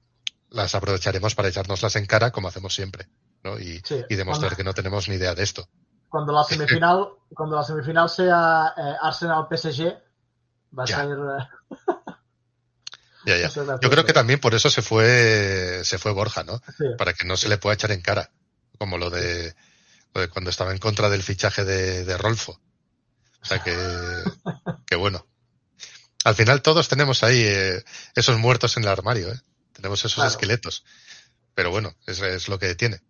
las 0.50 0.74
aprovecharemos 0.74 1.34
para 1.34 1.48
echárnoslas 1.48 1.96
en 1.96 2.06
cara 2.06 2.30
como 2.30 2.48
hacemos 2.48 2.74
siempre, 2.74 3.08
¿no? 3.42 3.58
Y, 3.58 3.80
Sí, 3.84 4.02
y 4.08 4.16
demostrar 4.16 4.50
cuando- 4.50 4.56
que 4.56 4.64
no 4.64 4.74
tenemos 4.74 5.08
ni 5.08 5.14
idea 5.16 5.34
de 5.34 5.42
esto. 5.42 5.68
cuando 6.08 6.32
la 6.32 6.44
semifinal, 6.44 7.08
cuando 7.34 7.56
la 7.56 7.62
semifinal 7.64 8.08
sea 8.10 8.74
eh, 8.76 8.94
Arsenal 9.02 9.46
PSG, 9.48 9.94
va 10.76 10.84
a 10.84 10.86
ser 10.86 11.06
eh, 11.10 11.76
Ya, 13.26 13.36
ya. 13.36 13.50
Yo 13.50 13.90
creo 13.90 14.04
que 14.06 14.14
también 14.14 14.40
por 14.40 14.54
eso 14.54 14.70
se 14.70 14.80
fue, 14.80 15.82
se 15.84 15.98
fue 15.98 16.12
Borja, 16.12 16.42
¿no? 16.42 16.58
Sí, 16.78 16.84
Para 16.96 17.12
que 17.12 17.26
no 17.26 17.36
se 17.36 17.50
le 17.50 17.58
pueda 17.58 17.74
echar 17.74 17.92
en 17.92 18.00
cara, 18.00 18.30
como 18.78 18.96
lo 18.96 19.10
de, 19.10 19.54
lo 20.14 20.22
de 20.22 20.28
cuando 20.28 20.48
estaba 20.48 20.72
en 20.72 20.78
contra 20.78 21.10
del 21.10 21.22
fichaje 21.22 21.64
de, 21.66 22.04
de 22.06 22.16
Rolfo. 22.16 22.58
O 23.42 23.44
sea 23.44 23.62
que, 23.62 23.76
que 24.86 24.96
bueno. 24.96 25.26
Al 26.24 26.34
final 26.34 26.62
todos 26.62 26.88
tenemos 26.88 27.22
ahí 27.22 27.42
eh, 27.46 27.84
esos 28.14 28.38
muertos 28.38 28.76
en 28.78 28.84
el 28.84 28.88
armario, 28.88 29.30
¿eh? 29.32 29.40
Tenemos 29.80 30.00
esos 30.00 30.14
Claro. 30.14 30.30
esqueletos. 30.30 30.84
Pero 31.54 31.70
bueno, 31.70 31.94
es, 32.06 32.20
es 32.20 32.48
lo 32.48 32.58
que 32.58 32.74
tiene. 32.74 33.00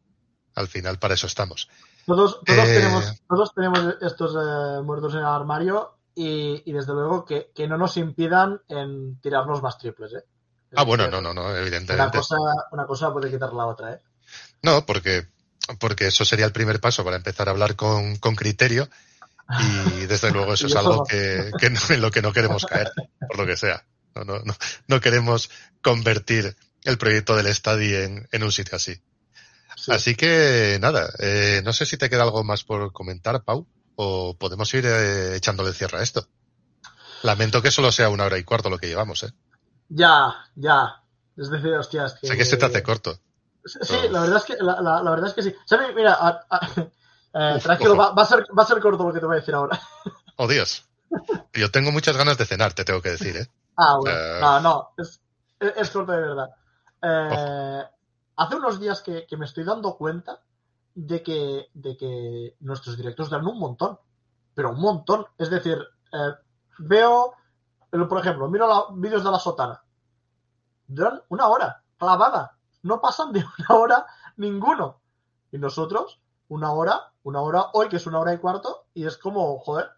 Al 0.55 0.69
final 0.69 0.99
para 0.99 1.15
eso 1.15 1.27
estamos. 1.27 1.69
todos, 2.07 2.41
todos, 2.45 2.69
Eh, 2.69 2.75
tenemos, 2.75 3.05
todos 3.29 3.55
tenemos 3.55 3.95
estos 4.01 4.35
eh, 4.35 4.83
muertos 4.83 5.13
en 5.15 5.21
el 5.21 5.27
armario 5.27 5.97
y, 6.15 6.63
y 6.65 6.73
desde 6.73 6.93
luego 6.93 7.25
que, 7.25 7.51
que 7.55 7.69
no 7.69 7.77
nos 7.79 7.97
impidan 7.97 8.61
en 8.69 9.21
tirarnos 9.21 9.63
más 9.63 9.79
triples. 9.79 10.13
¿eh? 10.15 10.25
Es 10.71 10.79
Ah, 10.79 10.83
bueno, 10.85 11.09
no, 11.09 11.21
no, 11.21 11.33
no, 11.35 11.43
Una 11.47 11.59
evidentemente. 11.61 12.19
cosa, 12.19 12.37
una 12.73 12.87
cosa 12.87 13.13
puede 13.13 13.31
quitar 13.31 13.53
la 13.53 13.67
otra. 13.67 13.93
¿eh? 13.95 14.01
No, 14.63 14.85
porque, 14.87 15.27
porque 15.79 16.07
eso 16.09 16.25
sería 16.25 16.47
el 16.47 16.53
primer 16.53 16.81
paso 16.81 17.05
para 17.05 17.17
empezar 17.17 17.49
a 17.49 17.53
hablar 17.53 17.77
con, 17.77 18.17
con 18.17 18.35
criterio 18.35 18.89
y 19.61 20.07
desde 20.07 20.31
luego 20.33 20.55
eso 20.55 20.67
es 20.67 20.77
algo 20.77 21.05
que, 21.05 21.51
que 21.59 21.71
no- 21.71 21.81
en 21.91 22.01
lo 22.01 22.11
que 22.11 22.23
no 22.23 22.33
queremos 22.33 22.65
caer, 22.67 22.91
por 23.29 23.39
lo 23.39 23.47
que 23.47 23.57
sea. 23.57 23.85
No, 24.15 24.25
no, 24.25 24.39
no, 24.45 24.55
no 24.89 25.01
queremos 25.01 25.51
convertir 25.83 26.57
el 26.85 26.99
proyecto 26.99 27.37
del 27.37 27.47
estadio 27.47 28.01
en, 28.03 28.29
en 28.33 28.43
un 28.43 28.53
sitio 28.53 28.77
así. 28.77 29.01
Sí. 29.77 29.93
Así 29.93 30.15
que 30.15 30.79
nada, 30.81 31.11
eh, 31.21 31.63
no 31.65 31.73
sé 31.73 31.87
si 31.87 31.97
te 31.97 32.11
queda 32.11 32.23
algo 32.25 32.45
más 32.45 32.65
por 32.65 32.93
comentar, 32.93 33.43
Pau, 33.45 33.67
o 33.97 34.37
podemos 34.37 34.73
ir 34.75 34.85
eh, 34.87 35.37
echándole 35.37 35.73
cierre 35.73 35.99
a 35.99 36.03
esto. 36.03 36.27
Lamento 37.23 37.63
que 37.63 37.71
solo 37.71 37.93
sea 37.93 38.09
una 38.09 38.25
hora 38.25 38.39
y 38.39 38.45
cuarto 38.45 38.71
lo 38.71 38.79
que 38.79 38.89
llevamos, 38.89 39.23
¿eh? 39.23 39.33
Ya, 39.89 40.35
ya. 40.55 41.03
Es 41.37 41.51
decir, 41.51 41.73
hostias. 41.75 42.15
Que, 42.21 42.27
Sé 42.29 42.37
que 42.37 42.45
se 42.45 42.57
te 42.57 42.67
hace 42.67 42.83
corto. 42.83 43.21
Sí, 43.65 43.95
la 44.11 44.21
verdad 44.23 44.39
es 44.39 44.45
que, 44.45 44.63
la, 44.63 44.81
la- 44.81 45.03
la 45.03 45.11
verdad 45.11 45.29
es 45.29 45.35
que 45.35 45.43
sí. 45.43 45.55
¿Sabes? 45.67 45.95
Mira, 45.95 46.15
a- 46.15 46.47
a- 46.51 46.61
eh, 47.35 47.57
Uf, 47.57 47.63
tranquilo, 47.63 47.97
va, 47.97 48.13
va 48.13 48.23
a 48.23 48.27
ser, 48.27 48.47
va 48.59 48.63
a 48.63 48.67
ser 48.67 48.81
corto 48.81 49.05
lo 49.07 49.13
que 49.13 49.21
te 49.21 49.27
voy 49.27 49.37
a 49.37 49.41
decir 49.41 49.55
ahora. 49.55 49.81
Oh, 50.37 50.49
Dios. 50.49 50.85
Yo 51.53 51.71
tengo 51.71 51.93
muchas 51.93 52.17
ganas 52.17 52.39
de 52.39 52.47
cenar, 52.47 52.73
te 52.73 52.85
tengo 52.85 53.03
que 53.03 53.11
decir, 53.11 53.37
¿eh? 53.37 53.49
Ah, 53.83 53.97
bueno. 53.99 54.19
Eh. 54.19 54.41
No, 54.43 54.61
no, 54.61 54.91
es, 54.99 55.23
es, 55.59 55.93
de 55.95 56.05
verdad. 56.05 56.51
Eh, 57.03 57.85
hace 58.37 58.57
unos 58.57 58.79
días 58.79 59.01
que, 59.01 59.27
que 59.27 59.39
me 59.39 59.47
estoy 59.47 59.65
dando 59.65 59.97
cuenta 59.97 60.43
de 60.95 61.23
que, 61.23 61.71
de 61.73 61.97
que 61.97 62.57
nuestros 62.61 62.99
directos 62.99 63.31
dan 63.31 63.47
un 63.47 63.59
montón, 63.59 63.99
pero 64.53 64.73
un 64.73 64.81
montón. 64.81 65.25
Es 65.39 65.49
decir, 65.49 65.79
eh, 66.13 66.35
veo, 66.79 67.33
por 67.91 68.19
ejemplo, 68.19 68.51
miro 68.51 68.93
vídeos 68.93 69.25
de 69.25 69.31
la 69.31 69.39
sotana. 69.39 69.83
Duran 70.87 71.23
una 71.31 71.49
hora, 71.49 71.83
clavada. 71.97 72.59
No 72.83 73.01
pasan 73.01 73.33
de 73.33 73.43
una 73.59 73.81
hora 73.81 74.07
ninguno. 74.37 75.01
Y 75.53 75.57
nosotros, 75.57 76.21
una 76.49 76.71
hora, 76.73 77.15
una 77.23 77.41
hora 77.41 77.71
hoy, 77.73 77.89
que 77.89 77.97
es 77.97 78.07
una 78.07 78.21
hora 78.21 78.35
y 78.35 78.39
cuarto, 78.39 78.89
y 78.93 79.07
es 79.07 79.17
como, 79.17 79.59
joder, 79.59 79.89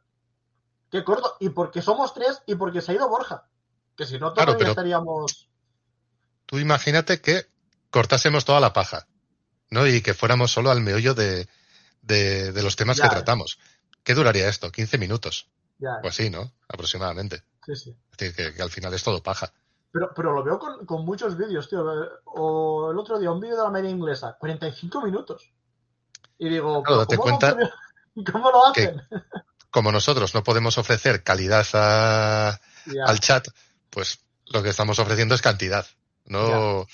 qué 0.89 1.03
corto. 1.03 1.35
Y 1.41 1.49
porque 1.49 1.83
somos 1.83 2.15
tres 2.15 2.45
y 2.47 2.55
porque 2.55 2.81
se 2.81 2.93
ha 2.93 2.95
ido 2.95 3.09
Borja. 3.09 3.49
Que 3.97 4.07
si 4.07 4.15
no, 4.19 4.33
Claro, 4.33 4.53
todavía 4.53 4.59
pero- 4.59 4.71
estaríamos. 4.71 5.49
Tú 6.47 6.59
imagínate 6.59 7.21
que 7.21 7.47
cortásemos 7.91 8.45
toda 8.45 8.61
la 8.61 8.73
paja, 8.73 9.07
¿no? 9.71 9.87
Y 9.87 10.03
que 10.03 10.15
fuéramos 10.15 10.51
solo 10.53 10.71
al 10.71 10.81
meollo 10.81 11.15
de, 11.15 11.49
de, 12.03 12.53
de 12.53 12.63
los 12.63 12.77
temas 12.77 12.97
Ya. 12.99 13.05
que 13.05 13.11
tratamos. 13.11 13.59
¿Qué 14.03 14.15
duraría 14.15 14.49
esto? 14.49 14.71
15 14.71 14.99
minutos, 14.99 15.49
Ya, 15.79 16.01
o 16.03 16.09
así, 16.09 16.29
¿no? 16.31 16.53
Aproximadamente. 16.69 17.43
sí, 17.67 17.77
sí. 17.77 17.97
Es 18.13 18.19
decir, 18.19 18.35
que, 18.35 18.55
que 18.55 18.63
al 18.63 18.71
final 18.71 18.93
es 18.95 19.03
todo 19.03 19.23
paja. 19.23 19.53
Pero, 19.93 20.11
pero 20.17 20.33
lo 20.33 20.43
veo 20.43 20.59
con, 20.59 20.85
con 20.87 21.05
muchos 21.05 21.37
vídeos, 21.37 21.69
tío. 21.69 21.85
O 22.25 22.91
el 22.91 22.99
otro 22.99 23.19
día, 23.19 23.31
un 23.31 23.41
vídeo 23.41 23.57
de 23.57 23.63
la 23.63 23.71
media 23.71 23.91
inglesa, 23.91 24.37
45 24.39 25.03
minutos. 25.03 25.53
Y 26.39 26.49
digo, 26.49 26.83
Claro, 26.83 26.85
¿pero 26.85 26.97
date 26.99 27.17
¿cómo, 27.17 27.31
lo 27.31 27.39
cuenta 27.39 27.49
hacen? 28.17 28.25
¿cómo 28.33 28.51
lo 28.51 28.73
que- 28.75 28.83
hacen? 28.89 29.03
Como 29.71 29.93
nosotros 29.93 30.35
no 30.35 30.43
podemos 30.43 30.77
ofrecer 30.79 31.23
calidad 31.23 31.67
a- 31.75 32.59
al 33.07 33.21
chat, 33.21 33.49
pues 33.93 34.21
lo 34.47 34.63
que 34.63 34.71
estamos 34.71 34.99
ofreciendo 34.99 35.35
es 35.35 35.43
cantidad. 35.43 35.87
No 36.25 36.87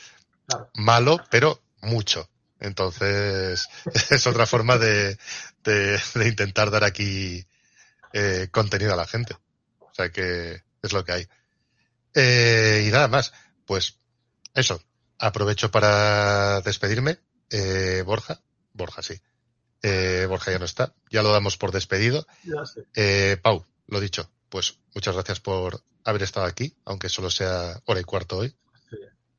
claro. 0.47 0.71
malo, 0.75 1.25
pero 1.31 1.63
mucho. 1.81 2.29
Entonces, 2.61 3.69
es 4.11 4.27
otra 4.27 4.47
forma 4.47 4.77
de, 4.79 5.17
de, 5.63 6.01
de 6.15 6.29
intentar 6.29 6.71
dar 6.71 6.85
aquí 6.85 7.47
eh, 8.13 8.49
contenido 8.51 8.93
a 8.93 8.97
la 8.97 9.07
gente. 9.07 9.35
O 9.81 9.95
sea 9.95 10.11
que 10.11 10.63
es 10.83 10.93
lo 10.93 11.05
que 11.05 11.13
hay. 11.13 11.29
Eh, 12.15 12.85
y 12.87 12.91
nada 12.91 13.09
más, 13.09 13.33
pues 13.65 13.99
eso. 14.55 14.83
Aprovecho 15.19 15.71
para 15.71 16.61
despedirme. 16.63 17.19
Eh, 17.51 18.03
Borja, 18.05 18.41
Borja 18.73 19.03
sí. 19.03 19.21
Eh, 19.83 20.27
Borja 20.29 20.51
ya 20.51 20.59
no 20.59 20.65
está, 20.65 20.95
ya 21.11 21.23
lo 21.23 21.33
damos 21.33 21.57
por 21.57 21.71
despedido. 21.73 22.27
ya 22.45 22.65
sé. 22.67 22.85
Eh, 22.95 23.37
Pau, 23.41 23.65
lo 23.87 24.01
dicho, 24.01 24.31
pues 24.49 24.79
muchas 24.95 25.15
gracias 25.15 25.41
por 25.41 25.81
haber 26.05 26.23
estado 26.23 26.47
aquí, 26.47 26.75
aunque 26.85 27.09
solo 27.09 27.31
sea 27.31 27.81
hora 27.85 28.01
y 28.01 28.05
cuarto 28.05 28.39
hoy. 28.39 28.55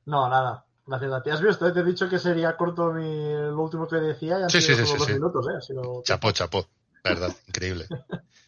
No, 0.06 0.28
nada. 0.30 0.66
Gracias 0.86 1.12
a 1.14 1.22
ti. 1.22 1.30
¿Has 1.30 1.42
visto? 1.42 1.68
eh? 1.68 1.72
Te 1.72 1.82
he 1.82 1.84
dicho 1.84 2.10
que 2.10 2.18
sería 2.18 2.58
corto 2.58 2.92
mi, 2.92 3.32
lo 3.34 3.62
último 3.62 3.88
que 3.88 3.98
decía 3.98 4.38
y 4.40 4.50
Sí, 4.50 4.60
sí, 4.62 4.76
sí, 4.76 4.86
sí, 4.86 4.98
dos 4.98 5.06
sí. 5.06 5.14
minutos, 5.14 5.46
¿eh? 5.48 5.74
Chapó, 6.04 6.32
chapó. 6.32 6.68
La 7.04 7.12
verdad, 7.12 7.36
increíble. 7.48 7.88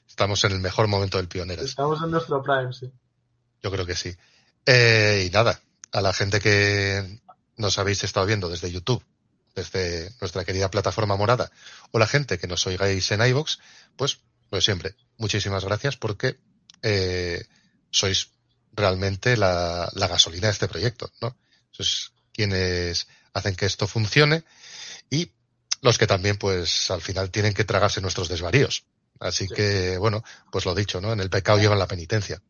Estamos 0.07 0.43
en 0.43 0.53
el 0.53 0.59
mejor 0.59 0.87
momento 0.87 1.17
del 1.17 1.27
Pioneras. 1.27 1.65
Estamos 1.65 2.01
en 2.01 2.09
nuestro 2.11 2.41
prime, 2.41 2.73
sí. 2.73 2.91
Yo 3.61 3.71
creo 3.71 3.85
que 3.85 3.95
sí. 3.95 4.15
Eh, 4.65 5.25
y 5.27 5.31
nada, 5.31 5.59
a 5.91 6.01
la 6.01 6.13
gente 6.13 6.39
que 6.39 7.21
nos 7.57 7.77
habéis 7.77 8.03
estado 8.03 8.25
viendo 8.25 8.49
desde 8.49 8.71
YouTube, 8.71 9.03
desde 9.53 10.11
nuestra 10.19 10.43
querida 10.43 10.71
plataforma 10.71 11.15
morada, 11.15 11.51
o 11.91 11.99
la 11.99 12.07
gente 12.07 12.39
que 12.39 12.47
nos 12.47 12.65
oigáis 12.65 13.11
en 13.11 13.21
iVoox, 13.23 13.59
pues, 13.95 14.19
pues 14.49 14.65
siempre, 14.65 14.95
muchísimas 15.17 15.63
gracias 15.63 15.95
porque 15.95 16.39
eh, 16.81 17.43
sois 17.89 18.29
realmente 18.73 19.37
la, 19.37 19.89
la 19.93 20.07
gasolina 20.07 20.47
de 20.47 20.53
este 20.53 20.67
proyecto, 20.67 21.11
¿no? 21.21 21.35
Sois 21.71 22.11
quienes 22.33 23.07
hacen 23.33 23.55
que 23.55 23.65
esto 23.65 23.87
funcione 23.87 24.43
y 25.09 25.31
los 25.81 25.97
que 25.97 26.07
también, 26.07 26.37
pues, 26.37 26.91
al 26.91 27.01
final 27.01 27.31
tienen 27.31 27.53
que 27.53 27.65
tragarse 27.65 28.01
nuestros 28.01 28.29
desvaríos. 28.29 28.85
Así 29.19 29.47
Sí. 29.47 29.53
que, 29.55 29.97
bueno, 29.97 30.23
pues 30.51 30.65
lo 30.65 30.75
dicho, 30.75 31.01
¿no? 31.01 31.11
En 31.13 31.19
el 31.19 31.29
pecado 31.29 31.59
llevan 31.59 31.79
la 31.79 31.87
penitencia. 31.87 32.41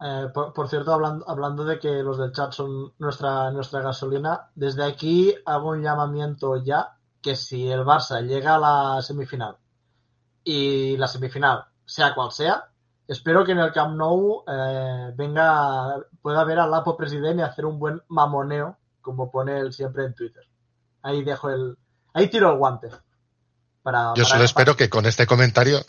Eh, 0.00 0.26
por, 0.34 0.52
por 0.52 0.68
cierto, 0.68 0.92
hablando, 0.92 1.28
hablando 1.28 1.64
de 1.64 1.78
que 1.78 1.88
los 1.88 2.18
del 2.18 2.32
chat 2.32 2.52
son 2.52 2.92
nuestra, 2.98 3.50
nuestra 3.52 3.80
gasolina, 3.82 4.50
desde 4.54 4.84
aquí 4.84 5.34
hago 5.46 5.70
un 5.70 5.82
llamamiento 5.82 6.62
ya 6.64 6.96
que 7.22 7.36
si 7.36 7.68
el 7.68 7.80
Barça 7.80 8.20
llega 8.20 8.56
a 8.56 8.58
la 8.58 9.02
semifinal 9.02 9.56
y 10.42 10.96
la 10.96 11.06
semifinal, 11.06 11.66
sea 11.84 12.14
cual 12.14 12.32
sea, 12.32 12.71
espero 13.12 13.44
que 13.44 13.52
en 13.52 13.58
el 13.58 13.72
Camp 13.72 13.96
Nou 13.96 14.44
eh, 14.48 15.12
venga, 15.14 15.96
pueda 16.20 16.44
ver 16.44 16.58
al 16.58 16.70
Lapo 16.70 16.96
presidente 16.96 17.42
y 17.42 17.44
hacer 17.44 17.64
un 17.64 17.78
buen 17.78 18.00
mamoneo, 18.08 18.78
como 19.00 19.30
pone 19.30 19.58
él 19.58 19.72
siempre 19.72 20.04
en 20.04 20.14
Twitter. 20.14 20.42
Ahí 21.02 21.22
dejo 21.24 21.50
el, 21.50 21.76
ahí 22.14 22.28
tiro 22.28 22.50
el 22.52 22.58
guante. 22.58 22.88
Para, 23.82 24.12
Yo 24.14 24.22
para- 24.22 24.26
solo 24.26 24.44
espero 24.44 24.76
que 24.76 24.88
con 24.88 25.06
este 25.06 25.26
comentario 25.26 25.80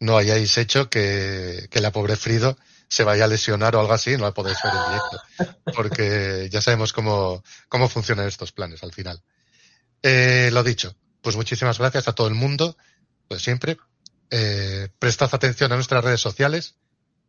no 0.00 0.16
hayáis 0.16 0.56
hecho 0.58 0.88
que, 0.90 1.68
que 1.70 1.80
la 1.80 1.90
pobre 1.92 2.16
Frido 2.16 2.56
se 2.88 3.04
vaya 3.04 3.24
a 3.24 3.28
lesionar 3.28 3.74
o 3.76 3.80
algo 3.80 3.92
así 3.92 4.16
no 4.16 4.24
la 4.24 4.32
podéis 4.32 4.58
ver 4.62 4.72
en 4.74 4.86
directo. 4.86 5.56
Porque 5.76 6.48
ya 6.50 6.60
sabemos 6.60 6.92
cómo, 6.92 7.42
cómo 7.68 7.88
funcionan 7.88 8.26
estos 8.26 8.52
planes 8.52 8.82
al 8.82 8.92
final. 8.92 9.22
Eh, 10.02 10.50
lo 10.52 10.62
dicho, 10.62 10.94
pues 11.20 11.36
muchísimas 11.36 11.78
gracias 11.78 12.08
a 12.08 12.14
todo 12.14 12.26
el 12.26 12.34
mundo, 12.34 12.76
pues 13.28 13.42
siempre. 13.42 13.76
Eh, 14.34 14.88
prestad 14.98 15.28
atención 15.30 15.70
a 15.72 15.74
nuestras 15.74 16.02
redes 16.02 16.22
sociales 16.22 16.76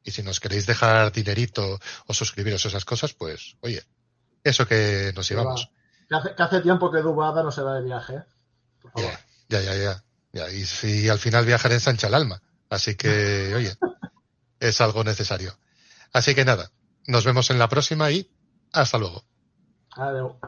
y 0.06 0.12
si 0.12 0.24
nos 0.24 0.40
queréis 0.40 0.66
dejar 0.66 1.12
dinerito 1.12 1.78
o 2.08 2.14
suscribiros 2.14 2.64
a 2.64 2.70
esas 2.70 2.86
cosas, 2.86 3.12
pues 3.14 3.58
oye, 3.60 3.84
eso 4.42 4.66
que 4.66 5.12
nos 5.14 5.28
llevamos. 5.28 5.70
Que 6.08 6.16
hace, 6.16 6.34
que 6.34 6.44
hace 6.44 6.62
tiempo 6.62 6.90
que 6.90 7.00
Dubada 7.00 7.44
no 7.44 7.52
se 7.52 7.62
va 7.62 7.76
de 7.76 7.84
viaje. 7.84 8.14
¿eh? 8.16 8.24
Por 8.82 8.92
favor. 8.94 9.12
Ya, 9.50 9.60
ya, 9.60 9.76
ya, 9.76 9.84
ya. 9.84 10.04
ya. 10.32 10.52
Y 10.52 10.64
si 10.64 11.10
al 11.10 11.20
final 11.20 11.46
viajar 11.46 11.74
ensancha 11.74 12.08
el 12.08 12.14
alma. 12.14 12.42
Así 12.70 12.96
que, 12.96 13.54
oye, 13.56 13.76
es 14.62 14.80
algo 14.80 15.04
necesario. 15.04 15.58
Así 16.14 16.34
que 16.34 16.46
nada, 16.46 16.72
nos 17.06 17.26
vemos 17.26 17.50
en 17.50 17.60
la 17.60 17.68
próxima 17.68 18.12
y 18.12 18.32
hasta 18.72 18.98
luego. 18.98 19.26
Adeu. 19.92 20.40